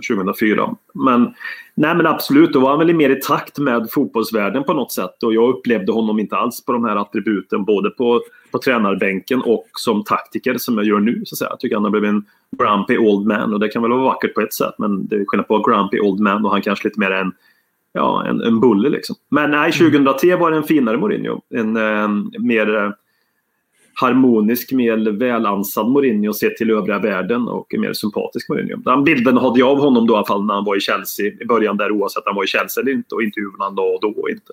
2004. 0.08 0.76
Men, 0.94 1.34
nej, 1.74 1.94
men 1.94 2.06
absolut, 2.06 2.52
då 2.52 2.60
var 2.60 2.70
han 2.70 2.78
väl 2.78 2.94
mer 2.94 3.10
i 3.10 3.20
takt 3.20 3.58
med 3.58 3.88
fotbollsvärlden 3.90 4.64
på 4.64 4.72
något 4.72 4.92
sätt. 4.92 5.22
Och 5.22 5.34
jag 5.34 5.48
upplevde 5.48 5.92
honom 5.92 6.18
inte 6.18 6.36
alls 6.36 6.64
på 6.64 6.72
de 6.72 6.84
här 6.84 6.96
attributen, 6.96 7.64
både 7.64 7.90
på, 7.90 8.20
på 8.54 8.58
tränarbänken 8.58 9.42
och 9.42 9.66
som 9.72 10.04
taktiker 10.04 10.54
som 10.58 10.78
jag 10.78 10.86
gör 10.86 11.00
nu. 11.00 11.22
Så 11.24 11.34
att 11.34 11.38
säga. 11.38 11.50
Jag 11.50 11.60
tycker 11.60 11.76
han 11.76 11.84
har 11.84 11.90
blivit 11.90 12.08
en 12.08 12.24
grumpy 12.58 12.98
old 12.98 13.26
man 13.26 13.52
och 13.52 13.60
det 13.60 13.68
kan 13.68 13.82
väl 13.82 13.90
vara 13.90 14.02
vackert 14.02 14.34
på 14.34 14.40
ett 14.40 14.54
sätt. 14.54 14.74
Men 14.78 15.06
det 15.06 15.16
är 15.16 15.24
skillnad 15.24 15.48
på 15.48 15.58
grumpy 15.58 16.00
old 16.00 16.20
man 16.20 16.44
och 16.44 16.50
han 16.50 16.62
kanske 16.62 16.88
lite 16.88 17.00
mer 17.00 17.10
en 17.10 17.32
ja, 17.92 18.26
en, 18.26 18.40
en 18.40 18.60
bulle 18.60 18.88
liksom. 18.88 19.16
Men 19.28 19.50
nej, 19.50 19.72
2003 19.72 20.36
var 20.36 20.50
det 20.50 20.56
en 20.56 20.62
finare 20.62 20.98
Mourinho. 20.98 21.40
En 21.50 21.76
eh, 21.76 22.08
mer 22.38 22.76
eh, 22.76 22.90
harmonisk, 23.94 24.72
mer 24.72 25.10
välansad 25.10 25.88
Mourinho 25.88 26.32
sett 26.32 26.56
till 26.56 26.70
övriga 26.70 26.98
världen 26.98 27.48
och 27.48 27.74
en 27.74 27.80
mer 27.80 27.92
sympatisk 27.92 28.48
Mourinho. 28.48 28.76
Den 28.76 29.04
bilden 29.04 29.36
hade 29.36 29.60
jag 29.60 29.68
av 29.68 29.78
honom 29.78 30.06
då 30.06 30.14
i 30.14 30.16
alla 30.16 30.26
fall 30.26 30.44
när 30.44 30.54
han 30.54 30.64
var 30.64 30.76
i 30.76 30.80
Chelsea 30.80 31.26
i 31.26 31.44
början 31.44 31.76
där 31.76 31.92
oavsett 31.92 32.22
om 32.22 32.26
han 32.26 32.36
var 32.36 32.44
i 32.44 32.46
Chelsea 32.46 32.82
eller 32.82 32.92
inte 32.92 33.14
och 33.14 33.22
intervjuerna 33.22 33.64
han 33.64 33.74
la 33.74 33.98
då 34.00 34.08
och 34.08 34.30
inte. 34.30 34.52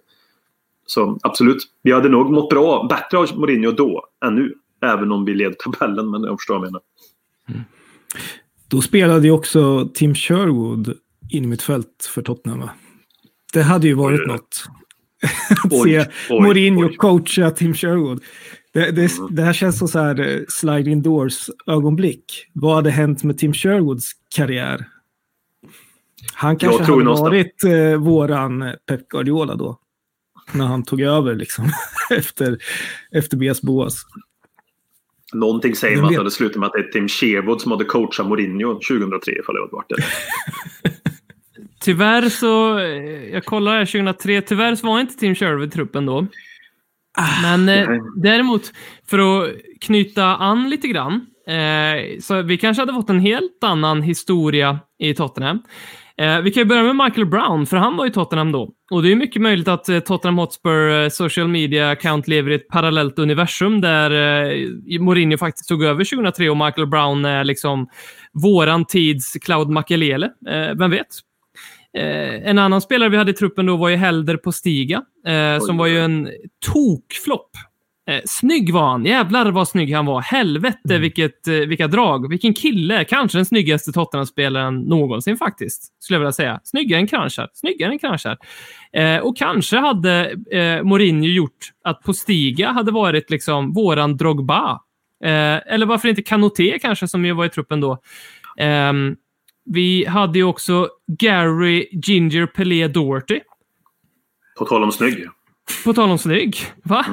Så 0.94 1.20
absolut, 1.24 1.58
vi 1.84 1.92
hade 1.92 2.10
nog 2.10 2.32
mått 2.32 2.50
bra, 2.50 2.88
bättre 2.90 3.18
av 3.18 3.40
Mourinho 3.40 3.72
då 3.72 4.06
än 4.26 4.36
nu. 4.36 4.54
Även 4.82 5.12
om 5.12 5.26
vi 5.26 5.34
led 5.34 5.56
tabellen, 5.60 6.10
men 6.12 6.24
jag 6.24 6.40
förstår 6.40 6.60
vad 6.60 6.68
jag 6.68 6.72
menar. 6.72 6.82
Då 8.68 8.82
spelade 8.82 9.28
ju 9.28 9.32
också 9.32 9.90
Tim 9.94 10.16
Sherwood 10.16 10.94
in 11.30 11.44
i 11.44 11.48
mitt 11.48 11.62
fält 11.62 12.10
för 12.14 12.22
Tottenham. 12.22 12.60
Va? 12.60 12.70
Det 13.54 13.62
hade 13.62 13.88
ju 13.88 13.94
varit 13.94 14.28
något. 14.28 14.66
Att 15.64 15.74
Oj, 15.74 15.90
se 15.92 16.06
oj, 16.30 16.42
Mourinho 16.42 16.86
oj. 16.86 16.96
coacha 16.96 17.52
Tim 17.52 17.74
Sherwood. 17.74 18.24
Det, 18.74 18.92
det, 18.92 19.12
det 19.30 19.42
här 19.42 19.54
känns 19.54 19.80
som 19.80 19.88
så 19.88 20.00
här 20.00 20.20
eh, 20.30 20.42
sliding 20.50 21.02
doors 21.02 21.50
ögonblick. 21.68 22.26
Vad 22.54 22.76
hade 22.76 22.92
hänt 22.92 23.24
med 23.24 23.38
Tim 23.38 23.54
Sherwoods 23.54 24.12
karriär? 24.36 24.86
Han 26.34 26.58
kanske 26.58 26.84
hade 26.84 27.04
någonstans- 27.04 27.30
varit 27.30 27.64
eh, 27.64 27.98
våran 28.00 28.76
Pep 28.88 29.08
Guardiola 29.08 29.56
då. 29.56 29.78
När 30.54 30.66
han 30.66 30.84
tog 30.84 31.02
över 31.02 31.36
liksom. 31.36 31.70
efter, 32.10 32.58
efter 33.12 33.38
Bias 33.38 33.62
Boas. 33.62 34.06
Någonting 35.34 35.76
säger 35.76 35.98
mig 35.98 36.06
att 36.06 36.12
det 36.12 36.18
hade 36.18 36.32
slutat 36.32 36.60
med 36.60 36.68
att 36.68 36.74
det 36.74 36.80
är 36.80 36.92
Tim 36.92 37.08
Sherwood 37.08 37.62
som 37.62 37.72
hade 37.72 37.86
coachat 37.86 38.28
Mourinho 38.28 38.74
2003 38.74 39.32
ifall 39.40 39.56
det 39.56 39.62
hade 39.62 39.72
varit 39.72 39.90
det. 39.90 40.04
Tyvärr 41.82 42.30
så, 42.30 42.80
jag 43.32 43.46
kollar 43.46 43.78
här 43.78 43.86
2003, 43.86 44.42
tyvärr 44.42 44.76
så 44.76 44.88
var 44.88 45.00
inte 45.00 45.14
Tim 45.14 45.36
Sherwood 45.36 45.68
i 45.68 45.72
truppen 45.72 46.06
då. 46.06 46.28
Men 47.42 47.70
eh, 47.70 47.90
däremot, 48.16 48.72
för 49.10 49.20
att 49.20 49.50
knyta 49.82 50.26
an 50.36 50.70
lite 50.70 50.88
grann, 50.88 51.26
eh, 51.48 52.20
så 52.20 52.42
vi 52.42 52.58
kanske 52.58 52.82
hade 52.82 52.94
fått 52.94 53.10
en 53.10 53.20
helt 53.20 53.64
annan 53.64 54.02
historia 54.02 54.80
i 55.00 55.14
Tottenham. 55.14 55.60
Eh, 56.22 56.42
vi 56.42 56.52
kan 56.52 56.62
ju 56.62 56.66
börja 56.66 56.84
med 56.84 56.96
Michael 56.96 57.28
Brown, 57.28 57.66
för 57.66 57.78
han 57.78 57.98
var 57.98 58.06
i 58.06 58.12
Tottenham 58.12 58.52
då. 58.52 58.70
Och 58.92 59.04
det 59.04 59.12
är 59.12 59.16
mycket 59.16 59.42
möjligt 59.42 59.68
att 59.68 59.90
eh, 59.90 60.00
Tottenham 60.00 60.38
Hotspur 60.38 61.04
eh, 61.04 61.10
social 61.10 61.48
media 61.48 61.90
account 61.90 62.28
lever 62.28 62.52
i 62.52 62.56
ett 62.56 62.68
parallellt 62.68 63.20
universum 63.20 63.82
där 63.82 65.00
Mourinho 65.00 65.38
faktiskt 65.38 65.70
tog 65.70 65.84
över 65.84 66.04
2003 66.04 66.50
och 66.50 66.58
Michael 66.58 66.88
Brown 66.88 67.26
är 67.26 67.44
liksom 67.44 67.88
våran 68.34 68.86
tids 68.86 69.34
Cloud 69.34 69.70
Makelele. 69.70 70.30
Vem 70.78 70.92
vet? 70.92 71.08
En 72.44 72.58
annan 72.58 72.82
spelare 72.82 73.10
vi 73.10 73.18
hade 73.18 73.32
i 73.32 73.34
truppen 73.34 73.66
då 73.66 73.78
var 73.78 73.90
ju 73.90 73.96
Helder 73.96 74.38
på 74.38 74.52
Stiga, 74.52 75.02
som 75.62 75.78
var 75.78 75.88
ju 75.88 76.00
en 76.00 76.30
tokflopp. 76.74 77.52
Eh, 78.08 78.22
snygg 78.26 78.74
var 78.74 78.88
han. 78.88 79.06
Jävlar 79.06 79.52
vad 79.52 79.68
snygg 79.68 79.94
han 79.96 80.06
var. 80.06 80.22
Helvete 80.22 80.98
vilket, 80.98 81.48
eh, 81.48 81.54
vilka 81.54 81.88
drag. 81.88 82.30
Vilken 82.30 82.54
kille. 82.54 83.06
Kanske 83.06 83.38
den 83.38 83.46
snyggaste 83.46 83.92
Tottenham-spelaren 83.92 84.80
någonsin 84.82 85.38
faktiskt. 85.38 86.04
Skulle 86.04 86.16
jag 86.16 86.20
vilja 86.20 86.32
säga. 86.32 86.60
Snyggare 86.64 87.00
än 87.00 87.08
Kranjčar. 87.08 87.50
Snyggare 87.54 87.92
än 87.92 88.00
Kranjčar. 88.00 88.38
Eh, 88.94 89.18
och 89.18 89.38
kanske 89.38 89.78
hade 89.78 90.36
eh, 90.52 90.84
Mourinho 90.84 91.28
gjort 91.28 91.72
att 91.84 92.04
Postiga 92.04 92.72
hade 92.72 92.92
varit 92.92 93.30
liksom 93.30 93.74
våran 93.74 94.18
Drogba. 94.18 94.82
Eh, 95.24 95.74
eller 95.74 95.86
varför 95.86 96.08
inte 96.08 96.22
Kanoté 96.22 96.80
kanske, 96.80 97.08
som 97.08 97.26
ju 97.26 97.34
var 97.34 97.46
i 97.46 97.50
truppen 97.50 97.82
då. 97.82 97.98
Ehm, 98.58 99.16
vi 99.66 100.06
hade 100.06 100.40
ju 100.40 100.44
också 100.46 100.90
Gary 101.08 101.88
Ginger 101.92 102.46
Pelé 102.46 102.88
Doherty. 102.88 103.40
På 104.58 104.66
tal 104.66 104.84
om 104.84 104.92
snygg. 104.92 105.28
På 105.84 105.94
tal 105.94 106.10
om 106.12 106.18
snygg. 106.18 106.58
Va? 106.84 107.06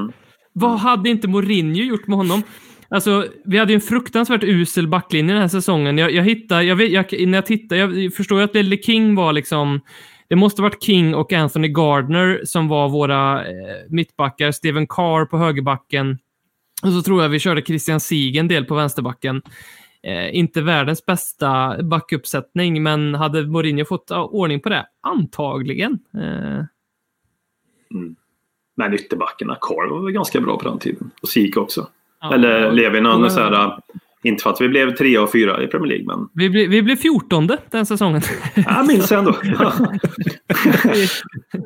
Vad 0.59 0.79
hade 0.79 1.11
inte 1.11 1.29
Mourinho 1.29 1.83
gjort 1.83 2.07
med 2.07 2.17
honom? 2.17 2.43
Alltså, 2.89 3.27
vi 3.45 3.59
hade 3.59 3.73
ju 3.73 3.75
en 3.75 3.81
fruktansvärt 3.81 4.45
usel 4.45 4.89
backlinje 4.89 5.33
den 5.33 5.41
här 5.41 5.49
säsongen. 5.49 5.99
Jag, 5.99 6.11
jag 6.11 6.25
hittade, 6.25 6.63
jag, 6.63 6.77
vet, 6.77 6.93
jag, 6.93 7.29
när 7.29 7.39
jag 7.39 7.47
tittar, 7.47 7.77
jag 7.77 8.15
förstår 8.15 8.39
ju 8.39 8.45
att 8.45 8.55
Ledley 8.55 8.83
King 8.83 9.15
var 9.15 9.33
liksom... 9.33 9.81
Det 10.29 10.37
måste 10.37 10.63
ha 10.63 10.69
varit 10.69 10.83
King 10.83 11.15
och 11.15 11.33
Anthony 11.33 11.69
Gardner 11.69 12.41
som 12.45 12.69
var 12.69 12.89
våra 12.89 13.47
eh, 13.47 13.55
mittbackar. 13.89 14.53
Steven 14.53 14.87
Carr 14.87 15.25
på 15.25 15.39
högerbacken. 15.39 16.19
Och 16.83 16.93
så 16.93 17.03
tror 17.03 17.23
jag 17.23 17.29
vi 17.29 17.39
körde 17.39 17.63
Christian 17.63 18.01
Sieg 18.01 18.37
en 18.37 18.49
del 18.49 18.65
på 18.65 18.75
vänsterbacken. 18.75 19.43
Eh, 20.03 20.37
inte 20.37 20.61
världens 20.61 21.07
bästa 21.07 21.83
backuppsättning, 21.83 22.83
men 22.83 23.15
hade 23.15 23.47
Mourinho 23.47 23.85
fått 23.85 24.11
ordning 24.11 24.61
på 24.61 24.69
det? 24.69 24.87
Antagligen. 25.01 25.99
Eh, 26.15 26.65
mm. 27.95 28.17
Men 28.79 28.95
ytterbackarna, 28.95 29.57
Carl 29.61 29.91
var 29.91 30.05
väl 30.05 30.13
ganska 30.13 30.41
bra 30.41 30.59
på 30.59 30.69
den 30.69 30.79
tiden. 30.79 31.11
Och 31.23 31.29
Sik 31.29 31.57
också. 31.57 31.87
Ja. 32.21 32.35
Eller 32.35 32.73
Levin, 32.73 33.05
han 33.05 33.25
är 33.25 33.29
Ja. 33.41 33.45
här, 33.45 33.79
inte 34.23 34.43
för 34.43 34.51
att 34.51 34.61
vi 34.61 34.69
blev 34.69 34.95
trea 34.97 35.23
och 35.23 35.33
fyra 35.33 35.63
i 35.63 35.67
Premier 35.67 35.89
League, 35.89 36.07
men 36.07 36.29
vi, 36.35 36.51
blev, 36.51 36.71
vi 36.71 36.83
blev 36.83 36.97
14 36.97 37.49
den 37.71 37.87
säsongen. 37.87 38.23
jag 38.55 38.87
minns 38.87 39.13
ändå. 39.13 39.31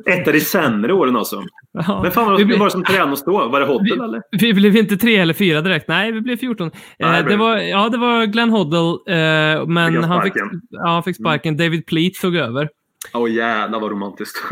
Ett 0.05 0.27
av 0.27 0.33
de 0.33 0.39
sämre 0.39 0.93
åren 0.93 1.15
alltså. 1.15 1.43
Ja. 1.71 1.99
Men 2.03 2.11
fan, 2.11 2.31
Vi 2.31 2.37
vad 2.43 2.47
blev- 2.47 2.59
var 2.59 2.65
det 2.65 2.71
som 2.71 2.83
tränade 2.83 3.11
oss 3.11 3.23
då? 3.25 3.47
Var 3.47 3.59
det 3.59 3.65
Hoddle 3.65 4.03
eller? 4.05 4.21
Vi 4.31 4.53
blev 4.53 4.75
inte 4.77 4.97
tre 4.97 5.15
eller 5.17 5.33
fyra 5.33 5.61
direkt. 5.61 5.87
Nej, 5.87 6.11
vi 6.11 6.21
blev 6.21 6.37
14. 6.37 6.71
Nej, 6.99 7.19
Eh, 7.21 7.25
det 7.27 7.35
var, 7.37 7.57
ja, 7.57 7.89
det 7.89 7.97
var 7.97 8.25
Glenn 8.25 8.49
Hoddle, 8.49 9.13
eh, 9.15 9.65
men 9.67 9.93
Fick 9.93 10.03
han 10.05 10.23
fick? 10.23 10.35
Mm. 10.35 10.61
ja, 10.69 10.87
han 10.87 11.03
fick 11.03 11.15
sparken. 11.15 11.57
David 11.57 11.85
Pleat 11.85 12.13
tog 12.13 12.35
över. 12.35 12.69
Åh 13.13 13.31
jävlar 13.31 13.79
vad 13.79 13.91
romantiskt. 13.91 14.37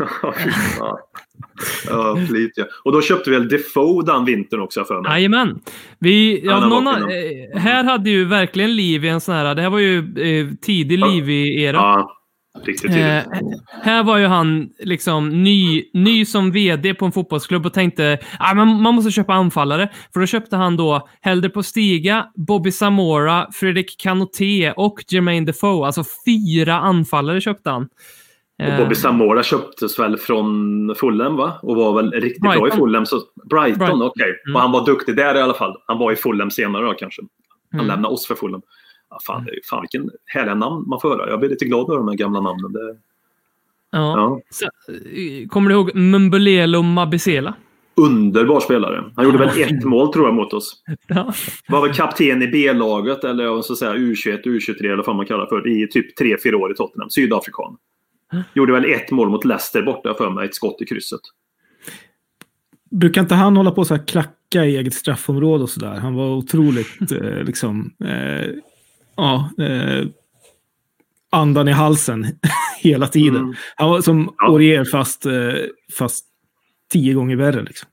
Ja, 1.86 2.16
Fleet, 2.28 2.50
ja. 2.54 2.64
Och 2.84 2.92
då 2.92 3.02
köpte 3.02 3.30
vi 3.30 3.36
väl 3.36 3.48
Defoe 3.48 4.04
den 4.06 4.24
vintern 4.24 4.60
också 4.60 4.84
för 4.84 5.00
mig. 5.00 5.12
Jajamän. 5.12 5.60
Vi, 5.98 6.40
ja, 6.44 6.66
någon, 6.66 6.86
eh, 6.86 7.60
här 7.60 7.84
hade 7.84 8.10
ju 8.10 8.24
verkligen 8.24 8.76
Liv 8.76 9.04
i 9.04 9.08
en 9.08 9.20
sån 9.20 9.34
här, 9.34 9.54
det 9.54 9.62
här 9.62 9.70
var 9.70 9.78
ju 9.78 9.98
eh, 9.98 10.54
tidig 10.62 10.98
Liv-era. 10.98 11.76
Ja, 11.76 12.12
riktigt 12.64 12.92
tidigt. 12.92 13.06
Eh, 13.06 13.22
här 13.82 14.02
var 14.02 14.18
ju 14.18 14.26
han 14.26 14.70
liksom 14.78 15.42
ny, 15.42 15.84
ny 15.94 16.24
som 16.24 16.52
vd 16.52 16.94
på 16.94 17.04
en 17.04 17.12
fotbollsklubb 17.12 17.66
och 17.66 17.74
tänkte 17.74 18.18
ah, 18.38 18.54
man, 18.54 18.82
man 18.82 18.94
måste 18.94 19.10
köpa 19.10 19.34
anfallare. 19.34 19.88
För 20.12 20.20
då 20.20 20.26
köpte 20.26 20.56
han 20.56 20.76
då 20.76 21.08
Helder 21.20 21.48
på 21.48 21.62
Stiga, 21.62 22.26
Bobby 22.34 22.72
Samora, 22.72 23.46
Fredrik 23.52 24.00
Kanoté 24.00 24.72
och 24.72 25.04
Jermaine 25.08 25.44
Defoe. 25.44 25.86
Alltså 25.86 26.04
fyra 26.26 26.74
anfallare 26.78 27.40
köpte 27.40 27.70
han. 27.70 27.88
Och 28.70 28.78
Bobby 28.84 28.94
Samora 28.94 29.42
köptes 29.42 29.98
väl 29.98 30.16
från 30.16 30.94
Fulham 30.94 31.36
va? 31.36 31.52
Och 31.62 31.76
var 31.76 31.92
väl 32.02 32.12
riktigt 32.12 32.42
bra 32.42 32.56
i 32.56 32.60
Brighton. 32.60 32.78
Fulham. 32.78 33.06
Så, 33.06 33.16
Brighton, 33.50 33.78
Brighton. 33.78 34.02
okej. 34.02 34.40
Mm. 34.46 34.56
Och 34.56 34.62
han 34.62 34.72
var 34.72 34.86
duktig 34.86 35.16
där 35.16 35.34
i 35.34 35.40
alla 35.40 35.54
fall. 35.54 35.76
Han 35.86 35.98
var 35.98 36.12
i 36.12 36.16
Fulham 36.16 36.50
senare 36.50 36.84
då 36.86 36.92
kanske. 36.94 37.22
Han 37.70 37.80
Mm. 37.80 37.88
lämnade 37.88 38.14
oss 38.14 38.26
för 38.26 38.34
Fulham. 38.34 38.62
Ja, 39.10 39.18
fan, 39.26 39.42
är- 39.48 39.68
fan 39.70 39.80
vilken 39.80 40.10
härliga 40.26 40.54
namn 40.54 40.88
man 40.88 41.00
får 41.00 41.08
höra. 41.10 41.30
Jag 41.30 41.38
blir 41.40 41.50
lite 41.50 41.64
glad 41.64 41.88
över 41.90 41.98
de 41.98 42.08
här 42.08 42.14
gamla 42.16 42.40
namnen. 42.40 42.72
Det, 42.72 42.96
Ja. 43.94 44.16
ja. 44.16 44.40
Så, 44.50 44.64
eh, 44.64 45.48
kommer 45.48 45.68
du 45.70 45.74
ihåg 45.76 45.94
Mumbulelo 45.94 46.82
Mabisela? 46.82 47.54
Underbar 47.96 48.60
spelare. 48.60 49.04
Han 49.16 49.24
gjorde 49.24 49.38
väl 49.38 49.60
ett 49.62 49.84
mål 49.84 50.12
tror 50.12 50.26
jag 50.26 50.34
mot 50.34 50.52
oss. 50.52 50.82
Ja. 51.08 51.32
Var 51.68 51.82
väl 51.86 51.94
kapten 51.94 52.42
i 52.42 52.46
B-laget 52.48 53.24
eller 53.24 53.44
jag 53.44 53.64
ska 53.64 53.74
säga 53.74 53.94
U21, 53.94 54.42
U23 54.44 54.92
eller 54.92 55.02
vad 55.06 55.16
man 55.16 55.26
kallar 55.26 55.46
för 55.46 55.68
i 55.68 55.88
typ 55.88 56.18
3-4 56.20 56.54
år 56.54 56.72
i 56.72 56.74
Tottenham. 56.74 57.10
Sydafrikan. 57.10 57.76
Gjorde 58.54 58.72
väl 58.72 58.92
ett 58.92 59.10
mål 59.10 59.30
mot 59.30 59.44
Leicester 59.44 59.82
borta 59.82 60.14
för 60.14 60.30
mig, 60.30 60.46
ett 60.46 60.54
skott 60.54 60.82
i 60.82 60.86
krysset. 60.86 61.20
Brukar 62.90 63.20
inte 63.20 63.34
han 63.34 63.56
hålla 63.56 63.70
på 63.70 63.84
så 63.84 63.94
här 63.94 64.06
klacka 64.06 64.64
i 64.64 64.76
eget 64.76 64.94
straffområde 64.94 65.62
och 65.62 65.70
sådär? 65.70 65.94
Han 65.94 66.14
var 66.14 66.28
otroligt 66.28 67.12
eh, 67.12 67.44
liksom... 67.44 67.94
Eh, 68.04 68.50
ja, 69.16 69.50
eh, 69.58 70.06
andan 71.30 71.68
i 71.68 71.72
halsen 71.72 72.26
hela 72.78 73.06
tiden. 73.06 73.36
Mm. 73.36 73.54
Han 73.76 73.90
var 73.90 74.00
som 74.00 74.34
Aurier 74.38 74.84
fast, 74.84 75.26
eh, 75.26 75.54
fast 75.98 76.26
tio 76.92 77.14
gånger 77.14 77.36
värre. 77.36 77.62
Liksom. 77.62 77.88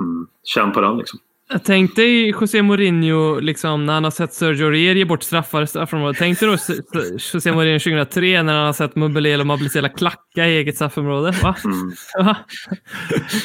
Mm. 0.00 0.26
Känn 0.44 0.72
på 0.72 0.80
den 0.80 0.98
liksom. 0.98 1.18
Tänkte 1.64 2.02
i 2.02 2.30
José 2.40 2.62
Mourinho, 2.62 3.40
liksom, 3.40 3.86
när 3.86 3.92
han 3.94 4.04
har 4.04 4.10
sett 4.10 4.32
Sergio 4.32 4.64
Aurier 4.66 4.94
ge 4.94 5.04
bort 5.04 5.22
straffar 5.22 5.62
i 5.62 5.66
straffområdet. 5.66 6.16
Tänkte 6.18 6.46
då 6.46 6.52
S- 6.52 6.70
S- 7.16 7.34
José 7.34 7.52
Mourinho 7.52 7.78
2003 7.78 8.42
när 8.42 8.54
han 8.56 8.66
har 8.66 8.72
sett 8.72 8.96
Mumbelelo 8.96 9.44
Mablisela 9.44 9.88
klacka 9.88 10.46
i 10.48 10.56
eget 10.56 10.74
straffområde. 10.74 11.34
Va? 11.42 11.54
Mm. 11.64 12.34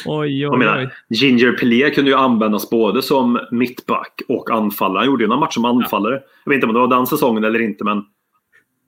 Oj, 0.06 0.40
Jag 0.42 0.52
oj, 0.52 0.58
menar, 0.58 0.78
oj. 0.78 1.16
Ginger 1.18 1.52
Pelé 1.52 1.90
kunde 1.90 2.10
ju 2.10 2.16
användas 2.16 2.70
både 2.70 3.02
som 3.02 3.38
mittback 3.50 4.22
och 4.28 4.50
anfallare. 4.50 4.98
Han 4.98 5.06
gjorde 5.06 5.24
ju 5.24 5.28
några 5.28 5.40
matcher 5.40 5.50
som 5.52 5.64
anfallare. 5.64 6.20
Jag 6.44 6.50
vet 6.50 6.56
inte 6.56 6.66
om 6.66 6.74
det 6.74 6.80
var 6.80 6.88
den 6.96 7.06
säsongen 7.06 7.44
eller 7.44 7.60
inte, 7.62 7.84
men 7.84 8.02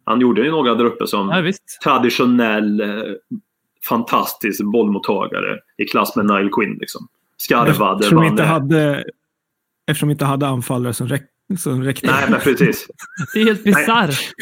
han 0.05 0.21
gjorde 0.21 0.43
ju 0.43 0.51
några 0.51 0.75
där 0.75 0.85
uppe 0.85 1.07
som 1.07 1.29
Ja, 1.29 1.53
traditionell, 1.85 2.81
eh, 2.81 2.87
fantastisk 3.89 4.65
bollmottagare 4.65 5.59
i 5.79 5.85
klass 5.85 6.17
med 6.17 6.27
Nile 6.27 6.49
Quinn. 6.53 6.77
Liksom. 6.81 7.09
Skarvade, 7.39 7.95
Eftersom 7.95 8.21
vi 8.21 8.27
inte 8.27 8.43
hade, 8.43 9.05
eftersom 9.91 10.09
vi 10.09 10.13
inte 10.13 10.25
hade 10.25 10.47
anfallare 10.47 10.95
som, 10.95 11.09
räck, 11.09 11.23
som 11.59 11.83
räckte. 11.85 12.07
Nej, 12.07 12.31
men 12.31 12.41
precis. 12.41 12.87
Det 13.35 13.41
är 13.41 13.45
helt 13.45 13.65
bisarrt. 13.65 14.35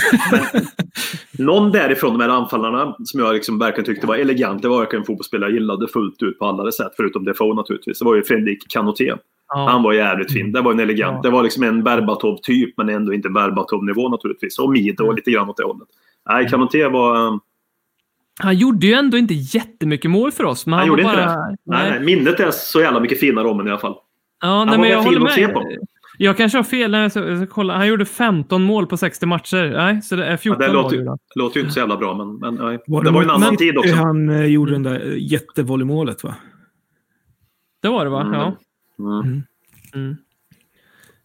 Någon 1.38 1.72
därifrån, 1.72 2.12
de 2.12 2.20
här 2.20 2.28
anfallarna, 2.28 2.96
som 3.04 3.20
jag 3.20 3.34
liksom 3.34 3.58
verkligen 3.58 3.84
tyckte 3.84 4.06
var 4.06 4.16
elegant. 4.16 4.62
Det 4.62 4.68
var 4.68 4.78
verkligen 4.78 5.02
en 5.02 5.06
fotbollsspelare 5.06 5.50
jag 5.50 5.54
gillade 5.54 5.88
fullt 5.88 6.22
ut 6.22 6.38
på 6.38 6.46
alla 6.46 6.72
sätt, 6.72 6.92
förutom 6.96 7.24
Defoe 7.24 7.54
naturligtvis. 7.54 7.98
Det 7.98 8.04
var 8.04 8.14
ju 8.14 8.22
Fredrik 8.22 8.68
Kanoté. 8.68 9.14
Ja. 9.48 9.68
Han 9.68 9.82
var 9.82 9.92
jävligt 9.92 10.32
fin. 10.32 10.52
Det 10.52 10.60
var 10.60 10.72
en 10.72 10.80
elegant. 10.80 11.22
Det 11.22 11.30
var 11.30 11.42
liksom 11.42 11.62
en 11.62 11.84
Berbatov-typ, 11.84 12.74
men 12.76 12.88
ändå 12.88 13.14
inte 13.14 13.28
Berbatov-nivå 13.28 14.08
naturligtvis. 14.08 14.58
Och 14.58 14.70
Mido 14.70 15.12
lite 15.12 15.30
grann 15.30 15.48
åt 15.48 15.56
det 15.56 15.64
hållet. 15.64 15.88
Nej, 16.28 16.48
Kanoté 16.48 16.88
var... 16.88 17.40
Han 18.38 18.56
gjorde 18.56 18.86
ju 18.86 18.92
ändå 18.92 19.16
inte 19.18 19.34
jättemycket 19.34 20.10
mål 20.10 20.32
för 20.32 20.44
oss. 20.44 20.66
Men 20.66 20.72
Han, 20.72 20.78
han, 20.80 20.88
gjorde 20.88 21.02
var 21.02 21.10
inte 21.10 21.22
bara... 21.26 21.36
det. 21.36 21.56
Nej, 21.64 21.90
nej. 21.90 22.00
Minnet 22.00 22.40
är 22.40 22.50
så 22.50 22.80
jävla 22.80 23.00
mycket 23.00 23.20
finare 23.20 23.48
om 23.48 23.60
än 23.60 23.66
i 23.66 23.70
alla 23.70 23.78
fall. 23.80 23.94
Ja, 24.42 24.64
nej, 24.64 24.70
var 24.76 24.82
men 24.82 24.90
jag 24.90 25.02
håller 25.02 25.26
att 25.26 25.32
se 25.32 25.46
med. 25.46 25.54
på. 25.54 25.70
Jag 26.18 26.36
kanske 26.36 26.58
har 26.58 26.62
fel 26.62 26.92
jag 26.92 27.10
ska, 27.10 27.28
jag 27.28 27.38
ska 27.38 27.46
kolla. 27.46 27.76
Han 27.76 27.88
gjorde 27.88 28.04
15 28.04 28.62
mål 28.62 28.86
på 28.86 28.96
60 28.96 29.26
matcher. 29.26 29.70
Nej, 29.76 30.02
så 30.02 30.16
det 30.16 30.24
är 30.26 30.30
Ja, 30.30 30.36
14 30.36 30.60
det 30.60 30.66
mål. 30.66 30.74
låter, 30.82 31.04
han. 31.06 31.18
låter 31.34 31.56
ju 31.56 31.60
inte 31.60 31.72
så 31.74 31.80
jävla 31.80 31.96
bra, 31.96 32.14
men, 32.16 32.36
men 32.36 32.54
nej. 32.54 32.78
Var 32.86 33.04
det 33.04 33.10
var 33.10 33.20
ju 33.22 33.24
en 33.24 33.30
annan 33.30 33.56
tid 33.56 33.78
också. 33.78 33.94
Han 33.94 34.28
eh, 34.28 34.44
gjorde 34.46 34.72
den 34.72 34.82
där 34.82 35.06
eh, 35.12 35.14
jättevolleymålet 35.32 36.24
va? 36.24 36.34
Det 37.82 37.88
var 37.88 38.04
det 38.04 38.10
va? 38.10 38.20
Mm. 38.20 38.32
Ja. 38.34 38.56
Mm. 38.98 39.42
Mm. 39.94 40.16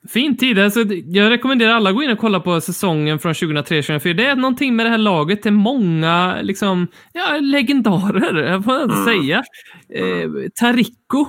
Fin 0.09 0.37
tid. 0.37 0.59
Alltså, 0.59 0.79
jag 1.05 1.29
rekommenderar 1.29 1.71
alla 1.73 1.89
att 1.89 1.95
gå 1.95 2.03
in 2.03 2.09
och 2.11 2.17
kolla 2.17 2.39
på 2.39 2.61
säsongen 2.61 3.19
från 3.19 3.33
2003-2004. 3.33 4.13
Det 4.13 4.25
är 4.25 4.35
någonting 4.35 4.75
med 4.75 4.85
det 4.85 4.89
här 4.89 4.97
laget. 4.97 5.43
Det 5.43 5.49
är 5.49 5.53
många 5.53 6.37
liksom, 6.41 6.87
ja, 7.13 7.37
legendarer, 7.41 8.43
jag 8.51 8.63
får 8.63 8.81
inte 8.83 8.95
Mm. 8.95 9.05
säga. 9.05 9.43
Eh, 9.93 10.29
Taricco 10.59 11.25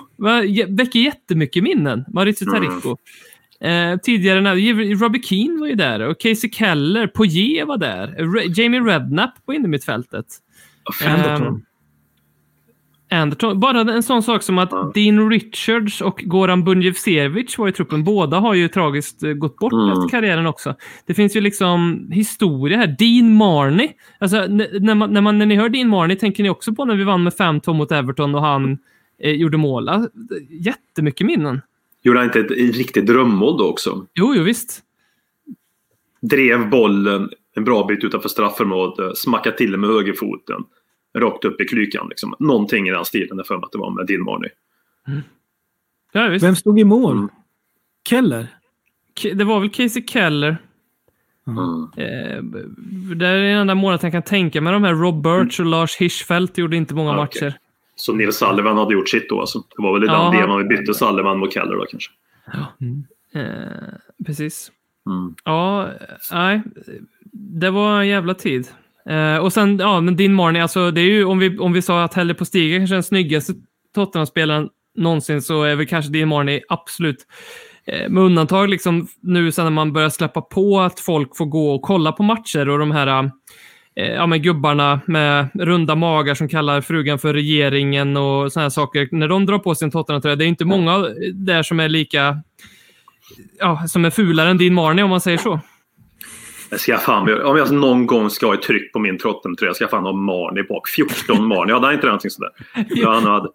väcker 0.68 1.00
jättemycket 1.00 1.62
minnen. 1.62 2.04
Maurizio 2.14 2.48
Mm. 2.48 2.54
Taricco. 2.70 2.96
Eh, 3.60 3.96
tidigare, 4.02 4.40
när, 4.40 4.94
Robbie 5.00 5.22
Keane 5.22 5.60
var 5.60 5.66
ju 5.66 5.74
där 5.74 6.00
och 6.00 6.20
Casey 6.20 6.50
Keller, 6.50 7.06
Poirier 7.06 7.64
var 7.64 7.76
där. 7.78 8.08
Re- 8.08 8.60
Jamie 8.60 8.80
Redknapp 8.80 9.46
på 9.46 9.54
innermittfältet. 9.54 10.26
Anderton. 11.06 11.46
Ehm, 11.46 11.62
Anderton. 13.12 13.60
Bara 13.60 13.80
en 13.80 14.02
sån 14.02 14.22
sak 14.22 14.42
som 14.42 14.58
att 14.58 14.94
Dean 14.94 15.30
Richards 15.30 16.00
och 16.00 16.22
Goran 16.26 16.64
Bunjevcevic 16.64 17.58
var 17.58 17.68
i 17.68 17.72
truppen. 17.72 18.04
Båda 18.04 18.38
har 18.38 18.54
ju 18.54 18.68
tragiskt 18.68 19.22
eh, 19.22 19.32
gått 19.32 19.56
bort 19.56 19.72
Mm. 19.72 19.88
efter 19.92 20.08
karriären 20.08 20.46
också. 20.46 20.74
Det 21.06 21.14
finns 21.14 21.36
ju 21.36 21.40
liksom 21.40 22.08
historia 22.12 22.76
här. 22.78 22.96
Dean 22.98 23.34
Marney. 23.34 23.88
Alltså, 24.20 24.46
när, 24.46 24.94
man, 24.94 25.12
när, 25.12 25.20
man, 25.20 25.38
när 25.38 25.46
ni 25.46 25.56
hör 25.56 25.68
Dean 25.68 25.88
Marney 25.88 26.16
tänker 26.16 26.42
ni 26.42 26.50
också 26.50 26.74
på 26.74 26.84
när 26.84 26.94
vi 26.96 27.04
vann 27.04 27.22
med 27.22 27.32
5-2 27.32 27.72
mot 27.74 27.92
Everton 27.92 28.34
och 28.34 28.42
han 28.42 28.78
eh, 29.22 29.30
gjorde 29.32 29.56
mål. 29.56 29.88
Alltså, 29.88 30.10
jättemycket 30.50 31.26
minnen. 31.26 31.60
Gjorde 32.02 32.18
han 32.18 32.26
inte 32.26 32.40
ett 32.40 32.76
riktigt 32.76 33.06
drömmål 33.06 33.58
då 33.58 33.64
också? 33.70 34.06
Jo, 34.14 34.34
jo 34.36 34.42
visst. 34.42 34.80
Drev 36.22 36.70
bollen 36.70 37.28
en 37.56 37.64
bra 37.64 37.86
bit 37.86 38.04
utanför 38.04 38.28
straffområdet, 38.28 39.16
smackade 39.18 39.56
till 39.56 39.76
med 39.76 39.90
högerfoten. 39.90 40.64
Rakt 41.14 41.44
upp 41.44 41.60
i 41.60 41.64
klykan. 41.64 42.06
Liksom. 42.08 42.34
Någonting 42.38 42.88
i 42.88 42.90
den 42.90 43.04
stilen, 43.04 43.38
är 43.38 43.42
för 43.44 43.56
mig 43.56 43.64
att 43.64 43.72
det 43.72 43.78
var 43.78 43.90
med 43.90 44.06
Dean 44.06 44.22
Marney. 44.22 44.50
Ja, 46.12 46.28
visst. 46.28 46.44
Vem 46.44 46.56
stod 46.56 46.80
i 46.80 46.84
mål? 46.84 47.12
Mm. 47.16 47.28
Keller? 48.08 48.46
Ke- 49.20 49.34
Det 49.34 49.44
var 49.44 49.60
väl 49.60 49.70
Casey 49.70 50.06
Keller. 50.06 50.56
Mm. 51.46 51.82
Eh, 51.96 52.42
det 53.16 53.26
är 53.26 53.34
den 53.42 53.58
enda 53.58 53.74
målet 53.74 54.02
jag 54.02 54.12
kan 54.12 54.22
tänka 54.22 54.60
mig. 54.60 54.72
De 54.72 54.84
här 54.84 54.94
Rob 54.94 55.22
Birch 55.22 55.60
och 55.60 55.66
Lars 55.66 55.96
Hirschfeldt 55.96 56.58
gjorde 56.58 56.76
inte 56.76 56.94
många 56.94 57.10
Mm. 57.12 57.24
Okej. 57.24 57.42
matcher. 57.42 57.58
Så 57.96 58.12
Nils 58.12 58.36
Sullivan 58.36 58.76
hade 58.78 58.94
gjort 58.94 59.08
sitt 59.08 59.28
då 59.28 59.40
alltså. 59.40 59.58
Det 59.58 59.82
var 59.82 59.92
väl 59.94 60.04
i 60.04 60.06
den 60.06 60.14
Ja. 60.16 60.30
delen 60.30 60.48
man 60.48 60.68
bytte 60.68 60.94
Sullivan 60.94 61.38
mot 61.38 61.52
Keller 61.54 61.76
då 61.76 61.86
kanske. 61.90 62.10
Eh, 63.34 63.94
precis. 64.26 64.72
Mm. 65.06 65.34
Ja, 65.44 65.82
eh, 65.86 65.92
nej. 66.32 66.62
Det 67.32 67.70
var 67.70 68.00
en 68.00 68.08
jävla 68.08 68.34
tid. 68.34 68.68
Eh, 69.10 69.36
och 69.36 69.52
sen, 69.52 69.78
ja, 69.78 70.00
men 70.00 70.16
Dean 70.16 70.34
Marney, 70.34 70.62
alltså 70.62 70.90
det 70.90 71.00
är 71.00 71.04
ju 71.04 71.24
om 71.24 71.38
vi, 71.38 71.58
om 71.58 71.72
vi 71.72 71.82
sa 71.82 72.04
att 72.04 72.14
Helle 72.14 72.34
Postiga 72.34 72.78
kanske 72.78 72.94
är 72.94 72.96
den 72.96 73.02
snyggaste 73.02 73.52
Tottenham-spelaren 73.94 74.68
någonsin 74.96 75.42
så 75.42 75.62
är 75.62 75.76
väl 75.76 75.86
kanske 75.86 76.12
Dean 76.12 76.28
Marney 76.28 76.60
absolut 76.68 77.26
eh, 77.86 78.08
med 78.08 78.22
undantag 78.22 78.68
liksom 78.68 79.06
nu 79.22 79.52
sen 79.52 79.64
när 79.64 79.70
man 79.70 79.92
börjar 79.92 80.08
släppa 80.08 80.40
på 80.40 80.80
att 80.80 81.00
folk 81.00 81.36
får 81.36 81.46
gå 81.46 81.74
och 81.74 81.82
kolla 81.82 82.12
på 82.12 82.22
matcher 82.22 82.68
och 82.68 82.78
de 82.78 82.90
här 82.90 83.30
eh, 83.96 84.10
ja, 84.10 84.26
men 84.26 84.42
gubbarna 84.42 85.00
med 85.06 85.48
runda 85.54 85.94
magar 85.94 86.34
som 86.34 86.48
kallar 86.48 86.80
frugan 86.80 87.18
för 87.18 87.34
regeringen 87.34 88.16
och 88.16 88.52
här 88.56 88.68
saker. 88.68 89.08
När 89.12 89.28
de 89.28 89.46
drar 89.46 89.58
på 89.58 89.74
sin 89.74 89.90
Tottenham-tröja, 89.90 90.36
det 90.36 90.44
är 90.44 90.48
inte 90.48 90.64
många 90.64 90.98
där 91.34 91.62
som 91.62 91.80
är 91.80 91.88
lika 91.88 92.42
ja, 93.58 93.86
som 93.88 94.04
är 94.04 94.10
fulare 94.10 94.50
än 94.50 94.58
din 94.58 94.74
Marnie 94.74 95.02
om 95.02 95.10
man 95.10 95.20
säger 95.20 95.38
så. 95.38 95.60
Jag 96.72 96.80
ska 96.80 96.98
fan, 96.98 97.42
om 97.42 97.56
jag 97.56 97.72
någon 97.72 98.06
gång 98.06 98.30
ska 98.30 98.46
ha 98.46 98.54
ett 98.54 98.62
tryck 98.62 98.92
på 98.92 98.98
min 98.98 99.18
Tottenham-tröja 99.18 99.74
ska 99.74 99.84
jag 99.84 99.90
fan 99.90 100.04
ha 100.04 100.12
Marnie 100.12 100.62
bak. 100.62 100.88
14 100.96 101.46
Marnie. 101.46 101.72
Hade 101.72 101.86
han 101.86 101.94
inte 101.94 102.06
någonting 102.06 102.30
sådär? 102.30 102.50
Ja, 102.88 103.14
han 103.14 103.24
hade. 103.24 103.48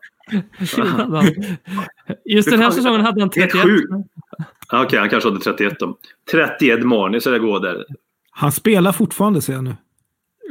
Just 2.25 2.49
den 2.49 2.59
här 2.59 2.71
säsongen 2.71 3.01
hade 3.01 3.21
han 3.21 3.29
Helt 3.35 3.51
31. 3.51 3.63
sjukt. 3.63 3.87
Ja, 4.71 4.83
Okej, 4.83 4.99
han 4.99 5.09
kanske 5.09 5.29
hade 5.29 5.41
31 5.41 5.79
då. 5.79 5.97
31 6.31 6.83
Marnie, 6.83 7.21
så 7.21 7.29
det 7.29 7.39
går 7.39 7.59
där. 7.59 7.85
Han 8.31 8.51
spelar 8.51 8.91
fortfarande 8.91 9.41
ser 9.41 9.53
jag 9.53 9.63
nu. 9.63 9.75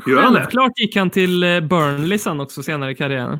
Gör 0.06 0.22
han 0.22 0.32
det? 0.32 0.40
Självklart 0.40 0.78
gick 0.78 0.96
han 0.96 1.10
till 1.10 1.42
eh, 1.42 1.60
Burnley 1.60 2.18
sen 2.18 2.40
också 2.40 2.62
senare 2.62 2.90
i 2.90 2.94
karriären. 2.94 3.38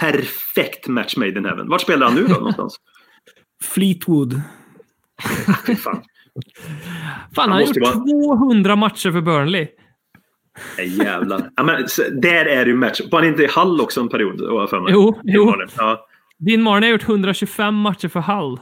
Perfekt 0.00 0.88
match 0.88 1.16
made 1.16 1.38
in 1.38 1.44
heaven. 1.44 1.68
Vart 1.68 1.80
spelar 1.80 2.06
han 2.06 2.16
nu 2.16 2.26
då 2.26 2.34
någonstans? 2.34 2.76
Fleetwood. 3.64 4.40
Fy 5.66 5.76
fan. 5.76 6.02
Fan, 7.34 7.50
han 7.50 7.52
har 7.52 7.60
måste 7.60 7.80
gjort 7.80 7.92
200 7.92 8.76
matcher 8.76 9.10
för 9.10 9.20
Burnley. 9.20 9.68
Nej, 10.78 10.98
jävlar. 10.98 11.50
Ja, 11.56 11.62
men, 11.62 11.86
där 12.22 12.46
är 12.46 12.64
det 12.64 12.70
ju 12.70 12.76
match. 12.76 13.00
Var 13.10 13.20
han 13.20 13.28
inte 13.28 13.42
i 13.42 13.46
Hall 13.46 13.80
också 13.80 14.00
en 14.00 14.08
period? 14.08 14.40
har 14.40 14.66
för 14.66 14.80
mig? 14.80 14.92
Jo, 14.92 15.20
jo. 15.24 15.54
Ja. 15.76 16.06
Din 16.38 16.62
Marnie 16.62 16.86
har 16.86 16.92
gjort 16.92 17.08
125 17.08 17.74
matcher 17.74 18.08
för 18.08 18.20
Hull. 18.20 18.58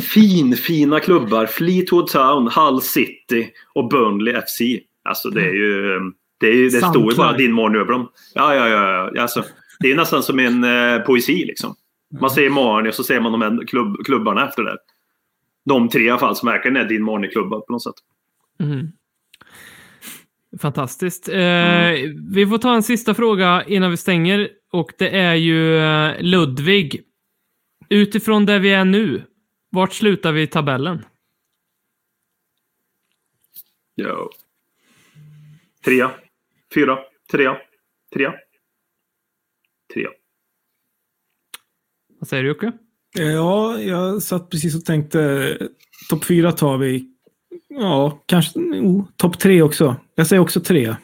Fin, 0.00 0.56
fina 0.56 1.00
klubbar. 1.00 1.46
Fleetwood 1.46 2.06
Town, 2.06 2.48
Hull 2.48 2.80
City 2.80 3.50
och 3.74 3.88
Burnley 3.88 4.34
FC. 4.34 4.60
Alltså 5.08 5.30
det 5.30 5.40
är 5.40 5.54
ju... 5.54 6.00
Det, 6.40 6.46
är, 6.46 6.62
det 6.62 6.70
står 6.70 7.12
ju 7.12 7.16
bara 7.16 7.32
din 7.32 7.52
Marnie 7.52 7.80
över 7.80 7.92
dem. 7.92 8.08
Ja, 8.34 8.54
ja, 8.54 8.68
ja. 8.68 9.10
ja. 9.14 9.22
Alltså, 9.22 9.44
det 9.80 9.90
är 9.90 9.96
nästan 9.96 10.22
som 10.22 10.38
en 10.38 10.64
eh, 10.64 10.98
poesi 10.98 11.44
liksom. 11.44 11.74
Man 12.20 12.30
säger 12.30 12.50
Marnie 12.50 12.88
och 12.88 12.94
så 12.94 13.04
säger 13.04 13.20
man 13.20 13.32
de 13.32 13.42
här 13.42 13.66
klubb, 13.66 14.04
klubbarna 14.04 14.48
efter 14.48 14.62
det. 14.62 14.76
De 15.68 15.88
tre 15.88 16.02
i 16.02 16.10
alla 16.10 16.18
fall 16.18 16.36
som 16.36 16.46
verkligen 16.46 16.76
är 16.76 16.84
din 16.84 17.04
Marnie-klubbar 17.04 17.60
på 17.60 17.72
något 17.72 17.82
sätt. 17.82 17.94
Mm. 18.60 18.92
Fantastiskt. 20.60 21.28
Eh, 21.28 21.92
vi 22.32 22.46
får 22.50 22.58
ta 22.58 22.74
en 22.74 22.82
sista 22.82 23.14
fråga 23.14 23.64
innan 23.66 23.90
vi 23.90 23.96
stänger 23.96 24.50
och 24.72 24.92
det 24.98 25.08
är 25.08 25.34
ju 25.34 25.78
eh, 25.78 26.22
Ludvig. 26.22 27.02
Utifrån 27.88 28.46
där 28.46 28.58
vi 28.58 28.72
är 28.72 28.84
nu, 28.84 29.22
vart 29.70 29.92
slutar 29.92 30.32
vi 30.32 30.46
tabellen? 30.46 31.04
Ja. 33.94 34.30
Trea. 35.84 36.10
Fyra. 36.74 36.98
Trea. 37.30 37.56
Trea. 38.14 38.34
Trea. 39.94 40.10
Vad 42.18 42.28
säger 42.28 42.42
du 42.42 42.48
Jocke? 42.48 42.72
Ja, 43.18 43.78
jag 43.80 44.22
satt 44.22 44.50
precis 44.50 44.74
och 44.74 44.84
tänkte 44.84 45.58
topp 46.10 46.24
fyra 46.24 46.52
tar 46.52 46.78
vi. 46.78 47.08
Ja, 47.68 48.22
kanske 48.26 48.58
oh, 48.58 49.04
topp 49.16 49.38
tre 49.38 49.62
också. 49.62 49.96
Jag 50.14 50.26
säger 50.26 50.42
också 50.42 50.60
tre. 50.60 50.96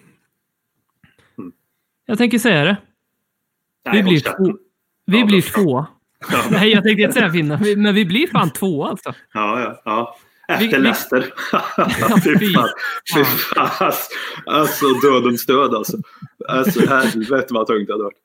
Jag 2.07 2.19
tänker 2.19 2.39
säga 2.39 2.65
det. 2.65 2.77
Nej, 3.85 3.97
Vi 3.97 4.03
blir, 4.03 4.20
två. 4.20 4.59
Vi 5.07 5.20
Ja, 5.20 5.27
blir 5.27 5.43
två. 5.43 5.86
Nej, 6.51 6.70
jag 6.70 6.85
tänkte 6.85 7.03
inte 7.03 7.15
säga 7.15 7.31
finna, 7.31 7.61
men 7.77 7.95
vi 7.95 8.05
blir 8.05 8.27
fan 8.27 8.51
två 8.51 8.85
alltså. 8.85 9.15
Ja, 9.32 9.61
ja. 9.61 9.82
ja. 9.85 10.16
Efter 10.49 10.78
Leicester. 10.78 11.20
fy 12.39 12.53
fan. 12.53 12.69
Fy 13.15 13.24
fan. 13.24 13.93
Alltså 14.47 14.86
dödens 14.86 15.47
död 15.47 15.74
alltså. 15.74 15.97
Alltså 16.49 16.81
helvete 16.86 17.47
vad 17.51 17.66
tungt 17.66 17.86
det 17.86 17.93
hade 17.93 18.05
varit. 18.05 18.19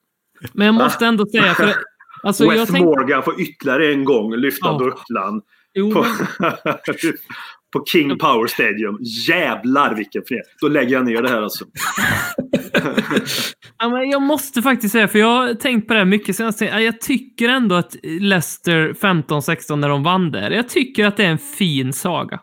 Men 0.53 0.65
jag 0.65 0.75
måste 0.75 1.05
ändå 1.05 1.25
säga, 1.25 1.53
för, 1.53 1.75
alltså 2.23 2.49
Wes 2.49 2.69
tänkte... 2.69 2.83
Morgan 2.85 3.23
får 3.23 3.41
ytterligare 3.41 3.91
en 3.93 4.05
gång 4.05 4.35
lyfta 4.35 4.67
Ja. 4.67 4.77
bucklan. 4.77 5.41
På, 5.93 6.05
på 7.79 7.85
King 7.85 8.17
Power 8.17 8.47
Stadium. 8.47 8.97
Jävlar 9.27 9.95
vilken 9.95 10.21
fred. 10.27 10.41
Då 10.61 10.67
lägger 10.67 10.93
jag 10.93 11.05
ner 11.05 11.21
det 11.21 11.29
här 11.29 11.41
alltså. 11.41 11.65
Ja, 13.81 13.89
men 13.89 14.09
jag 14.09 14.21
måste 14.21 14.61
faktiskt 14.61 14.91
säga, 14.91 15.07
för 15.07 15.19
jag 15.19 15.27
har 15.27 15.53
tänkt 15.53 15.87
på 15.87 15.93
det 15.93 15.99
här 15.99 16.05
mycket 16.05 16.35
senast. 16.35 16.61
Ja, 16.61 16.79
Jag 16.79 17.01
tycker 17.01 17.49
ändå 17.49 17.75
att 17.75 17.95
Leicester 18.03 18.93
15-16 18.93 19.75
när 19.75 19.89
de 19.89 20.03
vann 20.03 20.31
där, 20.31 20.51
jag 20.51 20.69
tycker 20.69 21.05
att 21.05 21.17
det 21.17 21.23
är 21.25 21.29
en 21.31 21.37
fin 21.37 21.93
saga. 21.93 22.39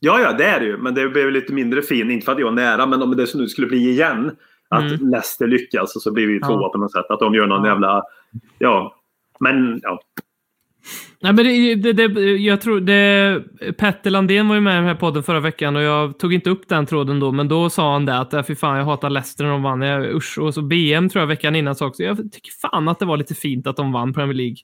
Ja, 0.00 0.20
ja, 0.20 0.32
det 0.32 0.44
är 0.44 0.60
det 0.60 0.66
ju. 0.66 0.78
Men 0.78 0.94
det 0.94 1.08
blev 1.08 1.30
lite 1.30 1.52
mindre 1.52 1.82
fin. 1.82 2.10
Inte 2.10 2.24
för 2.24 2.32
att 2.32 2.38
jag 2.38 2.46
var 2.46 2.52
nära, 2.52 2.86
men 2.86 3.02
om 3.02 3.16
det 3.16 3.34
nu 3.34 3.48
skulle 3.48 3.66
bli 3.66 3.90
igen. 3.90 4.30
Att 4.68 4.82
Mm. 4.92 5.10
Leicester 5.10 5.46
lyckas 5.46 5.96
och 5.96 6.02
så 6.02 6.12
blir 6.12 6.26
vi 6.26 6.38
Ja. 6.40 6.46
tvåa 6.46 6.68
på 6.68 6.78
något 6.78 6.92
sätt. 6.92 7.04
Att 7.10 7.20
de 7.20 7.34
gör 7.34 7.46
någon 7.46 7.64
Ja. 7.64 7.70
jävla... 7.70 8.02
Ja. 8.58 8.94
Men 9.42 9.80
ja. 9.82 10.00
Nej, 11.22 11.32
men 11.32 11.44
det, 11.44 11.74
det, 11.74 12.08
det, 12.08 12.20
jag 12.36 12.60
tror 12.60 12.80
det, 12.80 13.42
Petter 13.78 14.10
Landén 14.10 14.48
var 14.48 14.54
ju 14.54 14.60
med 14.60 14.72
i 14.72 14.76
den 14.76 14.84
här 14.84 14.94
podden 14.94 15.22
förra 15.22 15.40
veckan 15.40 15.76
och 15.76 15.82
jag 15.82 16.18
tog 16.18 16.34
inte 16.34 16.50
upp 16.50 16.68
den 16.68 16.86
tråden 16.86 17.20
då, 17.20 17.32
men 17.32 17.48
då 17.48 17.70
sa 17.70 17.92
han 17.92 18.06
det 18.06 18.18
att 18.18 18.34
äh, 18.34 18.42
fy 18.42 18.54
fan, 18.54 18.78
jag 18.78 18.84
hatar 18.84 19.10
Leicester 19.10 19.44
när 19.44 19.50
de 19.50 19.62
vann. 19.62 19.82
Jag, 19.82 20.14
usch, 20.14 20.38
och 20.38 20.54
så 20.54 20.62
BM 20.62 21.08
tror 21.08 21.20
jag 21.20 21.26
veckan 21.26 21.56
innan 21.56 21.74
sa 21.74 21.86
också. 21.86 22.02
Jag 22.02 22.16
tycker 22.16 22.52
fan 22.60 22.88
att 22.88 22.98
det 22.98 23.04
var 23.04 23.16
lite 23.16 23.34
fint 23.34 23.66
att 23.66 23.76
de 23.76 23.92
vann 23.92 24.12
Premier 24.12 24.34
League. 24.34 24.56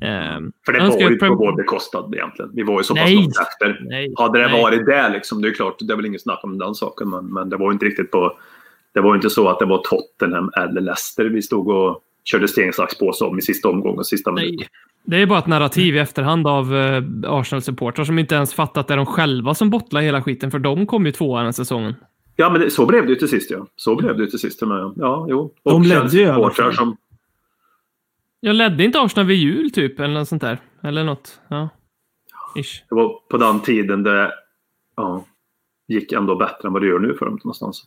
Ehm, 0.00 0.52
För 0.66 0.72
det 0.72 0.78
var 0.78 1.00
ju 1.00 1.14
att 1.14 1.18
på 1.18 1.34
vår 1.34 1.56
bekostnad 1.56 2.14
egentligen. 2.14 2.50
Vi 2.54 2.62
var 2.62 2.80
ju 2.80 2.84
så 2.84 2.94
pass 2.94 3.04
Nej. 3.04 3.14
långt 3.14 3.36
efter. 3.40 3.80
Nej, 3.88 4.14
Hade 4.16 4.38
det 4.38 4.48
nej. 4.48 4.62
varit 4.62 4.86
det 4.86 5.08
liksom, 5.08 5.42
det 5.42 5.48
är 5.48 5.54
klart, 5.54 5.76
det 5.78 5.92
är 5.92 5.96
väl 5.96 6.06
inget 6.06 6.22
snack 6.22 6.40
om 6.42 6.58
den 6.58 6.74
saken. 6.74 7.10
Men, 7.10 7.32
men 7.32 7.48
det 7.48 7.56
var 7.56 7.66
ju 7.66 7.72
inte 7.72 7.86
riktigt 7.86 8.10
på... 8.10 8.38
Det 8.94 9.00
var 9.00 9.10
ju 9.10 9.14
inte 9.14 9.30
så 9.30 9.48
att 9.48 9.58
det 9.58 9.64
var 9.64 9.78
Tottenham 9.78 10.50
eller 10.56 10.80
Leicester 10.80 11.24
vi 11.24 11.42
stod 11.42 11.68
och 11.68 12.02
körde 12.24 12.48
sten, 12.48 12.72
sax, 12.72 12.98
påse 12.98 13.24
om 13.24 13.38
i 13.38 13.42
sista 13.42 13.68
omgången, 13.68 14.04
sista 14.04 14.32
minuten. 14.32 14.56
Nej. 14.56 14.68
Det 15.04 15.16
är 15.16 15.26
bara 15.26 15.38
ett 15.38 15.46
narrativ 15.46 15.96
i 15.96 15.98
efterhand 15.98 16.46
av 16.46 16.74
uh, 16.74 17.02
Arsenal-supportrar 17.26 18.04
som 18.04 18.18
inte 18.18 18.34
ens 18.34 18.54
fattat 18.54 18.76
att 18.76 18.88
det 18.88 18.94
är 18.94 18.96
de 18.96 19.06
själva 19.06 19.54
som 19.54 19.70
bottlar 19.70 20.00
hela 20.00 20.22
skiten, 20.22 20.50
för 20.50 20.58
de 20.58 20.86
kom 20.86 21.06
ju 21.06 21.12
tvåa 21.12 21.42
den 21.42 21.52
säsongen. 21.52 21.94
Ja, 22.36 22.50
men 22.50 22.60
det, 22.60 22.70
så 22.70 22.86
blev 22.86 23.06
det 23.06 23.12
ju 23.12 23.16
till 23.16 23.28
sist. 23.28 23.50
Ja. 23.50 23.66
Så 23.76 23.96
blev 23.96 24.16
det 24.16 24.22
ju 24.22 24.30
till 24.30 24.38
sist. 24.38 24.62
mig, 24.62 24.92
Ja, 24.96 25.26
jo. 25.28 25.54
Och 25.62 25.72
De 25.72 25.82
ledde 25.82 26.08
ju 26.08 26.20
i 26.20 26.24
alla 26.24 26.34
supportrar 26.34 26.64
fall. 26.64 26.74
Som, 26.74 26.96
Jag 28.40 28.56
ledde 28.56 28.84
inte 28.84 29.00
Arsenal 29.00 29.26
vid 29.26 29.38
jul 29.38 29.70
typ, 29.70 30.00
eller 30.00 30.14
något 30.14 30.28
sånt 30.28 30.42
där. 30.42 30.58
Eller 30.82 31.04
något. 31.04 31.40
Ja. 31.48 31.68
Ish. 32.56 32.84
det 32.88 32.94
var 32.94 33.20
på 33.28 33.36
den 33.36 33.60
tiden 33.60 34.02
det 34.02 34.32
ja, 34.96 35.24
gick 35.88 36.12
ändå 36.12 36.36
bättre 36.36 36.68
än 36.68 36.72
vad 36.72 36.82
det 36.82 36.88
gör 36.88 36.98
nu 36.98 37.14
för 37.14 37.26
dem 37.26 37.38
någonstans. 37.44 37.84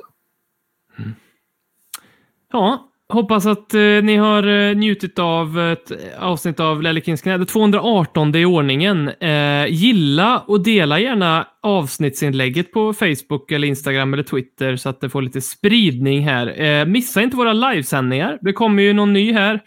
Ja, 2.51 2.89
hoppas 3.13 3.45
att 3.45 3.73
eh, 3.73 3.79
ni 3.81 4.15
har 4.15 4.47
eh, 4.47 4.75
njutit 4.75 5.19
av 5.19 5.59
ett 5.59 5.91
avsnitt 6.19 6.59
av 6.59 6.81
Lellekins 6.81 7.21
knä. 7.21 7.37
Det 7.37 7.45
218 7.45 8.35
i 8.35 8.45
ordningen. 8.45 9.09
Eh, 9.09 9.65
gilla 9.67 10.39
och 10.39 10.63
dela 10.63 10.99
gärna 10.99 11.47
avsnittsinlägget 11.61 12.71
på 12.71 12.93
Facebook 12.93 13.51
eller 13.51 13.67
Instagram 13.67 14.13
eller 14.13 14.23
Twitter 14.23 14.75
så 14.75 14.89
att 14.89 15.01
det 15.01 15.09
får 15.09 15.21
lite 15.21 15.41
spridning 15.41 16.23
här. 16.23 16.61
Eh, 16.61 16.85
missa 16.85 17.21
inte 17.21 17.37
våra 17.37 17.53
livesändningar. 17.53 18.37
Det 18.41 18.53
kommer 18.53 18.83
ju 18.83 18.93
någon 18.93 19.13
ny 19.13 19.33
här 19.33 19.59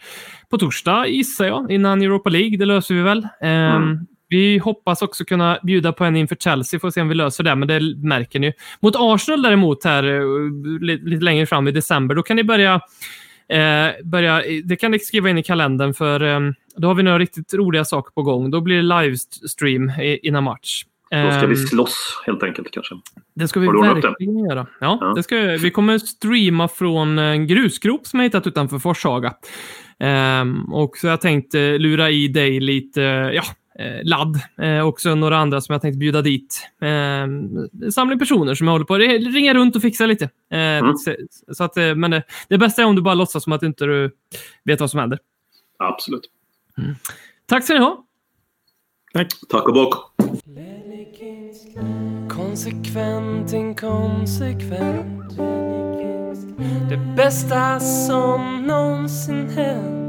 på 0.49 0.57
torsdag 0.57 1.07
gissar 1.07 1.45
jag, 1.45 1.71
innan 1.71 2.01
Europa 2.01 2.29
League. 2.29 2.57
Det 2.57 2.65
löser 2.65 2.95
vi 2.95 3.01
väl. 3.01 3.27
Eh, 3.41 3.79
Vi 4.31 4.57
hoppas 4.57 5.01
också 5.01 5.25
kunna 5.25 5.59
bjuda 5.63 5.91
på 5.93 6.05
en 6.05 6.15
inför 6.15 6.35
Chelsea, 6.35 6.79
får 6.79 6.89
se 6.91 7.01
om 7.01 7.09
vi 7.09 7.15
löser 7.15 7.43
det, 7.43 7.55
men 7.55 7.67
det 7.67 7.81
märker 8.03 8.39
ni. 8.39 8.53
Mot 8.81 8.95
Arsenal 8.97 9.41
däremot 9.41 9.83
här 9.83 10.03
eh, 10.03 10.21
lite 10.81 11.23
längre 11.23 11.45
fram 11.45 11.67
i 11.67 11.71
december, 11.71 12.15
då 12.15 12.23
kan 12.23 12.35
ni 12.35 12.43
börja 12.43 12.81
Eh, 13.49 14.05
börja, 14.05 14.43
det 14.63 14.75
kan 14.75 14.91
ni 14.91 14.99
skriva 14.99 15.29
in 15.29 15.37
i 15.37 15.43
kalendern 15.43 15.93
för 15.93 16.21
eh, 16.23 16.39
då 16.77 16.87
har 16.87 16.95
vi 16.95 17.03
några 17.03 17.19
riktigt 17.19 17.53
roliga 17.53 17.85
saker 17.85 18.11
på 18.11 18.21
gång. 18.23 18.51
Då 18.51 18.61
blir 18.61 18.75
det 18.75 18.81
livestream 19.01 19.91
innan 20.23 20.43
match. 20.43 20.83
Då 21.11 21.31
ska 21.31 21.47
vi 21.47 21.53
Ehm, 21.55 21.67
slåss 21.67 22.21
helt 22.25 22.43
enkelt 22.43 22.71
kanske. 22.71 22.95
det 23.35 23.47
ska 23.47 23.59
vi 23.59 23.67
verkligen 23.67 24.39
göra. 24.39 24.67
Ja, 24.79 24.97
Ja. 25.01 25.13
Det 25.15 25.23
ska, 25.23 25.35
vi. 25.35 25.57
vi 25.57 25.71
kommer 25.71 25.97
streama 25.97 26.67
från 26.67 27.19
en 27.19 27.47
grusgrop 27.47 28.07
som 28.07 28.19
jag 28.19 28.25
hittat 28.25 28.47
utanför 28.47 28.79
Forshaga. 28.79 29.33
Ehm, 29.99 30.73
och 30.73 30.97
så 30.97 31.07
har 31.07 31.11
jag 31.11 31.21
tänkt 31.21 31.53
eh, 31.53 31.61
lura 31.61 32.09
i 32.09 32.27
dig 32.27 32.59
lite 32.59 33.01
ja, 33.33 33.43
eh, 33.79 34.03
ladd. 34.03 34.39
Eh, 34.57 34.81
också 34.87 35.15
några 35.15 35.37
andra 35.37 35.61
som 35.61 35.73
jag 35.73 35.81
tänkt 35.81 35.97
bjuda 35.97 36.21
dit. 36.21 36.69
Ehm, 36.81 37.49
samling 37.91 38.19
personer 38.19 38.53
som 38.53 38.67
jag 38.67 38.71
håller 38.71 38.85
på 38.85 38.95
att 38.95 39.33
ringa 39.33 39.53
runt 39.53 39.75
och 39.75 39.81
fixa 39.81 40.05
lite. 40.05 40.25
Eh, 40.49 40.93
så, 40.95 41.15
så 41.51 41.63
att, 41.63 41.77
eh, 41.77 41.95
men 41.95 42.11
det, 42.11 42.23
det 42.47 42.57
bästa 42.57 42.81
är 42.81 42.85
om 42.85 42.95
du 42.95 43.01
bara 43.01 43.13
låtsas 43.13 43.43
som 43.43 43.53
att 43.53 43.63
inte 43.63 43.85
du 43.85 44.11
vet 44.63 44.79
vad 44.79 44.91
som 44.91 44.99
händer. 44.99 45.19
Absolut. 45.77 46.29
Tack 47.45 47.63
ska 47.63 47.73
ni 47.73 47.79
ha. 47.79 48.05
Tack. 49.13 49.27
Tack 49.49 49.67
och 49.67 49.73
bock. 49.73 49.95
Konsekvent, 52.29 53.53
inkonsekvent 53.53 55.37
Det 56.89 57.13
bästa 57.17 57.79
som 57.79 58.63
någonsin 58.67 59.49
hänt 59.49 60.08